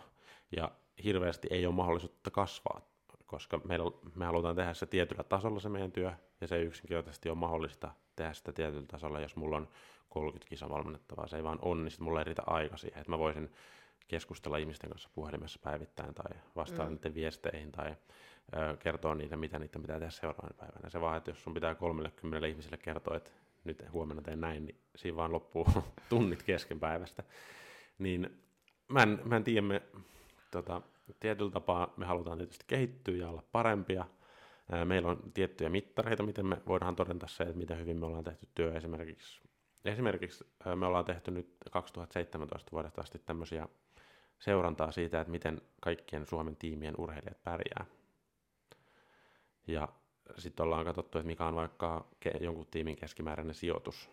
Ja 0.57 0.71
hirveästi 1.05 1.49
ei 1.51 1.67
ole 1.67 1.75
mahdollisuutta 1.75 2.31
kasvaa, 2.31 2.81
koska 3.27 3.61
meillä, 3.65 3.91
me 4.15 4.25
halutaan 4.25 4.57
tehdä 4.57 4.75
se 4.75 4.87
tietyllä 4.87 5.25
tasolla 5.25 5.61
se 5.61 5.69
meidän 5.69 5.93
työ, 5.93 6.13
ja 6.41 6.49
se 6.49 6.63
yksinkertaisesti 6.63 7.31
on 7.31 7.39
mahdollista 7.39 7.91
tehdä 8.17 8.33
sitä 8.33 8.53
tietyllä 8.53 8.87
tasolla, 8.87 9.21
jos 9.21 9.37
mulla 9.37 9.57
on 9.57 9.69
30 10.09 10.49
kisa 10.49 10.71
valmennettavaa. 10.71 11.27
Se 11.27 11.37
ei 11.37 11.45
vaan 11.45 11.59
on, 11.63 11.91
sitten 11.91 12.05
mulla 12.05 12.21
ei 12.21 12.25
riitä 12.25 12.43
aika 12.47 12.77
siihen, 12.77 12.99
että 12.99 13.11
mä 13.11 13.19
voisin 13.19 13.51
keskustella 14.09 14.57
ihmisten 14.57 14.91
kanssa 14.91 15.11
puhelimessa 15.15 15.61
päivittäin 15.63 16.15
tai 16.15 16.33
vastaa 16.57 16.87
mm. 16.87 16.93
niiden 16.93 17.15
viesteihin 17.15 17.73
tai 17.73 17.97
ö, 18.57 18.77
kertoa 18.77 19.15
niille, 19.15 19.37
mitä 19.37 19.59
niitä 19.59 19.79
pitää 19.79 19.99
tehdä 19.99 20.11
seuraavana 20.11 20.55
päivänä. 20.59 20.91
Se 20.91 21.01
vaan, 21.01 21.17
että 21.17 21.31
jos 21.31 21.45
sun 21.45 21.55
pitää 21.55 21.75
30 21.75 22.47
ihmiselle 22.47 22.77
kertoa, 22.77 23.17
että 23.17 23.31
nyt 23.65 23.85
huomenna 23.93 24.23
teen 24.23 24.41
näin, 24.41 24.65
niin 24.65 24.79
siinä 24.97 25.17
vaan 25.17 25.33
loppuu 25.33 25.67
tunnit 26.09 26.43
kesken 26.43 26.81
päivästä. 26.81 27.23
Niin 27.99 28.43
mä 28.89 29.03
en, 29.03 29.21
mä 29.25 29.37
en 29.37 29.45
tiedä, 29.45 29.63
me 29.63 29.83
tota, 30.51 30.83
tietyllä 31.21 31.51
tapaa 31.51 31.95
me 31.97 32.07
halutaan 32.07 32.39
tietysti 32.39 32.65
kehittyä 32.67 33.17
ja 33.17 33.29
olla 33.29 33.43
parempia. 33.53 34.05
Meillä 34.85 35.11
on 35.11 35.33
tiettyjä 35.35 35.71
mittareita, 35.71 36.23
miten 36.23 36.47
me 36.47 36.63
voidaan 36.67 36.97
todeta 36.97 37.27
se, 37.27 37.45
että 37.45 37.57
miten 37.57 37.79
hyvin 37.79 37.97
me 37.97 38.07
ollaan 38.07 38.25
tehty 38.25 38.49
työ. 38.55 38.75
Esimerkiksi, 38.75 39.41
esimerkiksi 39.85 40.45
me 40.75 40.87
ollaan 40.87 41.05
tehty 41.05 41.31
nyt 41.31 41.57
2017 41.71 42.73
vuodesta 42.73 43.01
asti 43.01 43.19
tämmöisiä 43.19 43.69
seurantaa 44.43 44.93
siitä, 44.93 45.21
että 45.21 45.31
miten 45.31 45.61
kaikkien 45.81 46.27
Suomen 46.27 46.57
tiimien 46.57 46.95
urheilijat 46.99 47.43
pärjää. 47.45 47.85
Ja 49.67 49.89
sitten 50.39 50.65
ollaan 50.65 50.85
katsottu, 50.85 51.19
että 51.19 51.27
mikä 51.27 51.47
on 51.47 51.55
vaikka 51.55 52.07
jonkun 52.41 52.67
tiimin 52.71 52.97
keskimääräinen 52.97 53.55
sijoitus. 53.55 54.11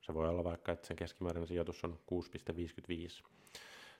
Se 0.00 0.14
voi 0.14 0.28
olla 0.28 0.44
vaikka, 0.44 0.72
että 0.72 0.86
sen 0.86 0.96
keskimääräinen 0.96 1.48
sijoitus 1.48 1.84
on 1.84 1.98
6,55. 2.12 3.24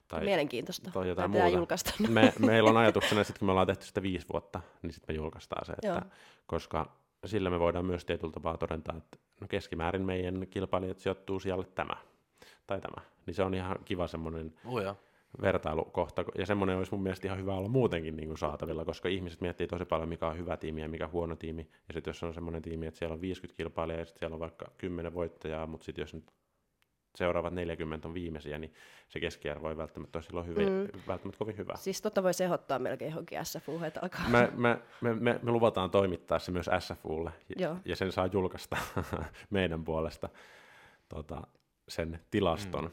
Tai, 0.07 0.25
Mielenkiintoista. 0.25 0.91
Tai 0.91 1.07
jotain 1.07 1.31
muuta. 1.31 1.47
julkaista. 1.47 1.93
Me, 2.09 2.33
meillä 2.39 2.69
on 2.69 2.77
ajatuksena, 2.77 3.21
että 3.21 3.33
kun 3.39 3.45
me 3.45 3.51
ollaan 3.51 3.67
tehty 3.67 3.85
sitä 3.85 4.01
viisi 4.01 4.25
vuotta, 4.33 4.61
niin 4.81 4.93
sitten 4.93 5.15
me 5.15 5.17
julkaistaan 5.17 5.65
se. 5.65 5.73
Että, 5.73 6.05
koska 6.47 6.97
sillä 7.25 7.49
me 7.49 7.59
voidaan 7.59 7.85
myös 7.85 8.05
tietyllä 8.05 8.33
tapaa 8.33 8.57
todeta, 8.57 8.93
että 8.97 9.17
no 9.41 9.47
keskimäärin 9.47 10.05
meidän 10.05 10.47
kilpailijat 10.47 10.99
sijoittuu 10.99 11.39
siellä 11.39 11.63
tämä 11.63 11.95
tai 12.67 12.81
tämä. 12.81 13.05
Niin 13.25 13.35
se 13.35 13.43
on 13.43 13.53
ihan 13.53 13.77
kiva 13.85 14.07
semmoinen 14.07 14.53
oh 14.65 14.95
vertailukohta, 15.41 16.25
ja 16.37 16.45
semmoinen 16.45 16.77
olisi 16.77 16.91
mun 16.91 17.03
mielestä 17.03 17.27
ihan 17.27 17.39
hyvä 17.39 17.53
olla 17.53 17.69
muutenkin 17.69 18.15
niin 18.15 18.27
kuin 18.27 18.37
saatavilla, 18.37 18.85
koska 18.85 19.09
ihmiset 19.09 19.41
miettii 19.41 19.67
tosi 19.67 19.85
paljon, 19.85 20.09
mikä 20.09 20.27
on 20.27 20.37
hyvä 20.37 20.57
tiimi 20.57 20.81
ja 20.81 20.89
mikä 20.89 21.05
on 21.05 21.11
huono 21.11 21.35
tiimi, 21.35 21.69
ja 21.87 21.93
sitten 21.93 22.09
jos 22.09 22.23
on 22.23 22.33
semmoinen 22.33 22.61
tiimi, 22.61 22.87
että 22.87 22.97
siellä 22.97 23.13
on 23.13 23.21
50 23.21 23.57
kilpailijaa, 23.57 23.99
ja 23.99 24.05
sitten 24.05 24.19
siellä 24.19 24.33
on 24.33 24.39
vaikka 24.39 24.71
10 24.77 25.13
voittajaa, 25.13 25.67
mutta 25.67 25.85
sitten 25.85 26.01
jos 26.01 26.13
nyt 26.13 26.31
seuraavat 27.15 27.53
40 27.53 28.07
on 28.07 28.13
viimeisiä, 28.13 28.59
niin 28.59 28.73
se 29.09 29.19
keskiarvo 29.19 29.69
ei 29.69 29.77
välttämättä 29.77 30.17
ole 30.17 30.23
silloin 30.23 30.47
hyvin, 30.47 30.69
mm. 30.69 30.99
välttämättä 31.07 31.39
kovin 31.39 31.57
hyvä. 31.57 31.73
Siis 31.75 32.01
totta 32.01 32.23
voi 32.23 32.31
ehdottaa 32.43 32.79
melkein 32.79 33.11
johonkin 33.11 33.45
SFU, 33.45 33.83
että 33.83 33.99
alkaa. 34.03 34.29
Me, 34.29 34.51
me, 34.55 34.79
me, 35.01 35.13
me, 35.13 35.39
me, 35.43 35.51
luvataan 35.51 35.91
toimittaa 35.91 36.39
se 36.39 36.51
myös 36.51 36.69
SFUlle, 36.79 37.31
ja, 37.59 37.75
ja 37.85 37.95
sen 37.95 38.11
saa 38.11 38.25
julkaista 38.25 38.77
meidän 39.49 39.83
puolesta 39.83 40.29
tota, 41.09 41.47
sen 41.87 42.19
tilaston. 42.31 42.83
Mm 42.83 42.91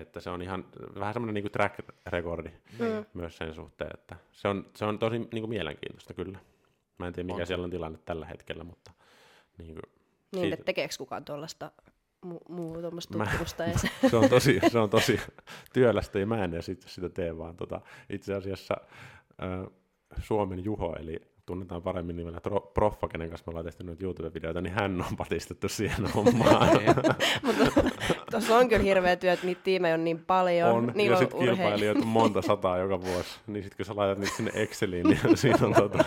että 0.00 0.20
se 0.20 0.30
on 0.30 0.42
ihan 0.42 0.64
vähän 0.98 1.12
semmoinen 1.12 1.34
niin 1.34 1.52
track 1.52 1.80
recordi 2.06 2.48
mm. 2.78 3.04
myös 3.14 3.36
sen 3.36 3.54
suhteen, 3.54 3.90
että 3.94 4.16
se 4.32 4.48
on, 4.48 4.66
se 4.74 4.84
on 4.84 4.98
tosi 4.98 5.18
niin 5.18 5.28
kuin 5.30 5.48
mielenkiintoista 5.48 6.14
kyllä. 6.14 6.38
Mä 6.98 7.06
en 7.06 7.12
tiedä, 7.12 7.26
mikä 7.26 7.40
on. 7.40 7.46
siellä 7.46 7.64
on 7.64 7.70
tilanne 7.70 7.98
tällä 8.04 8.26
hetkellä, 8.26 8.64
mutta 8.64 8.92
niin 9.58 9.74
kuin, 9.74 9.82
niin, 10.32 10.40
siitä... 10.40 10.54
että 10.54 10.64
tekeekö 10.64 10.94
kukaan 10.98 11.24
tuollaista 11.24 11.70
mu- 12.26 12.52
muu 12.52 12.80
tuommoista 12.80 13.18
tutkimusta? 13.18 13.66
Mä, 13.66 13.78
se... 13.78 13.88
se, 14.10 14.16
on 14.16 14.28
tosi, 14.28 14.60
se 14.72 14.78
on 14.78 14.90
tosi 14.90 15.20
työlästä 15.72 16.18
ja 16.18 16.26
mä 16.26 16.44
en 16.44 16.54
edes 16.54 16.70
sitä 16.86 17.08
tee, 17.08 17.38
vaan 17.38 17.56
tota, 17.56 17.80
itse 18.10 18.34
asiassa 18.34 18.76
äh, 19.42 19.72
Suomen 20.18 20.64
Juho, 20.64 20.96
eli 21.00 21.35
tunnetaan 21.46 21.82
paremmin 21.82 22.16
nimellä 22.16 22.40
Proffa, 22.74 23.08
kenen 23.08 23.28
kanssa 23.28 23.44
me 23.46 23.50
ollaan 23.50 23.64
tehty 23.64 23.84
noita 23.84 24.04
YouTube-videoita, 24.04 24.60
niin 24.60 24.72
hän 24.72 25.04
on 25.10 25.16
patistettu 25.16 25.68
siihen 25.68 26.06
hommaan. 26.14 26.68
Mutta 27.42 27.64
tuossa 28.30 28.56
on 28.56 28.68
kyllä 28.68 28.82
hirveä 28.82 29.16
työ, 29.16 29.32
että 29.32 29.46
niitä 29.46 29.60
tiimejä 29.64 29.94
on 29.94 30.04
niin 30.04 30.18
paljon. 30.18 30.70
On, 30.70 30.92
niin 30.94 31.10
ja 31.10 31.16
sitten 31.16 31.40
kilpailijoita 31.40 32.00
on 32.00 32.06
monta 32.06 32.42
sataa 32.52 32.78
joka 32.78 33.00
vuosi. 33.00 33.40
Niin 33.46 33.62
sitten 33.62 33.76
kun 33.76 33.86
sä 33.86 33.96
laitat 33.96 34.18
niitä 34.18 34.36
sinne 34.36 34.50
Exceliin, 34.54 35.06
niin 35.06 35.36
siinä 35.38 35.66
on 35.66 35.74
tota... 35.74 36.04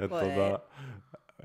ja 0.00 0.08
tota, 0.08 0.60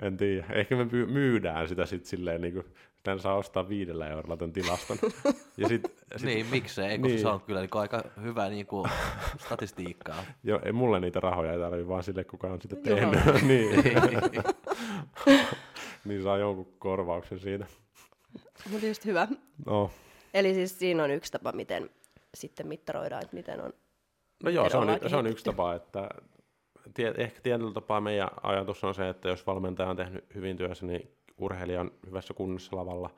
en 0.01 0.17
tiedä. 0.17 0.45
Ehkä 0.49 0.75
me 0.75 0.85
myydään 1.05 1.67
sitä 1.67 1.85
sitten 1.85 2.09
silleen 2.09 2.41
niin 2.41 2.53
kuin 2.53 2.65
Tän 3.03 3.19
saa 3.19 3.35
ostaa 3.35 3.69
viidellä 3.69 4.07
eurolla 4.07 4.37
tämän 4.37 4.53
tilaston. 4.53 4.97
Ja 5.57 5.67
sit, 5.67 5.83
sit, 6.17 6.25
niin, 6.25 6.45
miksei, 6.45 6.99
kun 6.99 7.07
niin. 7.07 7.19
se 7.19 7.27
on 7.27 7.41
kyllä 7.41 7.61
niin 7.61 7.69
aika 7.73 8.03
hyvä 8.21 8.49
niin 8.49 8.65
kuin, 8.65 8.89
statistiikkaa. 9.45 10.23
Joo, 10.43 10.59
ei 10.65 10.71
mulle 10.71 10.99
niitä 10.99 11.19
rahoja 11.19 11.53
ei 11.53 11.59
tarvitse, 11.59 11.87
vaan 11.87 12.03
sille, 12.03 12.23
kuka 12.23 12.47
on 12.47 12.61
sitä 12.61 12.75
tehnyt. 12.75 13.19
niin. 13.47 13.83
niin 16.05 16.23
saa 16.23 16.37
jonkun 16.37 16.73
korvauksen 16.79 17.39
siitä. 17.39 17.65
Mutta 18.69 18.87
just 18.87 19.05
hyvä. 19.05 19.27
No. 19.65 19.91
Eli 20.33 20.53
siis 20.53 20.79
siinä 20.79 21.03
on 21.03 21.11
yksi 21.11 21.31
tapa, 21.31 21.51
miten 21.51 21.89
sitten 22.35 22.67
mittaroidaan, 22.67 23.23
että 23.23 23.35
miten 23.35 23.61
on 23.61 23.73
No 24.43 24.49
joo, 24.49 24.69
se 24.69 24.77
on, 24.77 24.87
se 25.07 25.15
on 25.15 25.27
yksi 25.27 25.45
tapa, 25.45 25.73
että 25.73 26.09
tie, 26.93 27.13
ehkä 27.17 27.41
tietyllä 27.41 27.73
tapaa 27.73 28.01
meidän 28.01 28.29
ajatus 28.43 28.83
on 28.83 28.95
se, 28.95 29.09
että 29.09 29.29
jos 29.29 29.47
valmentaja 29.47 29.89
on 29.89 29.97
tehnyt 29.97 30.25
hyvin 30.35 30.57
työssä, 30.57 30.85
niin 30.85 31.11
urheilija 31.41 31.81
on 31.81 31.91
hyvässä 32.05 32.33
kunnossa 32.33 32.75
lavalla. 32.75 33.15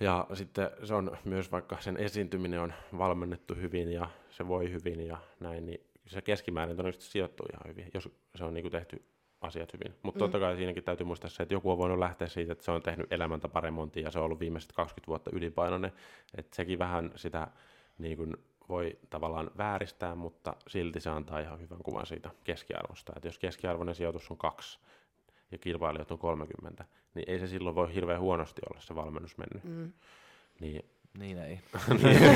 Ja 0.00 0.26
sitten 0.34 0.70
se 0.84 0.94
on 0.94 1.16
myös 1.24 1.52
vaikka 1.52 1.76
sen 1.80 1.96
esiintyminen 1.96 2.60
on 2.60 2.72
valmennettu 2.98 3.54
hyvin 3.54 3.92
ja 3.92 4.08
se 4.30 4.48
voi 4.48 4.72
hyvin 4.72 5.06
ja 5.06 5.16
näin, 5.40 5.66
niin 5.66 5.86
se 6.06 6.22
keskimäärin 6.22 6.76
todennäköisesti 6.76 7.12
sijoittuu 7.12 7.46
ihan 7.52 7.62
hyvin, 7.68 7.90
jos 7.94 8.08
se 8.34 8.44
on 8.44 8.54
niin 8.54 8.62
kuin 8.62 8.72
tehty 8.72 9.04
asiat 9.40 9.72
hyvin. 9.72 9.94
Mutta 10.02 10.18
mm. 10.18 10.20
totta 10.20 10.38
kai 10.38 10.56
siinäkin 10.56 10.84
täytyy 10.84 11.06
muistaa 11.06 11.30
se, 11.30 11.42
että 11.42 11.54
joku 11.54 11.70
on 11.70 11.78
voinut 11.78 11.98
lähteä 11.98 12.28
siitä, 12.28 12.52
että 12.52 12.64
se 12.64 12.70
on 12.70 12.82
tehnyt 12.82 13.12
elämäntaparemontia 13.12 14.02
ja 14.02 14.10
se 14.10 14.18
on 14.18 14.24
ollut 14.24 14.40
viimeiset 14.40 14.72
20 14.72 15.08
vuotta 15.08 15.30
ylipainoinen. 15.32 15.92
Että 16.36 16.56
sekin 16.56 16.78
vähän 16.78 17.12
sitä 17.16 17.48
niin 17.98 18.16
kuin 18.16 18.36
voi 18.68 18.98
tavallaan 19.10 19.50
vääristää, 19.58 20.14
mutta 20.14 20.56
silti 20.68 21.00
se 21.00 21.10
antaa 21.10 21.40
ihan 21.40 21.60
hyvän 21.60 21.82
kuvan 21.82 22.06
siitä 22.06 22.30
keskiarvosta. 22.44 23.12
Että 23.16 23.28
jos 23.28 23.38
keskiarvoinen 23.38 23.94
sijoitus 23.94 24.30
on 24.30 24.38
kaksi, 24.38 24.78
ja 25.54 25.58
kilpailijat 25.58 26.10
on 26.10 26.18
30, 26.18 26.84
niin 27.14 27.30
ei 27.30 27.38
se 27.38 27.46
silloin 27.46 27.74
voi 27.74 27.94
hirveän 27.94 28.20
huonosti 28.20 28.62
olla 28.70 28.80
se 28.80 28.94
valmennus 28.94 29.38
mennyt. 29.38 29.64
Mm. 29.64 29.92
Niin, 30.60 30.84
niin 31.18 31.38
ei. 31.38 31.60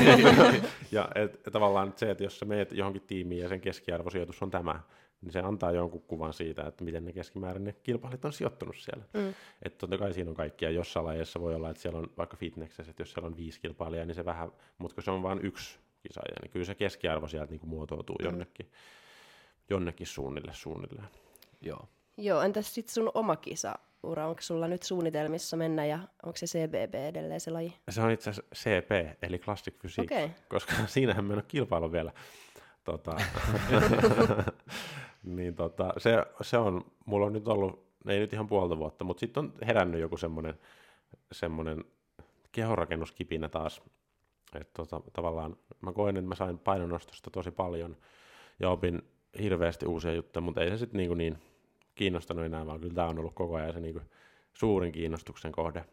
ja 0.91 1.09
et, 1.15 1.35
et, 1.35 1.53
tavallaan 1.53 1.93
se, 1.95 2.11
että 2.11 2.23
jos 2.23 2.39
sä 2.39 2.45
meet 2.45 2.71
johonkin 2.71 3.01
tiimiin 3.01 3.41
ja 3.41 3.49
sen 3.49 3.61
keskiarvosijoitus 3.61 4.41
on 4.41 4.51
tämä, 4.51 4.79
niin 5.21 5.31
se 5.31 5.39
antaa 5.39 5.71
jonkun 5.71 6.01
kuvan 6.01 6.33
siitä, 6.33 6.63
että 6.67 6.83
miten 6.83 7.05
ne 7.05 7.13
keskimäärin 7.13 7.63
ne 7.63 7.73
kilpailijat 7.83 8.25
on 8.25 8.33
sijoittunut 8.33 8.75
siellä. 8.77 9.03
Mm. 9.13 9.33
Että 9.63 9.77
totta 9.77 9.97
kai 9.97 10.13
siinä 10.13 10.29
on 10.29 10.35
kaikkia. 10.35 10.69
Jossain 10.69 11.05
lajeissa 11.05 11.39
voi 11.39 11.55
olla, 11.55 11.69
että 11.69 11.81
siellä 11.81 11.99
on 11.99 12.07
vaikka 12.17 12.37
fitneksessä, 12.37 12.89
että 12.89 13.01
jos 13.01 13.11
siellä 13.11 13.27
on 13.27 13.37
viisi 13.37 13.59
kilpailijaa, 13.59 14.05
niin 14.05 14.15
se 14.15 14.25
vähän, 14.25 14.51
mutta 14.77 14.95
kun 14.95 15.03
se 15.03 15.11
on 15.11 15.23
vain 15.23 15.39
yksi 15.45 15.79
kisaaja, 16.07 16.35
niin 16.41 16.51
kyllä 16.51 16.65
se 16.65 16.75
keskiarvo 16.75 17.27
sieltä 17.27 17.51
niin 17.51 17.59
kuin 17.59 17.69
muotoutuu 17.69 18.15
mm. 18.19 18.25
jonnekin, 18.25 18.71
jonnekin 19.69 20.07
suunnille 20.07 20.51
suunnilleen. 20.53 21.09
Joo. 21.61 21.87
Joo, 22.19 22.41
entäs 22.41 22.73
sitten 22.73 22.93
sun 22.93 23.11
oma 23.13 23.35
kisa? 23.35 23.75
Ura, 24.03 24.27
onko 24.27 24.41
sulla 24.41 24.67
nyt 24.67 24.83
suunnitelmissa 24.83 25.57
mennä 25.57 25.85
ja 25.85 25.99
onko 26.23 26.37
se 26.37 26.45
CBB 26.45 26.95
edelleen 26.95 27.39
se 27.39 27.51
laji? 27.51 27.73
Se 27.89 28.01
on 28.01 28.11
itse 28.11 28.29
asiassa 28.29 28.55
CP, 28.55 29.23
eli 29.23 29.39
Classic 29.39 29.79
Physique, 29.79 30.17
Okei. 30.17 30.31
koska 30.49 30.73
siinähän 30.87 31.25
me 31.25 31.33
en 31.33 31.37
ole 31.37 31.45
kilpailu 31.47 31.91
vielä. 31.91 32.11
Tota, 32.83 33.15
niin 35.23 35.55
tota, 35.55 35.93
se, 35.97 36.25
se 36.41 36.57
on, 36.57 36.85
mulla 37.05 37.25
on 37.25 37.33
nyt 37.33 37.47
ollut, 37.47 37.85
ei 38.07 38.19
nyt 38.19 38.33
ihan 38.33 38.47
puolta 38.47 38.77
vuotta, 38.77 39.03
mutta 39.03 39.19
sitten 39.19 39.43
on 39.43 39.53
herännyt 39.67 40.01
joku 40.01 40.17
semmoinen 40.17 40.53
semmonen 41.31 41.83
kehorakennuskipinä 42.51 43.49
taas. 43.49 43.81
Et 44.55 44.73
tota, 44.73 45.01
tavallaan 45.13 45.57
mä 45.81 45.93
koen, 45.93 46.17
että 46.17 46.29
mä 46.29 46.35
sain 46.35 46.59
painonnostosta 46.59 47.29
tosi 47.29 47.51
paljon 47.51 47.97
ja 48.59 48.69
opin 48.69 49.01
hirveästi 49.41 49.85
uusia 49.85 50.13
juttuja, 50.13 50.41
mutta 50.41 50.61
ei 50.61 50.69
se 50.69 50.77
sitten 50.77 50.97
niin, 50.97 51.17
niin 51.17 51.37
kiinnostanut 51.99 52.45
enää, 52.45 52.65
vaan 52.65 52.79
kyllä 52.79 52.93
tämä 52.93 53.07
on 53.07 53.19
ollut 53.19 53.35
koko 53.35 53.55
ajan 53.55 53.73
se 53.73 53.79
niin 53.79 54.01
suurin 54.53 54.91
kiinnostuksen 54.91 55.51
kohde. 55.51 55.85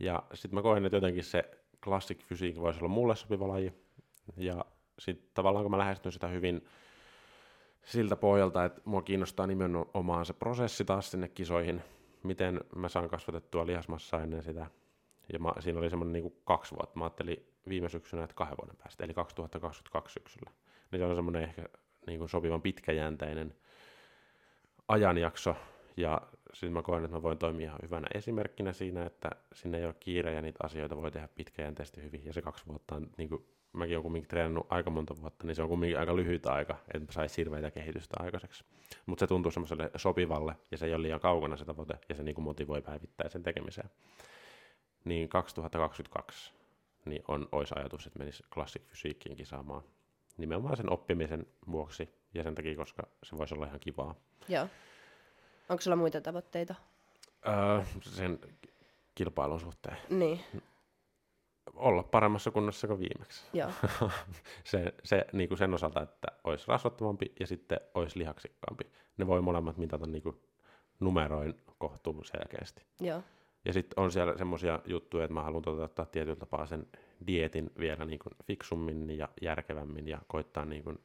Ja 0.00 0.22
sitten 0.34 0.54
mä 0.54 0.62
koen, 0.62 0.84
että 0.84 0.96
jotenkin 0.96 1.24
se 1.24 1.50
classic 1.82 2.22
fysiikka 2.22 2.60
voisi 2.60 2.78
olla 2.78 2.88
mulle 2.88 3.16
sopiva 3.16 3.48
laji. 3.48 3.72
Ja 4.36 4.64
sitten 4.98 5.30
tavallaan 5.34 5.64
kun 5.64 5.70
mä 5.70 5.78
lähestyn 5.78 6.12
sitä 6.12 6.28
hyvin 6.28 6.64
siltä 7.84 8.16
pohjalta, 8.16 8.64
että 8.64 8.80
mua 8.84 9.02
kiinnostaa 9.02 9.46
nimenomaan 9.46 10.26
se 10.26 10.32
prosessi 10.32 10.84
taas 10.84 11.10
sinne 11.10 11.28
kisoihin, 11.28 11.82
miten 12.22 12.60
mä 12.76 12.88
saan 12.88 13.08
kasvatettua 13.08 13.66
lihasmassaa 13.66 14.22
ennen 14.22 14.42
sitä. 14.42 14.66
Ja 15.32 15.38
mä, 15.38 15.52
siinä 15.60 15.78
oli 15.78 15.90
semmoinen 15.90 16.22
niin 16.22 16.36
kaksi 16.44 16.74
vuotta. 16.74 16.98
Mä 16.98 17.04
ajattelin 17.04 17.46
viime 17.68 17.88
syksynä, 17.88 18.24
että 18.24 18.34
kahden 18.36 18.56
vuoden 18.62 18.76
päästä, 18.76 19.04
eli 19.04 19.14
2022 19.14 20.12
syksyllä. 20.12 20.50
Niin 20.92 21.00
se 21.00 21.04
on 21.04 21.16
semmoinen 21.16 21.42
ehkä 21.42 21.62
niin 22.06 22.18
kuin 22.18 22.28
sopivan 22.28 22.62
pitkäjänteinen 22.62 23.54
ajanjakso, 24.88 25.56
ja 25.96 26.20
sitten 26.52 26.72
mä 26.72 26.82
koen, 26.82 27.04
että 27.04 27.16
mä 27.16 27.22
voin 27.22 27.38
toimia 27.38 27.66
ihan 27.66 27.78
hyvänä 27.82 28.06
esimerkkinä 28.14 28.72
siinä, 28.72 29.06
että 29.06 29.30
sinne 29.54 29.78
ei 29.78 29.84
ole 29.84 29.94
kiire 30.00 30.32
ja 30.32 30.42
niitä 30.42 30.58
asioita 30.62 30.96
voi 30.96 31.10
tehdä 31.10 31.28
pitkäjänteisesti 31.28 32.02
hyvin. 32.02 32.24
Ja 32.24 32.32
se 32.32 32.42
kaksi 32.42 32.66
vuotta 32.66 32.94
on, 32.94 33.10
niin 33.16 33.28
kuin, 33.28 33.46
mäkin 33.72 33.96
olen 33.96 34.02
kumminkin 34.02 34.28
treenannut 34.28 34.66
aika 34.68 34.90
monta 34.90 35.14
vuotta, 35.20 35.46
niin 35.46 35.54
se 35.54 35.62
on 35.62 35.68
kumminkin 35.68 35.98
aika 35.98 36.16
lyhyt 36.16 36.46
aika, 36.46 36.76
että 36.94 37.12
saisi 37.12 37.36
hirveitä 37.36 37.70
kehitystä 37.70 38.16
aikaiseksi. 38.18 38.64
Mutta 39.06 39.20
se 39.20 39.26
tuntuu 39.26 39.52
semmoiselle 39.52 39.90
sopivalle 39.96 40.56
ja 40.70 40.78
se 40.78 40.86
ei 40.86 40.94
ole 40.94 41.02
liian 41.02 41.20
kaukana 41.20 41.56
se 41.56 41.64
tavoite 41.64 41.98
ja 42.08 42.14
se 42.14 42.22
niin 42.22 42.34
kuin 42.34 42.44
motivoi 42.44 42.82
päivittäin 42.82 43.30
sen 43.30 43.42
tekemiseen. 43.42 43.90
Niin 45.04 45.28
2022 45.28 46.52
niin 47.04 47.22
on, 47.28 47.48
olisi 47.52 47.74
ajatus, 47.76 48.06
että 48.06 48.18
menisi 48.18 48.44
Classic 48.54 48.82
Fysiikkiin 48.82 49.36
kisaamaan 49.36 49.82
nimenomaan 50.36 50.76
sen 50.76 50.92
oppimisen 50.92 51.46
vuoksi 51.72 52.08
ja 52.34 52.42
sen 52.42 52.54
takia, 52.54 52.76
koska 52.76 53.02
se 53.22 53.38
voisi 53.38 53.54
olla 53.54 53.66
ihan 53.66 53.80
kivaa. 53.80 54.14
Joo. 54.48 54.68
Onko 55.68 55.80
sulla 55.80 55.96
muita 55.96 56.20
tavoitteita? 56.20 56.74
Öö, 57.48 57.82
sen 58.00 58.38
kilpailun 59.14 59.60
suhteen. 59.60 59.96
Niin, 60.10 60.40
Olla 61.74 62.02
paremmassa 62.02 62.50
kunnossa 62.50 62.86
kuin 62.86 63.00
viimeksi. 63.00 63.44
joo. 63.52 63.70
Se, 64.64 64.94
se 65.04 65.26
niin 65.32 65.48
kuin 65.48 65.58
sen 65.58 65.74
osalta, 65.74 66.02
että 66.02 66.28
olisi 66.44 66.64
rasvattavampi 66.68 67.32
ja 67.40 67.46
sitten 67.46 67.80
olisi 67.94 68.18
lihaksikkaampi. 68.18 68.84
Ne 69.16 69.26
voi 69.26 69.42
molemmat 69.42 69.76
mitata 69.76 70.06
niin 70.06 70.22
kuin 70.22 70.40
numeroin 71.00 71.54
kohtuu 71.78 72.24
selkeästi. 72.24 72.82
joo. 73.00 73.22
Ja 73.66 73.72
sitten 73.72 74.00
on 74.02 74.12
siellä 74.12 74.38
semmoisia 74.38 74.80
juttuja, 74.86 75.24
että 75.24 75.34
mä 75.34 75.42
haluan 75.42 75.62
toteuttaa 75.62 76.06
tietyllä 76.06 76.36
tapaa 76.36 76.66
sen 76.66 76.86
dietin 77.26 77.70
vielä 77.78 78.04
niin 78.04 78.18
kuin 78.18 78.32
fiksummin 78.44 79.18
ja 79.18 79.28
järkevämmin 79.42 80.08
ja 80.08 80.18
koittaa 80.26 80.64
niin 80.64 80.84
kuin 80.84 80.98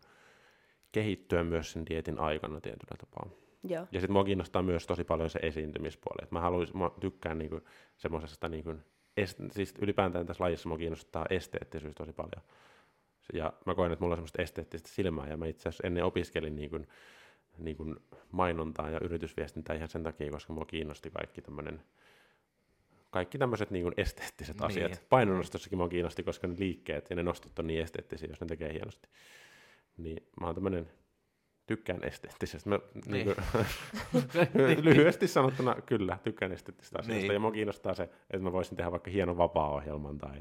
kehittyä 0.91 1.43
myös 1.43 1.71
sen 1.71 1.85
dietin 1.85 2.19
aikana 2.19 2.61
tietyllä 2.61 2.97
tapaa. 2.97 3.29
Joo. 3.63 3.87
Ja 3.91 3.99
sitten 3.99 4.13
mua 4.13 4.23
kiinnostaa 4.23 4.63
myös 4.63 4.87
tosi 4.87 5.03
paljon 5.03 5.29
se 5.29 5.39
esiintymispuoli. 5.41 6.23
Et 6.23 6.31
mä, 6.31 6.39
haluais, 6.39 6.73
mä 6.73 6.91
tykkään 6.99 7.37
niinku 7.37 7.61
semmoisesta, 7.97 8.49
niinku, 8.49 8.75
est, 9.17 9.39
siis 9.51 9.73
ylipäätään 9.81 10.25
tässä 10.25 10.43
lajissa 10.43 10.69
mua 10.69 10.77
kiinnostaa 10.77 11.25
esteettisyys 11.29 11.95
tosi 11.95 12.13
paljon. 12.13 12.43
Ja 13.33 13.53
mä 13.65 13.75
koen, 13.75 13.91
että 13.91 14.03
mulla 14.03 14.13
on 14.13 14.17
semmoista 14.17 14.41
esteettistä 14.41 14.89
silmää, 14.89 15.27
ja 15.27 15.37
mä 15.37 15.45
itse 15.45 15.69
asiassa 15.69 15.87
ennen 15.87 16.03
opiskelin 16.03 16.55
niinku, 16.55 16.79
niinku 17.57 17.95
mainontaa 18.31 18.89
ja 18.89 18.99
yritysviestintää 19.03 19.75
ihan 19.75 19.87
sen 19.87 20.03
takia, 20.03 20.31
koska 20.31 20.53
mua 20.53 20.65
kiinnosti 20.65 21.09
kaikki 21.09 21.41
tämmöinen 21.41 21.81
kaikki 23.11 23.37
tämmöiset 23.37 23.71
niin 23.71 23.93
esteettiset 23.97 24.55
Niin. 24.55 24.65
asiat. 24.65 25.05
Painonnostossakin 25.09 25.77
mua 25.77 25.89
kiinnosti, 25.89 26.23
koska 26.23 26.47
ne 26.47 26.55
liikkeet 26.59 27.09
ja 27.09 27.15
ne 27.15 27.23
nostot 27.23 27.59
on 27.59 27.67
niin 27.67 27.81
esteettisiä, 27.81 28.29
jos 28.29 28.41
ne 28.41 28.47
tekee 28.47 28.73
hienosti. 28.73 29.09
Niin 29.97 30.27
mä 30.41 30.45
oon 30.45 30.55
tämmöinen, 30.55 30.89
tykkään 31.67 32.03
esteettisestä. 32.03 32.69
Mä, 32.69 32.79
niin. 33.05 33.27
Niin. 33.27 33.35
Niin 34.67 34.85
lyhyesti 34.89 35.27
sanottuna 35.27 35.75
kyllä, 35.85 36.17
tykkään 36.23 36.51
esteettisistä 36.51 36.99
asioista. 36.99 37.21
Niin. 37.27 37.33
Ja 37.33 37.39
mua 37.39 37.51
kiinnostaa 37.51 37.93
se, 37.93 38.03
että 38.03 38.39
mä 38.39 38.51
voisin 38.51 38.77
tehdä 38.77 38.91
vaikka 38.91 39.11
hienon 39.11 39.37
vapaa-ohjelman 39.37 40.17
tai 40.17 40.39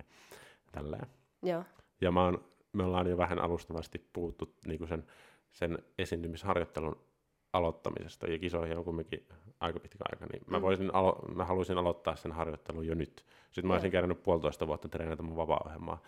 tälleen. 0.73 1.07
Joo. 1.43 1.65
Ja 2.01 2.13
mä 2.13 2.25
oon, 2.25 2.45
me 2.73 2.85
ollaan 2.85 3.07
jo 3.07 3.17
vähän 3.17 3.39
alustavasti 3.39 4.09
puhuttu 4.13 4.55
niin 4.67 4.89
sen, 4.89 5.05
sen 5.51 5.79
esiintymisharjoittelun 5.99 7.10
aloittamisesta, 7.53 8.27
ja 8.27 8.39
kisoihin 8.39 8.79
on 8.79 8.85
kumminkin 8.85 9.29
aika 9.61 9.81
pitkä 9.81 10.05
aika, 10.13 10.27
niin 10.33 10.43
mä, 10.47 10.59
Mm. 10.59 10.63
voisin 10.63 10.91
alo- 10.95 11.35
mä 11.35 11.45
haluaisin 11.45 11.79
aloittaa 11.79 12.17
sen 12.17 12.33
harjoittelun 12.33 12.87
jo 12.87 12.95
nyt. 12.95 13.25
Sitten 13.51 13.67
mä 13.67 13.73
olisin 13.75 13.91
kerännyt 13.91 14.23
puolitoista 14.23 14.67
vuotta 14.67 14.89
treenata 14.89 15.23
mun 15.23 15.37
vapaa-ohjelmaa, 15.37 16.03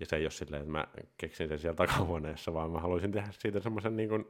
ja 0.00 0.06
se 0.06 0.16
ei 0.16 0.24
ole 0.24 0.30
silleen, 0.30 0.60
että 0.62 0.72
mä 0.72 0.86
keksin 1.16 1.48
sen 1.48 1.58
siellä 1.58 1.76
takahuoneessa, 1.76 2.54
vaan 2.54 2.70
mä 2.70 2.80
haluaisin 2.80 3.12
tehdä 3.12 3.28
siitä 3.38 3.60
semmoisen 3.60 3.96
niin 3.96 4.08
kuin, 4.08 4.24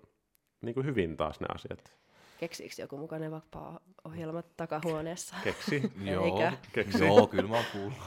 niin 0.61 0.75
kuin 0.75 0.87
hyvin 0.87 1.17
taas 1.17 1.41
ne 1.41 1.47
asiat. 1.55 1.93
Keksiikö 2.39 2.75
joku 2.79 2.97
mukainen 2.97 3.31
vapaa-ohjelma 3.31 4.43
takahuoneessa? 4.57 5.37
Keksi. 5.45 5.93
Joo. 6.11 6.53
Keksi. 6.73 7.05
joo, 7.05 7.27
kyllä 7.27 7.49
mä 7.49 7.57
oon 7.57 7.65
kuullut. 7.73 7.99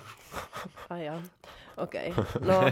Ai. 0.89 1.01
Okei. 1.78 2.11
Okay. 2.11 2.25
No, 2.41 2.71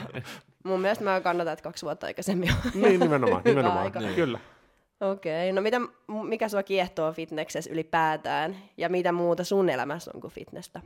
mun 0.64 0.82
mielestä 0.82 1.04
mä 1.04 1.22
kannatan, 1.22 1.54
että 1.54 1.64
kaksi 1.64 1.86
vuotta 1.86 2.08
aikaisemmin 2.08 2.52
on. 2.52 2.82
niin, 2.82 3.00
nimenomaan, 3.00 3.42
nimenomaan. 3.46 3.80
aika. 3.84 4.00
Niin. 4.00 4.16
Kyllä. 4.16 4.40
Okei. 5.02 5.50
Okay. 5.50 5.52
No 5.52 5.62
mitä, 5.62 5.82
mikä 6.28 6.50
sua 6.50 6.64
kiehtoo 6.64 7.14
fitneksessä 7.14 7.74
ylipäätään? 7.74 8.56
Ja 8.78 8.90
mitä 8.90 9.12
muuta 9.12 9.44
sun 9.44 9.70
elämässä 9.70 10.12
on 10.14 10.22
kuin 10.22 10.34
fitnessä? 10.34 10.82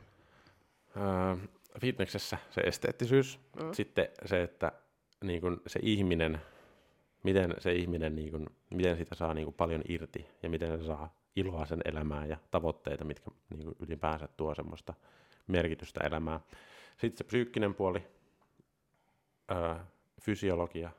Öö, 0.96 1.36
fitneksessä 1.80 2.38
se 2.50 2.60
esteettisyys, 2.60 3.40
mm. 3.62 3.72
sitten 3.72 4.08
se, 4.26 4.42
että 4.42 4.72
niin 5.24 5.40
kun 5.40 5.62
se 5.66 5.80
ihminen, 5.82 6.40
miten 7.22 7.54
se 7.58 7.72
ihminen, 7.72 8.16
niin 8.16 8.30
kun, 8.30 8.46
miten 8.70 8.96
sitä 8.96 9.14
saa 9.14 9.34
niin 9.34 9.44
kun 9.44 9.54
paljon 9.54 9.82
irti 9.88 10.26
ja 10.42 10.50
miten 10.50 10.78
se 10.78 10.86
saa 10.86 11.14
iloa 11.36 11.66
sen 11.66 11.80
elämään 11.84 12.28
ja 12.28 12.36
tavoitteita, 12.50 13.04
mitkä 13.04 13.30
niin 13.50 13.64
kun 13.64 13.76
ylipäänsä 13.80 14.28
tuo 14.36 14.54
semmoista 14.54 14.94
merkitystä 15.46 16.00
elämään. 16.06 16.40
Sitten 16.96 17.18
se 17.18 17.24
psyykkinen 17.24 17.74
puoli, 17.74 18.02
öö, 19.50 19.74
fysiologia, 20.20 20.90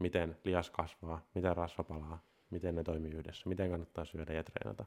miten 0.00 0.36
lihas 0.44 0.70
kasvaa, 0.70 1.26
miten 1.34 1.56
rasva 1.56 1.84
palaa, 1.84 2.22
miten 2.50 2.74
ne 2.74 2.84
toimii 2.84 3.12
yhdessä, 3.12 3.48
miten 3.48 3.70
kannattaa 3.70 4.04
syödä 4.04 4.32
ja 4.32 4.44
treenata. 4.44 4.84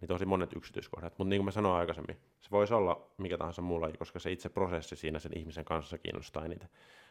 Niin 0.00 0.08
tosi 0.08 0.26
monet 0.26 0.56
yksityiskohdat. 0.56 1.18
Mutta 1.18 1.28
niin 1.28 1.38
kuin 1.38 1.44
mä 1.44 1.50
sanoin 1.50 1.80
aikaisemmin, 1.80 2.16
se 2.40 2.50
voisi 2.50 2.74
olla 2.74 3.10
mikä 3.18 3.38
tahansa 3.38 3.62
muu 3.62 3.80
laji, 3.80 3.96
koska 3.96 4.18
se 4.18 4.32
itse 4.32 4.48
prosessi 4.48 4.96
siinä 4.96 5.18
sen 5.18 5.38
ihmisen 5.38 5.64
kanssa 5.64 5.98
kiinnostaa 5.98 6.44
eniten. 6.44 6.68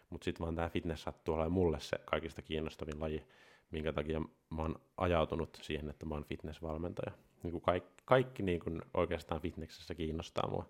Mutta 0.10 0.26
sitten 0.26 0.44
vaan 0.44 0.56
tämä 0.56 0.70
fitness 0.70 1.04
sattuu 1.04 1.34
olemaan 1.34 1.52
mulle 1.52 1.80
se 1.80 1.98
kaikista 2.06 2.42
kiinnostavin 2.42 3.00
laji, 3.00 3.28
minkä 3.72 3.94
takia 3.94 4.20
mä 4.50 4.62
oon 4.62 4.76
ajautunut 4.98 5.60
siihen, 5.62 5.90
että 5.90 6.06
mä 6.06 6.16
oon 6.16 6.26
fitnessvalmentaja. 6.26 7.12
Niin 7.44 7.52
kuin 7.52 7.62
kaikki, 7.62 8.04
kaikki 8.06 8.44
niin 8.44 8.60
kuin 8.60 8.82
oikeastaan 8.94 9.42
fitnessessä 9.42 9.96
kiinnostaa 9.96 10.50
mua. 10.50 10.70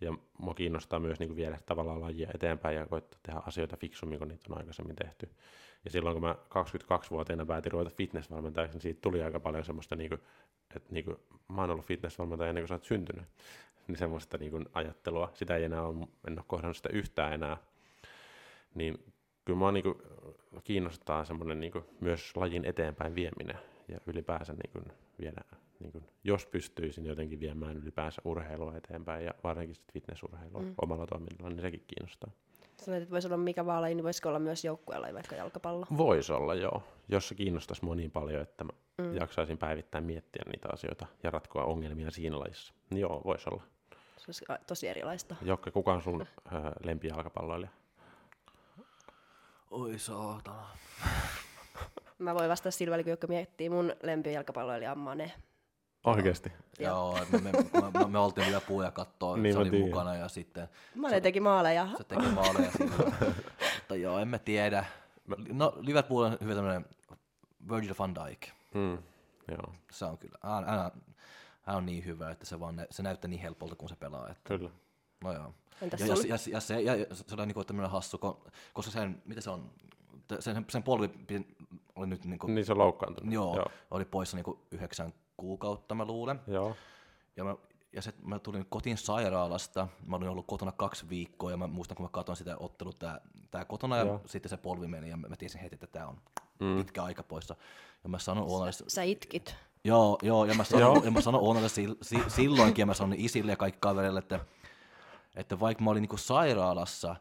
Ja 0.00 0.14
mua 0.38 0.54
kiinnostaa 0.54 1.00
myös 1.00 1.18
niin 1.18 1.28
kuin 1.28 1.36
viedä 1.36 1.58
tavallaan 1.66 2.00
lajia 2.00 2.30
eteenpäin 2.34 2.76
ja 2.76 2.86
koittaa 2.86 3.20
tehdä 3.22 3.40
asioita 3.46 3.76
fiksummin 3.76 4.18
kuin 4.18 4.28
niitä 4.28 4.44
on 4.50 4.58
aikaisemmin 4.58 4.96
tehty. 4.96 5.30
Ja 5.84 5.90
silloin 5.90 6.14
kun 6.14 6.22
mä 6.22 6.36
22-vuotiaana 6.50 7.46
päätin 7.46 7.72
ruveta 7.72 7.90
fitnessvalmentajaksi, 7.96 8.74
niin 8.74 8.82
siitä 8.82 9.00
tuli 9.00 9.22
aika 9.22 9.40
paljon 9.40 9.64
semmoista, 9.64 9.96
niin 9.96 10.08
kuin, 10.08 10.20
että 10.76 10.92
niin 10.92 11.04
kuin, 11.04 11.16
mä 11.48 11.60
oon 11.60 11.70
ollut 11.70 11.86
fitnessvalmentaja 11.86 12.48
ennen 12.48 12.62
kuin 12.62 12.68
sä 12.68 12.74
oot 12.74 12.84
syntynyt. 12.84 13.24
Niin 13.88 13.98
semmoista 13.98 14.38
niin 14.38 14.50
kuin, 14.50 14.66
ajattelua, 14.72 15.30
sitä 15.34 15.56
ei 15.56 15.64
enää 15.64 15.82
ole, 15.82 16.06
en 16.26 16.38
ole 16.38 16.44
kohdannut 16.46 16.76
sitä 16.76 16.88
yhtään 16.92 17.32
enää. 17.32 17.56
Niin 18.74 18.98
kyllä 19.44 19.58
mua 19.58 19.72
niin 19.72 19.82
kuin, 19.82 19.98
kiinnostaa 20.64 21.24
semmoinen 21.24 21.60
niin 21.60 21.72
kuin, 21.72 21.84
myös 22.00 22.36
lajin 22.36 22.64
eteenpäin 22.64 23.14
vieminen 23.14 23.58
ja 23.88 24.00
ylipäänsä 24.06 24.52
niin 24.52 24.72
kuin, 24.72 24.84
viedä, 25.20 25.44
niin 25.80 25.92
kuin, 25.92 26.04
jos 26.24 26.46
pystyisin 26.46 27.06
jotenkin 27.06 27.40
viemään 27.40 27.76
ylipäänsä 27.76 28.22
urheilua 28.24 28.76
eteenpäin 28.76 29.24
ja 29.24 29.34
varsinkin 29.44 29.74
sit 29.74 29.92
fitnessurheilua 29.92 30.60
mm. 30.60 30.66
Mm. 30.66 30.74
omalla 30.82 31.06
toiminnalla, 31.06 31.50
niin 31.50 31.60
sekin 31.60 31.84
kiinnostaa. 31.86 32.30
Sanoit, 32.76 33.02
että 33.02 33.12
voisi 33.12 33.28
olla 33.28 33.36
mikä 33.36 33.66
vaan 33.66 33.82
laji, 33.82 33.94
niin 33.94 34.04
voisiko 34.04 34.28
olla 34.28 34.38
myös 34.38 34.64
joukkueella 34.64 35.14
vaikka 35.14 35.34
jalkapallo? 35.36 35.86
Voisi 35.96 36.32
olla, 36.32 36.54
joo. 36.54 36.82
Jos 37.08 37.28
se 37.28 37.34
kiinnostaisi 37.34 37.84
mua 37.84 37.94
niin 37.94 38.10
paljon, 38.10 38.42
että 38.42 38.64
mä 38.64 38.70
Mm. 38.98 39.14
jaksaisin 39.16 39.58
päivittäin 39.58 40.04
miettiä 40.04 40.42
niitä 40.52 40.68
asioita 40.72 41.06
ja 41.22 41.30
ratkoa 41.30 41.64
ongelmia 41.64 42.10
siinä 42.10 42.38
lajissa. 42.40 42.74
Niin 42.90 43.00
joo, 43.00 43.22
voisi 43.24 43.44
olla. 43.50 43.62
Se 44.16 44.24
olisi 44.28 44.44
tosi 44.66 44.88
erilaista. 44.88 45.36
Jokke, 45.42 45.70
kuka 45.70 45.92
on 45.92 46.02
sun 46.02 46.20
äh, 46.20 46.62
lempijalkapalloilija? 46.84 47.70
Oi 49.70 49.98
saatana. 49.98 50.66
Mä 52.18 52.34
voin 52.34 52.48
vastata 52.50 52.70
Silväli, 52.70 53.10
joka 53.10 53.26
miettii 53.26 53.68
mun 53.68 53.92
lempijalkapalloilija 54.02 54.92
on 54.92 54.98
Mane. 54.98 55.32
Oikeesti. 56.04 56.52
Joo, 56.78 57.18
me, 57.32 57.38
me, 57.40 57.52
me, 57.52 57.60
me, 57.98 58.06
me 58.08 58.18
oltiin 58.18 58.46
vielä 58.46 58.60
puuja 58.60 58.90
kattoa, 58.90 59.36
Niin 59.36 59.52
se 59.54 59.58
oli 59.58 59.70
tiedän. 59.70 59.88
mukana 59.88 60.14
ja 60.14 60.28
sitten 60.28 60.68
Mä 60.94 61.08
olin 61.08 61.22
teki 61.22 61.40
maaleja. 61.40 61.88
se 61.96 62.04
teki 62.04 62.26
maaleja 62.26 62.70
siinä. 62.70 62.92
Mutta 63.78 63.96
joo, 63.96 64.18
en 64.18 64.28
mä 64.28 64.38
tiedä. 64.38 64.84
No 65.52 65.72
Liverpool 65.76 66.22
on 66.22 66.38
hyvä 66.40 66.54
tämmönen 66.54 66.86
Virgil 67.70 67.94
van 67.98 68.14
Dijk. 68.14 68.48
Mm. 68.74 68.98
Joo, 69.48 69.72
Se 69.90 70.04
on 70.04 70.18
kyllä, 70.18 70.38
hän, 70.42 70.64
hän, 70.64 70.90
hän 71.62 71.76
on 71.76 71.86
niin 71.86 72.04
hyvä, 72.04 72.30
että 72.30 72.46
se, 72.46 72.60
vaan, 72.60 72.86
se 72.90 73.02
näyttää 73.02 73.28
niin 73.28 73.40
helpolta, 73.40 73.74
kun 73.74 73.88
se 73.88 73.96
pelaa. 73.96 74.28
Että, 74.30 74.40
kyllä. 74.48 74.70
no 75.24 75.32
joo. 75.32 75.54
Entäs 75.82 76.00
Ja, 76.00 76.06
ja, 76.06 76.14
ja, 76.28 76.36
ja, 76.50 76.60
se, 76.60 76.80
ja, 76.80 76.92
se 77.12 77.34
oli 77.34 77.46
niinku 77.46 77.64
tämmöinen 77.64 77.90
hassu, 77.90 78.16
ko- 78.16 78.50
koska 78.72 78.90
sen, 78.90 79.22
mitä 79.24 79.40
se 79.40 79.50
on, 79.50 79.70
sen, 80.40 80.64
sen 80.68 80.82
polvi 80.82 81.10
oli 81.96 82.06
nyt 82.06 82.24
niinku, 82.24 82.46
Niin 82.46 82.64
se 82.66 82.72
on 82.72 82.78
loukkaantunut. 82.78 83.32
joo, 83.34 83.56
Joo. 83.56 83.66
oli 83.90 84.04
poissa 84.04 84.36
niinku 84.36 84.58
yhdeksän 84.70 85.12
kuukautta, 85.36 85.94
mä 85.94 86.04
luulen. 86.04 86.40
Joo. 86.46 86.76
Ja, 87.36 87.44
mä, 87.44 87.56
ja 87.92 88.02
sit 88.02 88.22
mä 88.22 88.38
tulin 88.38 88.66
kotiin 88.68 88.96
sairaalasta, 88.96 89.88
mä 90.06 90.16
olin 90.16 90.28
ollut 90.28 90.46
kotona 90.46 90.72
kaksi 90.72 91.08
viikkoa 91.08 91.50
ja 91.50 91.56
mä 91.56 91.66
muistan, 91.66 91.96
kun 91.96 92.04
mä 92.04 92.10
katsoin 92.12 92.36
sitä 92.36 92.56
ottelua 92.58 92.92
tää, 92.98 93.20
tää 93.50 93.64
kotona 93.64 93.96
ja 93.96 94.04
Joo. 94.04 94.20
sitten 94.26 94.50
se 94.50 94.56
polvi 94.56 94.86
meni 94.86 95.08
ja 95.08 95.16
mä, 95.16 95.36
tiesin 95.36 95.60
heti, 95.60 95.74
että 95.74 95.86
tää 95.86 96.08
on 96.08 96.20
mm. 96.60 96.76
pitkä 96.76 97.02
aika 97.04 97.22
poissa. 97.22 97.56
Ja 98.04 98.08
mä 98.08 98.18
sanon 98.18 98.44
Oonalle, 98.44 98.72
Sä 98.72 99.02
itkit. 99.02 99.56
joo, 99.84 100.18
joo, 100.22 100.44
ja 100.44 100.54
mä 100.54 100.64
Joo. 100.70 100.80
sanon, 100.80 101.04
ja 101.04 101.10
mä 101.10 101.20
sanon 101.20 101.40
Oonalle 101.40 101.68
sil, 101.76 101.92
si, 102.02 102.18
silloinkin 102.28 102.82
ja 102.82 102.86
mä 102.86 102.94
sanon 102.94 103.18
isille 103.18 103.52
ja 103.52 103.56
kaikki 103.56 103.80
kavereille, 103.80 104.18
että, 104.18 104.40
että 105.36 105.60
vaikka 105.60 105.84
mä 105.84 105.90
olin 105.90 106.00
niinku 106.00 106.16
sairaalassa 106.16 107.16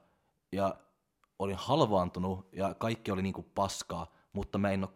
ja 0.52 0.76
olin 1.40 1.56
halvaantunut 1.56 2.48
ja 2.52 2.73
kaikki 2.73 3.11
oli 3.11 3.22
niinku 3.22 3.44
paskaa, 3.56 4.11
mutta 4.34 4.57
mä 4.57 4.72
en 4.72 4.84
ole 4.84 4.94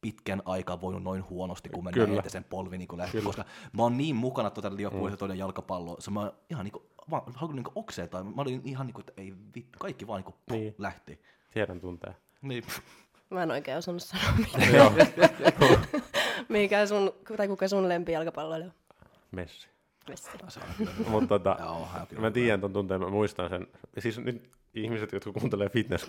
pitkän 0.00 0.42
aikaa 0.44 0.80
voinut 0.80 1.02
noin 1.02 1.24
huonosti, 1.30 1.68
kun 1.68 1.84
mä 1.84 1.92
Kyllä. 1.92 2.06
näin, 2.06 2.18
että 2.18 2.30
sen 2.30 2.44
polvi 2.44 2.78
niinku 2.78 2.98
lähti, 2.98 3.22
koska 3.22 3.44
mä 3.72 3.82
oon 3.82 3.96
niin 3.96 4.16
mukana 4.16 4.50
tuota 4.50 4.76
Liverpoolissa 4.76 5.16
mm. 5.16 5.18
toinen 5.18 5.38
jalkapalloa, 5.38 5.96
se 5.98 6.10
mä 6.10 6.32
ihan 6.50 6.64
niinku, 6.64 6.82
vaan 7.10 7.22
haluan 7.34 7.56
niinku 7.56 7.72
okseeta, 7.74 8.24
mä 8.24 8.42
olin 8.42 8.60
ihan 8.64 8.86
niinku, 8.86 9.00
että 9.00 9.12
ei 9.16 9.34
vittu, 9.54 9.78
kaikki 9.78 10.06
vaan 10.06 10.18
niinku 10.18 10.38
Niin. 10.50 10.60
niin. 10.60 10.74
lähti. 10.78 11.20
Tiedän 11.54 11.80
tuntee. 11.80 12.14
Niin. 12.42 12.64
Mä 13.30 13.42
en 13.42 13.50
oikein 13.50 13.78
osannut 13.78 14.02
sanoa 14.02 14.32
mikä, 14.38 14.76
Joo. 14.76 14.92
mikä 16.48 16.86
sun, 16.86 17.12
tai 17.36 17.48
kuka 17.48 17.68
sun 17.68 17.88
lempijalkapalloilija 17.88 18.68
on. 18.68 18.74
Messi. 19.30 19.68
Kyllä. 20.78 20.90
Mutta 21.08 21.28
tota, 21.28 21.56
Joo, 21.60 21.88
kyllä 22.08 22.22
mä 22.22 22.30
tiedän 22.30 22.60
ton 22.60 22.72
tunteen, 22.72 23.00
mä 23.00 23.08
muistan 23.10 23.48
sen. 23.48 23.66
Siis 23.98 24.18
nyt 24.18 24.50
ihmiset, 24.74 25.12
jotka 25.12 25.32
kuuntelee 25.32 25.68
fitness 25.68 26.06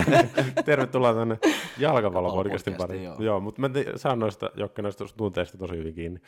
tervetuloa 0.64 1.14
tänne 1.14 1.38
jalkapallopodcastin 1.42 1.82
Jalkapallopodcastiin, 1.82 2.76
pariin. 2.76 3.04
joo. 3.04 3.16
Joo, 3.20 3.40
mutta 3.40 3.60
mä 3.60 3.68
te- 3.68 3.92
saan 3.96 4.18
noista, 4.18 4.50
Jokke, 4.54 4.82
noista 4.82 5.04
tunteista 5.16 5.58
tosi 5.58 5.76
hyvin 5.76 5.94
kiinni. 5.94 6.20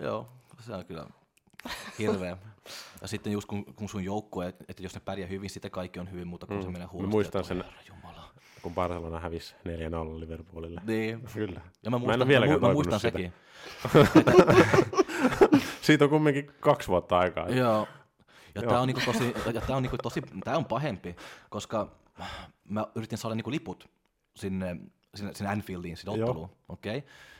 Joo, 0.00 0.28
se 0.60 0.72
on 0.74 0.84
kyllä 0.84 1.06
hirveä. 1.98 2.36
Ja 3.02 3.08
sitten 3.08 3.32
just 3.32 3.48
kun, 3.48 3.64
kun 3.64 3.88
sun 3.88 4.04
joukkue, 4.04 4.46
että 4.48 4.64
että 4.68 4.82
jos 4.82 4.94
ne 4.94 5.00
pärjää 5.04 5.28
hyvin, 5.28 5.50
sitten 5.50 5.70
kaikki 5.70 5.98
on 6.00 6.10
hyvin, 6.12 6.26
mutta 6.28 6.46
kun 6.46 6.56
mm. 6.56 6.62
se 6.62 6.68
menee 6.70 6.86
huonosti. 6.86 7.14
muistan 7.14 7.40
että 7.40 7.54
sen- 7.54 7.64
Jumala. 7.88 8.30
Kun 8.62 8.74
Barcelona 8.74 9.20
hävisi 9.20 9.54
4-0 9.54 10.20
Liverpoolille. 10.20 10.80
Niin. 10.86 11.20
Kyllä. 11.34 11.60
Ja 11.82 11.90
mä 11.90 11.96
en 11.96 12.00
muistan, 12.00 12.20
ole 12.22 12.28
vieläkään 12.28 12.60
mä, 12.60 12.66
mä 12.66 12.72
muistan 12.72 13.00
sekin. 13.00 13.32
Siitä 15.86 16.04
on 16.04 16.10
kumminkin 16.10 16.50
kaksi 16.60 16.88
vuotta 16.88 17.18
aikaa. 17.18 17.48
Joo. 17.48 17.88
Ja 18.54 18.62
tää 18.62 18.80
on, 18.80 18.86
niinku 18.86 19.02
tosi, 19.04 19.34
ja 19.54 19.60
tää 19.60 19.76
on, 19.76 19.82
niinku 19.82 19.98
tosi, 19.98 20.22
tää 20.44 20.56
on 20.56 20.64
pahempi, 20.64 21.16
koska 21.50 21.90
mä 22.68 22.86
yritin 22.94 23.18
saada 23.18 23.34
niinku 23.34 23.50
liput 23.50 23.90
sinne, 24.34 24.76
sinne, 25.14 25.34
sinne 25.34 25.50
Anfieldiin, 25.52 25.96
sinne 25.96 26.12
otteluun. 26.12 26.50
Okay? 26.68 26.96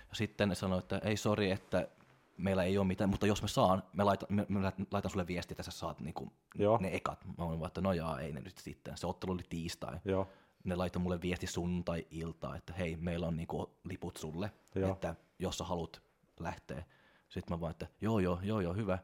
Ja 0.09 0.14
sitten 0.14 0.48
ne 0.48 0.55
sanoi, 0.55 0.78
että 0.78 1.01
ei 1.05 1.16
sori, 1.16 1.51
että 1.51 1.89
meillä 2.36 2.64
ei 2.64 2.78
ole 2.78 2.86
mitään, 2.86 3.10
mutta 3.10 3.27
jos 3.27 3.43
mä 3.43 3.48
saan, 3.48 3.82
me 3.93 4.05
laitan, 4.05 4.28
me, 4.31 4.47
me 4.48 4.73
laitan 4.90 5.10
sulle 5.10 5.27
viesti, 5.27 5.52
että 5.52 5.62
sä 5.62 5.70
saat 5.70 6.01
niinku 6.01 6.32
Joo. 6.55 6.78
ne 6.81 6.89
ekat. 6.94 7.24
Mä 7.39 7.44
olin 7.44 7.60
vaan, 7.60 7.68
että 7.68 7.81
no 7.81 7.93
jaa, 7.93 8.20
ei 8.20 8.32
ne 8.32 8.40
nyt 8.40 8.59
sitten. 8.59 8.97
Se 8.97 9.06
ottelu 9.06 9.32
oli 9.32 9.43
tiistai. 9.48 9.98
Joo. 10.05 10.28
Ne 10.64 10.77
laittoi 10.77 11.02
mulle 11.02 11.20
viesti 11.23 11.47
sunnuntai-iltaa, 11.47 12.56
että 12.56 12.73
hei, 12.73 12.97
meillä 12.97 13.27
on 13.27 13.36
niinku 13.36 13.70
liput 13.85 14.16
sulle, 14.16 14.51
Joo. 14.74 14.93
että 14.93 15.14
jos 15.39 15.59
sä 15.59 15.64
haluat 15.64 16.02
lähteä. 16.40 16.85
Sitten 17.28 17.57
mä 17.57 17.61
vaan, 17.61 17.70
että 17.70 17.86
joo, 18.01 18.19
joo, 18.19 18.40
joo, 18.43 18.61
joo, 18.61 18.74
hyvä. 18.74 18.98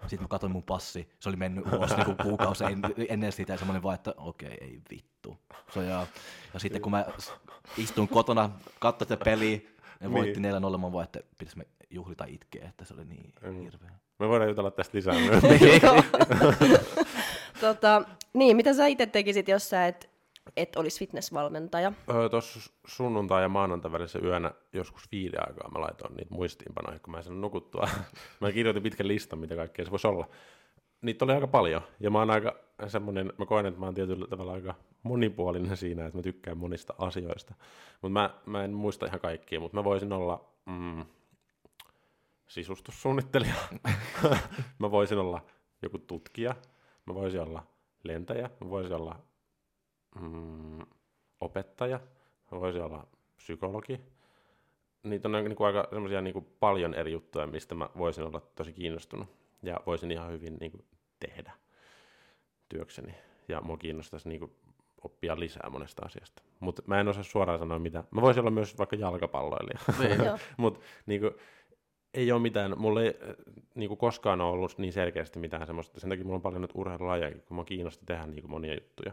Sitten 0.00 0.22
mä 0.22 0.28
katsoin 0.28 0.52
mun 0.52 0.62
passi, 0.62 1.08
se 1.20 1.28
oli 1.28 1.36
mennyt 1.36 1.72
ulos 1.72 1.96
niinku 1.96 2.14
kuukausi 2.22 2.64
en, 2.64 2.82
ennen 3.08 3.32
sitä, 3.32 3.52
ja 3.52 3.58
semmoinen 3.58 3.82
vaan, 3.82 3.94
että 3.94 4.14
okei, 4.16 4.58
ei 4.60 4.80
vittu. 4.90 5.38
So, 5.74 5.82
ja, 5.82 6.06
ja 6.54 6.60
sitten 6.60 6.82
kun 6.82 6.92
mä 6.92 7.04
istun 7.76 8.08
kotona, 8.08 8.50
katsoin 8.78 9.08
sitä 9.08 9.24
peliä, 9.24 9.60
ne 10.00 10.12
voitti 10.12 10.40
4-0, 10.40 10.42
mä 10.78 10.92
vaan, 10.92 11.04
että 11.04 11.20
pitäis 11.38 11.56
me 11.56 11.66
juhlita 11.90 12.24
itkeä, 12.24 12.68
että 12.68 12.84
se 12.84 12.94
oli 12.94 13.04
niin 13.04 13.32
hirveä. 13.62 13.90
Me 14.18 14.28
voidaan 14.28 14.50
jutella 14.50 14.70
tästä 14.70 14.98
lisää 14.98 15.14
myös. 15.26 15.42
tota, 17.60 18.02
niin, 18.32 18.56
mitä 18.56 18.74
sä 18.74 18.86
itse 18.86 19.06
tekisit, 19.06 19.48
jos 19.48 19.70
sä 19.70 19.86
et, 19.86 20.11
et 20.56 20.76
olisi 20.76 20.98
fitnessvalmentaja? 20.98 21.92
Öö, 22.10 22.28
Tuossa 22.28 22.72
sunnuntai 22.86 23.42
ja 23.42 23.48
maanantai 23.48 23.92
välissä 23.92 24.18
yönä 24.18 24.50
joskus 24.72 25.08
viiden 25.12 25.48
aikaa 25.48 25.70
mä 25.70 25.80
laitoin 25.80 26.14
niitä 26.16 26.34
muistiinpanoja, 26.34 26.98
kun 26.98 27.12
mä 27.12 27.18
en 27.18 27.40
nukuttua. 27.40 27.88
mä 28.40 28.52
kirjoitin 28.52 28.82
pitkän 28.82 29.08
listan, 29.08 29.38
mitä 29.38 29.56
kaikkea 29.56 29.84
se 29.84 29.90
voisi 29.90 30.06
olla. 30.06 30.28
Niitä 31.02 31.24
oli 31.24 31.32
aika 31.32 31.46
paljon, 31.46 31.82
ja 32.00 32.10
mä 32.10 32.18
oon 32.18 32.30
aika 32.30 32.56
semmonen, 32.86 33.32
mä 33.38 33.46
koen, 33.46 33.66
että 33.66 33.80
mä 33.80 33.86
oon 33.86 33.94
tietyllä 33.94 34.26
tavalla 34.26 34.52
aika 34.52 34.74
monipuolinen 35.02 35.76
siinä, 35.76 36.06
että 36.06 36.18
mä 36.18 36.22
tykkään 36.22 36.58
monista 36.58 36.94
asioista. 36.98 37.54
Mutta 38.02 38.12
mä, 38.12 38.30
mä 38.46 38.64
en 38.64 38.72
muista 38.72 39.06
ihan 39.06 39.20
kaikkia, 39.20 39.60
mutta 39.60 39.76
mä 39.76 39.84
voisin 39.84 40.12
olla 40.12 40.44
mm, 40.66 41.04
sisustussuunnittelija. 42.46 43.54
mä 44.78 44.90
voisin 44.90 45.18
olla 45.18 45.44
joku 45.82 45.98
tutkija. 45.98 46.54
Mä 47.06 47.14
voisin 47.14 47.40
olla 47.40 47.66
lentäjä. 48.04 48.50
Mä 48.60 48.70
voisin 48.70 48.96
olla 48.96 49.18
mm, 50.20 50.86
opettaja, 51.40 52.00
mä 52.50 52.60
voisin 52.60 52.82
olla 52.82 53.06
psykologi. 53.36 54.00
Niitä 55.02 55.28
on 55.28 55.32
niin 55.32 55.56
kuin 55.56 55.66
aika 55.66 55.88
semmoisia 55.90 56.20
niin 56.20 56.32
kuin 56.32 56.46
paljon 56.60 56.94
eri 56.94 57.12
juttuja, 57.12 57.46
mistä 57.46 57.74
mä 57.74 57.88
voisin 57.98 58.24
olla 58.24 58.40
tosi 58.40 58.72
kiinnostunut 58.72 59.28
ja 59.62 59.80
voisin 59.86 60.10
ihan 60.10 60.32
hyvin 60.32 60.56
niin 60.60 60.70
kuin 60.70 60.84
tehdä 61.20 61.52
työkseni. 62.68 63.14
Ja 63.48 63.60
mua 63.60 63.76
kiinnostaisi 63.76 64.28
niin 64.28 64.38
kuin 64.38 64.52
oppia 65.04 65.40
lisää 65.40 65.70
monesta 65.70 66.02
asiasta. 66.06 66.42
Mutta 66.60 66.82
mä 66.86 67.00
en 67.00 67.08
osaa 67.08 67.22
suoraan 67.22 67.58
sanoa 67.58 67.78
mitä. 67.78 68.04
Mä 68.10 68.20
voisin 68.20 68.40
olla 68.40 68.50
myös 68.50 68.78
vaikka 68.78 68.96
jalkapalloilija. 68.96 69.78
Mutta 70.56 70.80
niinku, 71.06 71.30
ei 72.14 72.32
ole 72.32 72.40
mitään, 72.42 72.78
mulla 72.78 73.02
ei 73.02 73.08
äh, 73.08 73.34
niinku 73.74 73.96
koskaan 73.96 74.40
ole 74.40 74.52
ollut 74.52 74.78
niin 74.78 74.92
selkeästi 74.92 75.38
mitään 75.38 75.66
semmoista. 75.66 76.00
Sen 76.00 76.10
takia 76.10 76.24
mulla 76.24 76.36
on 76.36 76.42
paljon 76.42 76.62
nyt 76.62 76.70
urheilulajeja, 76.74 77.38
kun 77.38 77.54
mua 77.54 77.64
kiinnosti 77.64 78.06
tehdä 78.06 78.26
niinku 78.26 78.48
monia 78.48 78.74
juttuja. 78.74 79.12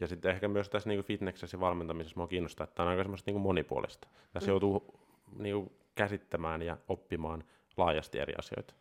Ja 0.00 0.06
sitten 0.06 0.30
ehkä 0.30 0.48
myös 0.48 0.68
tässä 0.68 0.88
niinku 0.88 1.06
fitnessessä 1.06 1.56
ja 1.56 1.60
valmentamisessa 1.60 2.16
mua 2.16 2.26
kiinnostaa, 2.26 2.64
että 2.64 2.74
tämä 2.74 2.84
on 2.84 2.90
aika 2.90 3.02
semmoista 3.02 3.28
niinku 3.28 3.40
monipuolista. 3.40 4.08
Tässä 4.32 4.46
mm. 4.46 4.50
joutuu 4.50 5.00
niinku 5.38 5.72
käsittämään 5.94 6.62
ja 6.62 6.76
oppimaan 6.88 7.44
laajasti 7.76 8.18
eri 8.18 8.34
asioita. 8.38 8.74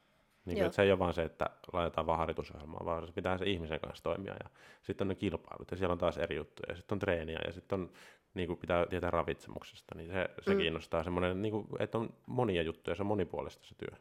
Niin 0.46 0.58
kuin, 0.58 0.74
se 0.74 0.82
ei 0.82 0.92
ole 0.92 1.00
vaan 1.00 1.14
se, 1.14 1.24
että 1.24 1.50
laitetaan 1.74 2.08
vaan 2.08 2.20
harjoitusohjelmaa, 2.20 2.86
vaan 2.86 3.08
se 3.08 3.14
pitää 3.14 3.38
se 3.38 3.46
ihmisen 3.46 3.80
kanssa 3.80 4.04
toimia. 4.04 4.34
Ja 4.44 4.50
sitten 4.82 5.06
on 5.06 5.10
ne 5.10 5.16
kilpailut, 5.16 5.72
ja 5.72 5.78
siellä 5.78 5.94
on 5.94 5.98
taas 5.98 6.18
eri 6.18 6.36
juttuja. 6.36 6.72
Ja 6.72 6.76
sitten 6.76 6.96
on 6.96 7.00
treeniä, 7.00 7.40
ja 7.46 7.54
sitten 7.54 7.80
on, 7.80 7.90
niin 8.34 8.48
kuin 8.48 8.60
pitää 8.60 8.86
tietää 8.86 9.12
ravitsemuksesta. 9.12 9.96
Niin 9.96 10.12
se, 10.12 10.30
se 10.42 10.54
mm. 10.54 10.58
kiinnostaa 10.58 11.04
semmoinen, 11.04 11.42
niin 11.42 11.52
kuin, 11.52 11.68
että 11.80 11.98
on 11.98 12.10
monia 12.26 12.62
juttuja, 12.62 12.96
se 12.96 13.04
on 13.04 13.08
monipuolista 13.08 13.68
se 13.68 13.76
työ. 13.76 13.98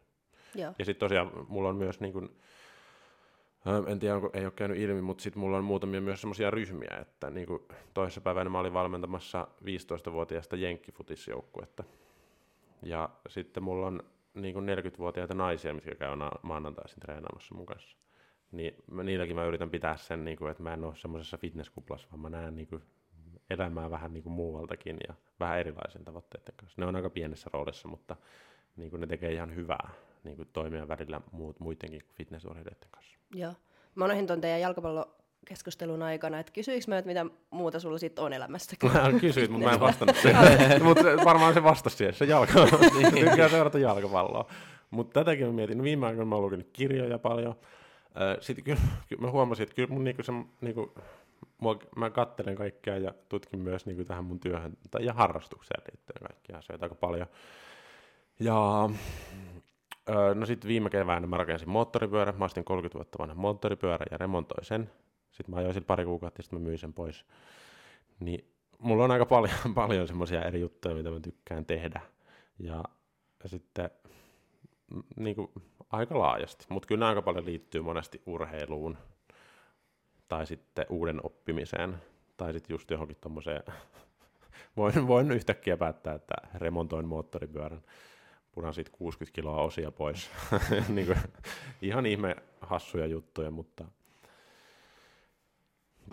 Joo. 0.55 0.75
Ja 0.79 0.85
sitten 0.85 1.09
tosiaan 1.09 1.31
mulla 1.49 1.69
on 1.69 1.77
myös, 1.77 2.01
niin 2.01 2.13
kuin, 2.13 2.37
en 3.87 3.99
tiedä, 3.99 4.15
onko, 4.15 4.31
ei 4.33 4.45
ole 4.45 4.53
käynyt 4.57 4.79
ilmi, 4.79 5.03
mutta 5.03 5.23
sitten 5.23 5.41
mulla 5.41 5.57
on 5.57 5.65
muutamia 5.65 6.01
myös 6.01 6.21
semmoisia 6.21 6.51
ryhmiä, 6.51 6.99
että 7.01 7.31
niin 7.31 7.47
kuin 7.47 7.63
toisessa 7.95 8.21
päivänä 8.21 8.51
mä 8.51 8.59
olin 8.59 8.73
valmentamassa 8.73 9.49
15-vuotiaista 9.65 10.57
jenkkifutisjoukkuetta. 10.57 11.85
Ja 12.83 13.09
sitten 13.29 13.63
mulla 13.63 13.87
on 13.87 14.03
niin 14.35 14.55
kuin 14.55 14.67
40-vuotiaita 14.67 15.35
naisia, 15.35 15.75
mitkä 15.75 15.95
käy 15.95 16.17
na- 16.17 16.31
maanantaisin 16.43 17.01
treenaamassa 17.01 17.55
mun 17.55 17.67
kanssa. 17.67 17.97
Niin 18.53 18.75
niilläkin 19.03 19.37
mä 19.37 19.45
yritän 19.45 19.71
pitää 19.71 19.97
sen, 19.97 20.25
niin 20.25 20.37
kuin, 20.37 20.51
että 20.51 20.63
mä 20.63 20.75
en 20.75 20.85
ole 20.85 20.97
semmoisessa 20.97 21.39
fitnesskuplassa, 21.39 22.09
vaan 22.11 22.21
mä 22.21 22.31
näen 22.31 22.57
niin 22.57 22.69
kuin, 22.69 22.83
elämää 23.51 23.91
vähän 23.91 24.13
niin 24.13 24.23
kuin 24.23 24.33
muualtakin 24.33 24.97
ja 25.09 25.15
vähän 25.41 25.59
erilaisen 25.59 26.05
tavoitteiden 26.05 26.55
kanssa. 26.57 26.83
Ne 26.83 26.87
on 26.87 26.97
aika 26.97 27.11
pienessä 27.11 27.51
roolissa, 27.53 27.89
mutta 27.89 28.17
niin 28.77 28.91
kuin 28.91 29.01
ne 29.01 29.07
tekee 29.07 29.33
ihan 29.33 29.55
hyvää 29.55 29.91
niin 30.25 30.37
kuin 30.37 30.49
toimia 30.53 30.89
välillä 30.89 31.21
muut, 31.33 31.61
muidenkin 31.61 32.03
kuin 32.03 32.17
fitnessurheilijoiden 32.17 32.89
kanssa. 32.91 33.19
Joo. 33.35 33.53
Mä 33.95 34.05
unohdin 34.05 34.27
ton 34.27 34.41
teidän 34.41 34.61
jalkapallokeskustelun 34.61 36.03
aikana, 36.03 36.39
että 36.39 36.53
kysyikö 36.53 36.85
mä, 36.89 36.99
että 36.99 37.07
mitä 37.07 37.27
muuta 37.51 37.81
sulla 37.81 37.99
sitten 37.99 38.25
on 38.25 38.33
elämästä? 38.33 38.77
Mä 38.93 39.21
kysyit, 39.21 39.51
mutta 39.51 39.67
mä 39.67 39.75
en 39.75 39.81
vastannut 39.81 40.17
siihen. 40.17 40.83
mutta 40.85 41.03
varmaan 41.25 41.55
se 41.55 41.63
vastasi 41.63 41.97
siihen, 41.97 42.15
se 42.15 42.25
jalka. 42.25 42.53
Tykkää 43.21 43.49
seurata 43.49 43.79
jalkapalloa. 43.79 44.47
Mutta 44.91 45.21
tätäkin 45.21 45.47
mä 45.47 45.53
mietin. 45.53 45.79
No 45.79 45.85
viime 45.85 46.07
aikoina 46.07 46.29
mä 46.29 46.35
oon 46.35 46.45
lukenut 46.45 46.69
kirjoja 46.73 47.19
paljon. 47.19 47.55
Sitten 48.41 48.65
kyllä, 48.65 48.81
kyllä 49.09 49.23
mä 49.23 49.31
huomasin, 49.31 49.63
että 49.63 49.75
kyllä 49.75 49.89
mun 49.89 50.05
niinku 50.05 50.23
se, 50.23 50.33
niinku, 50.61 50.95
mua, 51.59 51.79
mä 51.97 52.11
kattelen 52.11 52.57
kaikkea 52.57 52.97
ja 52.99 53.15
tutkin 53.29 53.61
myös 53.61 53.87
niinku 53.87 54.05
tähän 54.05 54.25
mun 54.25 54.41
työhön 54.41 54.77
tai, 54.91 55.05
ja 55.05 55.13
harrastukseen 55.13 55.83
liittyen 55.91 56.23
kaikkia 56.23 56.59
asioita 56.59 56.85
aika 56.85 56.95
paljon. 56.95 57.27
Ja 58.41 58.91
Öö, 60.09 60.35
no 60.35 60.47
sitten 60.47 60.69
viime 60.69 60.91
keväänä 60.91 61.27
mä 61.27 61.37
rakensin 61.37 61.69
moottoripyörän. 61.69 62.39
Mä 62.39 62.45
ostin 62.45 62.65
30 62.65 62.99
vuotta 62.99 63.19
vanha 63.19 63.35
moottoripyörä 63.35 64.07
ja 64.11 64.19
remontoin 64.19 64.65
sen. 64.65 64.91
Sitten 65.33 65.55
mä 65.55 65.59
ajoin 65.59 65.75
sillä 65.75 65.87
pari 65.87 66.05
kuukautta 66.05 66.39
ja 66.39 66.43
sitten 66.43 66.59
mä 66.59 66.65
myin 66.65 66.79
sen 66.79 66.93
pois. 66.93 67.25
Niin 68.21 68.53
mulla 68.79 69.05
on 69.05 69.11
aika 69.11 69.27
paljon, 69.27 69.57
paljon 69.75 70.09
semmoisia 70.09 70.43
eri 70.43 70.61
juttuja, 70.61 70.95
mitä 70.95 71.11
mä 71.11 71.21
tykkään 71.21 71.67
tehdä. 71.67 72.01
Ja, 72.59 72.85
sitten 73.47 73.91
mm, 74.91 75.03
niin 75.17 75.37
kuin, 75.37 75.51
aika 75.91 76.19
laajasti. 76.19 76.67
Mutta 76.69 76.87
kyllä 76.87 77.09
aika 77.09 77.23
paljon 77.23 77.47
liittyy 77.47 77.83
monesti 77.83 78.23
urheiluun 78.27 78.99
tai 80.29 80.47
sitten 80.47 80.87
uuden 80.89 81.21
oppimiseen 81.23 81.97
tai 82.37 82.53
sitten 82.53 82.75
just 82.75 82.91
johonkin 82.91 83.17
tommoseen. 83.21 83.63
voin, 84.77 85.07
voin 85.07 85.31
yhtäkkiä 85.31 85.77
päättää, 85.77 86.15
että 86.15 86.35
remontoin 86.55 87.07
moottoripyörän 87.07 87.83
punan 88.57 88.75
siitä 88.75 88.91
60 88.93 89.35
kiloa 89.35 89.63
osia 89.63 89.91
pois. 89.91 90.31
niin 90.95 91.07
kuin, 91.07 91.19
ihan 91.83 92.07
ihme 92.07 92.37
hassuja 92.61 93.07
juttuja, 93.07 93.51
mutta 93.51 93.85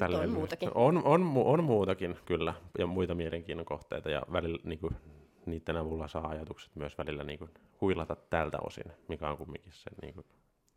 on 0.01 0.29
muutakin. 0.29 0.69
On, 0.75 1.03
on, 1.03 1.31
on, 1.35 1.63
muutakin, 1.63 2.17
kyllä, 2.25 2.53
ja 2.79 2.87
muita 2.87 3.15
mielenkiinnon 3.15 3.65
kohteita, 3.65 4.09
ja 4.09 4.21
välillä 4.31 4.59
niin 4.63 4.79
kuin, 4.79 4.95
niiden 5.45 5.77
avulla 5.77 6.07
saa 6.07 6.27
ajatukset 6.27 6.75
myös 6.75 6.97
välillä 6.97 7.23
niin 7.23 7.39
kuin, 7.39 7.51
huilata 7.81 8.15
tältä 8.15 8.59
osin, 8.59 8.85
mikä 9.07 9.29
on 9.29 9.37
kumminkin 9.37 9.73
se 9.73 9.89
niin 10.01 10.13
kuin, 10.13 10.25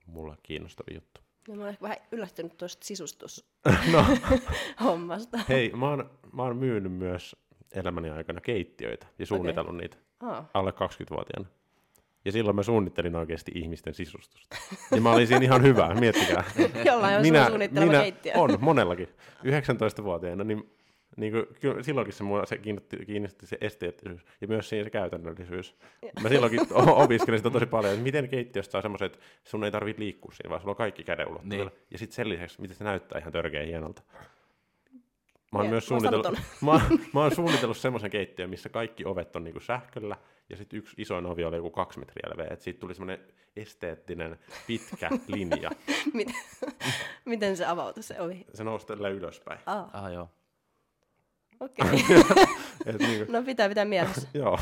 mulla 0.06 0.36
kiinnostava 0.42 0.94
juttu. 0.94 1.20
No, 1.48 1.54
mä 1.54 1.62
olen 1.62 1.78
vähän 1.82 1.98
yllättynyt 2.12 2.56
tuosta 2.56 2.86
sisustushommasta. 2.90 5.36
no. 5.36 5.44
Hei, 5.48 5.70
mä 5.70 5.88
oon, 5.88 6.10
mä 6.32 6.42
oon 6.42 6.56
myynyt 6.56 6.92
myös 6.92 7.36
elämäni 7.72 8.10
aikana 8.10 8.40
keittiöitä 8.40 9.06
ja 9.18 9.26
suunnitellut 9.26 9.70
okay. 9.70 9.80
niitä 9.80 10.05
oh. 10.22 10.44
alle 10.54 10.70
20-vuotiaana. 10.70 11.48
Ja 12.24 12.32
silloin 12.32 12.56
mä 12.56 12.62
suunnittelin 12.62 13.16
oikeasti 13.16 13.52
ihmisten 13.54 13.94
sisustusta. 13.94 14.56
Ja 14.90 15.00
mä 15.00 15.12
olin 15.12 15.26
siinä 15.26 15.44
ihan 15.44 15.62
hyvä, 15.62 15.94
miettikää. 15.94 16.44
Jollain 16.84 17.16
on 17.16 17.22
minä, 17.22 17.50
minä 17.70 18.00
keittiö. 18.00 18.32
On, 18.36 18.58
monellakin. 18.60 19.08
19-vuotiaana, 19.44 20.44
niin, 20.44 20.70
niin 21.16 21.32
kuin, 21.32 21.46
kyllä, 21.60 21.82
silloinkin 21.82 22.14
se, 22.14 22.24
mua, 22.24 22.46
se 22.46 22.58
kiinnitti, 22.58 23.06
kiinnitti 23.06 23.46
se 23.46 23.58
esteettisyys 23.60 24.24
ja 24.40 24.48
myös 24.48 24.68
siinä 24.68 24.84
se 24.84 24.90
käytännöllisyys. 24.90 25.76
Mä 26.22 26.28
silloinkin 26.28 26.60
opiskelin 26.86 27.38
sitä 27.38 27.50
tosi 27.50 27.66
paljon, 27.66 27.92
että 27.92 28.04
miten 28.04 28.28
keittiöstä 28.28 28.72
saa 28.72 28.82
semmoiset, 28.82 29.14
että 29.14 29.26
sun 29.44 29.64
ei 29.64 29.70
tarvitse 29.70 30.02
liikkua 30.02 30.32
siinä, 30.32 30.50
vaan 30.50 30.60
sulla 30.60 30.72
on 30.72 30.76
kaikki 30.76 31.04
käden 31.04 31.26
niin. 31.42 31.70
Ja 31.90 31.98
sitten 31.98 32.16
sen 32.16 32.28
lisäksi, 32.28 32.60
miten 32.60 32.76
se 32.76 32.84
näyttää 32.84 33.18
ihan 33.18 33.32
törkeä 33.32 33.62
hienolta. 33.62 34.02
Mä 35.52 35.58
oon 35.58 35.68
myös 35.68 35.88
suunnitellut, 35.88 36.38
mä, 36.60 36.80
mä 37.14 37.20
oon 37.20 37.34
suunnitellut 37.34 37.76
semmoisen 37.86 38.10
keittiön, 38.10 38.50
missä 38.50 38.68
kaikki 38.68 39.04
ovet 39.04 39.36
on 39.36 39.44
niinku 39.44 39.60
sähköllä, 39.60 40.16
ja 40.50 40.56
sitten 40.56 40.78
yksi 40.78 40.94
isoin 40.98 41.26
ovi 41.26 41.44
oli 41.44 41.56
joku 41.56 41.70
kaksi 41.70 41.98
metriä 41.98 42.30
leveä, 42.30 42.48
että 42.50 42.64
siitä 42.64 42.80
tuli 42.80 42.94
semmoinen 42.94 43.26
esteettinen 43.56 44.38
pitkä 44.66 45.10
linja. 45.34 45.70
Miten, 46.12 46.34
miten 47.24 47.56
se 47.56 47.66
avautui 47.66 48.02
se 48.02 48.20
ovi? 48.20 48.46
Se 48.54 48.64
nousi 48.64 48.86
tällä 48.86 49.08
ylöspäin. 49.08 49.60
Ah, 49.66 49.84
ah 49.92 50.12
joo. 50.12 50.28
Okei. 51.60 51.84
Okay. 51.84 52.98
niin 52.98 53.26
no 53.28 53.42
pitää 53.42 53.68
pitää 53.68 53.84
mielessä. 53.84 54.28
Joo. 54.34 54.58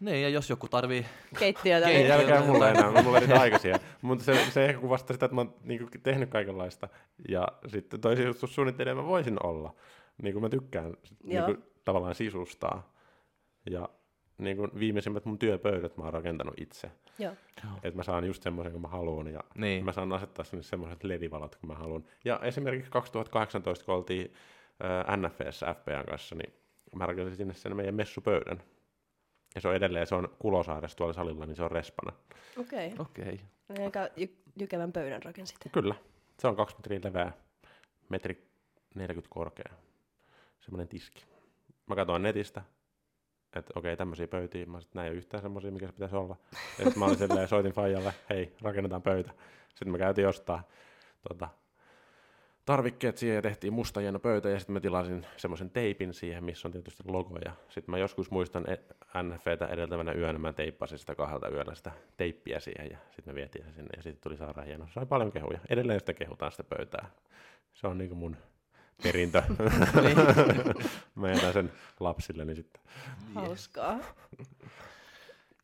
Niin, 0.00 0.22
ja 0.22 0.28
jos 0.28 0.50
joku 0.50 0.68
tarvii... 0.68 1.06
Keittiötä. 1.38 1.88
Ei 1.88 2.08
jälkeen 2.08 2.46
mulla 2.46 2.70
enää, 2.70 3.02
mulla 3.02 3.18
oli 3.18 3.32
aikaisia. 3.32 3.78
Mutta 4.02 4.24
se, 4.24 4.50
se 4.50 4.64
ehkä 4.64 4.80
kuvastaa 4.80 5.14
sitä, 5.14 5.26
että 5.26 5.34
mä 5.34 5.40
oon 5.40 5.54
niin 5.64 5.88
tehnyt 6.02 6.30
kaikenlaista. 6.30 6.88
Ja 7.28 7.48
sitten 7.66 8.00
toi 8.00 8.16
suunnittelija 8.44 8.94
mä 8.94 9.04
voisin 9.06 9.36
olla 9.42 9.74
niin 10.22 10.32
kuin 10.32 10.42
mä 10.42 10.48
tykkään 10.48 10.96
niin 11.22 11.44
kuin, 11.44 11.64
tavallaan 11.84 12.14
sisustaa. 12.14 12.92
Ja 13.70 13.88
niin 14.38 14.56
kuin 14.56 14.70
viimeisimmät 14.78 15.24
mun 15.24 15.38
työpöydät 15.38 15.96
mä 15.96 16.04
oon 16.04 16.12
rakentanut 16.12 16.54
itse. 16.60 16.90
Joo. 17.18 17.32
Että 17.82 17.96
mä 17.96 18.02
saan 18.02 18.24
just 18.24 18.42
semmoisen, 18.42 18.72
kun 18.72 18.82
mä 18.82 18.88
haluan, 18.88 19.26
ja 19.26 19.40
niin. 19.54 19.84
mä 19.84 19.92
saan 19.92 20.12
asettaa 20.12 20.44
sinne 20.44 20.62
semmoiset 20.62 21.04
ledivalot, 21.04 21.56
kun 21.56 21.68
mä 21.68 21.74
haluan. 21.74 22.04
Ja 22.24 22.40
esimerkiksi 22.42 22.90
2018, 22.90 23.84
kun 23.84 23.94
oltiin 23.94 24.32
äh, 24.84 25.16
NFS 25.16 25.60
FPAn 25.80 26.06
kanssa, 26.06 26.34
niin 26.34 26.52
mä 26.94 27.06
rakensin 27.06 27.36
sinne 27.36 27.54
sen 27.54 27.76
meidän 27.76 27.94
messupöydän. 27.94 28.62
Ja 29.54 29.60
se 29.60 29.68
on 29.68 29.74
edelleen, 29.74 30.06
se 30.06 30.14
on 30.14 30.28
Kulosaaressa 30.38 30.96
tuolla 30.96 31.12
salilla, 31.12 31.46
niin 31.46 31.56
se 31.56 31.62
on 31.62 31.70
respana. 31.70 32.12
Okei. 32.58 32.86
Okay. 32.86 33.06
Okei. 33.06 33.40
Okay. 33.70 33.84
Aika 33.84 34.06
jy- 34.06 34.52
jykevän 34.60 34.92
pöydän 34.92 35.22
rakensit. 35.22 35.58
Kyllä. 35.72 35.94
Se 36.38 36.48
on 36.48 36.56
2 36.56 36.76
metriä 36.76 37.00
leveä, 37.04 37.32
metri 38.08 38.48
40 38.94 39.34
korkea 39.34 39.72
semmoinen 40.66 40.88
tiski. 40.88 41.24
Mä 41.86 41.94
katsoin 41.94 42.22
netistä, 42.22 42.62
että 43.56 43.72
okei, 43.74 43.96
tämmöisiä 43.96 44.28
pöytiä, 44.28 44.66
mä 44.66 44.80
sitten 44.80 45.00
näin 45.00 45.12
yhtään 45.12 45.42
semmoisia, 45.42 45.70
mikä 45.70 45.86
se 45.86 45.92
pitäisi 45.92 46.16
olla. 46.16 46.36
Ja 46.52 46.84
sitten 46.84 46.98
mä 46.98 47.04
olin 47.04 47.18
silleen, 47.18 47.48
soitin 47.48 47.72
Fajalle, 47.72 48.14
hei, 48.30 48.52
rakennetaan 48.62 49.02
pöytä. 49.02 49.30
Sitten 49.68 49.92
me 49.92 49.98
käytiin 49.98 50.22
jostain 50.22 50.60
tota, 51.28 51.48
tarvikkeet 52.64 53.16
siihen 53.16 53.36
ja 53.36 53.42
tehtiin 53.42 53.72
musta 53.72 54.00
hieno 54.00 54.18
pöytä 54.18 54.48
ja 54.48 54.58
sitten 54.58 54.72
mä 54.72 54.80
tilasin 54.80 55.26
semmoisen 55.36 55.70
teipin 55.70 56.14
siihen, 56.14 56.44
missä 56.44 56.68
on 56.68 56.72
tietysti 56.72 57.02
logo. 57.06 57.38
Ja 57.44 57.52
sitten 57.68 57.90
mä 57.90 57.98
joskus 57.98 58.30
muistan 58.30 58.64
e- 58.70 59.22
NFVtä 59.22 59.66
edeltävänä 59.66 60.12
yönä, 60.12 60.38
mä 60.38 60.52
teippasin 60.52 60.98
sitä 60.98 61.14
kahdelta 61.14 61.48
yöllä 61.48 61.74
sitä 61.74 61.92
teippiä 62.16 62.60
siihen 62.60 62.90
ja 62.90 62.98
sitten 63.10 63.34
me 63.34 63.34
vietiin 63.34 63.64
se 63.64 63.72
sinne 63.72 63.90
ja 63.96 64.02
sitten 64.02 64.22
tuli 64.22 64.36
sairaan 64.36 64.66
hieno. 64.66 64.86
Sai 64.94 65.06
paljon 65.06 65.32
kehuja. 65.32 65.58
Edelleen 65.68 66.00
sitä 66.00 66.14
kehutaan 66.14 66.52
sitä 66.52 66.64
pöytää. 66.64 67.10
Se 67.72 67.86
on 67.86 67.98
niinku 67.98 68.14
mun 68.14 68.36
perintö. 69.02 69.42
Niin. 70.02 70.16
Mä 71.14 71.28
jätän 71.32 71.52
sen 71.52 71.72
lapsilleni 72.00 72.54
sitten. 72.54 72.82
Hauskaa. 73.34 73.98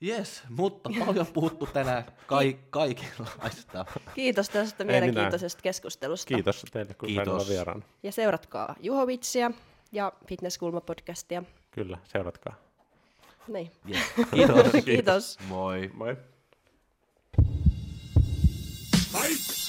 Yes, 0.06 0.42
mutta 0.48 0.90
paljon 0.98 1.26
puhuttu 1.26 1.66
tänään 1.66 2.04
ka- 2.26 2.38
kaikenlaista. 2.70 3.84
Kiitos 4.14 4.48
tästä 4.48 4.84
mielenkiintoisesta 4.84 5.62
keskustelusta. 5.62 6.34
Kiitos 6.34 6.64
teille, 6.72 6.94
kun 6.94 7.06
Kiitos. 7.08 7.48
vieraan. 7.48 7.84
Ja 8.02 8.12
seuratkaa 8.12 8.74
Juhovitsia 8.80 9.50
ja 9.92 10.12
Fitnesskulma-podcastia. 10.26 11.42
Kyllä, 11.70 11.98
seuratkaa. 12.04 12.54
Niin. 13.48 13.70
Yes. 13.90 14.02
Kiitos. 14.34 14.84
Kiitos. 14.84 15.38
Moi. 15.48 15.90
Moi. 15.94 16.16
Fight! 19.12 19.61